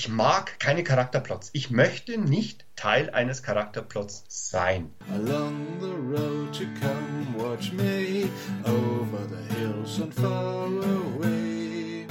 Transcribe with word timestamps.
Ich 0.00 0.08
mag 0.08 0.58
keine 0.58 0.82
Charakterplots. 0.82 1.50
Ich 1.52 1.70
möchte 1.70 2.16
nicht 2.16 2.64
Teil 2.74 3.10
eines 3.10 3.42
Charakterplots 3.42 4.24
sein. 4.28 4.90
Along 5.12 5.66
the 5.78 5.88
road 5.88 6.54
to 6.54 6.64
come 6.80 7.36
watch 7.36 7.70
me 7.72 8.30
over 8.64 9.28
the 9.28 9.54
hills 9.56 10.00
and 10.00 10.14
far 10.14 10.68
away. 10.68 12.06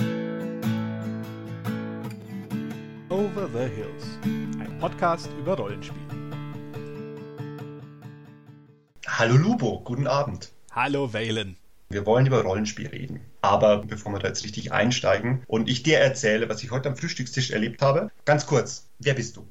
Over 3.10 3.50
the 3.52 3.68
Hills, 3.76 4.20
ein 4.24 4.78
Podcast 4.80 5.32
über 5.40 5.56
Rollenspiel. 5.56 5.98
Hallo 9.08 9.36
Lubo, 9.36 9.82
guten 9.84 10.06
Abend. 10.06 10.52
Hallo 10.70 11.12
Valen. 11.12 11.58
Wir 11.90 12.06
wollen 12.06 12.28
über 12.28 12.44
Rollenspiel 12.44 12.86
reden. 12.86 13.29
Aber 13.42 13.80
bevor 13.80 14.14
wir 14.14 14.20
da 14.20 14.28
jetzt 14.28 14.44
richtig 14.44 14.72
einsteigen 14.72 15.44
und 15.48 15.70
ich 15.70 15.84
dir 15.84 16.00
erzähle, 16.00 16.50
was 16.50 16.64
ich 16.64 16.72
heute 16.72 16.90
am 16.90 16.98
Frühstückstisch 16.98 17.52
erlebt 17.52 17.82
habe, 17.82 18.12
ganz 18.26 18.46
kurz, 18.46 18.88
wer 19.00 19.14
bist 19.14 19.38
du? 19.38 19.48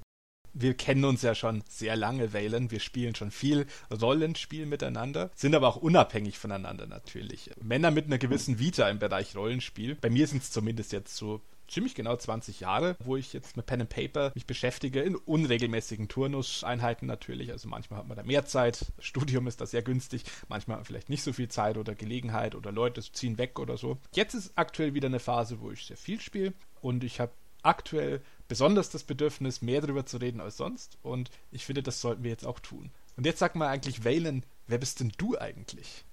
wir 0.60 0.74
kennen 0.74 1.04
uns 1.04 1.22
ja 1.22 1.34
schon 1.34 1.62
sehr 1.68 1.96
lange, 1.96 2.32
Valen. 2.32 2.70
Wir 2.70 2.80
spielen 2.80 3.14
schon 3.14 3.30
viel 3.30 3.66
Rollenspiel 3.90 4.66
miteinander, 4.66 5.30
sind 5.34 5.54
aber 5.54 5.68
auch 5.68 5.76
unabhängig 5.76 6.38
voneinander 6.38 6.86
natürlich. 6.86 7.50
Männer 7.62 7.90
mit 7.90 8.06
einer 8.06 8.18
gewissen 8.18 8.58
Vita 8.58 8.88
im 8.88 8.98
Bereich 8.98 9.36
Rollenspiel. 9.36 9.94
Bei 9.94 10.10
mir 10.10 10.26
sind 10.26 10.42
es 10.42 10.50
zumindest 10.50 10.92
jetzt 10.92 11.16
so 11.16 11.40
ziemlich 11.68 11.94
genau 11.94 12.16
20 12.16 12.60
Jahre, 12.60 12.96
wo 13.00 13.16
ich 13.16 13.32
jetzt 13.32 13.56
mit 13.56 13.66
Pen 13.66 13.82
and 13.82 13.90
Paper 13.90 14.32
mich 14.34 14.46
beschäftige, 14.46 15.00
in 15.02 15.16
unregelmäßigen 15.16 16.08
Turnuseinheiten 16.08 17.06
natürlich. 17.06 17.52
Also 17.52 17.68
manchmal 17.68 18.00
hat 18.00 18.08
man 18.08 18.16
da 18.16 18.22
mehr 18.22 18.44
Zeit, 18.46 18.86
Studium 18.98 19.46
ist 19.46 19.60
da 19.60 19.66
sehr 19.66 19.82
günstig, 19.82 20.24
manchmal 20.48 20.76
hat 20.76 20.80
man 20.80 20.86
vielleicht 20.86 21.10
nicht 21.10 21.22
so 21.22 21.32
viel 21.32 21.48
Zeit 21.48 21.76
oder 21.76 21.94
Gelegenheit 21.94 22.54
oder 22.54 22.72
Leute 22.72 23.02
ziehen 23.02 23.38
weg 23.38 23.58
oder 23.58 23.76
so. 23.76 23.98
Jetzt 24.14 24.34
ist 24.34 24.52
aktuell 24.56 24.94
wieder 24.94 25.06
eine 25.06 25.20
Phase, 25.20 25.60
wo 25.60 25.70
ich 25.70 25.86
sehr 25.86 25.96
viel 25.96 26.20
spiele 26.20 26.54
und 26.80 27.04
ich 27.04 27.20
habe 27.20 27.32
aktuell 27.62 28.22
besonders 28.46 28.90
das 28.90 29.04
Bedürfnis, 29.04 29.62
mehr 29.62 29.80
darüber 29.80 30.06
zu 30.06 30.16
reden 30.18 30.40
als 30.40 30.56
sonst 30.56 30.98
und 31.02 31.30
ich 31.50 31.66
finde, 31.66 31.82
das 31.82 32.00
sollten 32.00 32.24
wir 32.24 32.30
jetzt 32.30 32.46
auch 32.46 32.60
tun. 32.60 32.90
Und 33.16 33.26
jetzt 33.26 33.40
sag 33.40 33.56
mal 33.56 33.68
eigentlich, 33.68 34.04
Valen, 34.04 34.44
wer 34.68 34.78
bist 34.78 35.00
denn 35.00 35.12
du 35.18 35.36
eigentlich? 35.36 36.04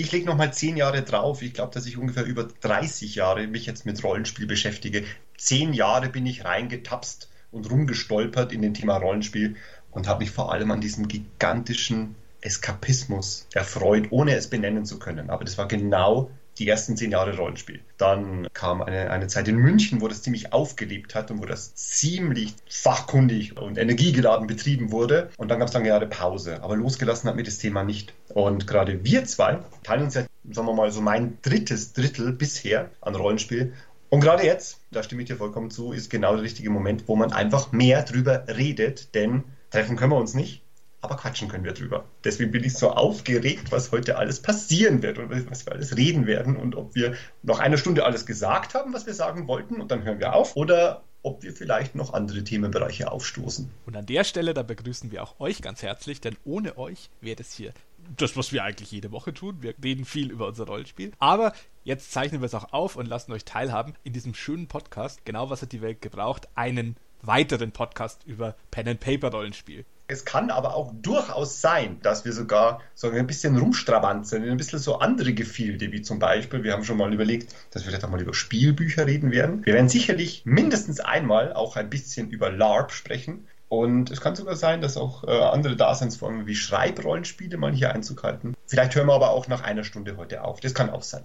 Ich 0.00 0.12
lege 0.12 0.26
nochmal 0.26 0.52
zehn 0.52 0.76
Jahre 0.76 1.02
drauf. 1.02 1.42
Ich 1.42 1.54
glaube, 1.54 1.74
dass 1.74 1.84
ich 1.84 1.98
ungefähr 1.98 2.24
über 2.24 2.44
30 2.44 3.16
Jahre 3.16 3.48
mich 3.48 3.66
jetzt 3.66 3.84
mit 3.84 4.04
Rollenspiel 4.04 4.46
beschäftige. 4.46 5.02
Zehn 5.36 5.72
Jahre 5.72 6.08
bin 6.08 6.24
ich 6.24 6.44
reingetapst 6.44 7.28
und 7.50 7.68
rumgestolpert 7.68 8.52
in 8.52 8.62
den 8.62 8.74
Thema 8.74 8.98
Rollenspiel 8.98 9.56
und 9.90 10.06
habe 10.06 10.20
mich 10.20 10.30
vor 10.30 10.52
allem 10.52 10.70
an 10.70 10.80
diesem 10.80 11.08
gigantischen 11.08 12.14
Eskapismus 12.40 13.48
erfreut, 13.52 14.06
ohne 14.10 14.36
es 14.36 14.48
benennen 14.48 14.86
zu 14.86 15.00
können. 15.00 15.30
Aber 15.30 15.44
das 15.44 15.58
war 15.58 15.66
genau 15.66 16.30
die 16.58 16.68
ersten 16.68 16.96
zehn 16.96 17.10
Jahre 17.10 17.36
Rollenspiel. 17.36 17.80
Dann 17.96 18.48
kam 18.52 18.82
eine, 18.82 19.10
eine 19.10 19.28
Zeit 19.28 19.48
in 19.48 19.56
München, 19.56 20.00
wo 20.00 20.08
das 20.08 20.22
ziemlich 20.22 20.52
aufgelebt 20.52 21.14
hat 21.14 21.30
und 21.30 21.40
wo 21.40 21.46
das 21.46 21.74
ziemlich 21.74 22.54
fachkundig 22.68 23.56
und 23.56 23.78
energiegeladen 23.78 24.46
betrieben 24.46 24.90
wurde. 24.90 25.30
Und 25.36 25.48
dann 25.48 25.58
gab 25.58 25.68
es 25.68 25.74
lange 25.74 25.88
Jahre 25.88 26.06
Pause. 26.06 26.62
Aber 26.62 26.76
losgelassen 26.76 27.28
hat 27.28 27.36
mir 27.36 27.44
das 27.44 27.58
Thema 27.58 27.84
nicht. 27.84 28.12
Und 28.28 28.66
gerade 28.66 29.04
wir 29.04 29.24
zwei 29.24 29.58
teilen 29.82 30.04
uns 30.04 30.14
ja, 30.14 30.24
sagen 30.50 30.68
wir 30.68 30.74
mal, 30.74 30.90
so 30.90 31.00
mein 31.00 31.38
drittes 31.42 31.92
Drittel 31.92 32.32
bisher 32.32 32.90
an 33.00 33.14
Rollenspiel. 33.14 33.72
Und 34.10 34.20
gerade 34.20 34.44
jetzt, 34.44 34.80
da 34.90 35.02
stimme 35.02 35.22
ich 35.22 35.28
dir 35.28 35.36
vollkommen 35.36 35.70
zu, 35.70 35.92
ist 35.92 36.10
genau 36.10 36.34
der 36.34 36.42
richtige 36.42 36.70
Moment, 36.70 37.04
wo 37.06 37.16
man 37.16 37.32
einfach 37.32 37.72
mehr 37.72 38.02
drüber 38.02 38.44
redet, 38.48 39.14
denn 39.14 39.44
treffen 39.70 39.96
können 39.96 40.12
wir 40.12 40.16
uns 40.16 40.34
nicht 40.34 40.62
aber 41.00 41.16
quatschen 41.16 41.48
können 41.48 41.64
wir 41.64 41.72
drüber. 41.72 42.04
Deswegen 42.24 42.50
bin 42.50 42.64
ich 42.64 42.74
so 42.74 42.90
aufgeregt, 42.90 43.70
was 43.70 43.92
heute 43.92 44.16
alles 44.18 44.40
passieren 44.40 45.02
wird 45.02 45.18
und 45.18 45.30
was 45.50 45.66
wir 45.66 45.72
alles 45.72 45.96
reden 45.96 46.26
werden 46.26 46.56
und 46.56 46.74
ob 46.74 46.94
wir 46.94 47.14
noch 47.42 47.60
eine 47.60 47.78
Stunde 47.78 48.04
alles 48.04 48.26
gesagt 48.26 48.74
haben, 48.74 48.92
was 48.92 49.06
wir 49.06 49.14
sagen 49.14 49.46
wollten 49.46 49.80
und 49.80 49.90
dann 49.90 50.02
hören 50.02 50.18
wir 50.18 50.34
auf 50.34 50.56
oder 50.56 51.02
ob 51.22 51.42
wir 51.42 51.52
vielleicht 51.52 51.94
noch 51.94 52.14
andere 52.14 52.42
Themenbereiche 52.44 53.10
aufstoßen. 53.10 53.70
Und 53.86 53.96
an 53.96 54.06
der 54.06 54.24
Stelle, 54.24 54.54
da 54.54 54.62
begrüßen 54.62 55.10
wir 55.10 55.22
auch 55.22 55.40
euch 55.40 55.62
ganz 55.62 55.82
herzlich, 55.82 56.20
denn 56.20 56.36
ohne 56.44 56.78
euch 56.78 57.10
wäre 57.20 57.36
das 57.36 57.52
hier 57.52 57.72
das, 58.16 58.36
was 58.36 58.52
wir 58.52 58.64
eigentlich 58.64 58.90
jede 58.90 59.12
Woche 59.12 59.34
tun. 59.34 59.58
Wir 59.60 59.74
reden 59.82 60.04
viel 60.04 60.30
über 60.30 60.46
unser 60.46 60.66
Rollenspiel. 60.66 61.12
Aber 61.18 61.52
jetzt 61.84 62.12
zeichnen 62.12 62.40
wir 62.40 62.46
es 62.46 62.54
auch 62.54 62.72
auf 62.72 62.96
und 62.96 63.06
lassen 63.06 63.32
euch 63.32 63.44
teilhaben 63.44 63.94
in 64.04 64.12
diesem 64.12 64.34
schönen 64.34 64.66
Podcast. 64.66 65.24
Genau 65.24 65.50
was 65.50 65.62
hat 65.62 65.72
die 65.72 65.82
Welt 65.82 66.00
gebraucht? 66.00 66.48
Einen 66.54 66.96
weiteren 67.22 67.72
Podcast 67.72 68.24
über 68.24 68.56
Pen 68.70 68.88
and 68.88 69.00
Paper 69.00 69.30
Rollenspiel. 69.30 69.84
Es 70.10 70.24
kann 70.24 70.48
aber 70.48 70.74
auch 70.74 70.94
durchaus 71.02 71.60
sein, 71.60 71.98
dass 72.00 72.24
wir 72.24 72.32
sogar 72.32 72.80
so 72.94 73.10
ein 73.10 73.26
bisschen 73.26 73.58
rumstrabanzeln, 73.58 74.42
ein 74.48 74.56
bisschen 74.56 74.78
so 74.78 75.00
andere 75.00 75.34
Gefilde, 75.34 75.92
wie 75.92 76.00
zum 76.00 76.18
Beispiel, 76.18 76.64
wir 76.64 76.72
haben 76.72 76.82
schon 76.82 76.96
mal 76.96 77.12
überlegt, 77.12 77.54
dass 77.72 77.82
wir 77.82 77.90
vielleicht 77.90 78.06
auch 78.06 78.08
mal 78.08 78.22
über 78.22 78.32
Spielbücher 78.32 79.06
reden 79.06 79.32
werden. 79.32 79.66
Wir 79.66 79.74
werden 79.74 79.90
sicherlich 79.90 80.46
mindestens 80.46 81.00
einmal 81.00 81.52
auch 81.52 81.76
ein 81.76 81.90
bisschen 81.90 82.30
über 82.30 82.50
LARP 82.50 82.92
sprechen. 82.92 83.46
Und 83.68 84.10
es 84.10 84.22
kann 84.22 84.34
sogar 84.34 84.56
sein, 84.56 84.80
dass 84.80 84.96
auch 84.96 85.24
äh, 85.24 85.30
andere 85.30 85.76
Daseinsformen 85.76 86.46
wie 86.46 86.54
Schreibrollenspiele 86.54 87.58
mal 87.58 87.74
hier 87.74 87.92
Einzug 87.92 88.22
halten. 88.22 88.54
Vielleicht 88.66 88.94
hören 88.94 89.08
wir 89.08 89.14
aber 89.14 89.28
auch 89.28 89.46
nach 89.46 89.62
einer 89.62 89.84
Stunde 89.84 90.16
heute 90.16 90.42
auf. 90.42 90.60
Das 90.60 90.72
kann 90.72 90.88
auch 90.88 91.02
sein. 91.02 91.24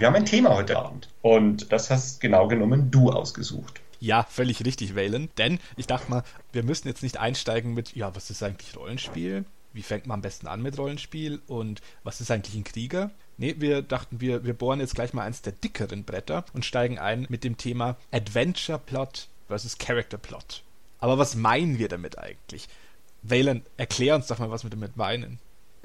Wir 0.00 0.06
haben 0.06 0.14
ein 0.14 0.24
Thema 0.24 0.54
heute 0.54 0.78
Abend 0.78 1.10
und 1.20 1.72
das 1.72 1.90
hast 1.90 2.22
genau 2.22 2.48
genommen 2.48 2.90
du 2.90 3.10
ausgesucht. 3.10 3.79
Ja, 4.00 4.24
völlig 4.24 4.64
richtig, 4.64 4.96
Valen. 4.96 5.28
Denn 5.36 5.58
ich 5.76 5.86
dachte 5.86 6.10
mal, 6.10 6.24
wir 6.52 6.62
müssen 6.62 6.88
jetzt 6.88 7.02
nicht 7.02 7.18
einsteigen 7.18 7.74
mit, 7.74 7.94
ja, 7.94 8.14
was 8.16 8.30
ist 8.30 8.42
eigentlich 8.42 8.76
Rollenspiel? 8.76 9.44
Wie 9.72 9.82
fängt 9.82 10.06
man 10.06 10.16
am 10.16 10.22
besten 10.22 10.46
an 10.48 10.62
mit 10.62 10.78
Rollenspiel? 10.78 11.40
Und 11.46 11.80
was 12.02 12.20
ist 12.20 12.30
eigentlich 12.30 12.56
ein 12.56 12.64
Krieger? 12.64 13.10
Nee, 13.36 13.56
wir 13.58 13.82
dachten, 13.82 14.20
wir, 14.20 14.44
wir 14.44 14.54
bohren 14.54 14.80
jetzt 14.80 14.94
gleich 14.94 15.12
mal 15.12 15.22
eins 15.22 15.42
der 15.42 15.52
dickeren 15.52 16.04
Bretter 16.04 16.44
und 16.54 16.64
steigen 16.64 16.98
ein 16.98 17.26
mit 17.28 17.44
dem 17.44 17.56
Thema 17.56 17.96
Adventure 18.10 18.78
Plot 18.78 19.28
versus 19.48 19.78
Character 19.78 20.18
Plot. 20.18 20.62
Aber 20.98 21.18
was 21.18 21.36
meinen 21.36 21.78
wir 21.78 21.88
damit 21.88 22.18
eigentlich? 22.18 22.68
Valen, 23.22 23.64
erklär 23.76 24.16
uns 24.16 24.26
doch 24.26 24.38
mal, 24.38 24.50
was 24.50 24.62
wir 24.64 24.70
damit 24.70 24.96
meinen. 24.96 25.38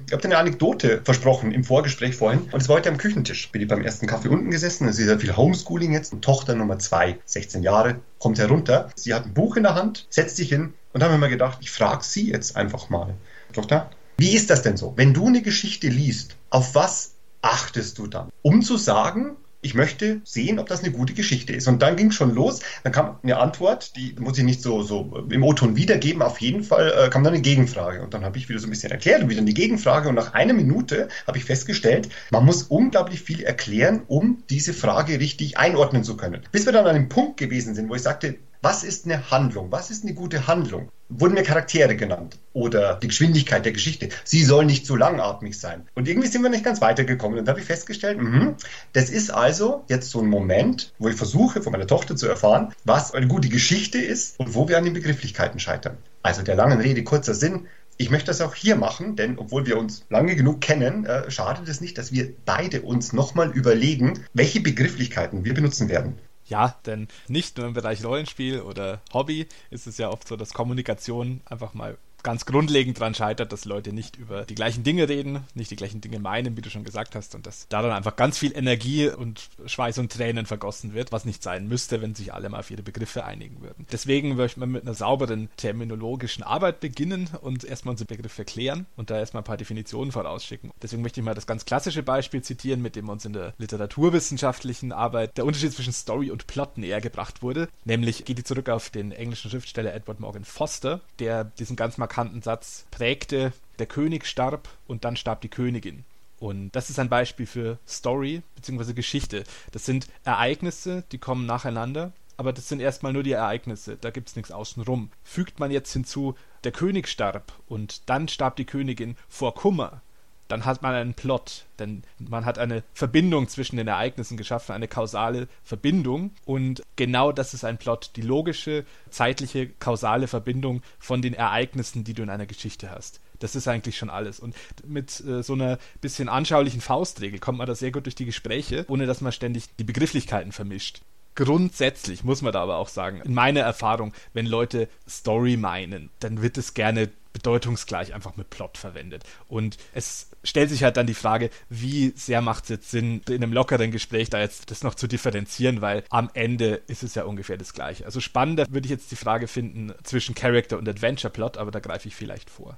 Ich 0.05 0.11
habe 0.11 0.21
dir 0.21 0.27
eine 0.27 0.37
Anekdote 0.37 1.01
versprochen 1.03 1.51
im 1.51 1.63
Vorgespräch 1.63 2.15
vorhin 2.15 2.41
und 2.51 2.61
es 2.61 2.69
war 2.69 2.75
heute 2.75 2.89
am 2.89 2.97
Küchentisch. 2.97 3.51
Bin 3.51 3.61
ich 3.61 3.67
beim 3.67 3.81
ersten 3.81 4.07
Kaffee 4.07 4.27
unten 4.27 4.51
gesessen, 4.51 4.87
es 4.87 4.99
ist 4.99 5.07
ja 5.07 5.17
viel 5.17 5.35
Homeschooling 5.35 5.93
jetzt. 5.93 6.13
Und 6.13 6.23
Tochter 6.23 6.53
Nummer 6.53 6.77
zwei, 6.79 7.17
16 7.25 7.63
Jahre, 7.63 8.01
kommt 8.19 8.37
herunter. 8.37 8.89
Sie 8.95 9.13
hat 9.13 9.25
ein 9.25 9.33
Buch 9.33 9.55
in 9.55 9.63
der 9.63 9.73
Hand, 9.73 10.05
setzt 10.09 10.37
sich 10.37 10.49
hin 10.49 10.73
und 10.93 11.01
haben 11.01 11.11
mir 11.11 11.17
mal 11.17 11.29
gedacht, 11.29 11.57
ich 11.61 11.71
frage 11.71 12.03
sie 12.03 12.29
jetzt 12.29 12.55
einfach 12.55 12.89
mal. 12.89 13.15
Tochter, 13.53 13.89
wie 14.17 14.35
ist 14.35 14.49
das 14.49 14.61
denn 14.61 14.77
so? 14.77 14.93
Wenn 14.95 15.13
du 15.13 15.27
eine 15.27 15.41
Geschichte 15.41 15.87
liest, 15.87 16.35
auf 16.49 16.75
was 16.75 17.15
achtest 17.41 17.97
du 17.97 18.07
dann? 18.07 18.29
Um 18.41 18.61
zu 18.61 18.77
sagen, 18.77 19.37
ich 19.65 19.73
möchte 19.73 20.21
sehen, 20.23 20.59
ob 20.59 20.67
das 20.67 20.83
eine 20.83 20.91
gute 20.91 21.13
Geschichte 21.13 21.51
ist. 21.51 21.67
Und 21.67 21.81
dann 21.81 21.95
ging 21.95 22.09
es 22.09 22.15
schon 22.15 22.35
los. 22.35 22.59
Dann 22.83 22.93
kam 22.93 23.17
eine 23.23 23.37
Antwort, 23.37 23.95
die 23.95 24.15
muss 24.19 24.37
ich 24.37 24.43
nicht 24.43 24.61
so, 24.61 24.83
so 24.83 25.25
im 25.29 25.43
O-Ton 25.43 25.75
wiedergeben. 25.75 26.21
Auf 26.21 26.39
jeden 26.39 26.63
Fall 26.63 26.93
äh, 26.95 27.09
kam 27.09 27.23
dann 27.23 27.33
eine 27.33 27.41
Gegenfrage. 27.41 28.03
Und 28.03 28.13
dann 28.13 28.23
habe 28.23 28.37
ich 28.37 28.47
wieder 28.47 28.59
so 28.59 28.67
ein 28.67 28.69
bisschen 28.69 28.91
erklärt 28.91 29.23
und 29.23 29.29
wieder 29.29 29.41
eine 29.41 29.53
Gegenfrage. 29.53 30.07
Und 30.07 30.15
nach 30.15 30.35
einer 30.35 30.53
Minute 30.53 31.09
habe 31.25 31.39
ich 31.39 31.45
festgestellt, 31.45 32.09
man 32.29 32.45
muss 32.45 32.63
unglaublich 32.63 33.21
viel 33.21 33.41
erklären, 33.41 34.03
um 34.05 34.43
diese 34.51 34.73
Frage 34.73 35.19
richtig 35.19 35.57
einordnen 35.57 36.03
zu 36.03 36.15
können. 36.15 36.41
Bis 36.51 36.67
wir 36.67 36.73
dann 36.73 36.85
an 36.85 36.95
einem 36.95 37.09
Punkt 37.09 37.37
gewesen 37.37 37.73
sind, 37.73 37.89
wo 37.89 37.95
ich 37.95 38.03
sagte, 38.03 38.35
was 38.65 38.83
ist 38.83 39.05
eine 39.05 39.29
Handlung? 39.29 39.71
Was 39.71 39.91
ist 39.91 40.03
eine 40.03 40.15
gute 40.15 40.47
Handlung? 40.47 40.89
Wurden 41.07 41.35
mir 41.35 41.43
Charaktere 41.43 41.95
genannt 41.95 42.39
oder 42.51 42.95
die 42.95 43.09
Geschwindigkeit 43.09 43.63
der 43.63 43.73
Geschichte. 43.73 44.09
Sie 44.23 44.43
soll 44.43 44.65
nicht 44.65 44.87
zu 44.87 44.95
langatmig 44.95 45.59
sein. 45.59 45.87
Und 45.93 46.07
irgendwie 46.07 46.29
sind 46.29 46.41
wir 46.41 46.49
nicht 46.49 46.63
ganz 46.63 46.81
weitergekommen. 46.81 47.37
Und 47.37 47.45
da 47.45 47.51
habe 47.51 47.59
ich 47.59 47.67
festgestellt, 47.67 48.19
mh, 48.19 48.55
das 48.93 49.11
ist 49.11 49.29
also 49.29 49.83
jetzt 49.87 50.09
so 50.09 50.19
ein 50.19 50.29
Moment, 50.29 50.93
wo 50.97 51.09
ich 51.09 51.15
versuche, 51.15 51.61
von 51.61 51.73
meiner 51.73 51.85
Tochter 51.85 52.15
zu 52.15 52.27
erfahren, 52.27 52.73
was 52.85 53.13
eine 53.13 53.27
gute 53.27 53.49
Geschichte 53.49 53.99
ist 53.99 54.39
und 54.39 54.55
wo 54.55 54.67
wir 54.67 54.79
an 54.79 54.83
den 54.83 54.93
Begrifflichkeiten 54.93 55.59
scheitern. 55.59 55.99
Also 56.23 56.41
der 56.41 56.55
langen 56.55 56.81
Rede 56.81 57.03
kurzer 57.03 57.35
Sinn. 57.35 57.67
Ich 57.97 58.09
möchte 58.09 58.31
das 58.31 58.41
auch 58.41 58.55
hier 58.55 58.77
machen, 58.77 59.15
denn 59.15 59.37
obwohl 59.37 59.67
wir 59.67 59.77
uns 59.77 60.05
lange 60.09 60.35
genug 60.35 60.59
kennen, 60.59 61.05
äh, 61.05 61.29
schadet 61.29 61.69
es 61.69 61.81
nicht, 61.81 61.99
dass 61.99 62.11
wir 62.11 62.33
beide 62.45 62.81
uns 62.81 63.13
nochmal 63.13 63.51
überlegen, 63.51 64.25
welche 64.33 64.59
Begrifflichkeiten 64.59 65.45
wir 65.45 65.53
benutzen 65.53 65.87
werden. 65.87 66.17
Ja, 66.47 66.75
denn 66.85 67.07
nicht 67.27 67.57
nur 67.57 67.65
im 67.67 67.73
Bereich 67.73 68.03
Rollenspiel 68.03 68.61
oder 68.61 69.01
Hobby 69.13 69.47
ist 69.71 69.87
es 69.87 69.97
ja 69.97 70.09
oft 70.09 70.27
so, 70.27 70.35
dass 70.35 70.53
Kommunikation 70.53 71.41
einfach 71.45 71.73
mal 71.73 71.97
ganz 72.25 72.45
grundlegend 72.45 72.99
daran 72.99 73.13
scheitert, 73.13 73.53
dass 73.53 73.65
Leute 73.65 73.93
nicht 73.93 74.17
über 74.17 74.45
die 74.45 74.55
gleichen 74.55 74.83
Dinge 74.83 75.07
reden, 75.07 75.45
nicht 75.53 75.69
die 75.69 75.75
gleichen 75.75 76.01
Dinge 76.01 76.19
meinen, 76.19 76.57
wie 76.57 76.61
du 76.61 76.71
schon 76.71 76.83
gesagt 76.83 77.15
hast, 77.15 77.35
und 77.35 77.45
dass 77.45 77.67
da 77.69 77.83
dann 77.83 77.91
einfach 77.91 78.15
ganz 78.15 78.39
viel 78.39 78.51
Energie 78.57 79.07
und 79.09 79.47
Schweiß 79.67 79.99
und 79.99 80.11
Tränen 80.11 80.47
vergossen 80.47 80.95
wird, 80.95 81.11
was 81.11 81.25
nicht 81.25 81.43
sein 81.43 81.67
müsste, 81.67 82.01
wenn 82.01 82.15
sich 82.15 82.33
alle 82.33 82.49
mal 82.49 82.59
auf 82.59 82.71
ihre 82.71 82.81
Begriffe 82.81 83.25
einigen 83.25 83.61
würden. 83.61 83.85
Deswegen 83.91 84.35
möchte 84.35 84.59
man 84.59 84.71
mit 84.71 84.81
einer 84.81 84.95
sauberen 84.95 85.49
terminologischen 85.55 86.43
Arbeit 86.43 86.79
beginnen 86.79 87.29
und 87.41 87.63
erstmal 87.63 87.91
unsere 87.91 88.07
Begriffe 88.07 88.43
klären 88.43 88.87
und 88.95 89.11
da 89.11 89.19
erstmal 89.19 89.41
ein 89.41 89.45
paar 89.45 89.57
Definitionen 89.57 90.11
vorausschicken. 90.11 90.71
Deswegen 90.81 91.03
möchte 91.03 91.19
ich 91.19 91.25
mal 91.25 91.35
das 91.35 91.45
ganz 91.45 91.63
klassische 91.65 92.01
Beispiel 92.01 92.41
zitieren, 92.41 92.81
mit 92.81 92.95
dem 92.95 93.07
uns 93.07 93.23
in 93.25 93.33
der 93.33 93.53
literaturwissenschaftlichen 93.59 94.91
Arbeit 94.91 95.37
der 95.37 95.45
Unterschied 95.45 95.73
zwischen 95.73 95.93
Story 95.93 96.31
und 96.31 96.47
Plot 96.47 96.79
näher 96.79 97.01
gebracht 97.01 97.43
wurde. 97.43 97.69
Nämlich 97.83 98.25
geht 98.25 98.39
die 98.39 98.43
zurück 98.43 98.67
auf 98.69 98.89
den 98.89 99.11
englischen 99.11 99.51
Schriftsteller 99.51 99.93
Edward 99.93 100.19
Morgan 100.19 100.43
Foster, 100.43 101.01
der 101.19 101.43
diesen 101.43 101.75
ganz 101.75 101.99
markanten 101.99 102.14
markanten 102.15 102.41
Satz 102.41 102.85
prägte, 102.91 103.51
der 103.77 103.87
König 103.87 104.25
starb 104.25 104.69
und 104.87 105.03
dann 105.03 105.17
starb 105.17 105.41
die 105.41 105.49
Königin. 105.49 106.05
Und 106.39 106.71
das 106.71 106.89
ist 106.89 106.97
ein 106.97 107.09
Beispiel 107.09 107.45
für 107.45 107.77
Story 107.85 108.41
bzw. 108.55 108.93
Geschichte. 108.93 109.43
Das 109.73 109.85
sind 109.85 110.07
Ereignisse, 110.23 111.03
die 111.11 111.17
kommen 111.17 111.45
nacheinander, 111.45 112.13
aber 112.37 112.53
das 112.53 112.69
sind 112.69 112.79
erstmal 112.79 113.11
nur 113.11 113.23
die 113.23 113.33
Ereignisse, 113.33 113.97
da 113.99 114.11
gibt 114.11 114.29
es 114.29 114.37
nichts 114.37 114.51
außenrum. 114.51 115.11
Fügt 115.23 115.59
man 115.59 115.71
jetzt 115.71 115.91
hinzu, 115.91 116.35
der 116.63 116.71
König 116.71 117.09
starb 117.09 117.51
und 117.67 118.09
dann 118.09 118.29
starb 118.29 118.55
die 118.55 118.65
Königin 118.65 119.17
vor 119.27 119.53
Kummer, 119.53 120.01
dann 120.47 120.65
hat 120.65 120.81
man 120.81 120.93
einen 120.93 121.13
Plot, 121.13 121.65
denn 121.79 122.03
man 122.19 122.45
hat 122.45 122.59
eine 122.59 122.83
Verbindung 122.93 123.47
zwischen 123.47 123.77
den 123.77 123.87
Ereignissen 123.87 124.37
geschaffen, 124.37 124.73
eine 124.73 124.87
kausale 124.87 125.47
Verbindung 125.63 126.31
und 126.45 126.83
genau 126.95 127.31
das 127.31 127.53
ist 127.53 127.65
ein 127.65 127.77
Plot, 127.77 128.11
die 128.15 128.21
logische, 128.21 128.85
zeitliche, 129.09 129.67
kausale 129.67 130.27
Verbindung 130.27 130.81
von 130.99 131.21
den 131.21 131.33
Ereignissen, 131.33 132.03
die 132.03 132.13
du 132.13 132.23
in 132.23 132.29
einer 132.29 132.45
Geschichte 132.45 132.91
hast. 132.91 133.21
Das 133.39 133.55
ist 133.55 133.67
eigentlich 133.67 133.97
schon 133.97 134.09
alles. 134.09 134.39
Und 134.39 134.55
mit 134.85 135.19
äh, 135.25 135.43
so 135.43 135.53
einer 135.53 135.77
bisschen 135.99 136.29
anschaulichen 136.29 136.81
Faustregel 136.81 137.39
kommt 137.39 137.57
man 137.57 137.67
da 137.67 137.75
sehr 137.75 137.91
gut 137.91 138.05
durch 138.05 138.15
die 138.15 138.25
Gespräche, 138.25 138.85
ohne 138.87 139.05
dass 139.05 139.21
man 139.21 139.31
ständig 139.31 139.75
die 139.77 139.83
Begrifflichkeiten 139.83 140.51
vermischt. 140.51 141.01
Grundsätzlich 141.35 142.23
muss 142.23 142.41
man 142.41 142.53
da 142.53 142.61
aber 142.61 142.77
auch 142.77 142.87
sagen, 142.87 143.21
in 143.21 143.33
meiner 143.33 143.61
Erfahrung, 143.61 144.13
wenn 144.33 144.45
Leute 144.45 144.87
Story 145.07 145.57
meinen, 145.57 146.09
dann 146.19 146.41
wird 146.41 146.57
es 146.57 146.73
gerne 146.73 147.09
bedeutungsgleich 147.33 148.13
einfach 148.13 148.37
mit 148.37 148.49
Plot 148.49 148.77
verwendet. 148.77 149.25
Und 149.49 149.77
es 149.93 150.29
stellt 150.45 150.69
sich 150.69 150.83
halt 150.83 150.95
dann 150.95 151.05
die 151.05 151.13
Frage, 151.13 151.49
wie 151.67 152.13
sehr 152.15 152.41
macht 152.41 152.63
es 152.63 152.69
jetzt 152.69 152.91
Sinn, 152.91 153.21
in 153.27 153.43
einem 153.43 153.51
lockeren 153.51 153.91
Gespräch 153.91 154.29
da 154.29 154.39
jetzt 154.39 154.71
das 154.71 154.83
noch 154.83 154.95
zu 154.95 155.07
differenzieren, 155.07 155.81
weil 155.81 156.05
am 156.09 156.29
Ende 156.33 156.81
ist 156.87 157.03
es 157.03 157.15
ja 157.15 157.25
ungefähr 157.25 157.57
das 157.57 157.73
Gleiche. 157.73 158.05
Also 158.05 158.21
spannender 158.21 158.65
würde 158.69 158.85
ich 158.85 158.91
jetzt 158.91 159.11
die 159.11 159.17
Frage 159.17 159.47
finden 159.47 159.93
zwischen 160.03 160.33
Character 160.33 160.77
und 160.77 160.87
Adventure 160.87 161.31
Plot, 161.31 161.57
aber 161.57 161.71
da 161.71 161.81
greife 161.81 162.07
ich 162.07 162.15
vielleicht 162.15 162.49
vor. 162.49 162.77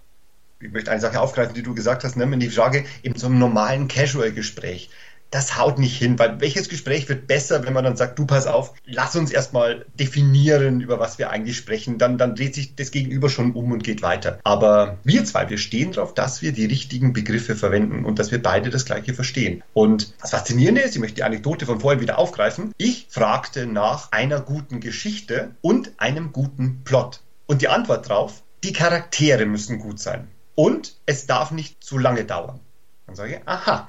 Ich 0.60 0.72
möchte 0.72 0.90
eine 0.90 1.02
Sache 1.02 1.22
aufgreifen, 1.22 1.54
die 1.54 1.62
du 1.62 1.76
gesagt 1.76 2.04
hast, 2.04 2.16
nämlich 2.16 2.40
die 2.40 2.50
Frage 2.50 2.84
in 3.04 3.14
so 3.14 3.28
einem 3.28 3.38
normalen 3.38 3.88
Casual-Gespräch 3.88 4.90
das 5.32 5.58
haut 5.58 5.80
nicht 5.80 5.98
hin, 5.98 6.18
weil 6.20 6.40
welches 6.40 6.70
Gespräch 6.70 7.10
wird 7.10 7.28
besser, 7.28 7.66
wenn 7.66 7.74
man 7.74 7.84
dann 7.84 7.98
sagt, 7.98 8.18
du 8.18 8.26
pass 8.26 8.48
auf, 8.48 8.74
lass 8.86 9.16
uns 9.16 9.32
erstmal 9.32 9.86
definieren, 10.00 10.82
über 10.82 11.00
was 11.00 11.18
wir 11.18 11.30
eigentlich 11.30 11.58
sprechen, 11.58 11.98
dann, 11.98 12.18
dann 12.18 12.36
dreht 12.36 12.56
sich 12.56 12.76
das 12.76 12.92
Gegenüber 12.92 13.30
schon 13.30 13.54
um 13.54 13.72
und 13.72 13.84
geht 13.84 14.02
weiter. 14.02 14.40
Aber 14.44 14.98
wir 15.04 15.26
zwei, 15.26 15.50
wir 15.50 15.58
stehen 15.58 15.92
darauf, 15.92 16.14
dass 16.14 16.42
wir 16.42 16.54
die 16.54 16.66
richtigen 16.66 17.14
Begriffe 17.14 17.56
verwenden 17.56 18.06
und 18.06 18.20
dass 18.20 18.32
wir 18.32 18.42
beide 18.42 18.70
das 18.70 18.86
Gleiche 18.86 19.14
verstehen. 19.14 19.64
Und 19.74 20.14
das 20.22 20.32
Faszinierende 20.32 20.82
ist, 20.82 20.96
ich 20.96 21.02
möchte 21.02 21.16
die 21.16 21.24
Anekdote 21.24 21.66
von 21.66 21.80
vorhin 21.80 22.02
wieder 22.02 22.18
aufgreifen, 22.18 22.74
ich 22.78 23.08
fragte 23.10 23.66
nach 23.66 24.12
einer 24.12 24.40
guten 24.40 24.80
Geschichte 24.80 25.52
und 25.62 25.92
einem 25.98 26.32
guten 26.32 26.84
Plot. 26.84 27.22
Und 27.46 27.62
die 27.62 27.68
Antwort 27.68 28.08
drauf, 28.10 28.44
die 28.64 28.74
Charaktere 28.74 29.46
müssen 29.46 29.80
gut 29.80 30.00
sein. 30.00 30.28
Und 30.56 30.96
es 31.06 31.28
darf 31.28 31.52
nicht 31.52 31.84
zu 31.84 31.98
lange 31.98 32.26
dauern. 32.26 32.60
Dann 33.06 33.16
sage 33.16 33.36
ich, 33.36 33.48
aha, 33.48 33.88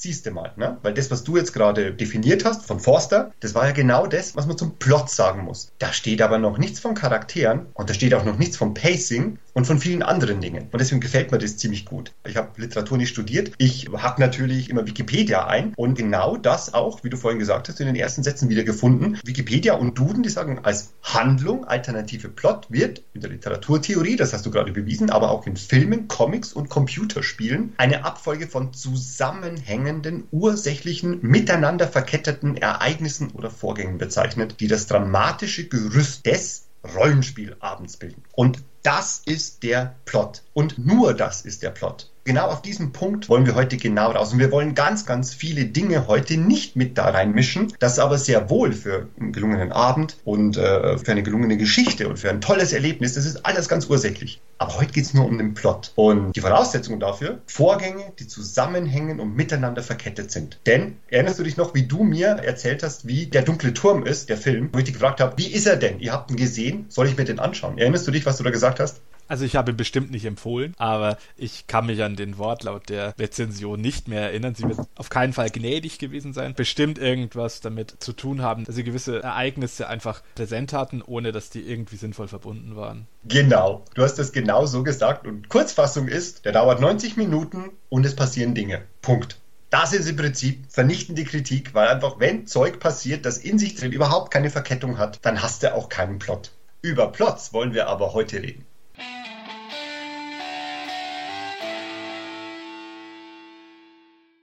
siehst 0.00 0.26
du 0.26 0.30
mal, 0.30 0.52
ne? 0.56 0.78
Weil 0.82 0.94
das, 0.94 1.10
was 1.10 1.24
du 1.24 1.36
jetzt 1.36 1.52
gerade 1.52 1.92
definiert 1.92 2.44
hast 2.44 2.64
von 2.64 2.78
Forster, 2.78 3.32
das 3.40 3.54
war 3.54 3.66
ja 3.66 3.72
genau 3.72 4.06
das, 4.06 4.36
was 4.36 4.46
man 4.46 4.56
zum 4.56 4.76
Plot 4.76 5.10
sagen 5.10 5.42
muss. 5.42 5.72
Da 5.80 5.92
steht 5.92 6.22
aber 6.22 6.38
noch 6.38 6.56
nichts 6.56 6.78
von 6.78 6.94
Charakteren 6.94 7.66
und 7.74 7.90
da 7.90 7.94
steht 7.94 8.14
auch 8.14 8.24
noch 8.24 8.38
nichts 8.38 8.56
vom 8.56 8.74
Pacing 8.74 9.38
und 9.58 9.66
von 9.66 9.80
vielen 9.80 10.04
anderen 10.04 10.40
Dingen. 10.40 10.68
Und 10.70 10.80
deswegen 10.80 11.00
gefällt 11.00 11.32
mir 11.32 11.38
das 11.38 11.56
ziemlich 11.56 11.84
gut. 11.84 12.12
Ich 12.24 12.36
habe 12.36 12.48
Literatur 12.60 12.96
nicht 12.96 13.08
studiert. 13.08 13.50
Ich 13.58 13.88
hack 13.92 14.20
natürlich 14.20 14.70
immer 14.70 14.86
Wikipedia 14.86 15.48
ein 15.48 15.74
und 15.74 15.98
genau 15.98 16.36
das 16.36 16.74
auch, 16.74 17.02
wie 17.02 17.10
du 17.10 17.16
vorhin 17.16 17.40
gesagt 17.40 17.68
hast, 17.68 17.80
in 17.80 17.86
den 17.86 17.96
ersten 17.96 18.22
Sätzen 18.22 18.50
wieder 18.50 18.62
gefunden. 18.62 19.18
Wikipedia 19.24 19.74
und 19.74 19.98
Duden, 19.98 20.22
die 20.22 20.28
sagen, 20.28 20.60
als 20.62 20.92
Handlung 21.02 21.64
alternative 21.64 22.28
Plot 22.28 22.66
wird 22.68 23.02
in 23.14 23.20
der 23.20 23.30
Literaturtheorie, 23.30 24.14
das 24.14 24.32
hast 24.32 24.46
du 24.46 24.52
gerade 24.52 24.70
bewiesen, 24.70 25.10
aber 25.10 25.32
auch 25.32 25.44
in 25.44 25.56
Filmen, 25.56 26.06
Comics 26.06 26.52
und 26.52 26.68
Computerspielen 26.68 27.72
eine 27.78 28.04
Abfolge 28.04 28.46
von 28.46 28.72
zusammenhängenden, 28.72 30.28
ursächlichen, 30.30 31.18
miteinander 31.22 31.88
verketteten 31.88 32.56
Ereignissen 32.56 33.32
oder 33.32 33.50
Vorgängen 33.50 33.98
bezeichnet, 33.98 34.60
die 34.60 34.68
das 34.68 34.86
dramatische 34.86 35.66
Gerüst 35.66 36.26
des 36.26 36.67
Rollenspielabends 36.84 37.96
bilden. 37.96 38.22
Und 38.32 38.62
das 38.82 39.22
ist 39.26 39.62
der 39.62 39.96
Plot. 40.04 40.42
Und 40.54 40.78
nur 40.78 41.14
das 41.14 41.42
ist 41.42 41.62
der 41.62 41.70
Plot. 41.70 42.10
Genau 42.24 42.48
auf 42.48 42.62
diesen 42.62 42.92
Punkt 42.92 43.28
wollen 43.28 43.46
wir 43.46 43.54
heute 43.54 43.76
genau 43.76 44.12
raus. 44.12 44.32
Und 44.32 44.38
wir 44.38 44.52
wollen 44.52 44.74
ganz, 44.74 45.06
ganz 45.06 45.32
viele 45.32 45.64
Dinge 45.64 46.06
heute 46.06 46.36
nicht 46.36 46.76
mit 46.76 46.98
da 46.98 47.08
reinmischen. 47.08 47.72
Das 47.78 47.98
aber 47.98 48.18
sehr 48.18 48.50
wohl 48.50 48.72
für 48.72 49.08
einen 49.18 49.32
gelungenen 49.32 49.72
Abend 49.72 50.18
und 50.24 50.56
äh, 50.56 50.98
für 50.98 51.12
eine 51.12 51.22
gelungene 51.22 51.56
Geschichte 51.56 52.08
und 52.08 52.18
für 52.18 52.30
ein 52.30 52.40
tolles 52.40 52.72
Erlebnis. 52.72 53.14
Das 53.14 53.26
ist 53.26 53.44
alles 53.46 53.68
ganz 53.68 53.86
ursächlich. 53.86 54.40
Aber 54.58 54.76
heute 54.76 54.92
geht 54.92 55.04
es 55.04 55.14
nur 55.14 55.24
um 55.24 55.38
den 55.38 55.54
Plot. 55.54 55.92
Und 55.94 56.32
die 56.32 56.40
Voraussetzungen 56.40 56.98
dafür, 56.98 57.40
Vorgänge, 57.46 58.12
die 58.18 58.26
zusammenhängen 58.26 59.20
und 59.20 59.36
miteinander 59.36 59.82
verkettet 59.82 60.32
sind. 60.32 60.58
Denn, 60.66 60.96
erinnerst 61.08 61.38
du 61.38 61.44
dich 61.44 61.56
noch, 61.56 61.74
wie 61.74 61.86
du 61.86 62.02
mir 62.02 62.28
erzählt 62.28 62.82
hast, 62.82 63.06
wie 63.06 63.26
der 63.26 63.42
dunkle 63.42 63.72
Turm 63.72 64.04
ist, 64.04 64.28
der 64.28 64.36
Film, 64.36 64.70
wo 64.72 64.78
ich 64.78 64.84
dich 64.84 64.94
gefragt 64.94 65.20
habe, 65.20 65.38
wie 65.38 65.46
ist 65.46 65.66
er 65.66 65.76
denn? 65.76 66.00
Ihr 66.00 66.12
habt 66.12 66.30
ihn 66.30 66.36
gesehen, 66.36 66.86
soll 66.88 67.06
ich 67.06 67.16
mir 67.16 67.24
den 67.24 67.38
anschauen? 67.38 67.78
Erinnerst 67.78 68.06
du 68.08 68.10
dich, 68.10 68.26
was 68.26 68.36
du 68.36 68.44
da 68.44 68.50
gesagt 68.50 68.80
hast? 68.80 69.00
Also 69.28 69.44
ich 69.44 69.56
habe 69.56 69.72
ihn 69.72 69.76
bestimmt 69.76 70.10
nicht 70.10 70.24
empfohlen, 70.24 70.74
aber 70.78 71.18
ich 71.36 71.66
kann 71.66 71.86
mich 71.86 72.02
an 72.02 72.16
den 72.16 72.38
Wortlaut 72.38 72.88
der 72.88 73.14
Rezension 73.18 73.78
nicht 73.78 74.08
mehr 74.08 74.22
erinnern. 74.22 74.54
Sie 74.54 74.64
wird 74.64 74.80
auf 74.96 75.10
keinen 75.10 75.34
Fall 75.34 75.50
gnädig 75.50 75.98
gewesen 75.98 76.32
sein. 76.32 76.54
Bestimmt 76.54 76.98
irgendwas 76.98 77.60
damit 77.60 77.96
zu 77.98 78.14
tun 78.14 78.40
haben, 78.40 78.64
dass 78.64 78.74
sie 78.74 78.84
gewisse 78.84 79.22
Ereignisse 79.22 79.86
einfach 79.86 80.22
präsent 80.34 80.72
hatten, 80.72 81.02
ohne 81.02 81.30
dass 81.30 81.50
die 81.50 81.60
irgendwie 81.60 81.96
sinnvoll 81.96 82.26
verbunden 82.26 82.74
waren. 82.74 83.06
Genau, 83.24 83.84
du 83.94 84.02
hast 84.02 84.18
es 84.18 84.32
genau 84.32 84.47
so 84.66 84.82
gesagt. 84.82 85.26
Und 85.26 85.48
Kurzfassung 85.48 86.08
ist, 86.08 86.44
der 86.44 86.52
dauert 86.52 86.80
90 86.80 87.16
Minuten 87.16 87.70
und 87.88 88.04
es 88.04 88.16
passieren 88.16 88.54
Dinge. 88.54 88.82
Punkt. 89.02 89.38
Das 89.70 89.92
ist 89.92 90.08
im 90.08 90.16
Prinzip 90.16 90.64
vernichtende 90.70 91.24
Kritik, 91.24 91.74
weil 91.74 91.88
einfach, 91.88 92.18
wenn 92.18 92.46
Zeug 92.46 92.80
passiert, 92.80 93.26
das 93.26 93.38
in 93.38 93.58
sich 93.58 93.74
drin 93.74 93.92
überhaupt 93.92 94.32
keine 94.32 94.50
Verkettung 94.50 94.98
hat, 94.98 95.18
dann 95.22 95.42
hast 95.42 95.62
du 95.62 95.74
auch 95.74 95.88
keinen 95.88 96.18
Plot. 96.18 96.52
Über 96.80 97.12
Plots 97.12 97.52
wollen 97.52 97.74
wir 97.74 97.88
aber 97.88 98.14
heute 98.14 98.42
reden. 98.42 98.64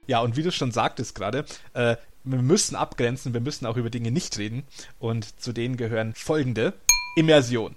Ja, 0.06 0.20
und 0.20 0.36
wie 0.36 0.42
du 0.42 0.52
schon 0.52 0.70
sagtest 0.70 1.14
gerade, 1.16 1.44
äh, 1.74 1.96
wir 2.22 2.42
müssen 2.42 2.76
abgrenzen, 2.76 3.34
wir 3.34 3.40
müssen 3.40 3.66
auch 3.66 3.76
über 3.76 3.90
Dinge 3.90 4.10
nicht 4.10 4.38
reden. 4.38 4.64
Und 4.98 5.40
zu 5.40 5.52
denen 5.52 5.76
gehören 5.76 6.14
folgende. 6.14 6.74
Immersion. 7.16 7.74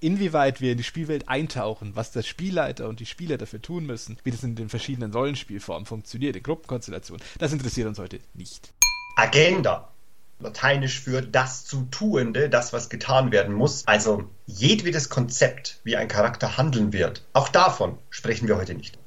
Inwieweit 0.00 0.60
wir 0.60 0.72
in 0.72 0.78
die 0.78 0.84
Spielwelt 0.84 1.28
eintauchen, 1.28 1.96
was 1.96 2.12
der 2.12 2.22
Spielleiter 2.22 2.88
und 2.88 3.00
die 3.00 3.06
Spieler 3.06 3.38
dafür 3.38 3.62
tun 3.62 3.86
müssen, 3.86 4.18
wie 4.24 4.30
das 4.30 4.44
in 4.44 4.54
den 4.54 4.68
verschiedenen 4.68 5.12
Rollenspielformen 5.12 5.86
funktioniert, 5.86 6.36
in 6.36 6.42
Gruppenkonstellationen, 6.42 7.24
das 7.38 7.52
interessiert 7.52 7.88
uns 7.88 7.98
heute 7.98 8.20
nicht. 8.34 8.74
Agenda. 9.16 9.90
Lateinisch 10.38 11.00
für 11.00 11.22
das 11.22 11.64
zu 11.64 11.88
Tuende, 11.90 12.50
das, 12.50 12.74
was 12.74 12.90
getan 12.90 13.32
werden 13.32 13.54
muss. 13.54 13.86
Also 13.86 14.28
jedwedes 14.44 15.08
Konzept, 15.08 15.80
wie 15.82 15.96
ein 15.96 16.08
Charakter 16.08 16.58
handeln 16.58 16.92
wird. 16.92 17.26
Auch 17.32 17.48
davon 17.48 17.96
sprechen 18.10 18.46
wir 18.46 18.58
heute 18.58 18.74
nicht. 18.74 18.98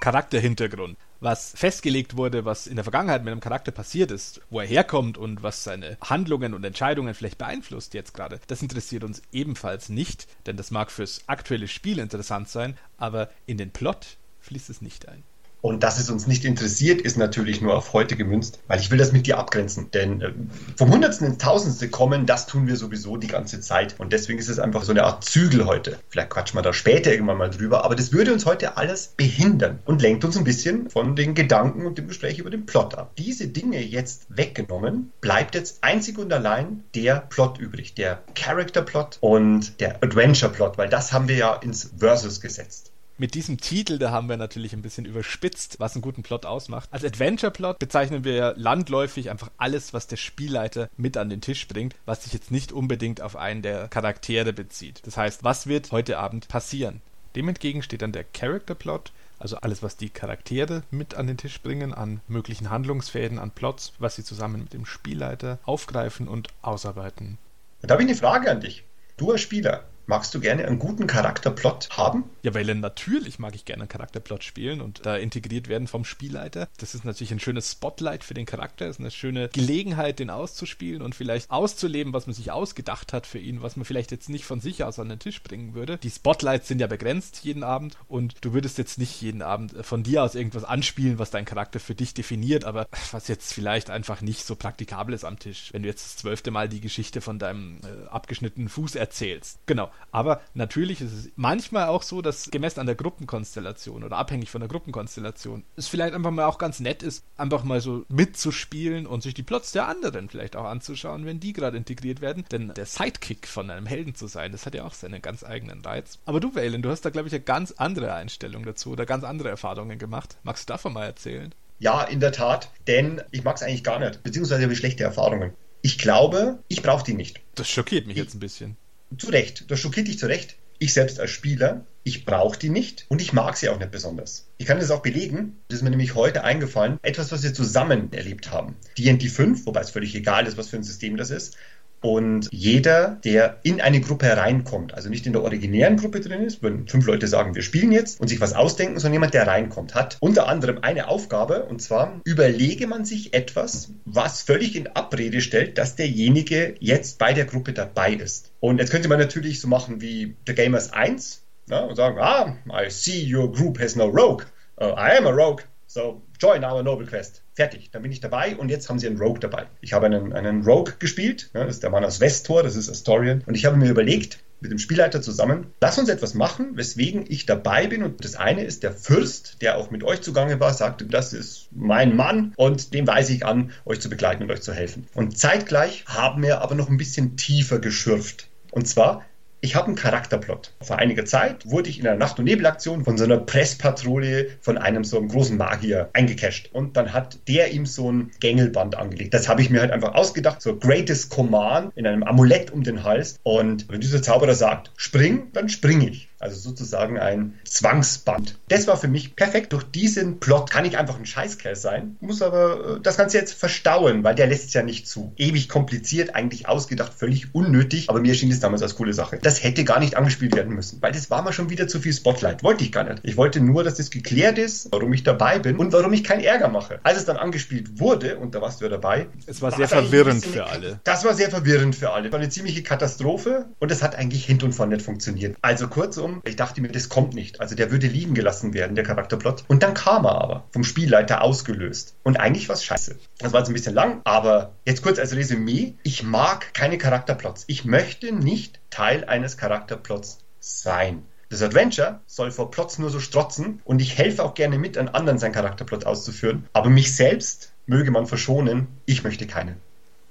Charakterhintergrund 0.00 0.96
was 1.24 1.54
festgelegt 1.56 2.16
wurde, 2.16 2.44
was 2.44 2.66
in 2.66 2.76
der 2.76 2.84
Vergangenheit 2.84 3.24
mit 3.24 3.32
einem 3.32 3.40
Charakter 3.40 3.72
passiert 3.72 4.10
ist, 4.10 4.42
wo 4.50 4.60
er 4.60 4.66
herkommt 4.66 5.16
und 5.16 5.42
was 5.42 5.64
seine 5.64 5.96
Handlungen 6.02 6.52
und 6.52 6.64
Entscheidungen 6.64 7.14
vielleicht 7.14 7.38
beeinflusst 7.38 7.94
jetzt 7.94 8.12
gerade, 8.12 8.40
das 8.46 8.60
interessiert 8.60 9.04
uns 9.04 9.22
ebenfalls 9.32 9.88
nicht, 9.88 10.28
denn 10.46 10.56
das 10.58 10.70
mag 10.70 10.90
fürs 10.90 11.22
aktuelle 11.26 11.66
Spiel 11.66 11.98
interessant 11.98 12.48
sein, 12.48 12.76
aber 12.98 13.30
in 13.46 13.56
den 13.56 13.70
Plot 13.70 14.18
fließt 14.40 14.68
es 14.68 14.82
nicht 14.82 15.08
ein. 15.08 15.22
Und 15.64 15.82
dass 15.82 15.98
es 15.98 16.10
uns 16.10 16.26
nicht 16.26 16.44
interessiert, 16.44 17.00
ist 17.00 17.16
natürlich 17.16 17.62
nur 17.62 17.74
auf 17.74 17.94
heute 17.94 18.16
gemünzt, 18.16 18.60
weil 18.68 18.80
ich 18.80 18.90
will 18.90 18.98
das 18.98 19.12
mit 19.12 19.26
dir 19.26 19.38
abgrenzen. 19.38 19.90
Denn 19.92 20.20
äh, 20.20 20.32
vom 20.76 20.92
Hundertsten 20.92 21.26
ins 21.26 21.38
Tausendste 21.38 21.88
kommen, 21.88 22.26
das 22.26 22.46
tun 22.46 22.66
wir 22.66 22.76
sowieso 22.76 23.16
die 23.16 23.28
ganze 23.28 23.62
Zeit. 23.62 23.94
Und 23.96 24.12
deswegen 24.12 24.38
ist 24.38 24.50
es 24.50 24.58
einfach 24.58 24.84
so 24.84 24.92
eine 24.92 25.04
Art 25.04 25.24
Zügel 25.24 25.64
heute. 25.64 25.98
Vielleicht 26.10 26.28
quatschen 26.28 26.58
wir 26.58 26.62
da 26.62 26.74
später 26.74 27.12
irgendwann 27.12 27.38
mal 27.38 27.48
drüber, 27.48 27.82
aber 27.82 27.94
das 27.94 28.12
würde 28.12 28.34
uns 28.34 28.44
heute 28.44 28.76
alles 28.76 29.14
behindern 29.16 29.78
und 29.86 30.02
lenkt 30.02 30.22
uns 30.26 30.36
ein 30.36 30.44
bisschen 30.44 30.90
von 30.90 31.16
den 31.16 31.34
Gedanken 31.34 31.86
und 31.86 31.96
dem 31.96 32.08
Gespräch 32.08 32.38
über 32.38 32.50
den 32.50 32.66
Plot 32.66 32.96
ab. 32.96 33.12
Diese 33.16 33.48
Dinge 33.48 33.80
jetzt 33.80 34.26
weggenommen, 34.28 35.12
bleibt 35.22 35.54
jetzt 35.54 35.78
einzig 35.82 36.18
und 36.18 36.30
allein 36.30 36.84
der 36.94 37.20
Plot 37.30 37.56
übrig, 37.56 37.94
der 37.94 38.22
Character 38.34 38.82
Plot 38.82 39.16
und 39.22 39.80
der 39.80 40.02
Adventure 40.02 40.52
Plot, 40.52 40.76
weil 40.76 40.90
das 40.90 41.14
haben 41.14 41.26
wir 41.26 41.36
ja 41.36 41.54
ins 41.54 41.90
Versus 41.98 42.42
gesetzt 42.42 42.90
mit 43.16 43.34
diesem 43.34 43.58
Titel, 43.58 43.98
da 43.98 44.10
haben 44.10 44.28
wir 44.28 44.36
natürlich 44.36 44.72
ein 44.72 44.82
bisschen 44.82 45.04
überspitzt, 45.04 45.78
was 45.78 45.94
einen 45.94 46.02
guten 46.02 46.22
Plot 46.22 46.46
ausmacht. 46.46 46.88
Als 46.92 47.04
Adventure-Plot 47.04 47.78
bezeichnen 47.78 48.24
wir 48.24 48.54
landläufig 48.56 49.30
einfach 49.30 49.50
alles, 49.56 49.92
was 49.92 50.06
der 50.06 50.16
Spielleiter 50.16 50.88
mit 50.96 51.16
an 51.16 51.30
den 51.30 51.40
Tisch 51.40 51.68
bringt, 51.68 51.94
was 52.06 52.24
sich 52.24 52.32
jetzt 52.32 52.50
nicht 52.50 52.72
unbedingt 52.72 53.20
auf 53.20 53.36
einen 53.36 53.62
der 53.62 53.88
Charaktere 53.88 54.52
bezieht. 54.52 55.00
Das 55.04 55.16
heißt, 55.16 55.44
was 55.44 55.66
wird 55.66 55.92
heute 55.92 56.18
Abend 56.18 56.48
passieren? 56.48 57.00
Dem 57.36 57.48
entgegen 57.48 57.82
steht 57.82 58.02
dann 58.02 58.12
der 58.12 58.24
Character-Plot, 58.24 59.12
also 59.38 59.56
alles, 59.56 59.82
was 59.82 59.96
die 59.96 60.10
Charaktere 60.10 60.82
mit 60.90 61.14
an 61.14 61.26
den 61.26 61.36
Tisch 61.36 61.60
bringen, 61.60 61.92
an 61.92 62.20
möglichen 62.28 62.70
Handlungsfäden, 62.70 63.38
an 63.38 63.50
Plots, 63.50 63.92
was 63.98 64.16
sie 64.16 64.24
zusammen 64.24 64.62
mit 64.62 64.72
dem 64.72 64.86
Spielleiter 64.86 65.58
aufgreifen 65.64 66.28
und 66.28 66.48
ausarbeiten. 66.62 67.38
Da 67.82 67.94
habe 67.94 68.02
ich 68.02 68.08
eine 68.08 68.16
Frage 68.16 68.50
an 68.50 68.60
dich. 68.60 68.84
Du 69.16 69.30
als 69.32 69.42
Spieler, 69.42 69.84
Magst 70.06 70.34
du 70.34 70.40
gerne 70.40 70.66
einen 70.66 70.78
guten 70.78 71.06
Charakterplot 71.06 71.88
haben? 71.92 72.24
Ja, 72.42 72.52
weil 72.52 72.74
natürlich 72.74 73.38
mag 73.38 73.54
ich 73.54 73.64
gerne 73.64 73.82
einen 73.82 73.88
Charakterplot 73.88 74.44
spielen 74.44 74.82
und 74.82 75.06
da 75.06 75.16
integriert 75.16 75.68
werden 75.68 75.88
vom 75.88 76.04
Spielleiter. 76.04 76.68
Das 76.78 76.94
ist 76.94 77.04
natürlich 77.04 77.32
ein 77.32 77.40
schönes 77.40 77.72
Spotlight 77.72 78.22
für 78.22 78.34
den 78.34 78.44
Charakter, 78.44 78.86
ist 78.86 79.00
eine 79.00 79.10
schöne 79.10 79.48
Gelegenheit, 79.48 80.18
den 80.18 80.28
auszuspielen 80.28 81.00
und 81.00 81.14
vielleicht 81.14 81.50
auszuleben, 81.50 82.12
was 82.12 82.26
man 82.26 82.34
sich 82.34 82.52
ausgedacht 82.52 83.14
hat 83.14 83.26
für 83.26 83.38
ihn, 83.38 83.62
was 83.62 83.76
man 83.76 83.86
vielleicht 83.86 84.10
jetzt 84.10 84.28
nicht 84.28 84.44
von 84.44 84.60
sich 84.60 84.84
aus 84.84 84.98
an 84.98 85.08
den 85.08 85.18
Tisch 85.18 85.42
bringen 85.42 85.74
würde. 85.74 85.96
Die 85.98 86.10
Spotlights 86.10 86.68
sind 86.68 86.80
ja 86.80 86.86
begrenzt 86.86 87.40
jeden 87.42 87.62
Abend 87.62 87.96
und 88.06 88.44
du 88.44 88.52
würdest 88.52 88.76
jetzt 88.76 88.98
nicht 88.98 89.22
jeden 89.22 89.40
Abend 89.40 89.74
von 89.86 90.02
dir 90.02 90.22
aus 90.22 90.34
irgendwas 90.34 90.64
anspielen, 90.64 91.18
was 91.18 91.30
dein 91.30 91.46
Charakter 91.46 91.80
für 91.80 91.94
dich 91.94 92.12
definiert, 92.12 92.64
aber 92.64 92.88
was 93.12 93.28
jetzt 93.28 93.54
vielleicht 93.54 93.88
einfach 93.88 94.20
nicht 94.20 94.44
so 94.44 94.54
praktikabel 94.54 95.14
ist 95.14 95.24
am 95.24 95.38
Tisch, 95.38 95.72
wenn 95.72 95.82
du 95.82 95.88
jetzt 95.88 96.04
das 96.04 96.16
zwölfte 96.16 96.50
Mal 96.50 96.68
die 96.68 96.80
Geschichte 96.80 97.22
von 97.22 97.38
deinem 97.38 97.78
äh, 97.78 98.08
abgeschnittenen 98.08 98.68
Fuß 98.68 98.96
erzählst. 98.96 99.58
Genau. 99.64 99.90
Aber 100.14 100.40
natürlich 100.54 101.00
ist 101.00 101.12
es 101.12 101.30
manchmal 101.34 101.88
auch 101.88 102.02
so, 102.02 102.22
dass 102.22 102.50
gemessen 102.50 102.78
an 102.78 102.86
der 102.86 102.94
Gruppenkonstellation 102.94 104.04
oder 104.04 104.16
abhängig 104.16 104.48
von 104.48 104.60
der 104.60 104.68
Gruppenkonstellation 104.68 105.64
es 105.74 105.88
vielleicht 105.88 106.14
einfach 106.14 106.30
mal 106.30 106.44
auch 106.44 106.58
ganz 106.58 106.78
nett 106.78 107.02
ist, 107.02 107.24
einfach 107.36 107.64
mal 107.64 107.80
so 107.80 108.04
mitzuspielen 108.08 109.08
und 109.08 109.24
sich 109.24 109.34
die 109.34 109.42
Plots 109.42 109.72
der 109.72 109.88
anderen 109.88 110.28
vielleicht 110.28 110.54
auch 110.54 110.66
anzuschauen, 110.66 111.26
wenn 111.26 111.40
die 111.40 111.52
gerade 111.52 111.76
integriert 111.76 112.20
werden. 112.20 112.44
Denn 112.52 112.72
der 112.74 112.86
Sidekick 112.86 113.48
von 113.48 113.70
einem 113.70 113.86
Helden 113.86 114.14
zu 114.14 114.28
sein, 114.28 114.52
das 114.52 114.66
hat 114.66 114.74
ja 114.76 114.84
auch 114.84 114.94
seinen 114.94 115.20
ganz 115.20 115.42
eigenen 115.42 115.80
Reiz. 115.80 116.20
Aber 116.26 116.38
du, 116.38 116.54
Valen, 116.54 116.82
du 116.82 116.90
hast 116.90 117.00
da, 117.00 117.10
glaube 117.10 117.26
ich, 117.26 117.34
eine 117.34 117.42
ganz 117.42 117.72
andere 117.72 118.14
Einstellung 118.14 118.64
dazu 118.64 118.90
oder 118.90 119.06
ganz 119.06 119.24
andere 119.24 119.48
Erfahrungen 119.48 119.98
gemacht. 119.98 120.36
Magst 120.44 120.68
du 120.68 120.72
davon 120.74 120.92
mal 120.92 121.06
erzählen? 121.06 121.52
Ja, 121.80 122.04
in 122.04 122.20
der 122.20 122.30
Tat, 122.30 122.70
denn 122.86 123.20
ich 123.32 123.42
mag 123.42 123.56
es 123.56 123.62
eigentlich 123.62 123.82
gar 123.82 123.98
nicht, 123.98 124.22
beziehungsweise 124.22 124.62
habe 124.62 124.72
ich 124.72 124.78
schlechte 124.78 125.02
Erfahrungen. 125.02 125.54
Ich 125.82 125.98
glaube, 125.98 126.60
ich 126.68 126.82
brauche 126.82 127.04
die 127.04 127.14
nicht. 127.14 127.40
Das 127.56 127.68
schockiert 127.68 128.06
mich 128.06 128.16
ich, 128.16 128.22
jetzt 128.22 128.34
ein 128.34 128.40
bisschen. 128.40 128.76
Zu 129.16 129.28
Recht, 129.28 129.70
das 129.70 129.80
schockiert 129.80 130.08
dich 130.08 130.18
zu 130.18 130.26
Recht. 130.26 130.56
Ich 130.78 130.92
selbst 130.92 131.20
als 131.20 131.30
Spieler, 131.30 131.86
ich 132.02 132.24
brauche 132.24 132.58
die 132.58 132.68
nicht 132.68 133.06
und 133.08 133.22
ich 133.22 133.32
mag 133.32 133.56
sie 133.56 133.68
auch 133.68 133.78
nicht 133.78 133.90
besonders. 133.90 134.50
Ich 134.58 134.66
kann 134.66 134.78
das 134.78 134.90
auch 134.90 135.02
belegen, 135.02 135.60
das 135.68 135.78
ist 135.78 135.82
mir 135.82 135.90
nämlich 135.90 136.14
heute 136.14 136.44
eingefallen, 136.44 136.98
etwas, 137.02 137.32
was 137.32 137.42
wir 137.42 137.54
zusammen 137.54 138.12
erlebt 138.12 138.50
haben. 138.50 138.76
D&D 138.98 139.28
5, 139.28 139.66
wobei 139.66 139.80
es 139.80 139.90
völlig 139.90 140.14
egal 140.14 140.46
ist, 140.46 140.56
was 140.56 140.68
für 140.68 140.76
ein 140.76 140.82
System 140.82 141.16
das 141.16 141.30
ist, 141.30 141.56
und 142.04 142.48
jeder, 142.52 143.18
der 143.24 143.60
in 143.62 143.80
eine 143.80 144.02
Gruppe 144.02 144.26
hereinkommt, 144.26 144.92
also 144.92 145.08
nicht 145.08 145.26
in 145.26 145.32
der 145.32 145.42
originären 145.42 145.96
Gruppe 145.96 146.20
drin 146.20 146.42
ist, 146.42 146.62
wenn 146.62 146.86
fünf 146.86 147.06
Leute 147.06 147.26
sagen, 147.28 147.54
wir 147.54 147.62
spielen 147.62 147.92
jetzt 147.92 148.20
und 148.20 148.28
sich 148.28 148.42
was 148.42 148.52
ausdenken, 148.52 148.98
sondern 148.98 149.14
jemand, 149.14 149.32
der 149.32 149.46
reinkommt, 149.46 149.94
hat 149.94 150.18
unter 150.20 150.46
anderem 150.46 150.80
eine 150.82 151.08
Aufgabe 151.08 151.64
und 151.64 151.80
zwar 151.80 152.20
überlege 152.24 152.86
man 152.86 153.06
sich 153.06 153.32
etwas, 153.32 153.88
was 154.04 154.42
völlig 154.42 154.76
in 154.76 154.86
Abrede 154.88 155.40
stellt, 155.40 155.78
dass 155.78 155.96
derjenige 155.96 156.74
jetzt 156.78 157.18
bei 157.18 157.32
der 157.32 157.46
Gruppe 157.46 157.72
dabei 157.72 158.12
ist. 158.12 158.52
Und 158.60 158.80
jetzt 158.80 158.90
könnte 158.90 159.08
man 159.08 159.18
natürlich 159.18 159.62
so 159.62 159.68
machen 159.68 160.02
wie 160.02 160.36
The 160.46 160.54
Gamers 160.54 160.92
1 160.92 161.42
ja, 161.70 161.80
und 161.80 161.96
sagen, 161.96 162.18
ah, 162.20 162.54
I 162.68 162.90
see 162.90 163.34
your 163.34 163.50
group 163.50 163.80
has 163.80 163.96
no 163.96 164.04
rogue. 164.04 164.44
Uh, 164.78 164.92
I 164.94 165.16
am 165.16 165.26
a 165.26 165.30
rogue. 165.30 165.62
So 165.94 166.22
join 166.40 166.64
our 166.64 166.82
Noble 166.82 167.06
Quest. 167.06 167.44
Fertig, 167.54 167.92
dann 167.92 168.02
bin 168.02 168.10
ich 168.10 168.18
dabei 168.18 168.56
und 168.56 168.68
jetzt 168.68 168.88
haben 168.88 168.98
sie 168.98 169.06
einen 169.06 169.16
Rogue 169.16 169.38
dabei. 169.38 169.66
Ich 169.80 169.92
habe 169.92 170.06
einen, 170.06 170.32
einen 170.32 170.64
Rogue 170.64 170.94
gespielt, 170.98 171.50
ja, 171.54 171.62
das 171.62 171.76
ist 171.76 171.84
der 171.84 171.90
Mann 171.90 172.04
aus 172.04 172.18
Westtor, 172.18 172.64
das 172.64 172.74
ist 172.74 172.90
Astorian. 172.90 173.44
Und 173.46 173.54
ich 173.54 173.64
habe 173.64 173.76
mir 173.76 173.88
überlegt, 173.88 174.40
mit 174.58 174.72
dem 174.72 174.80
Spielleiter 174.80 175.22
zusammen, 175.22 175.68
lass 175.80 175.96
uns 175.96 176.08
etwas 176.08 176.34
machen, 176.34 176.76
weswegen 176.76 177.26
ich 177.28 177.46
dabei 177.46 177.86
bin. 177.86 178.02
Und 178.02 178.24
das 178.24 178.34
eine 178.34 178.64
ist 178.64 178.82
der 178.82 178.90
Fürst, 178.90 179.62
der 179.62 179.78
auch 179.78 179.92
mit 179.92 180.02
euch 180.02 180.20
zugange 180.20 180.58
war, 180.58 180.74
sagte, 180.74 181.06
das 181.06 181.32
ist 181.32 181.68
mein 181.70 182.16
Mann 182.16 182.54
und 182.56 182.92
dem 182.92 183.06
weise 183.06 183.32
ich 183.32 183.46
an, 183.46 183.70
euch 183.84 184.00
zu 184.00 184.10
begleiten 184.10 184.42
und 184.42 184.50
euch 184.50 184.62
zu 184.62 184.72
helfen. 184.72 185.06
Und 185.14 185.38
zeitgleich 185.38 186.06
haben 186.08 186.42
wir 186.42 186.60
aber 186.60 186.74
noch 186.74 186.88
ein 186.88 186.96
bisschen 186.96 187.36
tiefer 187.36 187.78
geschürft. 187.78 188.48
Und 188.72 188.88
zwar 188.88 189.24
ich 189.64 189.74
habe 189.74 189.86
einen 189.86 189.96
Charakterplot. 189.96 190.74
Vor 190.82 190.98
einiger 190.98 191.24
Zeit 191.24 191.64
wurde 191.64 191.88
ich 191.88 191.98
in 191.98 192.06
einer 192.06 192.18
Nacht- 192.18 192.38
und 192.38 192.44
Nebelaktion 192.44 193.02
von 193.02 193.16
so 193.16 193.24
einer 193.24 193.38
Presspatrouille 193.38 194.48
von 194.60 194.76
einem 194.76 195.04
so 195.04 195.16
einem 195.16 195.28
großen 195.28 195.56
Magier 195.56 196.10
eingecasht. 196.12 196.68
Und 196.74 196.98
dann 196.98 197.14
hat 197.14 197.38
der 197.48 197.72
ihm 197.72 197.86
so 197.86 198.12
ein 198.12 198.30
Gängelband 198.40 198.94
angelegt. 198.96 199.32
Das 199.32 199.48
habe 199.48 199.62
ich 199.62 199.70
mir 199.70 199.80
halt 199.80 199.90
einfach 199.90 200.14
ausgedacht. 200.14 200.60
So 200.60 200.76
Greatest 200.76 201.30
Command 201.30 201.96
in 201.96 202.06
einem 202.06 202.24
Amulett 202.24 202.72
um 202.72 202.82
den 202.82 203.04
Hals. 203.04 203.40
Und 203.42 203.88
wenn 203.88 204.02
dieser 204.02 204.22
Zauberer 204.22 204.54
sagt, 204.54 204.90
spring, 204.96 205.48
dann 205.54 205.70
springe 205.70 206.10
ich 206.10 206.28
also 206.44 206.60
sozusagen 206.60 207.18
ein 207.18 207.54
Zwangsband. 207.64 208.58
Das 208.68 208.86
war 208.86 208.98
für 208.98 209.08
mich 209.08 209.34
perfekt. 209.34 209.72
Durch 209.72 209.84
diesen 209.84 210.40
Plot 210.40 210.70
kann 210.70 210.84
ich 210.84 210.98
einfach 210.98 211.18
ein 211.18 211.24
Scheißkerl 211.24 211.74
sein, 211.74 212.16
muss 212.20 212.42
aber 212.42 212.96
äh, 212.96 213.00
das 213.00 213.16
Ganze 213.16 213.38
jetzt 213.38 213.54
verstauen, 213.54 214.22
weil 214.24 214.34
der 214.34 214.46
lässt 214.46 214.68
es 214.68 214.74
ja 214.74 214.82
nicht 214.82 215.08
zu. 215.08 215.32
Ewig 215.36 215.68
kompliziert, 215.68 216.34
eigentlich 216.34 216.68
ausgedacht, 216.68 217.14
völlig 217.14 217.54
unnötig, 217.54 218.10
aber 218.10 218.20
mir 218.20 218.28
erschien 218.28 218.50
es 218.50 218.60
damals 218.60 218.82
als 218.82 218.94
coole 218.94 219.14
Sache. 219.14 219.38
Das 219.42 219.62
hätte 219.62 219.84
gar 219.84 220.00
nicht 220.00 220.16
angespielt 220.16 220.54
werden 220.54 220.74
müssen, 220.74 221.00
weil 221.00 221.12
das 221.12 221.30
war 221.30 221.42
mal 221.42 221.52
schon 221.52 221.70
wieder 221.70 221.88
zu 221.88 221.98
viel 221.98 222.12
Spotlight. 222.12 222.62
Wollte 222.62 222.84
ich 222.84 222.92
gar 222.92 223.04
nicht. 223.04 223.20
Ich 223.22 223.38
wollte 223.38 223.60
nur, 223.60 223.82
dass 223.82 223.94
das 223.94 224.10
geklärt 224.10 224.58
ist, 224.58 224.92
warum 224.92 225.12
ich 225.14 225.22
dabei 225.22 225.58
bin 225.58 225.76
und 225.76 225.94
warum 225.94 226.12
ich 226.12 226.24
keinen 226.24 226.44
Ärger 226.44 226.68
mache. 226.68 227.00
Als 227.04 227.16
es 227.16 227.24
dann 227.24 227.38
angespielt 227.38 227.98
wurde, 227.98 228.36
und 228.36 228.54
da 228.54 228.60
warst 228.60 228.80
du 228.80 228.84
ja 228.84 228.90
dabei. 228.90 229.28
Es 229.46 229.62
war 229.62 229.72
sehr 229.72 229.88
verwirrend 229.88 230.44
für 230.44 230.66
alle. 230.66 231.00
Das 231.04 231.24
war 231.24 231.32
sehr 231.32 231.48
verwirrend 231.48 231.96
für 231.96 232.10
alle. 232.10 232.30
War 232.30 232.38
eine 232.38 232.50
ziemliche 232.50 232.82
Katastrophe 232.82 233.64
und 233.78 233.90
es 233.90 234.02
hat 234.02 234.14
eigentlich 234.14 234.44
hin 234.44 234.60
und 234.62 234.74
vorne 234.74 234.96
nicht 234.96 235.04
funktioniert. 235.04 235.56
Also 235.62 235.88
kurzum, 235.88 236.33
ich 236.44 236.56
dachte 236.56 236.80
mir, 236.80 236.88
das 236.88 237.08
kommt 237.08 237.34
nicht. 237.34 237.60
Also 237.60 237.74
der 237.74 237.90
würde 237.90 238.06
liegen 238.06 238.34
gelassen 238.34 238.74
werden, 238.74 238.94
der 238.94 239.04
Charakterplot. 239.04 239.64
Und 239.68 239.82
dann 239.82 239.94
kam 239.94 240.24
er 240.24 240.40
aber, 240.40 240.64
vom 240.70 240.84
Spielleiter 240.84 241.42
ausgelöst. 241.42 242.16
Und 242.22 242.38
eigentlich 242.38 242.68
war 242.68 242.74
es 242.74 242.84
scheiße. 242.84 243.16
Das 243.38 243.52
war 243.52 243.60
jetzt 243.60 243.68
ein 243.68 243.74
bisschen 243.74 243.94
lang, 243.94 244.20
aber 244.24 244.72
jetzt 244.84 245.02
kurz 245.02 245.18
als 245.18 245.34
Resümee. 245.34 245.94
Ich 246.02 246.22
mag 246.22 246.74
keine 246.74 246.98
Charakterplots. 246.98 247.64
Ich 247.66 247.84
möchte 247.84 248.32
nicht 248.32 248.80
Teil 248.90 249.24
eines 249.24 249.56
Charakterplots 249.56 250.38
sein. 250.60 251.22
Das 251.50 251.62
Adventure 251.62 252.20
soll 252.26 252.50
vor 252.50 252.70
Plots 252.70 252.98
nur 252.98 253.10
so 253.10 253.20
strotzen 253.20 253.80
und 253.84 254.00
ich 254.00 254.18
helfe 254.18 254.42
auch 254.42 254.54
gerne 254.54 254.78
mit, 254.78 254.98
an 254.98 255.08
anderen 255.08 255.38
seinen 255.38 255.52
Charakterplot 255.52 256.04
auszuführen. 256.04 256.66
Aber 256.72 256.90
mich 256.90 257.14
selbst 257.14 257.72
möge 257.86 258.10
man 258.10 258.26
verschonen. 258.26 258.88
Ich 259.06 259.22
möchte 259.22 259.46
keinen. 259.46 259.76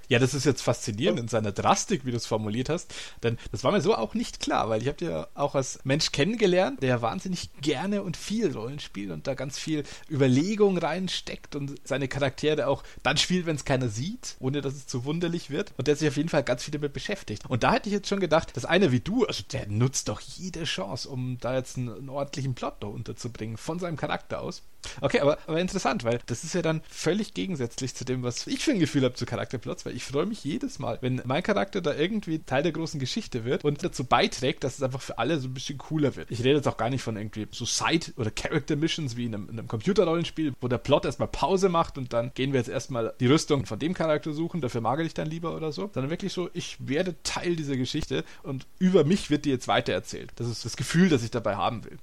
Ja, 0.09 0.19
das 0.19 0.33
ist 0.33 0.45
jetzt 0.45 0.61
faszinierend 0.61 1.19
in 1.19 1.27
seiner 1.27 1.51
Drastik, 1.51 2.05
wie 2.05 2.11
du 2.11 2.17
es 2.17 2.25
formuliert 2.25 2.69
hast, 2.69 2.93
denn 3.23 3.37
das 3.51 3.63
war 3.63 3.71
mir 3.71 3.81
so 3.81 3.95
auch 3.95 4.13
nicht 4.13 4.39
klar, 4.39 4.69
weil 4.69 4.81
ich 4.81 4.87
habe 4.87 4.97
dir 4.97 5.27
auch 5.33 5.55
als 5.55 5.79
Mensch 5.83 6.11
kennengelernt, 6.11 6.83
der 6.83 7.01
wahnsinnig 7.01 7.49
gerne 7.61 8.03
und 8.03 8.17
viel 8.17 8.51
Rollen 8.55 8.79
spielt 8.79 9.11
und 9.11 9.27
da 9.27 9.33
ganz 9.33 9.57
viel 9.57 9.83
Überlegung 10.09 10.77
reinsteckt 10.77 11.55
und 11.55 11.75
seine 11.83 12.07
Charaktere 12.07 12.67
auch 12.67 12.83
dann 13.01 13.17
spielt, 13.17 13.45
wenn 13.45 13.55
es 13.55 13.65
keiner 13.65 13.89
sieht, 13.89 14.35
ohne 14.39 14.61
dass 14.61 14.73
es 14.73 14.87
zu 14.87 15.05
wunderlich 15.05 15.49
wird 15.49 15.73
und 15.77 15.87
der 15.87 15.95
sich 15.95 16.07
auf 16.07 16.17
jeden 16.17 16.29
Fall 16.29 16.43
ganz 16.43 16.63
viel 16.63 16.73
damit 16.73 16.93
beschäftigt. 16.93 17.45
Und 17.47 17.63
da 17.63 17.73
hätte 17.73 17.89
ich 17.89 17.93
jetzt 17.93 18.09
schon 18.09 18.19
gedacht, 18.19 18.55
dass 18.55 18.65
einer 18.65 18.91
wie 18.91 18.99
du, 18.99 19.25
also 19.25 19.43
der 19.51 19.67
nutzt 19.67 20.09
doch 20.09 20.19
jede 20.19 20.65
Chance, 20.65 21.09
um 21.09 21.37
da 21.39 21.55
jetzt 21.55 21.77
einen, 21.77 21.89
einen 21.89 22.09
ordentlichen 22.09 22.55
Plot 22.55 22.75
da 22.81 22.87
unterzubringen, 22.87 23.57
von 23.57 23.79
seinem 23.79 23.97
Charakter 23.97 24.41
aus. 24.41 24.63
Okay, 25.01 25.19
aber, 25.19 25.37
aber 25.47 25.59
interessant, 25.59 26.03
weil 26.03 26.19
das 26.25 26.43
ist 26.43 26.53
ja 26.53 26.61
dann 26.61 26.81
völlig 26.89 27.33
gegensätzlich 27.33 27.95
zu 27.95 28.05
dem, 28.05 28.23
was 28.23 28.47
ich 28.47 28.63
für 28.63 28.71
ein 28.71 28.79
Gefühl 28.79 29.03
habe 29.03 29.15
zu 29.15 29.25
Charakterplots, 29.25 29.85
weil 29.85 29.95
ich 29.95 30.03
freue 30.03 30.25
mich 30.25 30.43
jedes 30.43 30.79
Mal, 30.79 30.97
wenn 31.01 31.21
mein 31.25 31.43
Charakter 31.43 31.81
da 31.81 31.93
irgendwie 31.93 32.39
Teil 32.39 32.63
der 32.63 32.71
großen 32.71 32.99
Geschichte 32.99 33.45
wird 33.45 33.63
und 33.63 33.83
dazu 33.83 34.03
beiträgt, 34.05 34.63
dass 34.63 34.75
es 34.75 34.83
einfach 34.83 35.01
für 35.01 35.17
alle 35.17 35.39
so 35.39 35.47
ein 35.47 35.53
bisschen 35.53 35.77
cooler 35.77 36.15
wird. 36.15 36.31
Ich 36.31 36.39
rede 36.39 36.55
jetzt 36.55 36.67
auch 36.67 36.77
gar 36.77 36.89
nicht 36.89 37.01
von 37.01 37.17
irgendwie 37.17 37.47
so 37.51 37.65
Side- 37.65 38.13
oder 38.17 38.31
Character-Missions 38.31 39.17
wie 39.17 39.25
in 39.25 39.35
einem, 39.35 39.49
in 39.49 39.59
einem 39.59 39.67
Computerrollenspiel, 39.67 40.53
wo 40.61 40.67
der 40.67 40.77
Plot 40.77 41.05
erstmal 41.05 41.27
Pause 41.27 41.69
macht 41.69 41.97
und 41.97 42.13
dann 42.13 42.31
gehen 42.33 42.53
wir 42.53 42.59
jetzt 42.59 42.69
erstmal 42.69 43.13
die 43.19 43.27
Rüstung 43.27 43.65
von 43.65 43.79
dem 43.79 43.93
Charakter 43.93 44.33
suchen, 44.33 44.61
dafür 44.61 44.81
mag 44.81 44.99
ich 44.99 45.13
dann 45.13 45.27
lieber 45.27 45.55
oder 45.55 45.71
so, 45.71 45.89
sondern 45.93 46.09
wirklich 46.09 46.33
so, 46.33 46.49
ich 46.53 46.77
werde 46.79 47.15
Teil 47.23 47.55
dieser 47.55 47.77
Geschichte 47.77 48.23
und 48.43 48.67
über 48.79 49.03
mich 49.03 49.29
wird 49.29 49.45
die 49.45 49.49
jetzt 49.49 49.67
weitererzählt. 49.67 50.31
Das 50.35 50.47
ist 50.47 50.65
das 50.65 50.77
Gefühl, 50.77 51.09
das 51.09 51.23
ich 51.23 51.31
dabei 51.31 51.55
haben 51.55 51.83
will. 51.83 51.97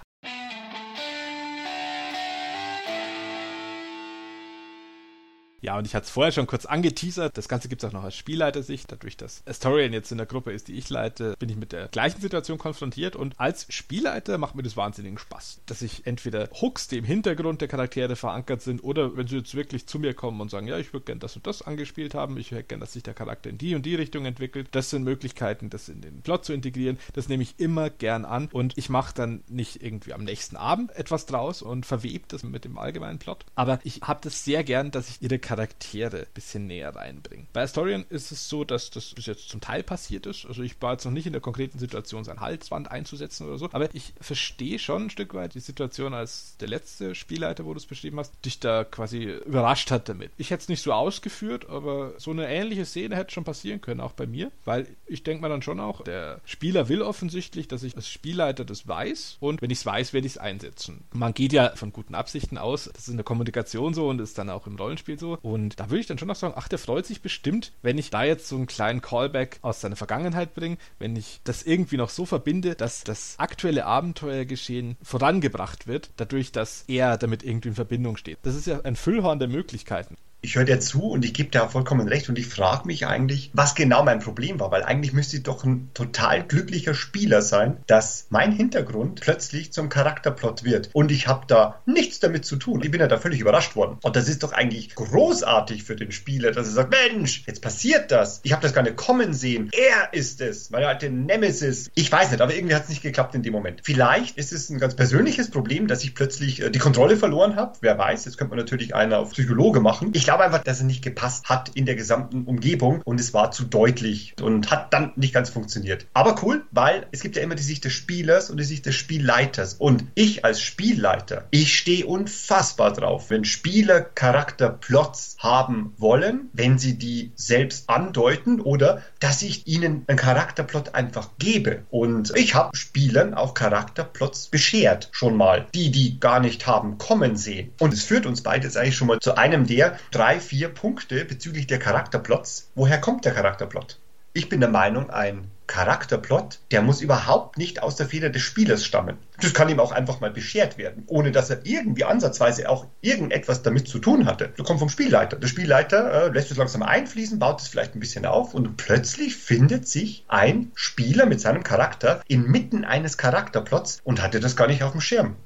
Ja, 5.62 5.76
und 5.76 5.86
ich 5.86 5.94
hatte 5.94 6.04
es 6.04 6.10
vorher 6.10 6.32
schon 6.32 6.46
kurz 6.46 6.64
angeteasert. 6.64 7.36
Das 7.36 7.48
Ganze 7.48 7.68
gibt 7.68 7.82
es 7.82 7.88
auch 7.88 7.92
noch 7.92 8.04
aus 8.04 8.16
Spielleitersicht. 8.16 8.90
Dadurch, 8.90 9.16
dass 9.16 9.42
Astorian 9.46 9.92
jetzt 9.92 10.10
in 10.10 10.18
der 10.18 10.26
Gruppe 10.26 10.52
ist, 10.52 10.68
die 10.68 10.74
ich 10.74 10.88
leite, 10.88 11.34
bin 11.38 11.50
ich 11.50 11.56
mit 11.56 11.72
der 11.72 11.88
gleichen 11.88 12.20
Situation 12.20 12.56
konfrontiert. 12.56 13.14
Und 13.14 13.38
als 13.38 13.66
Spielleiter 13.68 14.38
macht 14.38 14.54
mir 14.54 14.62
das 14.62 14.76
wahnsinnigen 14.76 15.18
Spaß. 15.18 15.60
Dass 15.66 15.82
ich 15.82 16.06
entweder 16.06 16.48
Hooks, 16.60 16.88
die 16.88 16.98
im 16.98 17.04
Hintergrund 17.04 17.60
der 17.60 17.68
Charaktere 17.68 18.16
verankert 18.16 18.62
sind, 18.62 18.82
oder 18.82 19.16
wenn 19.16 19.26
sie 19.26 19.36
jetzt 19.36 19.54
wirklich 19.54 19.86
zu 19.86 19.98
mir 19.98 20.14
kommen 20.14 20.40
und 20.40 20.50
sagen, 20.50 20.66
ja, 20.66 20.78
ich 20.78 20.92
würde 20.94 21.04
gerne 21.04 21.20
das 21.20 21.36
und 21.36 21.46
das 21.46 21.62
angespielt 21.62 22.14
haben, 22.14 22.38
ich 22.38 22.50
hätte 22.52 22.64
gerne, 22.64 22.80
dass 22.80 22.94
sich 22.94 23.02
der 23.02 23.14
Charakter 23.14 23.50
in 23.50 23.58
die 23.58 23.74
und 23.74 23.84
die 23.84 23.94
Richtung 23.94 24.24
entwickelt. 24.24 24.68
Das 24.70 24.88
sind 24.88 25.04
Möglichkeiten, 25.04 25.68
das 25.68 25.88
in 25.90 26.00
den 26.00 26.22
Plot 26.22 26.46
zu 26.46 26.54
integrieren. 26.54 26.98
Das 27.12 27.28
nehme 27.28 27.42
ich 27.42 27.58
immer 27.58 27.90
gern 27.90 28.24
an. 28.24 28.48
Und 28.50 28.78
ich 28.78 28.88
mache 28.88 29.14
dann 29.14 29.44
nicht 29.48 29.82
irgendwie 29.82 30.14
am 30.14 30.24
nächsten 30.24 30.56
Abend 30.56 30.90
etwas 30.96 31.26
draus 31.26 31.60
und 31.60 31.84
verwebt 31.84 32.32
das 32.32 32.44
mit 32.44 32.64
dem 32.64 32.78
allgemeinen 32.78 33.18
Plot. 33.18 33.44
Aber 33.54 33.78
ich 33.84 34.00
habe 34.02 34.20
das 34.22 34.42
sehr 34.44 34.64
gern, 34.64 34.90
dass 34.90 35.10
ich 35.10 35.20
ihre 35.20 35.38
Charaktere 35.38 35.49
ein 35.58 36.26
bisschen 36.34 36.66
näher 36.66 36.94
reinbringen. 36.94 37.46
Bei 37.52 37.62
Astorian 37.62 38.04
ist 38.08 38.30
es 38.32 38.48
so, 38.48 38.64
dass 38.64 38.90
das 38.90 39.14
bis 39.14 39.26
jetzt 39.26 39.48
zum 39.48 39.60
Teil 39.60 39.82
passiert 39.82 40.26
ist. 40.26 40.46
Also 40.46 40.62
ich 40.62 40.80
war 40.80 40.92
jetzt 40.92 41.04
noch 41.04 41.12
nicht 41.12 41.26
in 41.26 41.32
der 41.32 41.42
konkreten 41.42 41.78
Situation, 41.78 42.24
sein 42.24 42.40
Halsband 42.40 42.90
einzusetzen 42.90 43.46
oder 43.46 43.58
so, 43.58 43.68
aber 43.72 43.94
ich 43.94 44.12
verstehe 44.20 44.78
schon 44.78 45.04
ein 45.04 45.10
Stück 45.10 45.34
weit 45.34 45.54
die 45.54 45.60
Situation, 45.60 46.14
als 46.14 46.56
der 46.58 46.68
letzte 46.68 47.14
Spielleiter, 47.14 47.64
wo 47.64 47.72
du 47.72 47.78
es 47.78 47.86
beschrieben 47.86 48.18
hast, 48.18 48.32
dich 48.44 48.60
da 48.60 48.84
quasi 48.84 49.24
überrascht 49.46 49.90
hat 49.90 50.08
damit. 50.08 50.32
Ich 50.36 50.50
hätte 50.50 50.62
es 50.62 50.68
nicht 50.68 50.82
so 50.82 50.92
ausgeführt, 50.92 51.68
aber 51.68 52.14
so 52.18 52.30
eine 52.30 52.48
ähnliche 52.48 52.84
Szene 52.84 53.16
hätte 53.16 53.32
schon 53.32 53.44
passieren 53.44 53.80
können, 53.80 54.00
auch 54.00 54.12
bei 54.12 54.26
mir, 54.26 54.50
weil 54.64 54.86
ich 55.06 55.22
denke 55.22 55.42
mal 55.42 55.48
dann 55.48 55.62
schon 55.62 55.80
auch, 55.80 56.02
der 56.02 56.40
Spieler 56.44 56.88
will 56.88 57.02
offensichtlich, 57.02 57.68
dass 57.68 57.82
ich 57.82 57.96
als 57.96 58.08
Spielleiter 58.08 58.64
das 58.64 58.86
weiß 58.86 59.38
und 59.40 59.62
wenn 59.62 59.70
ich 59.70 59.78
es 59.78 59.86
weiß, 59.86 60.12
werde 60.12 60.26
ich 60.26 60.34
es 60.34 60.38
einsetzen. 60.38 61.04
Man 61.12 61.34
geht 61.34 61.52
ja 61.52 61.74
von 61.74 61.92
guten 61.92 62.14
Absichten 62.14 62.58
aus, 62.58 62.90
das 62.92 63.02
ist 63.04 63.08
in 63.08 63.16
der 63.16 63.24
Kommunikation 63.24 63.94
so 63.94 64.08
und 64.08 64.20
ist 64.20 64.38
dann 64.38 64.50
auch 64.50 64.66
im 64.66 64.76
Rollenspiel 64.76 65.18
so 65.18 65.38
und 65.42 65.80
da 65.80 65.90
würde 65.90 66.00
ich 66.00 66.06
dann 66.06 66.18
schon 66.18 66.28
noch 66.28 66.36
sagen, 66.36 66.54
ach, 66.56 66.68
der 66.68 66.78
freut 66.78 67.06
sich 67.06 67.22
bestimmt, 67.22 67.72
wenn 67.82 67.98
ich 67.98 68.10
da 68.10 68.24
jetzt 68.24 68.48
so 68.48 68.56
einen 68.56 68.66
kleinen 68.66 69.00
Callback 69.00 69.58
aus 69.62 69.80
seiner 69.80 69.96
Vergangenheit 69.96 70.54
bringe, 70.54 70.78
wenn 70.98 71.16
ich 71.16 71.40
das 71.44 71.62
irgendwie 71.62 71.96
noch 71.96 72.10
so 72.10 72.26
verbinde, 72.26 72.74
dass 72.74 73.04
das 73.04 73.34
aktuelle 73.38 73.86
Abenteuergeschehen 73.86 74.96
vorangebracht 75.02 75.86
wird, 75.86 76.10
dadurch, 76.16 76.52
dass 76.52 76.84
er 76.88 77.16
damit 77.16 77.42
irgendwie 77.42 77.68
in 77.68 77.74
Verbindung 77.74 78.16
steht. 78.16 78.38
Das 78.42 78.54
ist 78.54 78.66
ja 78.66 78.80
ein 78.82 78.96
Füllhorn 78.96 79.38
der 79.38 79.48
Möglichkeiten 79.48 80.16
ich 80.42 80.56
höre 80.56 80.64
dir 80.64 80.80
zu 80.80 81.02
und 81.02 81.24
ich 81.24 81.34
gebe 81.34 81.50
dir 81.50 81.68
vollkommen 81.68 82.08
recht 82.08 82.28
und 82.28 82.38
ich 82.38 82.46
frage 82.46 82.86
mich 82.86 83.06
eigentlich, 83.06 83.50
was 83.52 83.74
genau 83.74 84.02
mein 84.02 84.20
Problem 84.20 84.58
war, 84.58 84.70
weil 84.70 84.82
eigentlich 84.82 85.12
müsste 85.12 85.36
ich 85.36 85.42
doch 85.42 85.64
ein 85.64 85.90
total 85.94 86.44
glücklicher 86.44 86.94
Spieler 86.94 87.42
sein, 87.42 87.76
dass 87.86 88.26
mein 88.30 88.52
Hintergrund 88.52 89.20
plötzlich 89.20 89.72
zum 89.72 89.88
Charakterplot 89.88 90.64
wird 90.64 90.90
und 90.92 91.10
ich 91.10 91.28
habe 91.28 91.44
da 91.46 91.80
nichts 91.86 92.20
damit 92.20 92.44
zu 92.44 92.56
tun. 92.56 92.82
Ich 92.82 92.90
bin 92.90 93.00
ja 93.00 93.06
da 93.06 93.18
völlig 93.18 93.40
überrascht 93.40 93.76
worden. 93.76 93.98
Und 94.02 94.16
das 94.16 94.28
ist 94.28 94.42
doch 94.42 94.52
eigentlich 94.52 94.94
großartig 94.94 95.84
für 95.84 95.96
den 95.96 96.12
Spieler, 96.12 96.52
dass 96.52 96.66
er 96.66 96.72
sagt, 96.72 96.90
Mensch, 96.90 97.42
jetzt 97.46 97.60
passiert 97.60 98.10
das. 98.10 98.40
Ich 98.42 98.52
habe 98.52 98.62
das 98.62 98.72
gar 98.72 98.82
nicht 98.82 98.96
kommen 98.96 99.34
sehen. 99.34 99.70
Er 99.72 100.14
ist 100.14 100.40
es, 100.40 100.70
meine 100.70 100.88
alte 100.88 101.10
Nemesis. 101.10 101.90
Ich 101.94 102.10
weiß 102.10 102.30
nicht, 102.30 102.40
aber 102.40 102.54
irgendwie 102.54 102.74
hat 102.74 102.84
es 102.84 102.88
nicht 102.88 103.02
geklappt 103.02 103.34
in 103.34 103.42
dem 103.42 103.52
Moment. 103.52 103.80
Vielleicht 103.84 104.38
ist 104.38 104.52
es 104.52 104.70
ein 104.70 104.78
ganz 104.78 104.96
persönliches 104.96 105.50
Problem, 105.50 105.86
dass 105.86 106.02
ich 106.04 106.14
plötzlich 106.14 106.62
äh, 106.62 106.70
die 106.70 106.78
Kontrolle 106.78 107.16
verloren 107.16 107.56
habe. 107.56 107.76
Wer 107.80 107.98
weiß, 107.98 108.24
jetzt 108.24 108.38
könnte 108.38 108.54
man 108.54 108.58
natürlich 108.58 108.94
einer 108.94 109.18
auf 109.18 109.32
Psychologe 109.32 109.80
machen. 109.80 110.10
Ich 110.14 110.29
glaube 110.30 110.44
einfach, 110.44 110.62
dass 110.62 110.76
es 110.76 110.84
nicht 110.84 111.02
gepasst 111.02 111.48
hat 111.48 111.70
in 111.74 111.86
der 111.86 111.96
gesamten 111.96 112.44
Umgebung 112.44 113.02
und 113.04 113.18
es 113.18 113.34
war 113.34 113.50
zu 113.50 113.64
deutlich 113.64 114.36
und 114.40 114.70
hat 114.70 114.94
dann 114.94 115.10
nicht 115.16 115.34
ganz 115.34 115.50
funktioniert. 115.50 116.06
Aber 116.14 116.36
cool, 116.44 116.62
weil 116.70 117.08
es 117.10 117.20
gibt 117.20 117.34
ja 117.34 117.42
immer 117.42 117.56
die 117.56 117.64
Sicht 117.64 117.84
des 117.84 117.94
Spielers 117.94 118.48
und 118.48 118.58
die 118.58 118.64
Sicht 118.64 118.86
des 118.86 118.94
Spielleiters. 118.94 119.74
Und 119.74 120.04
ich 120.14 120.44
als 120.44 120.62
Spielleiter, 120.62 121.48
ich 121.50 121.76
stehe 121.76 122.06
unfassbar 122.06 122.92
drauf, 122.92 123.28
wenn 123.30 123.44
Spieler 123.44 124.02
Charakterplots 124.02 125.34
haben 125.40 125.94
wollen, 125.98 126.48
wenn 126.52 126.78
sie 126.78 126.96
die 126.96 127.32
selbst 127.34 127.90
andeuten 127.90 128.60
oder 128.60 129.02
dass 129.18 129.42
ich 129.42 129.66
ihnen 129.66 130.04
einen 130.06 130.16
Charakterplot 130.16 130.94
einfach 130.94 131.30
gebe. 131.40 131.82
Und 131.90 132.36
ich 132.36 132.54
habe 132.54 132.76
Spielern 132.76 133.34
auch 133.34 133.54
Charakterplots 133.54 134.46
beschert, 134.46 135.08
schon 135.10 135.36
mal. 135.36 135.66
Die, 135.74 135.90
die 135.90 136.20
gar 136.20 136.38
nicht 136.38 136.68
haben 136.68 136.98
kommen 136.98 137.34
sehen. 137.34 137.72
Und 137.80 137.92
es 137.92 138.04
führt 138.04 138.26
uns 138.26 138.42
beides 138.42 138.76
eigentlich 138.76 138.96
schon 138.96 139.08
mal 139.08 139.18
zu 139.18 139.36
einem 139.36 139.66
der 139.66 139.98
drei, 140.12 140.19
vier 140.20 140.68
Punkte 140.68 141.24
bezüglich 141.24 141.66
der 141.66 141.78
Charakterplots. 141.78 142.68
Woher 142.74 143.00
kommt 143.00 143.24
der 143.24 143.32
Charakterplot? 143.32 143.98
Ich 144.34 144.50
bin 144.50 144.60
der 144.60 144.68
Meinung, 144.68 145.08
ein 145.08 145.50
Charakterplot, 145.66 146.58
der 146.72 146.82
muss 146.82 147.00
überhaupt 147.00 147.56
nicht 147.56 147.82
aus 147.82 147.96
der 147.96 148.06
Feder 148.06 148.28
des 148.28 148.42
Spielers 148.42 148.84
stammen. 148.84 149.16
Das 149.40 149.54
kann 149.54 149.70
ihm 149.70 149.80
auch 149.80 149.92
einfach 149.92 150.20
mal 150.20 150.30
beschert 150.30 150.76
werden, 150.76 151.04
ohne 151.06 151.32
dass 151.32 151.48
er 151.48 151.64
irgendwie 151.64 152.04
ansatzweise 152.04 152.68
auch 152.68 152.86
irgendetwas 153.00 153.62
damit 153.62 153.88
zu 153.88 153.98
tun 153.98 154.26
hatte. 154.26 154.52
Das 154.56 154.66
kommt 154.66 154.78
vom 154.78 154.90
Spielleiter. 154.90 155.36
Der 155.36 155.48
Spielleiter 155.48 156.26
äh, 156.26 156.28
lässt 156.28 156.50
es 156.50 156.58
langsam 156.58 156.82
einfließen, 156.82 157.38
baut 157.38 157.62
es 157.62 157.68
vielleicht 157.68 157.96
ein 157.96 158.00
bisschen 158.00 158.26
auf 158.26 158.52
und 158.52 158.76
plötzlich 158.76 159.36
findet 159.36 159.88
sich 159.88 160.24
ein 160.28 160.70
Spieler 160.74 161.24
mit 161.24 161.40
seinem 161.40 161.64
Charakter 161.64 162.20
inmitten 162.28 162.84
eines 162.84 163.16
Charakterplots 163.16 164.00
und 164.04 164.22
hatte 164.22 164.38
das 164.38 164.54
gar 164.54 164.66
nicht 164.66 164.82
auf 164.82 164.92
dem 164.92 165.00
Schirm. 165.00 165.36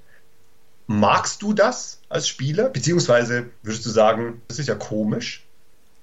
Magst 0.87 1.43
du 1.43 1.53
das 1.53 2.01
als 2.09 2.29
Spieler? 2.29 2.69
Beziehungsweise 2.69 3.51
würdest 3.63 3.87
du 3.87 3.91
sagen, 3.91 4.43
das 4.49 4.59
ist 4.59 4.69
ja 4.69 4.75
komisch? 4.75 5.45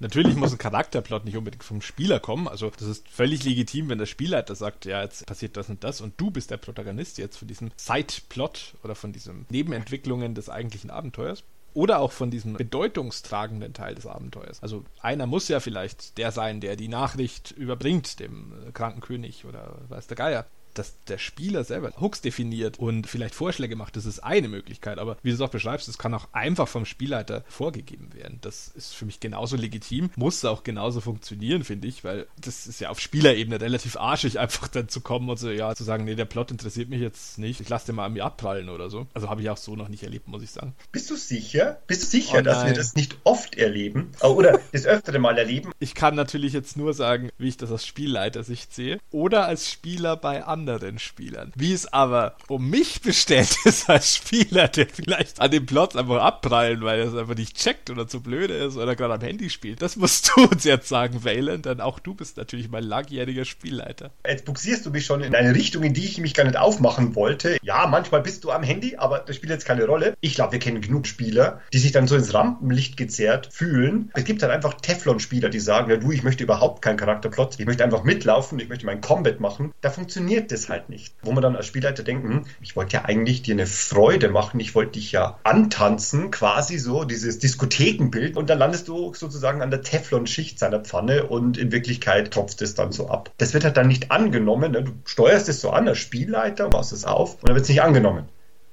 Natürlich 0.00 0.34
muss 0.34 0.50
ein 0.50 0.58
Charakterplot 0.58 1.24
nicht 1.24 1.36
unbedingt 1.36 1.62
vom 1.62 1.80
Spieler 1.80 2.18
kommen. 2.18 2.48
Also 2.48 2.72
das 2.76 2.88
ist 2.88 3.08
völlig 3.08 3.44
legitim, 3.44 3.88
wenn 3.88 3.98
der 3.98 4.06
Spielleiter 4.06 4.56
sagt, 4.56 4.84
ja, 4.84 5.00
jetzt 5.00 5.24
passiert 5.26 5.56
das 5.56 5.68
und 5.68 5.84
das 5.84 6.00
und 6.00 6.20
du 6.20 6.32
bist 6.32 6.50
der 6.50 6.56
Protagonist 6.56 7.18
jetzt 7.18 7.36
von 7.36 7.46
diesem 7.46 7.70
Side-Plot 7.76 8.74
oder 8.82 8.96
von 8.96 9.12
diesen 9.12 9.46
Nebenentwicklungen 9.48 10.34
des 10.34 10.50
eigentlichen 10.50 10.90
Abenteuers. 10.90 11.44
Oder 11.74 12.00
auch 12.00 12.12
von 12.12 12.30
diesem 12.30 12.54
bedeutungstragenden 12.54 13.72
Teil 13.72 13.94
des 13.94 14.06
Abenteuers. 14.06 14.62
Also 14.62 14.84
einer 15.00 15.26
muss 15.26 15.48
ja 15.48 15.60
vielleicht 15.60 16.18
der 16.18 16.32
sein, 16.32 16.60
der 16.60 16.76
die 16.76 16.88
Nachricht 16.88 17.52
überbringt, 17.52 18.18
dem 18.18 18.52
kranken 18.74 19.00
König 19.00 19.44
oder 19.44 19.78
weiß 19.88 20.08
der 20.08 20.16
Geier 20.16 20.46
dass 20.74 20.94
der 21.04 21.18
Spieler 21.18 21.64
selber 21.64 21.92
Hooks 22.00 22.20
definiert 22.20 22.78
und 22.78 23.06
vielleicht 23.06 23.34
Vorschläge 23.34 23.76
macht, 23.76 23.96
das 23.96 24.06
ist 24.06 24.20
eine 24.20 24.48
Möglichkeit. 24.48 24.98
Aber 24.98 25.16
wie 25.22 25.30
du 25.30 25.34
es 25.34 25.40
auch 25.40 25.50
beschreibst, 25.50 25.88
das 25.88 25.98
kann 25.98 26.14
auch 26.14 26.28
einfach 26.32 26.68
vom 26.68 26.84
Spielleiter 26.84 27.44
vorgegeben 27.48 28.14
werden. 28.14 28.38
Das 28.40 28.68
ist 28.68 28.94
für 28.94 29.04
mich 29.04 29.20
genauso 29.20 29.56
legitim, 29.56 30.10
muss 30.16 30.44
auch 30.44 30.64
genauso 30.64 31.00
funktionieren, 31.00 31.64
finde 31.64 31.88
ich, 31.88 32.04
weil 32.04 32.26
das 32.40 32.66
ist 32.66 32.80
ja 32.80 32.90
auf 32.90 33.00
Spielerebene 33.00 33.60
relativ 33.60 33.96
arschig, 33.96 34.38
einfach 34.38 34.68
dann 34.68 34.88
zu 34.88 35.00
kommen 35.00 35.28
und 35.28 35.38
so, 35.38 35.50
ja, 35.50 35.74
zu 35.74 35.84
sagen, 35.84 36.04
nee, 36.04 36.14
der 36.14 36.24
Plot 36.24 36.50
interessiert 36.50 36.88
mich 36.88 37.00
jetzt 37.00 37.38
nicht, 37.38 37.60
ich 37.60 37.68
lasse 37.68 37.86
den 37.86 37.96
mal 37.96 38.06
an 38.06 38.14
mir 38.14 38.24
abprallen 38.24 38.68
oder 38.68 38.90
so. 38.90 39.06
Also 39.14 39.28
habe 39.28 39.42
ich 39.42 39.50
auch 39.50 39.56
so 39.56 39.76
noch 39.76 39.88
nicht 39.88 40.02
erlebt, 40.02 40.28
muss 40.28 40.42
ich 40.42 40.50
sagen. 40.50 40.74
Bist 40.90 41.10
du 41.10 41.16
sicher? 41.16 41.80
Bist 41.86 42.02
du 42.02 42.06
sicher, 42.06 42.38
oh 42.38 42.42
dass 42.42 42.64
wir 42.64 42.72
das 42.72 42.94
nicht 42.94 43.16
oft 43.24 43.56
erleben? 43.56 44.12
Oder 44.20 44.60
das 44.72 44.86
öftere 44.86 45.18
Mal 45.18 45.38
erleben? 45.38 45.72
Ich 45.78 45.94
kann 45.94 46.14
natürlich 46.14 46.52
jetzt 46.52 46.76
nur 46.76 46.94
sagen, 46.94 47.30
wie 47.38 47.48
ich 47.48 47.56
das 47.56 47.70
aus 47.70 47.86
Spielleiter-Sicht 47.86 48.74
sehe. 48.74 48.98
Oder 49.10 49.46
als 49.46 49.70
Spieler 49.70 50.16
bei 50.16 50.44
anderen 50.44 50.61
anderen 50.62 50.98
Spielern. 50.98 51.52
Wie 51.56 51.72
es 51.72 51.92
aber 51.92 52.36
um 52.48 52.68
mich 52.68 53.02
bestellt 53.02 53.56
ist 53.64 53.88
als 53.88 54.16
Spieler, 54.16 54.68
der 54.68 54.86
vielleicht 54.86 55.40
an 55.40 55.50
dem 55.50 55.66
Plot 55.66 55.96
einfach 55.96 56.22
abprallen, 56.22 56.82
weil 56.82 57.00
er 57.00 57.08
es 57.08 57.14
einfach 57.14 57.36
nicht 57.36 57.56
checkt 57.56 57.90
oder 57.90 58.06
zu 58.06 58.20
blöde 58.20 58.54
ist 58.54 58.76
oder 58.76 58.96
gerade 58.96 59.14
am 59.14 59.20
Handy 59.20 59.50
spielt. 59.50 59.82
Das 59.82 59.96
musst 59.96 60.32
du 60.36 60.44
uns 60.44 60.64
jetzt 60.64 60.88
sagen, 60.88 61.24
Valen, 61.24 61.62
denn 61.62 61.80
auch 61.80 61.98
du 61.98 62.14
bist 62.14 62.36
natürlich 62.36 62.70
mein 62.70 62.84
langjähriger 62.84 63.44
Spielleiter. 63.44 64.12
Jetzt 64.26 64.44
buxierst 64.44 64.86
du 64.86 64.90
mich 64.90 65.04
schon 65.04 65.22
in 65.22 65.34
eine 65.34 65.54
Richtung, 65.54 65.82
in 65.82 65.94
die 65.94 66.04
ich 66.04 66.18
mich 66.18 66.34
gar 66.34 66.44
nicht 66.44 66.56
aufmachen 66.56 67.14
wollte. 67.14 67.58
Ja, 67.62 67.86
manchmal 67.86 68.22
bist 68.22 68.44
du 68.44 68.50
am 68.50 68.62
Handy, 68.62 68.96
aber 68.96 69.20
das 69.20 69.36
spielt 69.36 69.50
jetzt 69.50 69.64
keine 69.64 69.86
Rolle. 69.86 70.14
Ich 70.20 70.34
glaube, 70.34 70.52
wir 70.52 70.58
kennen 70.58 70.80
genug 70.80 71.06
Spieler, 71.06 71.60
die 71.72 71.78
sich 71.78 71.92
dann 71.92 72.06
so 72.06 72.16
ins 72.16 72.32
Rampenlicht 72.34 72.96
gezerrt 72.96 73.48
fühlen. 73.52 74.10
Es 74.14 74.24
gibt 74.24 74.42
halt 74.42 74.52
einfach 74.52 74.74
Teflon-Spieler, 74.74 75.48
die 75.48 75.60
sagen, 75.60 75.90
ja 75.90 75.96
du, 75.96 76.12
ich 76.12 76.22
möchte 76.22 76.44
überhaupt 76.44 76.82
keinen 76.82 76.96
Charakterplot, 76.96 77.58
ich 77.58 77.66
möchte 77.66 77.84
einfach 77.84 78.04
mitlaufen, 78.04 78.58
ich 78.60 78.68
möchte 78.68 78.86
mein 78.86 79.00
Combat 79.00 79.40
machen. 79.40 79.72
Da 79.80 79.90
funktioniert 79.90 80.51
das 80.52 80.68
halt 80.68 80.88
nicht. 80.88 81.14
Wo 81.22 81.32
man 81.32 81.42
dann 81.42 81.56
als 81.56 81.66
Spielleiter 81.66 82.02
denkt, 82.02 82.24
hm, 82.24 82.44
ich 82.60 82.76
wollte 82.76 82.94
ja 82.94 83.04
eigentlich 83.04 83.42
dir 83.42 83.54
eine 83.54 83.66
Freude 83.66 84.28
machen, 84.28 84.60
ich 84.60 84.74
wollte 84.74 84.92
dich 84.92 85.12
ja 85.12 85.38
antanzen, 85.44 86.30
quasi 86.30 86.78
so, 86.78 87.04
dieses 87.04 87.38
Diskothekenbild 87.38 88.36
und 88.36 88.50
dann 88.50 88.58
landest 88.58 88.88
du 88.88 89.14
sozusagen 89.14 89.62
an 89.62 89.70
der 89.70 89.82
Teflon-Schicht 89.82 90.58
seiner 90.58 90.80
Pfanne 90.80 91.26
und 91.26 91.56
in 91.56 91.72
Wirklichkeit 91.72 92.30
tropft 92.30 92.62
es 92.62 92.74
dann 92.74 92.92
so 92.92 93.08
ab. 93.08 93.30
Das 93.38 93.54
wird 93.54 93.64
halt 93.64 93.76
dann 93.76 93.88
nicht 93.88 94.10
angenommen, 94.10 94.72
ne? 94.72 94.82
du 94.82 94.92
steuerst 95.04 95.48
es 95.48 95.60
so 95.60 95.70
an 95.70 95.88
als 95.88 95.98
Spielleiter, 95.98 96.68
machst 96.68 96.92
es 96.92 97.04
auf 97.04 97.34
und 97.34 97.48
dann 97.48 97.54
wird 97.54 97.64
es 97.64 97.68
nicht 97.68 97.82
angenommen. 97.82 98.28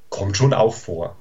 Kommt 0.09 0.37
schon 0.37 0.53
auch 0.53 0.73
vor. 0.73 1.15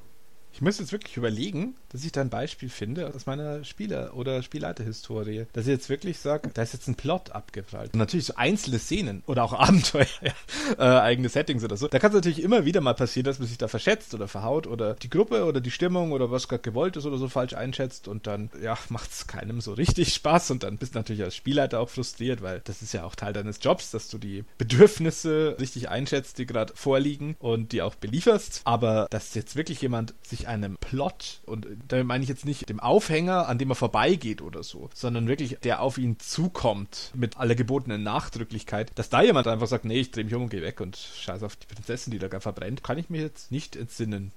Ich 0.52 0.62
muss 0.62 0.80
jetzt 0.80 0.90
wirklich 0.90 1.16
überlegen, 1.16 1.76
dass 1.90 2.04
ich 2.04 2.12
da 2.12 2.20
ein 2.20 2.30
Beispiel 2.30 2.68
finde 2.68 3.12
aus 3.14 3.26
meiner 3.26 3.64
Spieler- 3.64 4.14
oder 4.14 4.42
Spielleiterhistorie, 4.42 5.46
dass 5.52 5.66
ich 5.66 5.70
jetzt 5.70 5.88
wirklich 5.88 6.18
sage, 6.18 6.50
da 6.52 6.62
ist 6.62 6.72
jetzt 6.72 6.88
ein 6.88 6.94
Plot 6.94 7.30
abgeprallt. 7.30 7.94
Und 7.94 7.98
natürlich 7.98 8.26
so 8.26 8.34
einzelne 8.36 8.78
Szenen 8.78 9.22
oder 9.26 9.44
auch 9.44 9.52
Abenteuer, 9.58 10.06
ja, 10.20 10.32
äh, 10.78 11.00
eigene 11.00 11.28
Settings 11.28 11.64
oder 11.64 11.76
so. 11.76 11.88
Da 11.88 11.98
kann 11.98 12.10
es 12.10 12.16
natürlich 12.16 12.42
immer 12.42 12.64
wieder 12.64 12.80
mal 12.80 12.94
passieren, 12.94 13.24
dass 13.24 13.38
man 13.38 13.48
sich 13.48 13.58
da 13.58 13.68
verschätzt 13.68 14.14
oder 14.14 14.28
verhaut 14.28 14.66
oder 14.66 14.94
die 14.94 15.10
Gruppe 15.10 15.44
oder 15.44 15.60
die 15.60 15.70
Stimmung 15.70 16.12
oder 16.12 16.30
was 16.30 16.48
gerade 16.48 16.62
gewollt 16.62 16.96
ist 16.96 17.06
oder 17.06 17.18
so 17.18 17.28
falsch 17.28 17.54
einschätzt 17.54 18.08
und 18.08 18.26
dann, 18.26 18.50
ja, 18.62 18.76
macht 18.88 19.10
es 19.10 19.26
keinem 19.26 19.60
so 19.60 19.72
richtig 19.72 20.14
Spaß 20.14 20.50
und 20.50 20.62
dann 20.62 20.76
bist 20.76 20.94
du 20.94 20.98
natürlich 20.98 21.22
als 21.22 21.36
Spielleiter 21.36 21.80
auch 21.80 21.88
frustriert, 21.88 22.42
weil 22.42 22.60
das 22.64 22.82
ist 22.82 22.92
ja 22.92 23.04
auch 23.04 23.14
Teil 23.14 23.32
deines 23.32 23.58
Jobs, 23.62 23.90
dass 23.90 24.08
du 24.08 24.18
die 24.18 24.44
Bedürfnisse 24.58 25.56
richtig 25.60 25.88
einschätzt, 25.88 26.38
die 26.38 26.46
gerade 26.46 26.72
vorliegen 26.76 27.36
und 27.38 27.72
die 27.72 27.82
auch 27.82 27.94
belieferst. 27.94 28.62
Aber 28.64 29.06
dass 29.10 29.34
jetzt 29.34 29.56
wirklich 29.56 29.80
jemand 29.80 30.14
sich 30.22 30.48
einem 30.48 30.76
Plot 30.78 31.40
und 31.46 31.66
damit 31.86 32.06
meine 32.06 32.22
ich 32.22 32.28
jetzt 32.28 32.44
nicht 32.44 32.68
dem 32.68 32.80
Aufhänger, 32.80 33.48
an 33.48 33.58
dem 33.58 33.70
er 33.70 33.74
vorbeigeht 33.74 34.42
oder 34.42 34.62
so, 34.62 34.90
sondern 34.94 35.28
wirklich 35.28 35.58
der 35.62 35.80
auf 35.82 35.98
ihn 35.98 36.18
zukommt 36.18 37.12
mit 37.14 37.36
aller 37.36 37.54
gebotenen 37.54 38.02
Nachdrücklichkeit, 38.02 38.90
dass 38.96 39.10
da 39.10 39.22
jemand 39.22 39.46
einfach 39.46 39.66
sagt, 39.66 39.84
nee, 39.84 40.00
ich 40.00 40.10
drehe 40.10 40.24
mich 40.24 40.34
um 40.34 40.44
und 40.44 40.50
gehe 40.50 40.62
weg 40.62 40.80
und 40.80 40.96
scheiß 40.96 41.42
auf 41.42 41.56
die 41.56 41.66
Prinzessin, 41.66 42.10
die 42.10 42.18
da 42.18 42.40
verbrennt, 42.40 42.82
kann 42.82 42.98
ich 42.98 43.10
mir 43.10 43.22
jetzt 43.22 43.52
nicht 43.52 43.76
entsinnen 43.76 44.32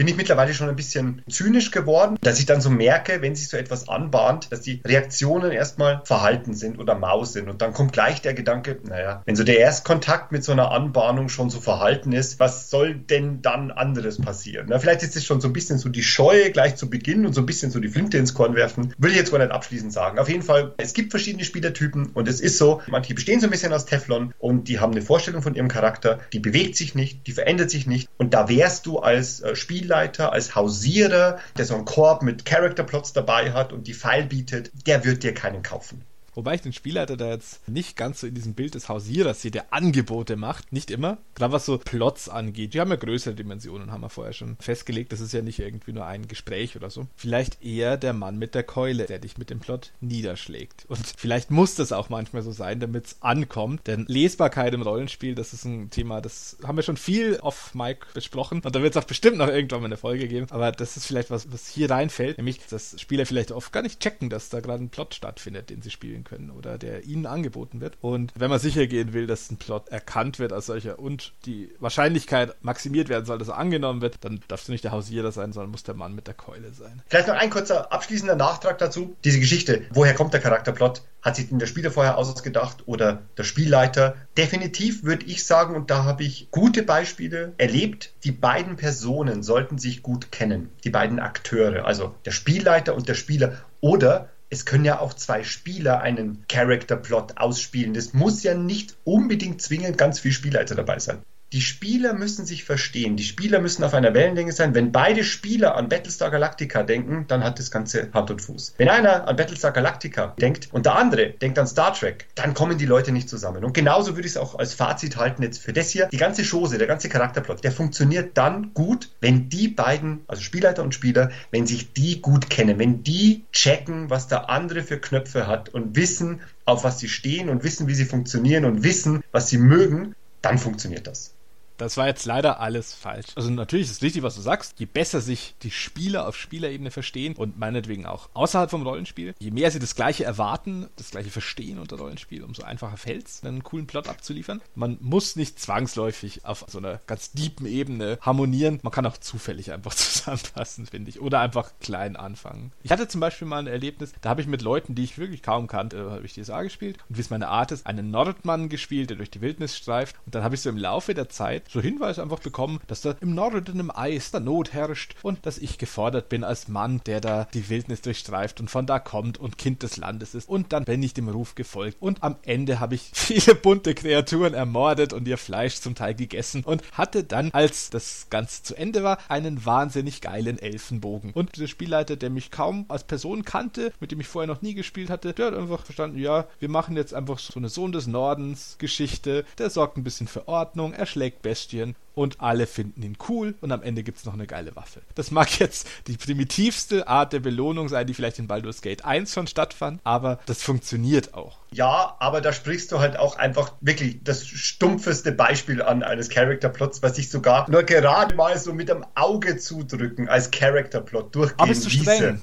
bin 0.00 0.08
ich 0.08 0.16
mittlerweile 0.16 0.54
schon 0.54 0.70
ein 0.70 0.76
bisschen 0.76 1.20
zynisch 1.28 1.72
geworden, 1.72 2.16
dass 2.22 2.38
ich 2.38 2.46
dann 2.46 2.62
so 2.62 2.70
merke, 2.70 3.20
wenn 3.20 3.36
sich 3.36 3.50
so 3.50 3.58
etwas 3.58 3.86
anbahnt, 3.86 4.50
dass 4.50 4.62
die 4.62 4.80
Reaktionen 4.82 5.52
erstmal 5.52 6.00
verhalten 6.06 6.54
sind 6.54 6.78
oder 6.78 6.94
mau 6.94 7.26
sind. 7.26 7.50
Und 7.50 7.60
dann 7.60 7.74
kommt 7.74 7.92
gleich 7.92 8.22
der 8.22 8.32
Gedanke, 8.32 8.78
naja, 8.82 9.22
wenn 9.26 9.36
so 9.36 9.44
der 9.44 9.58
Erstkontakt 9.58 10.32
mit 10.32 10.42
so 10.42 10.52
einer 10.52 10.70
Anbahnung 10.70 11.28
schon 11.28 11.50
so 11.50 11.60
verhalten 11.60 12.12
ist, 12.12 12.40
was 12.40 12.70
soll 12.70 12.94
denn 12.94 13.42
dann 13.42 13.70
anderes 13.70 14.18
passieren? 14.18 14.68
Na, 14.70 14.78
vielleicht 14.78 15.02
ist 15.02 15.16
es 15.16 15.26
schon 15.26 15.42
so 15.42 15.48
ein 15.48 15.52
bisschen 15.52 15.76
so 15.76 15.90
die 15.90 16.02
Scheue 16.02 16.50
gleich 16.50 16.76
zu 16.76 16.88
Beginn 16.88 17.26
und 17.26 17.34
so 17.34 17.42
ein 17.42 17.46
bisschen 17.46 17.70
so 17.70 17.78
die 17.78 17.88
Flinte 17.88 18.16
ins 18.16 18.32
Korn 18.32 18.54
werfen. 18.54 18.94
Will 18.96 19.10
ich 19.10 19.18
jetzt 19.18 19.32
wohl 19.32 19.38
nicht 19.40 19.52
abschließend 19.52 19.92
sagen. 19.92 20.18
Auf 20.18 20.30
jeden 20.30 20.42
Fall, 20.42 20.72
es 20.78 20.94
gibt 20.94 21.10
verschiedene 21.10 21.44
Spielertypen 21.44 22.12
und 22.14 22.26
es 22.26 22.40
ist 22.40 22.56
so, 22.56 22.80
manche 22.86 23.12
bestehen 23.12 23.40
so 23.40 23.48
ein 23.48 23.50
bisschen 23.50 23.74
aus 23.74 23.84
Teflon 23.84 24.32
und 24.38 24.68
die 24.68 24.80
haben 24.80 24.92
eine 24.92 25.02
Vorstellung 25.02 25.42
von 25.42 25.54
ihrem 25.54 25.68
Charakter, 25.68 26.20
die 26.32 26.40
bewegt 26.40 26.76
sich 26.76 26.94
nicht, 26.94 27.26
die 27.26 27.32
verändert 27.32 27.68
sich 27.68 27.86
nicht. 27.86 28.08
Und 28.16 28.32
da 28.32 28.48
wärst 28.48 28.86
du 28.86 29.00
als 29.00 29.40
äh, 29.40 29.54
Spielleiter, 29.90 30.32
als 30.32 30.54
Hausierer, 30.54 31.40
der 31.58 31.64
so 31.64 31.74
einen 31.74 31.84
Korb 31.84 32.22
mit 32.22 32.44
Character-Plots 32.44 33.12
dabei 33.12 33.52
hat 33.52 33.72
und 33.72 33.88
die 33.88 33.94
Pfeil 33.94 34.24
bietet, 34.24 34.70
der 34.86 35.04
wird 35.04 35.24
dir 35.24 35.34
keinen 35.34 35.64
kaufen. 35.64 36.04
Wobei 36.34 36.54
ich 36.54 36.62
den 36.62 36.72
Spielleiter 36.72 37.16
da 37.16 37.30
jetzt 37.30 37.68
nicht 37.68 37.96
ganz 37.96 38.20
so 38.20 38.26
in 38.26 38.34
diesem 38.34 38.54
Bild 38.54 38.74
des 38.74 38.88
Hausierers 38.88 39.42
sehe, 39.42 39.50
der 39.50 39.72
Angebote 39.72 40.36
macht. 40.36 40.72
Nicht 40.72 40.90
immer. 40.90 41.18
Gerade 41.34 41.52
was 41.52 41.66
so 41.66 41.78
Plots 41.78 42.28
angeht. 42.28 42.74
Die 42.74 42.80
haben 42.80 42.90
ja 42.90 42.96
größere 42.96 43.34
Dimensionen, 43.34 43.90
haben 43.90 44.02
wir 44.02 44.10
vorher 44.10 44.32
schon 44.32 44.56
festgelegt. 44.60 45.12
Das 45.12 45.20
ist 45.20 45.32
ja 45.32 45.42
nicht 45.42 45.58
irgendwie 45.58 45.92
nur 45.92 46.06
ein 46.06 46.28
Gespräch 46.28 46.76
oder 46.76 46.90
so. 46.90 47.08
Vielleicht 47.16 47.62
eher 47.62 47.96
der 47.96 48.12
Mann 48.12 48.38
mit 48.38 48.54
der 48.54 48.62
Keule, 48.62 49.06
der 49.06 49.18
dich 49.18 49.38
mit 49.38 49.50
dem 49.50 49.60
Plot 49.60 49.92
niederschlägt. 50.00 50.84
Und 50.88 51.00
vielleicht 51.16 51.50
muss 51.50 51.74
das 51.74 51.92
auch 51.92 52.08
manchmal 52.08 52.42
so 52.42 52.52
sein, 52.52 52.78
damit 52.80 53.06
es 53.06 53.16
ankommt. 53.20 53.86
Denn 53.86 54.04
Lesbarkeit 54.06 54.74
im 54.74 54.82
Rollenspiel, 54.82 55.34
das 55.34 55.52
ist 55.52 55.64
ein 55.64 55.90
Thema, 55.90 56.20
das 56.20 56.58
haben 56.62 56.76
wir 56.76 56.82
schon 56.82 56.96
viel 56.96 57.40
auf 57.40 57.74
Mike 57.74 58.06
besprochen. 58.14 58.60
Und 58.64 58.74
da 58.74 58.82
wird 58.82 58.94
es 58.96 59.02
auch 59.02 59.06
bestimmt 59.06 59.38
noch 59.38 59.48
irgendwann 59.48 59.80
mal 59.80 59.86
eine 59.86 59.96
Folge 59.96 60.28
geben. 60.28 60.46
Aber 60.50 60.70
das 60.70 60.96
ist 60.96 61.06
vielleicht 61.06 61.30
was, 61.30 61.52
was 61.52 61.68
hier 61.68 61.90
reinfällt. 61.90 62.36
Nämlich, 62.36 62.60
dass 62.68 63.00
Spieler 63.00 63.26
vielleicht 63.26 63.50
oft 63.50 63.72
gar 63.72 63.82
nicht 63.82 64.00
checken, 64.00 64.30
dass 64.30 64.48
da 64.48 64.60
gerade 64.60 64.84
ein 64.84 64.90
Plot 64.90 65.14
stattfindet, 65.14 65.70
den 65.70 65.82
sie 65.82 65.90
spielen 65.90 66.19
spielen 66.20 66.24
können 66.24 66.50
oder 66.50 66.78
der 66.78 67.04
ihnen 67.04 67.26
angeboten 67.26 67.80
wird. 67.80 67.96
Und 68.00 68.32
wenn 68.36 68.50
man 68.50 68.58
sicher 68.58 68.86
gehen 68.86 69.12
will, 69.12 69.26
dass 69.26 69.50
ein 69.50 69.56
Plot 69.56 69.88
erkannt 69.88 70.38
wird 70.38 70.52
als 70.52 70.66
solcher 70.66 70.98
und 70.98 71.32
die 71.46 71.70
Wahrscheinlichkeit 71.80 72.54
maximiert 72.62 73.08
werden 73.08 73.24
soll, 73.24 73.38
dass 73.38 73.48
er 73.48 73.58
angenommen 73.58 74.00
wird, 74.00 74.18
dann 74.22 74.40
darfst 74.48 74.68
du 74.68 74.72
nicht 74.72 74.84
der 74.84 74.92
Hausierer 74.92 75.32
sein, 75.32 75.52
sondern 75.52 75.70
muss 75.70 75.82
der 75.82 75.94
Mann 75.94 76.14
mit 76.14 76.26
der 76.26 76.34
Keule 76.34 76.72
sein. 76.72 77.02
Vielleicht 77.08 77.28
noch 77.28 77.34
ein 77.34 77.50
kurzer 77.50 77.92
abschließender 77.92 78.36
Nachtrag 78.36 78.78
dazu. 78.78 79.16
Diese 79.24 79.40
Geschichte, 79.40 79.82
woher 79.90 80.14
kommt 80.14 80.32
der 80.32 80.40
Charakterplot? 80.40 81.02
Hat 81.22 81.36
sich 81.36 81.50
denn 81.50 81.58
der 81.58 81.66
Spieler 81.66 81.90
vorher 81.90 82.16
ausgedacht 82.16 82.84
oder 82.86 83.20
der 83.36 83.44
Spielleiter? 83.44 84.16
Definitiv 84.38 85.04
würde 85.04 85.26
ich 85.26 85.44
sagen, 85.44 85.74
und 85.74 85.90
da 85.90 86.04
habe 86.04 86.24
ich 86.24 86.48
gute 86.50 86.82
Beispiele 86.82 87.52
erlebt, 87.58 88.14
die 88.24 88.32
beiden 88.32 88.76
Personen 88.76 89.42
sollten 89.42 89.76
sich 89.76 90.02
gut 90.02 90.32
kennen. 90.32 90.70
Die 90.84 90.90
beiden 90.90 91.18
Akteure, 91.18 91.84
also 91.84 92.14
der 92.24 92.30
Spielleiter 92.30 92.94
und 92.94 93.08
der 93.08 93.14
Spieler. 93.14 93.58
Oder 93.82 94.30
es 94.50 94.66
können 94.66 94.84
ja 94.84 94.98
auch 94.98 95.14
zwei 95.14 95.44
Spieler 95.44 96.00
einen 96.00 96.44
Character-Plot 96.48 97.38
ausspielen. 97.38 97.94
Das 97.94 98.12
muss 98.12 98.42
ja 98.42 98.54
nicht 98.54 98.96
unbedingt 99.04 99.62
zwingend 99.62 99.96
ganz 99.96 100.18
viel 100.18 100.32
Spielleiter 100.32 100.74
dabei 100.74 100.98
sein. 100.98 101.22
Die 101.52 101.62
Spieler 101.62 102.12
müssen 102.12 102.46
sich 102.46 102.62
verstehen. 102.62 103.16
Die 103.16 103.24
Spieler 103.24 103.58
müssen 103.58 103.82
auf 103.82 103.92
einer 103.92 104.14
Wellenlänge 104.14 104.52
sein. 104.52 104.72
Wenn 104.72 104.92
beide 104.92 105.24
Spieler 105.24 105.74
an 105.74 105.88
Battlestar 105.88 106.30
Galactica 106.30 106.84
denken, 106.84 107.24
dann 107.26 107.42
hat 107.42 107.58
das 107.58 107.72
Ganze 107.72 108.08
Hand 108.14 108.30
und 108.30 108.40
Fuß. 108.40 108.74
Wenn 108.76 108.88
einer 108.88 109.26
an 109.26 109.34
Battlestar 109.34 109.72
Galactica 109.72 110.28
denkt 110.40 110.68
und 110.70 110.86
der 110.86 110.94
andere 110.94 111.30
denkt 111.30 111.58
an 111.58 111.66
Star 111.66 111.92
Trek, 111.92 112.28
dann 112.36 112.54
kommen 112.54 112.78
die 112.78 112.86
Leute 112.86 113.10
nicht 113.10 113.28
zusammen. 113.28 113.64
Und 113.64 113.72
genauso 113.72 114.14
würde 114.14 114.28
ich 114.28 114.34
es 114.34 114.36
auch 114.36 114.54
als 114.54 114.74
Fazit 114.74 115.16
halten 115.16 115.42
jetzt 115.42 115.60
für 115.60 115.72
das 115.72 115.90
hier. 115.90 116.06
Die 116.06 116.18
ganze 116.18 116.44
Chose, 116.44 116.78
der 116.78 116.86
ganze 116.86 117.08
Charakterplot, 117.08 117.64
der 117.64 117.72
funktioniert 117.72 118.38
dann 118.38 118.72
gut, 118.72 119.08
wenn 119.20 119.48
die 119.48 119.66
beiden, 119.66 120.20
also 120.28 120.42
Spielleiter 120.42 120.84
und 120.84 120.94
Spieler, 120.94 121.32
wenn 121.50 121.66
sich 121.66 121.92
die 121.92 122.22
gut 122.22 122.48
kennen, 122.48 122.78
wenn 122.78 123.02
die 123.02 123.44
checken, 123.50 124.08
was 124.08 124.28
der 124.28 124.50
andere 124.50 124.84
für 124.84 124.98
Knöpfe 124.98 125.48
hat 125.48 125.68
und 125.70 125.96
wissen, 125.96 126.42
auf 126.64 126.84
was 126.84 127.00
sie 127.00 127.08
stehen 127.08 127.48
und 127.48 127.64
wissen, 127.64 127.88
wie 127.88 127.94
sie 127.94 128.04
funktionieren 128.04 128.64
und 128.64 128.84
wissen, 128.84 129.24
was 129.32 129.48
sie 129.48 129.58
mögen, 129.58 130.14
dann 130.42 130.56
funktioniert 130.56 131.08
das. 131.08 131.34
Das 131.80 131.96
war 131.96 132.06
jetzt 132.06 132.26
leider 132.26 132.60
alles 132.60 132.92
falsch. 132.92 133.28
Also 133.36 133.48
natürlich 133.48 133.86
ist 133.86 133.92
es 133.92 134.02
richtig, 134.02 134.22
was 134.22 134.34
du 134.34 134.42
sagst. 134.42 134.78
Je 134.78 134.84
besser 134.84 135.22
sich 135.22 135.54
die 135.62 135.70
Spieler 135.70 136.28
auf 136.28 136.36
Spielerebene 136.36 136.90
verstehen 136.90 137.34
und 137.34 137.58
meinetwegen 137.58 138.04
auch 138.04 138.28
außerhalb 138.34 138.70
vom 138.70 138.82
Rollenspiel, 138.82 139.34
je 139.38 139.50
mehr 139.50 139.70
sie 139.70 139.78
das 139.78 139.94
Gleiche 139.94 140.24
erwarten, 140.24 140.88
das 140.96 141.10
Gleiche 141.10 141.30
verstehen 141.30 141.78
unter 141.78 141.96
Rollenspiel, 141.96 142.44
umso 142.44 142.64
einfacher 142.64 142.98
fällt 142.98 143.28
es, 143.28 143.42
einen 143.44 143.64
coolen 143.64 143.86
Plot 143.86 144.08
abzuliefern. 144.08 144.60
Man 144.74 144.98
muss 145.00 145.36
nicht 145.36 145.58
zwangsläufig 145.58 146.44
auf 146.44 146.66
so 146.68 146.76
einer 146.76 147.00
ganz 147.06 147.32
deepen 147.32 147.64
Ebene 147.64 148.18
harmonieren. 148.20 148.78
Man 148.82 148.92
kann 148.92 149.06
auch 149.06 149.16
zufällig 149.16 149.72
einfach 149.72 149.94
zusammenpassen, 149.94 150.84
finde 150.84 151.08
ich. 151.08 151.20
Oder 151.22 151.40
einfach 151.40 151.72
klein 151.80 152.14
anfangen. 152.14 152.72
Ich 152.82 152.92
hatte 152.92 153.08
zum 153.08 153.22
Beispiel 153.22 153.48
mal 153.48 153.60
ein 153.60 153.66
Erlebnis, 153.66 154.12
da 154.20 154.28
habe 154.28 154.42
ich 154.42 154.46
mit 154.46 154.60
Leuten, 154.60 154.94
die 154.94 155.04
ich 155.04 155.16
wirklich 155.16 155.42
kaum 155.42 155.66
kannte, 155.66 156.10
habe 156.10 156.26
ich 156.26 156.34
DSA 156.34 156.62
gespielt. 156.62 156.98
Und 157.08 157.16
wie 157.16 157.22
es 157.22 157.30
meine 157.30 157.48
Art 157.48 157.72
ist, 157.72 157.86
einen 157.86 158.10
Nordmann 158.10 158.68
gespielt, 158.68 159.08
der 159.08 159.16
durch 159.16 159.30
die 159.30 159.40
Wildnis 159.40 159.78
streift. 159.78 160.16
Und 160.26 160.34
dann 160.34 160.44
habe 160.44 160.54
ich 160.54 160.60
so 160.60 160.68
im 160.68 160.76
Laufe 160.76 161.14
der 161.14 161.30
Zeit 161.30 161.69
so 161.70 161.80
Hinweise 161.80 162.22
einfach 162.22 162.40
bekommen, 162.40 162.80
dass 162.88 163.00
da 163.00 163.14
im 163.20 163.34
Norden 163.34 163.78
im 163.78 163.94
Eis 163.94 164.32
der 164.32 164.40
Not 164.40 164.72
herrscht 164.72 165.14
und 165.22 165.46
dass 165.46 165.58
ich 165.58 165.78
gefordert 165.78 166.28
bin 166.28 166.42
als 166.42 166.66
Mann, 166.66 167.00
der 167.06 167.20
da 167.20 167.46
die 167.54 167.68
Wildnis 167.68 168.02
durchstreift 168.02 168.60
und 168.60 168.68
von 168.68 168.86
da 168.86 168.98
kommt 168.98 169.38
und 169.38 169.56
Kind 169.56 169.84
des 169.84 169.96
Landes 169.96 170.34
ist. 170.34 170.48
Und 170.48 170.72
dann 170.72 170.84
bin 170.84 171.02
ich 171.02 171.14
dem 171.14 171.28
Ruf 171.28 171.54
gefolgt. 171.54 171.98
Und 172.00 172.22
am 172.24 172.36
Ende 172.42 172.80
habe 172.80 172.96
ich 172.96 173.10
viele 173.14 173.54
bunte 173.54 173.94
Kreaturen 173.94 174.54
ermordet 174.54 175.12
und 175.12 175.28
ihr 175.28 175.38
Fleisch 175.38 175.76
zum 175.76 175.94
Teil 175.94 176.14
gegessen 176.14 176.64
und 176.64 176.82
hatte 176.92 177.22
dann, 177.22 177.50
als 177.52 177.90
das 177.90 178.26
Ganze 178.30 178.64
zu 178.64 178.74
Ende 178.74 179.04
war, 179.04 179.18
einen 179.28 179.64
wahnsinnig 179.64 180.20
geilen 180.20 180.58
Elfenbogen. 180.58 181.32
Und 181.32 181.56
der 181.56 181.68
Spielleiter, 181.68 182.16
der 182.16 182.30
mich 182.30 182.50
kaum 182.50 182.86
als 182.88 183.04
Person 183.04 183.44
kannte, 183.44 183.92
mit 184.00 184.10
dem 184.10 184.20
ich 184.20 184.26
vorher 184.26 184.48
noch 184.48 184.62
nie 184.62 184.74
gespielt 184.74 185.08
hatte, 185.08 185.32
der 185.34 185.46
hat 185.46 185.54
einfach 185.54 185.84
verstanden, 185.84 186.18
ja, 186.18 186.46
wir 186.58 186.68
machen 186.68 186.96
jetzt 186.96 187.14
einfach 187.14 187.38
so 187.38 187.60
eine 187.60 187.68
Sohn 187.68 187.92
des 187.92 188.08
Nordens 188.08 188.76
Geschichte. 188.78 189.44
Der 189.58 189.70
sorgt 189.70 189.96
ein 189.96 190.04
bisschen 190.04 190.26
für 190.26 190.48
Ordnung, 190.48 190.92
er 190.92 191.06
schlägt 191.06 191.42
Bestien 191.42 191.59
Bestien 191.60 191.94
und 192.14 192.40
alle 192.40 192.66
finden 192.66 193.02
ihn 193.02 193.16
cool 193.28 193.54
und 193.60 193.70
am 193.70 193.82
Ende 193.82 194.02
gibt 194.02 194.18
es 194.18 194.24
noch 194.24 194.32
eine 194.32 194.46
geile 194.46 194.74
Waffe. 194.76 195.00
Das 195.14 195.30
mag 195.30 195.58
jetzt 195.60 195.86
die 196.06 196.16
primitivste 196.16 197.06
Art 197.06 197.32
der 197.32 197.40
Belohnung 197.40 197.88
sein, 197.88 198.06
die 198.06 198.14
vielleicht 198.14 198.38
in 198.38 198.46
Baldur's 198.46 198.80
Gate 198.82 199.04
1 199.04 199.32
schon 199.32 199.46
stattfand, 199.46 200.00
aber 200.04 200.38
das 200.46 200.62
funktioniert 200.62 201.34
auch. 201.34 201.58
Ja, 201.72 202.16
aber 202.18 202.40
da 202.40 202.52
sprichst 202.52 202.92
du 202.92 202.98
halt 202.98 203.16
auch 203.18 203.36
einfach 203.36 203.74
wirklich 203.80 204.20
das 204.24 204.46
stumpfeste 204.46 205.32
Beispiel 205.32 205.82
an 205.82 206.02
eines 206.02 206.30
Character-Plots, 206.30 207.02
was 207.02 207.18
ich 207.18 207.30
sogar 207.30 207.70
nur 207.70 207.82
gerade 207.82 208.34
mal 208.34 208.58
so 208.58 208.72
mit 208.72 208.88
dem 208.88 209.04
Auge 209.14 209.58
zudrücken 209.58 210.28
als 210.28 210.50
Character-Plot 210.50 211.34
durchgehen 211.34 211.58
Aber 211.58 211.68
bist 211.68 211.84
du 211.84 211.90
streng? 211.90 212.42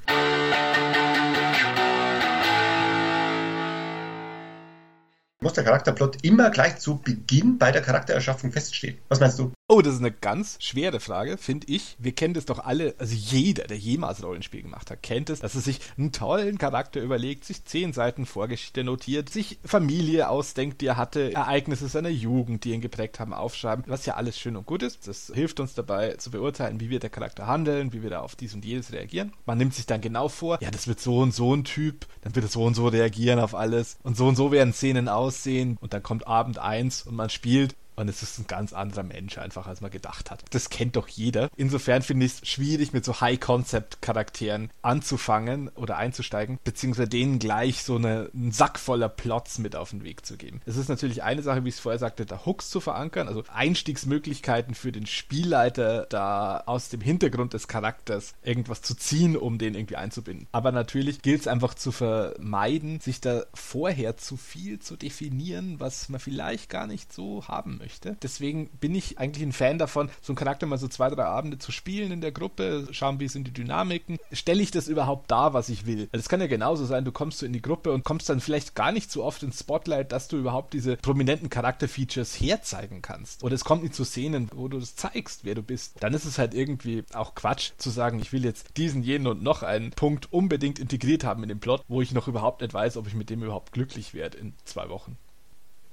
Muss 5.39 5.53
der 5.53 5.63
Charakterplot 5.63 6.23
immer 6.23 6.49
gleich 6.49 6.77
zu 6.79 6.97
Beginn 6.97 7.57
bei 7.57 7.71
der 7.71 7.81
Charaktererschaffung 7.81 8.51
feststehen. 8.51 8.97
Was 9.07 9.19
meinst 9.19 9.37
du? 9.37 9.51
Oh, 9.69 9.81
das 9.81 9.95
ist 9.95 9.99
eine 9.99 10.13
ganz 10.13 10.57
schwere 10.61 11.01
Frage, 11.01 11.37
finde 11.37 11.67
ich. 11.67 11.97
Wir 11.99 12.13
kennen 12.13 12.33
das 12.33 12.45
doch 12.45 12.59
alle, 12.59 12.95
also 12.99 13.13
jeder, 13.13 13.65
der 13.65 13.77
jemals 13.77 14.23
Rollenspiel 14.23 14.61
gemacht 14.61 14.89
hat, 14.89 15.03
kennt 15.03 15.29
es, 15.29 15.41
dass 15.41 15.55
er 15.55 15.61
sich 15.61 15.81
einen 15.97 16.13
tollen 16.13 16.57
Charakter 16.57 17.01
überlegt, 17.01 17.43
sich 17.43 17.65
zehn 17.65 17.91
Seiten 17.91 18.25
Vorgeschichte 18.25 18.85
notiert, 18.85 19.29
sich 19.29 19.59
Familie 19.65 20.29
ausdenkt, 20.29 20.79
die 20.79 20.87
er 20.87 20.95
hatte, 20.95 21.33
Ereignisse 21.33 21.89
seiner 21.89 22.09
Jugend, 22.09 22.63
die 22.63 22.71
ihn 22.71 22.79
geprägt 22.79 23.19
haben, 23.19 23.33
aufschreiben, 23.33 23.83
was 23.87 24.05
ja 24.05 24.15
alles 24.15 24.39
schön 24.39 24.55
und 24.55 24.65
gut 24.65 24.83
ist. 24.83 25.05
Das 25.05 25.31
hilft 25.35 25.59
uns 25.59 25.73
dabei 25.73 26.13
zu 26.13 26.31
beurteilen, 26.31 26.79
wie 26.79 26.89
wir 26.89 26.99
der 26.99 27.09
Charakter 27.09 27.45
handeln, 27.45 27.91
wie 27.91 28.01
wir 28.01 28.09
da 28.09 28.21
auf 28.21 28.37
dies 28.37 28.53
und 28.53 28.63
jenes 28.63 28.93
reagieren. 28.93 29.33
Man 29.45 29.57
nimmt 29.57 29.73
sich 29.73 29.85
dann 29.85 29.99
genau 29.99 30.29
vor, 30.29 30.59
ja, 30.61 30.71
das 30.71 30.87
wird 30.87 31.01
so 31.01 31.19
und 31.19 31.33
so 31.33 31.53
ein 31.53 31.65
Typ, 31.65 32.07
dann 32.21 32.33
wird 32.35 32.45
er 32.45 32.49
so 32.49 32.63
und 32.63 32.73
so 32.73 32.87
reagieren 32.87 33.39
auf 33.39 33.53
alles 33.53 33.97
und 34.03 34.15
so 34.15 34.27
und 34.27 34.37
so 34.37 34.53
werden 34.53 34.71
Szenen 34.71 35.09
aussehen 35.37 35.77
und 35.79 35.93
dann 35.93 36.03
kommt 36.03 36.27
Abend 36.27 36.59
eins 36.59 37.03
und 37.03 37.15
man 37.15 37.29
spielt 37.29 37.75
und 37.97 38.09
es 38.09 38.21
ist 38.21 38.37
ein 38.37 38.47
ganz 38.47 38.73
anderer 38.73 39.03
Mensch 39.03 39.37
einfach, 39.37 39.67
als 39.67 39.81
man 39.81 39.91
gedacht 39.91 40.29
hat. 40.31 40.43
Das 40.51 40.69
kennt 40.69 40.95
doch 40.95 41.07
jeder. 41.07 41.49
Insofern 41.57 42.03
finde 42.03 42.27
ich 42.27 42.33
es 42.33 42.47
schwierig, 42.47 42.93
mit 42.93 43.03
so 43.03 43.19
High-Concept-Charakteren 43.19 44.69
anzufangen 44.83 45.69
oder 45.69 45.97
einzusteigen, 45.97 46.59
beziehungsweise 46.63 47.09
denen 47.09 47.39
gleich 47.39 47.83
so 47.83 47.95
eine, 47.95 48.29
einen 48.33 48.51
Sack 48.51 48.77
voller 48.77 49.09
Plots 49.09 49.57
mit 49.57 49.75
auf 49.75 49.89
den 49.89 50.03
Weg 50.03 50.25
zu 50.25 50.37
geben. 50.37 50.61
Es 50.65 50.77
ist 50.77 50.89
natürlich 50.89 51.23
eine 51.23 51.41
Sache, 51.41 51.65
wie 51.65 51.69
ich 51.69 51.75
es 51.75 51.81
vorher 51.81 51.97
sagte, 51.97 52.25
da 52.25 52.45
Hooks 52.45 52.69
zu 52.69 52.79
verankern, 52.79 53.27
also 53.27 53.43
Einstiegsmöglichkeiten 53.51 54.75
für 54.75 54.91
den 54.91 55.07
Spielleiter, 55.07 56.05
da 56.09 56.63
aus 56.67 56.89
dem 56.89 57.01
Hintergrund 57.01 57.53
des 57.53 57.67
Charakters 57.67 58.35
irgendwas 58.43 58.83
zu 58.83 58.95
ziehen, 58.95 59.35
um 59.35 59.57
den 59.57 59.73
irgendwie 59.73 59.95
einzubinden. 59.95 60.47
Aber 60.51 60.71
natürlich 60.71 61.23
gilt 61.23 61.41
es 61.41 61.47
einfach 61.47 61.73
zu 61.73 61.91
vermeiden, 61.91 62.99
sich 62.99 63.21
da 63.21 63.45
vorher 63.55 64.17
zu 64.17 64.37
viel 64.37 64.77
zu 64.79 64.97
definieren, 64.97 65.79
was 65.79 66.09
man 66.09 66.19
vielleicht 66.19 66.69
gar 66.69 66.85
nicht 66.85 67.11
so 67.11 67.47
haben 67.47 67.79
möchte 67.79 67.86
möchte. 67.87 68.17
Deswegen 68.21 68.67
bin 68.81 68.93
ich 68.95 69.17
eigentlich 69.17 69.45
ein 69.45 69.53
Fan 69.53 69.77
davon, 69.77 70.09
so 70.21 70.31
einen 70.31 70.37
Charakter 70.37 70.65
mal 70.65 70.77
so 70.77 70.89
zwei, 70.89 71.09
drei 71.09 71.23
Abende 71.23 71.57
zu 71.57 71.71
spielen 71.71 72.11
in 72.11 72.19
der 72.19 72.33
Gruppe, 72.33 72.87
schauen, 72.91 73.21
wie 73.21 73.29
sind 73.29 73.47
die 73.47 73.53
Dynamiken. 73.53 74.17
Stelle 74.33 74.61
ich 74.61 74.71
das 74.71 74.89
überhaupt 74.89 75.31
da, 75.31 75.53
was 75.53 75.69
ich 75.69 75.85
will? 75.85 76.09
Es 76.11 76.27
kann 76.27 76.41
ja 76.41 76.47
genauso 76.47 76.85
sein, 76.85 77.05
du 77.05 77.13
kommst 77.13 77.39
so 77.39 77.45
in 77.45 77.53
die 77.53 77.61
Gruppe 77.61 77.93
und 77.93 78.03
kommst 78.03 78.29
dann 78.29 78.41
vielleicht 78.41 78.75
gar 78.75 78.91
nicht 78.91 79.09
so 79.09 79.23
oft 79.23 79.41
ins 79.41 79.59
Spotlight, 79.59 80.11
dass 80.11 80.27
du 80.27 80.37
überhaupt 80.37 80.73
diese 80.73 80.97
prominenten 80.97 81.49
Charakterfeatures 81.49 82.39
herzeigen 82.41 83.01
kannst. 83.01 83.41
Oder 83.43 83.55
es 83.55 83.63
kommt 83.63 83.83
nicht 83.83 83.95
zu 83.95 84.03
Szenen, 84.03 84.49
wo 84.53 84.67
du 84.67 84.79
das 84.79 84.97
zeigst, 84.97 85.45
wer 85.45 85.55
du 85.55 85.63
bist. 85.63 85.95
Dann 86.01 86.13
ist 86.13 86.25
es 86.25 86.37
halt 86.37 86.53
irgendwie 86.53 87.05
auch 87.13 87.35
Quatsch 87.35 87.71
zu 87.77 87.89
sagen, 87.89 88.19
ich 88.19 88.33
will 88.33 88.43
jetzt 88.43 88.75
diesen, 88.75 89.01
jenen 89.01 89.27
und 89.27 89.41
noch 89.41 89.63
einen 89.63 89.91
Punkt 89.91 90.33
unbedingt 90.33 90.77
integriert 90.77 91.23
haben 91.23 91.43
in 91.43 91.49
den 91.49 91.61
Plot, 91.61 91.85
wo 91.87 92.01
ich 92.01 92.11
noch 92.11 92.27
überhaupt 92.27 92.61
nicht 92.61 92.73
weiß, 92.73 92.97
ob 92.97 93.07
ich 93.07 93.15
mit 93.15 93.29
dem 93.29 93.43
überhaupt 93.43 93.71
glücklich 93.71 94.13
werde 94.13 94.37
in 94.37 94.53
zwei 94.65 94.89
Wochen. 94.89 95.17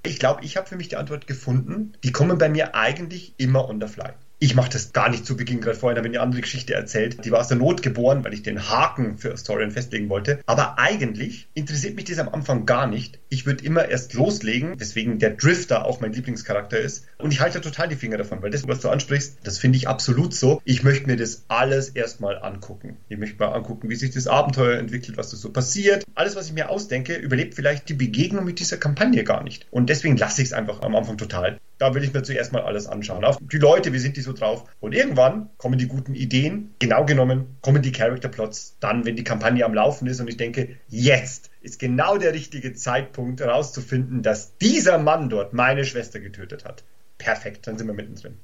Ich 0.06 0.18
glaube, 0.18 0.44
ich 0.44 0.56
habe 0.56 0.66
für 0.68 0.76
mich 0.76 0.88
die 0.88 0.96
Antwort 0.96 1.26
gefunden. 1.26 1.92
Die 2.04 2.12
kommen 2.12 2.38
bei 2.38 2.48
mir 2.48 2.74
eigentlich 2.74 3.34
immer 3.38 3.68
on 3.68 3.80
the 3.80 3.88
fly. 3.88 4.14
Ich 4.44 4.54
mache 4.54 4.68
das 4.68 4.92
gar 4.92 5.08
nicht 5.08 5.24
zu 5.24 5.38
Beginn, 5.38 5.62
gerade 5.62 5.74
vorhin 5.74 5.96
habe 5.96 6.06
ich 6.06 6.12
eine 6.12 6.22
andere 6.22 6.42
Geschichte 6.42 6.74
erzählt. 6.74 7.24
Die 7.24 7.30
war 7.30 7.40
aus 7.40 7.48
der 7.48 7.56
Not 7.56 7.80
geboren, 7.80 8.26
weil 8.26 8.34
ich 8.34 8.42
den 8.42 8.68
Haken 8.68 9.16
für 9.16 9.32
Astorian 9.32 9.70
festlegen 9.70 10.10
wollte. 10.10 10.40
Aber 10.44 10.78
eigentlich 10.78 11.48
interessiert 11.54 11.96
mich 11.96 12.04
das 12.04 12.18
am 12.18 12.28
Anfang 12.28 12.66
gar 12.66 12.86
nicht. 12.86 13.18
Ich 13.30 13.46
würde 13.46 13.64
immer 13.64 13.88
erst 13.88 14.12
loslegen, 14.12 14.78
weswegen 14.78 15.18
der 15.18 15.30
Drifter 15.30 15.86
auch 15.86 16.02
mein 16.02 16.12
Lieblingscharakter 16.12 16.78
ist. 16.78 17.06
Und 17.16 17.32
ich 17.32 17.40
halte 17.40 17.62
total 17.62 17.88
die 17.88 17.96
Finger 17.96 18.18
davon, 18.18 18.42
weil 18.42 18.50
das, 18.50 18.68
was 18.68 18.80
du 18.80 18.90
ansprichst, 18.90 19.38
das 19.44 19.56
finde 19.56 19.78
ich 19.78 19.88
absolut 19.88 20.34
so. 20.34 20.60
Ich 20.66 20.82
möchte 20.82 21.06
mir 21.06 21.16
das 21.16 21.46
alles 21.48 21.88
erstmal 21.88 22.38
angucken. 22.38 22.98
Ich 23.08 23.16
möchte 23.16 23.38
mal 23.38 23.50
angucken, 23.50 23.88
wie 23.88 23.96
sich 23.96 24.10
das 24.10 24.26
Abenteuer 24.26 24.78
entwickelt, 24.78 25.16
was 25.16 25.30
da 25.30 25.38
so 25.38 25.52
passiert. 25.52 26.04
Alles, 26.14 26.36
was 26.36 26.48
ich 26.48 26.52
mir 26.52 26.68
ausdenke, 26.68 27.14
überlebt 27.14 27.54
vielleicht 27.54 27.88
die 27.88 27.94
Begegnung 27.94 28.44
mit 28.44 28.60
dieser 28.60 28.76
Kampagne 28.76 29.24
gar 29.24 29.42
nicht. 29.42 29.66
Und 29.70 29.88
deswegen 29.88 30.18
lasse 30.18 30.42
ich 30.42 30.48
es 30.48 30.52
einfach 30.52 30.82
am 30.82 30.94
Anfang 30.94 31.16
total. 31.16 31.58
Da 31.84 31.94
will 31.94 32.02
ich 32.02 32.14
mir 32.14 32.22
zuerst 32.22 32.50
mal 32.50 32.62
alles 32.62 32.86
anschauen. 32.86 33.26
Auf 33.26 33.36
die 33.42 33.58
Leute, 33.58 33.92
wie 33.92 33.98
sind 33.98 34.16
die 34.16 34.22
so 34.22 34.32
drauf? 34.32 34.64
Und 34.80 34.94
irgendwann 34.94 35.50
kommen 35.58 35.78
die 35.78 35.86
guten 35.86 36.14
Ideen. 36.14 36.72
Genau 36.78 37.04
genommen 37.04 37.58
kommen 37.60 37.82
die 37.82 37.92
Character 37.92 38.30
Plots 38.30 38.78
dann, 38.80 39.04
wenn 39.04 39.16
die 39.16 39.22
Kampagne 39.22 39.66
am 39.66 39.74
Laufen 39.74 40.06
ist 40.06 40.18
und 40.18 40.28
ich 40.28 40.38
denke, 40.38 40.78
jetzt 40.88 41.50
ist 41.60 41.78
genau 41.78 42.16
der 42.16 42.32
richtige 42.32 42.72
Zeitpunkt 42.72 43.42
herauszufinden, 43.42 44.22
dass 44.22 44.56
dieser 44.56 44.96
Mann 44.96 45.28
dort 45.28 45.52
meine 45.52 45.84
Schwester 45.84 46.20
getötet 46.20 46.64
hat. 46.64 46.84
Perfekt, 47.18 47.66
dann 47.66 47.76
sind 47.76 47.86
wir 47.86 47.92
mittendrin. 47.92 48.38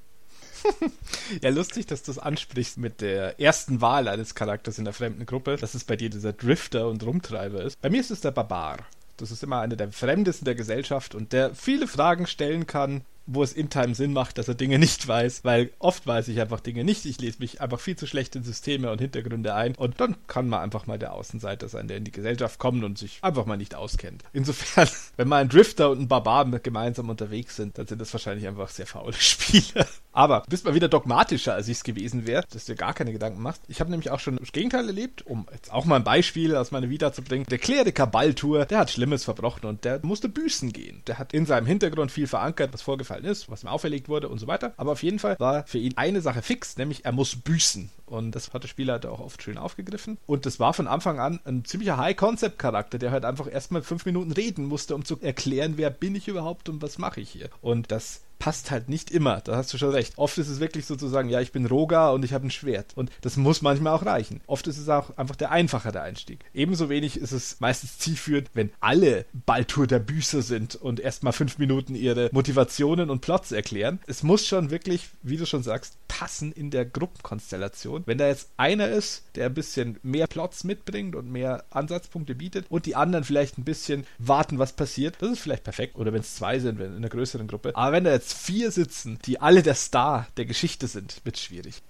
ja, 1.42 1.48
lustig, 1.48 1.86
dass 1.86 2.02
du 2.02 2.10
es 2.10 2.18
ansprichst 2.18 2.76
mit 2.76 3.00
der 3.00 3.40
ersten 3.40 3.80
Wahl 3.80 4.06
eines 4.08 4.34
Charakters 4.34 4.76
in 4.76 4.84
der 4.84 4.92
fremden 4.92 5.24
Gruppe, 5.24 5.56
dass 5.56 5.72
es 5.72 5.84
bei 5.84 5.96
dir 5.96 6.10
dieser 6.10 6.34
Drifter 6.34 6.88
und 6.88 7.02
Rumtreiber 7.02 7.62
ist. 7.62 7.80
Bei 7.80 7.88
mir 7.88 8.02
ist 8.02 8.10
es 8.10 8.20
der 8.20 8.32
Barbar. 8.32 8.80
Das 9.16 9.30
ist 9.30 9.42
immer 9.42 9.60
einer 9.60 9.76
der 9.76 9.92
Fremdesten 9.92 10.46
der 10.46 10.54
Gesellschaft 10.54 11.14
und 11.14 11.32
der 11.32 11.54
viele 11.54 11.86
Fragen 11.86 12.26
stellen 12.26 12.66
kann, 12.66 13.02
wo 13.26 13.42
es 13.42 13.52
in 13.52 13.70
Time 13.70 13.94
Sinn 13.94 14.12
macht, 14.12 14.38
dass 14.38 14.48
er 14.48 14.54
Dinge 14.54 14.78
nicht 14.78 15.06
weiß, 15.06 15.44
weil 15.44 15.70
oft 15.78 16.06
weiß 16.06 16.28
ich 16.28 16.40
einfach 16.40 16.60
Dinge 16.60 16.84
nicht. 16.84 17.04
Ich 17.06 17.20
lese 17.20 17.38
mich 17.38 17.60
einfach 17.60 17.80
viel 17.80 17.96
zu 17.96 18.06
schlecht 18.06 18.34
in 18.36 18.42
Systeme 18.42 18.90
und 18.90 19.00
Hintergründe 19.00 19.54
ein 19.54 19.74
und 19.74 20.00
dann 20.00 20.16
kann 20.26 20.48
man 20.48 20.60
einfach 20.60 20.86
mal 20.86 20.98
der 20.98 21.12
Außenseiter 21.12 21.68
sein, 21.68 21.88
der 21.88 21.96
in 21.96 22.04
die 22.04 22.10
Gesellschaft 22.10 22.58
kommt 22.58 22.82
und 22.84 22.98
sich 22.98 23.18
einfach 23.22 23.46
mal 23.46 23.56
nicht 23.56 23.74
auskennt. 23.74 24.24
Insofern, 24.32 24.88
wenn 25.16 25.28
mal 25.28 25.42
ein 25.42 25.48
Drifter 25.48 25.90
und 25.90 26.00
ein 26.00 26.08
Barbar 26.08 26.46
gemeinsam 26.60 27.08
unterwegs 27.08 27.56
sind, 27.56 27.78
dann 27.78 27.86
sind 27.86 28.00
das 28.00 28.12
wahrscheinlich 28.12 28.46
einfach 28.48 28.68
sehr 28.68 28.86
faule 28.86 29.12
Spiele. 29.18 29.86
Aber 30.12 30.40
du 30.40 30.50
bist 30.50 30.64
mal 30.64 30.74
wieder 30.74 30.88
dogmatischer, 30.88 31.54
als 31.54 31.68
ich 31.68 31.78
es 31.78 31.84
gewesen 31.84 32.26
wäre, 32.26 32.44
dass 32.50 32.64
du 32.64 32.72
dir 32.72 32.78
gar 32.78 32.94
keine 32.94 33.12
Gedanken 33.12 33.40
machst. 33.40 33.62
Ich 33.68 33.80
habe 33.80 33.90
nämlich 33.90 34.10
auch 34.10 34.18
schon 34.18 34.36
das 34.36 34.50
Gegenteil 34.50 34.86
erlebt, 34.86 35.24
um 35.24 35.46
jetzt 35.52 35.72
auch 35.72 35.84
mal 35.84 35.96
ein 35.96 36.04
Beispiel 36.04 36.56
aus 36.56 36.72
meiner 36.72 36.90
Vita 36.90 37.12
zu 37.12 37.22
bringen. 37.22 37.46
Der 37.48 37.58
Kleriker 37.58 38.06
Baltur, 38.06 38.64
der 38.64 38.78
hat 38.78 38.90
Schlimmes 38.90 39.24
verbrochen 39.24 39.66
und 39.66 39.84
der 39.84 40.00
musste 40.04 40.28
büßen 40.28 40.72
gehen. 40.72 41.02
Der 41.06 41.18
hat 41.18 41.32
in 41.32 41.46
seinem 41.46 41.66
Hintergrund 41.66 42.10
viel 42.10 42.26
verankert, 42.26 42.72
was 42.72 42.82
vorgefallen 42.82 43.09
ist, 43.18 43.50
was 43.50 43.62
ihm 43.64 43.68
auferlegt 43.68 44.08
wurde 44.08 44.28
und 44.28 44.38
so 44.38 44.46
weiter. 44.46 44.72
Aber 44.76 44.92
auf 44.92 45.02
jeden 45.02 45.18
Fall 45.18 45.38
war 45.38 45.66
für 45.66 45.78
ihn 45.78 45.96
eine 45.96 46.20
Sache 46.20 46.42
fix, 46.42 46.76
nämlich 46.76 47.04
er 47.04 47.12
muss 47.12 47.36
büßen. 47.36 47.90
Und 48.06 48.32
das 48.32 48.52
hat 48.52 48.64
der 48.64 48.68
Spielleiter 48.68 49.12
auch 49.12 49.20
oft 49.20 49.42
schön 49.42 49.58
aufgegriffen. 49.58 50.18
Und 50.26 50.46
das 50.46 50.58
war 50.58 50.74
von 50.74 50.88
Anfang 50.88 51.20
an 51.20 51.40
ein 51.44 51.64
ziemlicher 51.64 51.96
High-Concept-Charakter, 51.96 52.98
der 52.98 53.10
halt 53.12 53.24
einfach 53.24 53.50
erstmal 53.50 53.82
fünf 53.82 54.04
Minuten 54.04 54.32
reden 54.32 54.64
musste, 54.66 54.94
um 54.94 55.04
zu 55.04 55.20
erklären, 55.20 55.74
wer 55.76 55.90
bin 55.90 56.14
ich 56.14 56.28
überhaupt 56.28 56.68
und 56.68 56.82
was 56.82 56.98
mache 56.98 57.20
ich 57.20 57.30
hier. 57.30 57.50
Und 57.60 57.92
das 57.92 58.22
passt 58.40 58.72
halt 58.72 58.88
nicht 58.88 59.12
immer. 59.12 59.40
Da 59.42 59.54
hast 59.54 59.72
du 59.72 59.78
schon 59.78 59.90
recht. 59.90 60.14
Oft 60.16 60.36
ist 60.38 60.48
es 60.48 60.58
wirklich 60.58 60.86
so 60.86 60.96
zu 60.96 61.06
sagen, 61.06 61.28
ja, 61.28 61.40
ich 61.40 61.52
bin 61.52 61.66
Roga 61.66 62.10
und 62.10 62.24
ich 62.24 62.32
habe 62.32 62.46
ein 62.46 62.50
Schwert. 62.50 62.92
Und 62.96 63.12
das 63.20 63.36
muss 63.36 63.62
manchmal 63.62 63.94
auch 63.94 64.04
reichen. 64.04 64.40
Oft 64.48 64.66
ist 64.66 64.78
es 64.78 64.88
auch 64.88 65.16
einfach 65.16 65.36
der 65.36 65.52
einfachere 65.52 66.00
Einstieg. 66.00 66.40
Ebenso 66.52 66.88
wenig 66.88 67.18
ist 67.18 67.32
es 67.32 67.60
meistens 67.60 67.98
zielführend, 67.98 68.50
wenn 68.54 68.72
alle 68.80 69.26
Baltur 69.46 69.86
der 69.86 70.00
Büßer 70.00 70.42
sind 70.42 70.74
und 70.74 70.98
erstmal 70.98 71.34
fünf 71.34 71.58
Minuten 71.58 71.94
ihre 71.94 72.30
Motivationen 72.32 73.10
und 73.10 73.20
Plots 73.20 73.52
erklären. 73.52 74.00
Es 74.06 74.22
muss 74.22 74.46
schon 74.46 74.70
wirklich, 74.70 75.10
wie 75.22 75.36
du 75.36 75.44
schon 75.46 75.62
sagst, 75.62 75.98
passen 76.08 76.50
in 76.50 76.70
der 76.70 76.86
Gruppenkonstellation. 76.86 78.04
Wenn 78.06 78.18
da 78.18 78.26
jetzt 78.26 78.48
einer 78.56 78.88
ist, 78.88 79.24
der 79.34 79.46
ein 79.46 79.54
bisschen 79.54 79.98
mehr 80.02 80.26
Plots 80.26 80.64
mitbringt 80.64 81.14
und 81.14 81.30
mehr 81.30 81.64
Ansatzpunkte 81.70 82.34
bietet 82.34 82.66
und 82.70 82.86
die 82.86 82.96
anderen 82.96 83.24
vielleicht 83.24 83.58
ein 83.58 83.64
bisschen 83.64 84.06
warten, 84.18 84.58
was 84.58 84.72
passiert, 84.72 85.16
das 85.20 85.30
ist 85.30 85.40
vielleicht 85.40 85.64
perfekt. 85.64 85.96
Oder 85.96 86.14
wenn 86.14 86.20
es 86.20 86.34
zwei 86.34 86.58
sind, 86.58 86.78
wenn 86.78 86.92
in 86.92 86.96
einer 86.96 87.10
größeren 87.10 87.46
Gruppe. 87.46 87.76
Aber 87.76 87.92
wenn 87.92 88.04
da 88.04 88.12
jetzt 88.12 88.29
vier 88.32 88.70
sitzen, 88.70 89.18
die 89.26 89.40
alle 89.40 89.62
der 89.62 89.74
Star 89.74 90.26
der 90.36 90.44
Geschichte 90.44 90.86
sind, 90.86 91.20
wird 91.24 91.38
schwierig. 91.38 91.82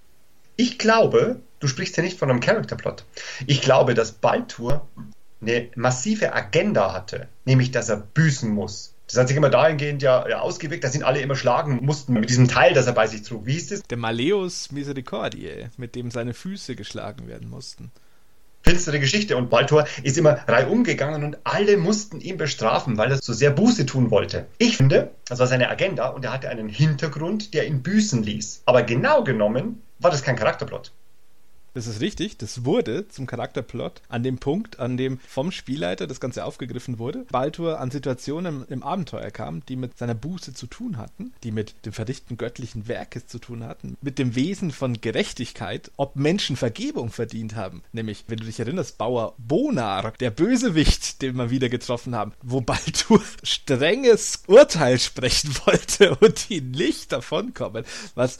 Ich 0.56 0.78
glaube, 0.78 1.40
du 1.58 1.66
sprichst 1.66 1.96
ja 1.96 2.02
nicht 2.02 2.18
von 2.18 2.30
einem 2.30 2.40
Characterplot. 2.40 3.04
Ich 3.46 3.62
glaube, 3.62 3.94
dass 3.94 4.12
Baltur 4.12 4.86
eine 5.40 5.70
massive 5.74 6.34
Agenda 6.34 6.92
hatte, 6.92 7.28
nämlich 7.44 7.70
dass 7.70 7.88
er 7.88 7.96
büßen 7.96 8.50
muss. 8.50 8.94
Das 9.06 9.16
hat 9.16 9.28
sich 9.28 9.36
immer 9.36 9.50
dahingehend 9.50 10.02
ja, 10.02 10.28
ja 10.28 10.40
ausgewirkt, 10.40 10.84
dass 10.84 10.94
ihn 10.94 11.02
alle 11.02 11.20
immer 11.20 11.34
schlagen 11.34 11.84
mussten 11.84 12.12
mit 12.12 12.30
diesem 12.30 12.46
Teil, 12.46 12.74
das 12.74 12.86
er 12.86 12.92
bei 12.92 13.06
sich 13.06 13.22
trug. 13.22 13.46
Wie 13.46 13.54
hieß 13.54 13.68
das? 13.68 13.82
Der 13.82 13.96
Maleus 13.98 14.70
Misericordiae, 14.70 15.70
mit 15.76 15.96
dem 15.96 16.10
seine 16.10 16.34
Füße 16.34 16.76
geschlagen 16.76 17.26
werden 17.26 17.48
mussten 17.48 17.90
finstere 18.70 19.00
Geschichte. 19.00 19.36
Und 19.36 19.50
Baltor 19.50 19.86
ist 20.02 20.16
immer 20.16 20.38
reihum 20.46 20.84
gegangen 20.84 21.24
und 21.24 21.38
alle 21.44 21.76
mussten 21.76 22.20
ihn 22.20 22.36
bestrafen, 22.36 22.96
weil 22.98 23.10
er 23.10 23.18
so 23.18 23.32
sehr 23.32 23.50
Buße 23.50 23.84
tun 23.86 24.10
wollte. 24.10 24.46
Ich 24.58 24.76
finde, 24.76 25.10
das 25.26 25.40
war 25.40 25.46
seine 25.46 25.68
Agenda 25.68 26.08
und 26.08 26.24
er 26.24 26.32
hatte 26.32 26.48
einen 26.48 26.68
Hintergrund, 26.68 27.52
der 27.52 27.66
ihn 27.66 27.82
büßen 27.82 28.22
ließ. 28.22 28.62
Aber 28.66 28.82
genau 28.82 29.24
genommen 29.24 29.82
war 29.98 30.10
das 30.10 30.22
kein 30.22 30.36
Charakterplot. 30.36 30.92
Das 31.72 31.86
ist 31.86 32.00
richtig, 32.00 32.36
das 32.36 32.64
wurde 32.64 33.06
zum 33.08 33.26
Charakterplot 33.26 34.02
an 34.08 34.24
dem 34.24 34.38
Punkt, 34.38 34.80
an 34.80 34.96
dem 34.96 35.18
vom 35.18 35.52
Spielleiter 35.52 36.08
das 36.08 36.18
Ganze 36.18 36.44
aufgegriffen 36.44 36.98
wurde. 36.98 37.26
Baltur 37.30 37.78
an 37.78 37.92
Situationen 37.92 38.64
im, 38.68 38.82
Abenteuer 38.82 39.30
kam, 39.30 39.64
die 39.66 39.76
mit 39.76 39.96
seiner 39.96 40.14
Buße 40.14 40.52
zu 40.52 40.66
tun 40.66 40.96
hatten, 40.96 41.32
die 41.44 41.52
mit 41.52 41.74
dem 41.86 41.92
Verdichten 41.92 42.36
göttlichen 42.36 42.88
Werkes 42.88 43.28
zu 43.28 43.38
tun 43.38 43.62
hatten, 43.62 43.96
mit 44.00 44.18
dem 44.18 44.34
Wesen 44.34 44.72
von 44.72 45.00
Gerechtigkeit, 45.00 45.92
ob 45.96 46.16
Menschen 46.16 46.56
Vergebung 46.56 47.10
verdient 47.10 47.54
haben. 47.54 47.82
Nämlich, 47.92 48.24
wenn 48.26 48.38
du 48.38 48.46
dich 48.46 48.58
erinnerst, 48.58 48.98
Bauer 48.98 49.34
Bonar, 49.38 50.12
der 50.18 50.30
Bösewicht, 50.30 51.22
den 51.22 51.36
wir 51.36 51.50
wieder 51.50 51.68
getroffen 51.68 52.16
haben, 52.16 52.32
wo 52.42 52.60
Baltur 52.60 53.22
strenges 53.44 54.42
Urteil 54.48 54.98
sprechen 54.98 55.54
wollte 55.64 56.16
und 56.16 56.48
die 56.48 56.62
nicht 56.62 57.12
davonkommen, 57.12 57.84
was 58.16 58.38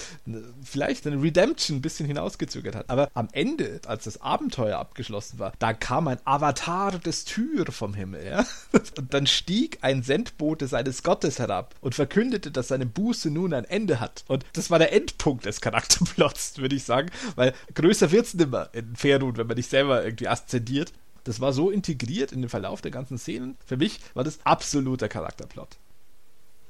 vielleicht 0.65 1.07
eine 1.07 1.23
Redemption 1.23 1.79
ein 1.79 1.83
bisschen 1.83 2.07
hinausgezögert 2.07 2.75
hat. 2.75 2.91
Aber 2.91 3.11
am 3.21 3.29
Ende, 3.33 3.81
als 3.87 4.05
das 4.05 4.21
Abenteuer 4.21 4.79
abgeschlossen 4.79 5.39
war, 5.39 5.53
da 5.59 5.73
kam 5.73 6.09
ein 6.09 6.19
Avatar 6.25 6.99
des 6.99 7.25
Tyr 7.25 7.71
vom 7.71 7.95
Himmel, 7.95 8.25
ja? 8.27 8.47
Und 8.73 9.15
dann 9.15 9.27
stieg 9.27 9.79
ein 9.83 10.03
Sendbote 10.03 10.67
seines 10.67 11.03
Gottes 11.03 11.39
herab 11.39 11.75
und 11.81 11.95
verkündete, 11.95 12.51
dass 12.51 12.69
seine 12.69 12.87
Buße 12.87 13.31
nun 13.31 13.53
ein 13.53 13.65
Ende 13.65 14.01
hat. 14.01 14.25
Und 14.27 14.45
das 14.55 14.71
war 14.71 14.79
der 14.79 14.93
Endpunkt 14.93 15.45
des 15.45 15.61
Charakterplots, 15.61 16.57
würde 16.59 16.75
ich 16.75 16.85
sagen, 16.85 17.11
weil 17.37 17.55
größer 17.75 18.11
wird's 18.11 18.35
nimmer 18.35 18.71
in 18.73 18.97
Ferun, 18.97 19.37
wenn 19.37 19.47
man 19.47 19.57
nicht 19.57 19.71
selber 19.71 20.03
irgendwie 20.03 20.29
aszendiert. 20.29 20.93
Das 21.25 21.41
war 21.41 21.53
so 21.53 21.71
integriert 21.71 22.33
in 22.33 22.41
den 22.41 22.49
Verlauf 22.49 22.81
der 22.81 22.91
ganzen 22.91 23.19
Szenen. 23.19 23.57
Für 23.67 23.77
mich 23.77 24.01
war 24.15 24.25
das 24.25 24.39
absoluter 24.45 25.09
Charakterplot. 25.09 25.77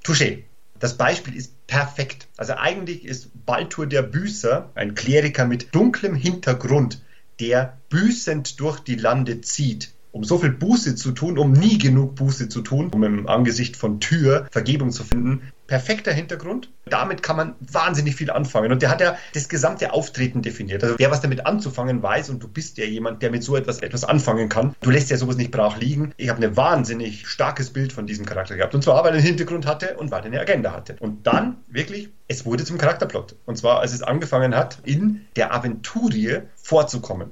Touché. 0.05 0.43
Das 0.81 0.97
Beispiel 0.97 1.37
ist 1.37 1.67
perfekt. 1.67 2.27
Also 2.37 2.55
eigentlich 2.55 3.05
ist 3.05 3.31
Baltur 3.47 3.87
der 3.87 4.03
Büßer 4.03 4.71
ein 4.75 4.95
Kleriker 4.95 5.47
mit 5.47 5.75
dunklem 5.75 6.15
Hintergrund, 6.15 7.03
der 7.39 7.79
büßend 7.91 8.59
durch 8.59 8.81
die 8.81 8.97
Lande 8.97 9.41
zieht 9.43 9.93
um 10.13 10.25
so 10.25 10.39
viel 10.39 10.51
Buße 10.51 10.97
zu 10.97 11.13
tun, 11.13 11.39
um 11.39 11.53
nie 11.53 11.79
genug 11.79 12.17
Buße 12.17 12.49
zu 12.49 12.63
tun, 12.63 12.91
um 12.93 13.05
im 13.05 13.29
Angesicht 13.29 13.77
von 13.77 14.01
Tür 14.01 14.49
Vergebung 14.51 14.91
zu 14.91 15.05
finden. 15.05 15.43
Perfekter 15.71 16.13
Hintergrund. 16.13 16.69
Damit 16.87 17.23
kann 17.23 17.37
man 17.37 17.55
wahnsinnig 17.61 18.17
viel 18.17 18.29
anfangen. 18.29 18.73
Und 18.73 18.83
der 18.83 18.91
hat 18.91 19.01
ja 19.01 19.17
das 19.35 19.49
gesamte 19.49 19.93
Auftreten 19.93 20.43
definiert. 20.43 20.83
Also 20.83 20.97
wer 20.99 21.13
was 21.13 21.21
damit 21.21 21.47
anzufangen 21.47 22.03
weiß 22.03 22.29
und 22.31 22.43
du 22.43 22.49
bist 22.49 22.77
ja 22.77 22.85
jemand, 22.85 23.23
der 23.23 23.31
mit 23.31 23.45
so 23.45 23.55
etwas 23.55 23.79
etwas 23.79 24.03
anfangen 24.03 24.49
kann, 24.49 24.75
du 24.81 24.91
lässt 24.91 25.11
ja 25.11 25.17
sowas 25.17 25.37
nicht 25.37 25.53
brach 25.53 25.79
liegen. 25.79 26.13
Ich 26.17 26.29
habe 26.29 26.45
ein 26.45 26.57
wahnsinnig 26.57 27.29
starkes 27.29 27.73
Bild 27.73 27.93
von 27.93 28.09
diesem 28.09 28.27
Charakter 28.27 28.57
gehabt. 28.57 28.75
Und 28.75 28.83
zwar, 28.83 29.05
weil 29.05 29.13
er 29.13 29.19
einen 29.19 29.23
Hintergrund 29.23 29.65
hatte 29.65 29.97
und 29.97 30.11
weil 30.11 30.23
er 30.23 30.27
eine 30.27 30.41
Agenda 30.41 30.73
hatte. 30.73 30.97
Und 30.99 31.29
dann 31.29 31.59
wirklich, 31.69 32.09
es 32.27 32.45
wurde 32.45 32.65
zum 32.65 32.77
Charakterplot. 32.77 33.37
Und 33.47 33.57
zwar, 33.57 33.79
als 33.79 33.93
es 33.93 34.03
angefangen 34.03 34.57
hat, 34.57 34.81
in 34.83 35.21
der 35.37 35.55
Aventurie 35.55 36.41
vorzukommen. 36.57 37.31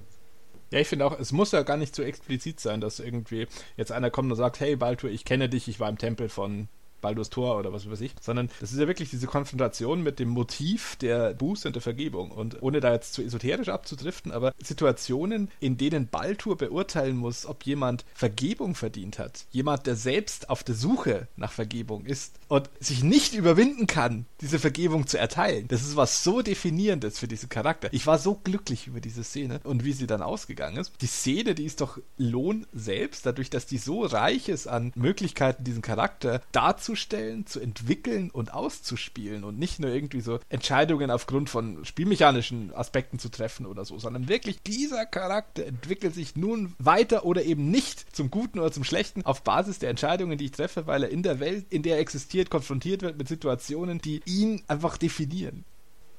Ja, 0.70 0.78
ich 0.78 0.86
finde 0.86 1.06
auch, 1.06 1.18
es 1.18 1.32
muss 1.32 1.50
ja 1.50 1.64
gar 1.64 1.76
nicht 1.76 1.96
so 1.96 2.04
explizit 2.04 2.60
sein, 2.60 2.80
dass 2.80 3.00
irgendwie 3.00 3.48
jetzt 3.76 3.90
einer 3.90 4.10
kommt 4.10 4.30
und 4.30 4.36
sagt, 4.36 4.60
hey 4.60 4.76
Baltur, 4.76 5.10
ich 5.10 5.24
kenne 5.24 5.48
dich, 5.48 5.66
ich 5.66 5.80
war 5.80 5.88
im 5.88 5.98
Tempel 5.98 6.28
von 6.28 6.68
Baldur's 7.00 7.30
Tor 7.30 7.58
oder 7.58 7.72
was 7.72 7.90
weiß 7.90 8.00
ich, 8.00 8.12
sondern 8.20 8.50
das 8.60 8.72
ist 8.72 8.80
ja 8.80 8.86
wirklich 8.86 9.10
diese 9.10 9.26
Konfrontation 9.26 10.02
mit 10.02 10.18
dem 10.18 10.28
Motiv 10.28 10.96
der 10.96 11.34
Buße 11.34 11.68
und 11.68 11.74
der 11.74 11.82
Vergebung. 11.82 12.30
Und 12.30 12.62
ohne 12.62 12.80
da 12.80 12.92
jetzt 12.92 13.14
zu 13.14 13.22
esoterisch 13.22 13.68
abzudriften, 13.68 14.32
aber 14.32 14.52
Situationen, 14.62 15.50
in 15.60 15.76
denen 15.76 16.08
Baldur 16.08 16.56
beurteilen 16.56 17.16
muss, 17.16 17.46
ob 17.46 17.64
jemand 17.64 18.04
Vergebung 18.14 18.74
verdient 18.74 19.18
hat, 19.18 19.46
jemand, 19.50 19.86
der 19.86 19.96
selbst 19.96 20.50
auf 20.50 20.64
der 20.64 20.74
Suche 20.74 21.28
nach 21.36 21.52
Vergebung 21.52 22.04
ist 22.04 22.38
und 22.48 22.68
sich 22.80 23.02
nicht 23.02 23.34
überwinden 23.34 23.86
kann, 23.86 24.26
diese 24.40 24.58
Vergebung 24.58 25.06
zu 25.06 25.18
erteilen. 25.18 25.68
Das 25.68 25.82
ist 25.82 25.96
was 25.96 26.24
so 26.24 26.42
definierendes 26.42 27.18
für 27.18 27.28
diesen 27.28 27.48
Charakter. 27.48 27.88
Ich 27.92 28.06
war 28.06 28.18
so 28.18 28.34
glücklich 28.34 28.86
über 28.86 29.00
diese 29.00 29.24
Szene 29.24 29.60
und 29.64 29.84
wie 29.84 29.92
sie 29.92 30.06
dann 30.06 30.22
ausgegangen 30.22 30.76
ist. 30.76 30.92
Die 31.00 31.06
Szene, 31.06 31.54
die 31.54 31.64
ist 31.64 31.80
doch 31.80 31.98
Lohn 32.16 32.66
selbst, 32.72 33.26
dadurch, 33.26 33.50
dass 33.50 33.66
die 33.66 33.78
so 33.78 34.02
reich 34.04 34.48
ist 34.48 34.66
an 34.66 34.92
Möglichkeiten, 34.94 35.64
diesen 35.64 35.82
Charakter 35.82 36.40
darzustellen, 36.88 37.46
zu 37.46 37.60
entwickeln 37.60 38.30
und 38.30 38.54
auszuspielen 38.54 39.44
und 39.44 39.58
nicht 39.58 39.78
nur 39.78 39.90
irgendwie 39.90 40.22
so 40.22 40.38
Entscheidungen 40.48 41.10
aufgrund 41.10 41.50
von 41.50 41.84
spielmechanischen 41.84 42.74
Aspekten 42.74 43.18
zu 43.18 43.28
treffen 43.28 43.66
oder 43.66 43.84
so, 43.84 43.98
sondern 43.98 44.28
wirklich 44.28 44.62
dieser 44.62 45.04
Charakter 45.04 45.66
entwickelt 45.66 46.14
sich 46.14 46.34
nun 46.34 46.74
weiter 46.78 47.26
oder 47.26 47.42
eben 47.42 47.70
nicht 47.70 48.16
zum 48.16 48.30
Guten 48.30 48.58
oder 48.58 48.72
zum 48.72 48.84
Schlechten 48.84 49.24
auf 49.26 49.42
Basis 49.42 49.78
der 49.78 49.90
Entscheidungen, 49.90 50.38
die 50.38 50.46
ich 50.46 50.52
treffe, 50.52 50.86
weil 50.86 51.02
er 51.02 51.10
in 51.10 51.22
der 51.22 51.40
Welt, 51.40 51.66
in 51.70 51.82
der 51.82 51.96
er 51.96 52.00
existiert, 52.00 52.48
konfrontiert 52.48 53.02
wird 53.02 53.18
mit 53.18 53.28
Situationen, 53.28 54.00
die 54.00 54.22
ihn 54.24 54.62
einfach 54.66 54.96
definieren. 54.96 55.64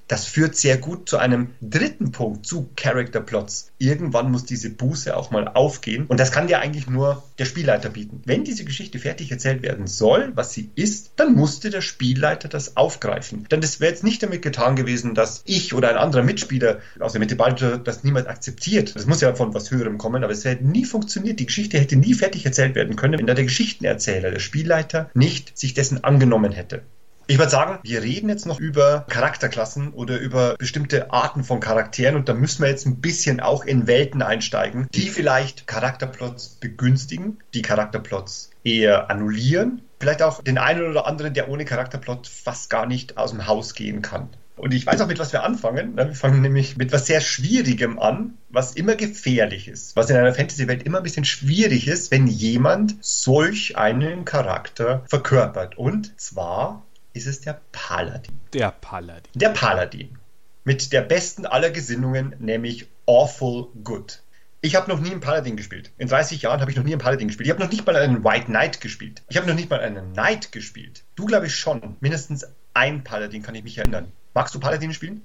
Das 0.10 0.26
führt 0.26 0.56
sehr 0.56 0.78
gut 0.78 1.08
zu 1.08 1.20
einem 1.20 1.52
dritten 1.62 2.12
Punkt, 2.12 2.44
zu 2.44 2.72
Character 2.76 3.22
Plots. 3.22 3.72
Irgendwann 3.78 4.32
muss 4.32 4.44
diese 4.44 4.72
Buße 4.72 5.16
auch 5.16 5.30
mal 5.30 5.48
aufgehen 5.48 6.08
und 6.08 6.20
das 6.20 6.32
kann 6.32 6.48
dir 6.48 6.60
eigentlich 6.60 6.90
nur 6.90 7.24
der 7.38 7.46
Spielleiter 7.46 7.90
bieten. 7.90 8.24
Wenn 8.26 8.44
diese 8.44 8.66
Geschichte 8.66 8.98
fertig 8.98 9.32
erzählt 9.32 9.62
werden 9.62 9.86
soll, 9.86 10.32
was 10.34 10.52
sie 10.52 10.72
ist, 10.74 11.12
dann 11.18 11.36
musste 11.36 11.70
der 11.70 11.82
Spielleiter 11.82 12.50
das 12.50 12.76
aufgreifen. 12.76 13.46
Denn 13.52 13.62
das 13.62 13.80
wäre 13.80 13.92
jetzt 13.92 14.04
nicht 14.04 14.24
damit 14.24 14.42
getan 14.42 14.76
gewesen, 14.76 15.14
dass 15.14 15.44
ich 15.46 15.76
oder 15.76 15.90
ein 15.90 15.98
anderer 15.98 16.24
Mitspieler 16.24 16.80
aus 17.00 17.12
der 17.12 17.20
Mitte 17.20 17.36
Baldur 17.36 17.78
das 17.78 18.04
niemals 18.04 18.26
akzeptiert. 18.26 18.96
Das 18.96 19.06
muss 19.06 19.22
ja 19.22 19.36
von 19.36 19.54
was 19.54 19.70
Höherem 19.70 20.00
kommen, 20.00 20.24
aber 20.24 20.34
es 20.34 20.44
hätte 20.44 20.66
nie 20.66 20.86
funktioniert. 20.86 21.40
Die 21.40 21.46
Geschichte 21.46 21.78
hätte 21.78 21.98
nie 21.98 22.16
fertig 22.16 22.48
erzählt 22.48 22.74
werden 22.74 22.96
können, 22.96 23.20
wenn 23.20 23.28
da 23.28 23.36
der 23.36 23.46
Geschichtenerzähler, 23.46 24.32
der 24.32 24.40
Spielleiter, 24.40 25.12
nicht 25.14 25.56
sich 25.56 25.76
dessen 25.76 26.04
angenommen 26.04 26.52
hätte. 26.52 26.82
Ich 27.30 27.38
würde 27.38 27.52
sagen, 27.52 27.78
wir 27.84 28.02
reden 28.02 28.28
jetzt 28.28 28.48
noch 28.48 28.60
über 28.60 29.06
Charakterklassen 29.08 29.94
oder 29.94 30.18
über 30.18 30.56
bestimmte 30.58 31.12
Arten 31.12 31.44
von 31.44 31.60
Charakteren 31.60 32.16
und 32.16 32.28
da 32.28 32.34
müssen 32.34 32.64
wir 32.64 32.70
jetzt 32.70 32.88
ein 32.88 33.02
bisschen 33.02 33.40
auch 33.40 33.66
in 33.66 33.86
Welten 33.86 34.24
einsteigen, 34.24 34.88
die 34.96 35.10
vielleicht 35.10 35.68
Charakterplots 35.68 36.58
begünstigen, 36.60 37.38
die 37.54 37.62
Charakterplots 37.62 38.50
eher 38.64 39.12
annullieren, 39.12 39.84
vielleicht 40.00 40.24
auch 40.24 40.42
den 40.42 40.58
einen 40.58 40.90
oder 40.90 41.06
anderen, 41.06 41.36
der 41.36 41.50
ohne 41.50 41.66
Charakterplot 41.66 42.26
fast 42.26 42.72
gar 42.72 42.88
nicht 42.88 43.20
aus 43.20 43.30
dem 43.30 43.46
Haus 43.46 43.76
gehen 43.76 44.02
kann. 44.02 44.30
Und 44.56 44.74
ich 44.74 44.88
weiß 44.88 45.00
auch, 45.00 45.08
mit 45.08 45.20
was 45.20 45.32
wir 45.32 45.44
anfangen. 45.44 45.96
Wir 45.96 46.16
fangen 46.16 46.42
nämlich 46.42 46.78
mit 46.78 46.92
was 46.92 47.06
sehr 47.06 47.22
Schwierigem 47.22 48.00
an, 48.00 48.40
was 48.50 48.74
immer 48.74 48.96
gefährlich 48.96 49.68
ist. 49.68 49.96
Was 49.96 50.10
in 50.10 50.18
einer 50.18 50.34
Fantasy-Welt 50.34 50.84
immer 50.84 50.98
ein 50.98 51.04
bisschen 51.04 51.26
schwierig 51.26 51.88
ist, 51.88 52.12
wenn 52.12 52.28
jemand 52.28 52.96
solch 53.00 53.78
einen 53.78 54.26
Charakter 54.26 55.04
verkörpert. 55.08 55.78
Und 55.78 56.20
zwar 56.20 56.84
ist 57.14 57.28
es 57.28 57.42
der 57.42 57.62
Paladin. 57.72 58.40
Der 58.54 58.72
Paladin. 58.72 59.32
Der 59.36 59.50
Paladin. 59.50 60.18
Mit 60.64 60.94
der 60.94 61.02
besten 61.02 61.46
aller 61.46 61.72
Gesinnungen, 61.72 62.36
nämlich 62.40 62.88
Awful 63.06 63.68
Good. 63.84 64.22
Ich 64.62 64.76
habe 64.76 64.90
noch 64.92 65.00
nie 65.00 65.12
einen 65.12 65.22
Paladin 65.22 65.56
gespielt. 65.56 65.92
In 65.98 66.10
30 66.10 66.42
Jahren 66.42 66.60
habe 66.60 66.70
ich 66.70 66.78
noch 66.78 66.84
nie 66.84 66.92
einen 66.92 67.02
Paladin 67.02 67.30
gespielt. 67.30 67.48
Ich 67.48 67.52
habe 67.52 67.64
noch 67.64 67.72
nicht 67.72 67.86
mal 67.86 67.96
einen 67.96 68.26
White 68.26 68.46
Knight 68.46 68.82
gespielt. 68.82 69.24
Ich 69.30 69.38
habe 69.38 69.48
noch 69.48 69.56
nicht 69.56 69.70
mal 69.70 69.80
einen 69.80 70.14
Knight 70.14 70.52
gespielt. 70.52 71.04
Du 71.16 71.26
glaube 71.26 71.48
ich 71.48 71.56
schon. 71.56 71.96
Mindestens 72.02 72.46
ein 72.74 73.04
Paladin 73.04 73.42
kann 73.42 73.56
ich 73.56 73.64
mich 73.64 73.78
erinnern. 73.78 74.12
Magst 74.34 74.54
du 74.54 74.60
Paladin 74.60 74.94
spielen? 74.94 75.22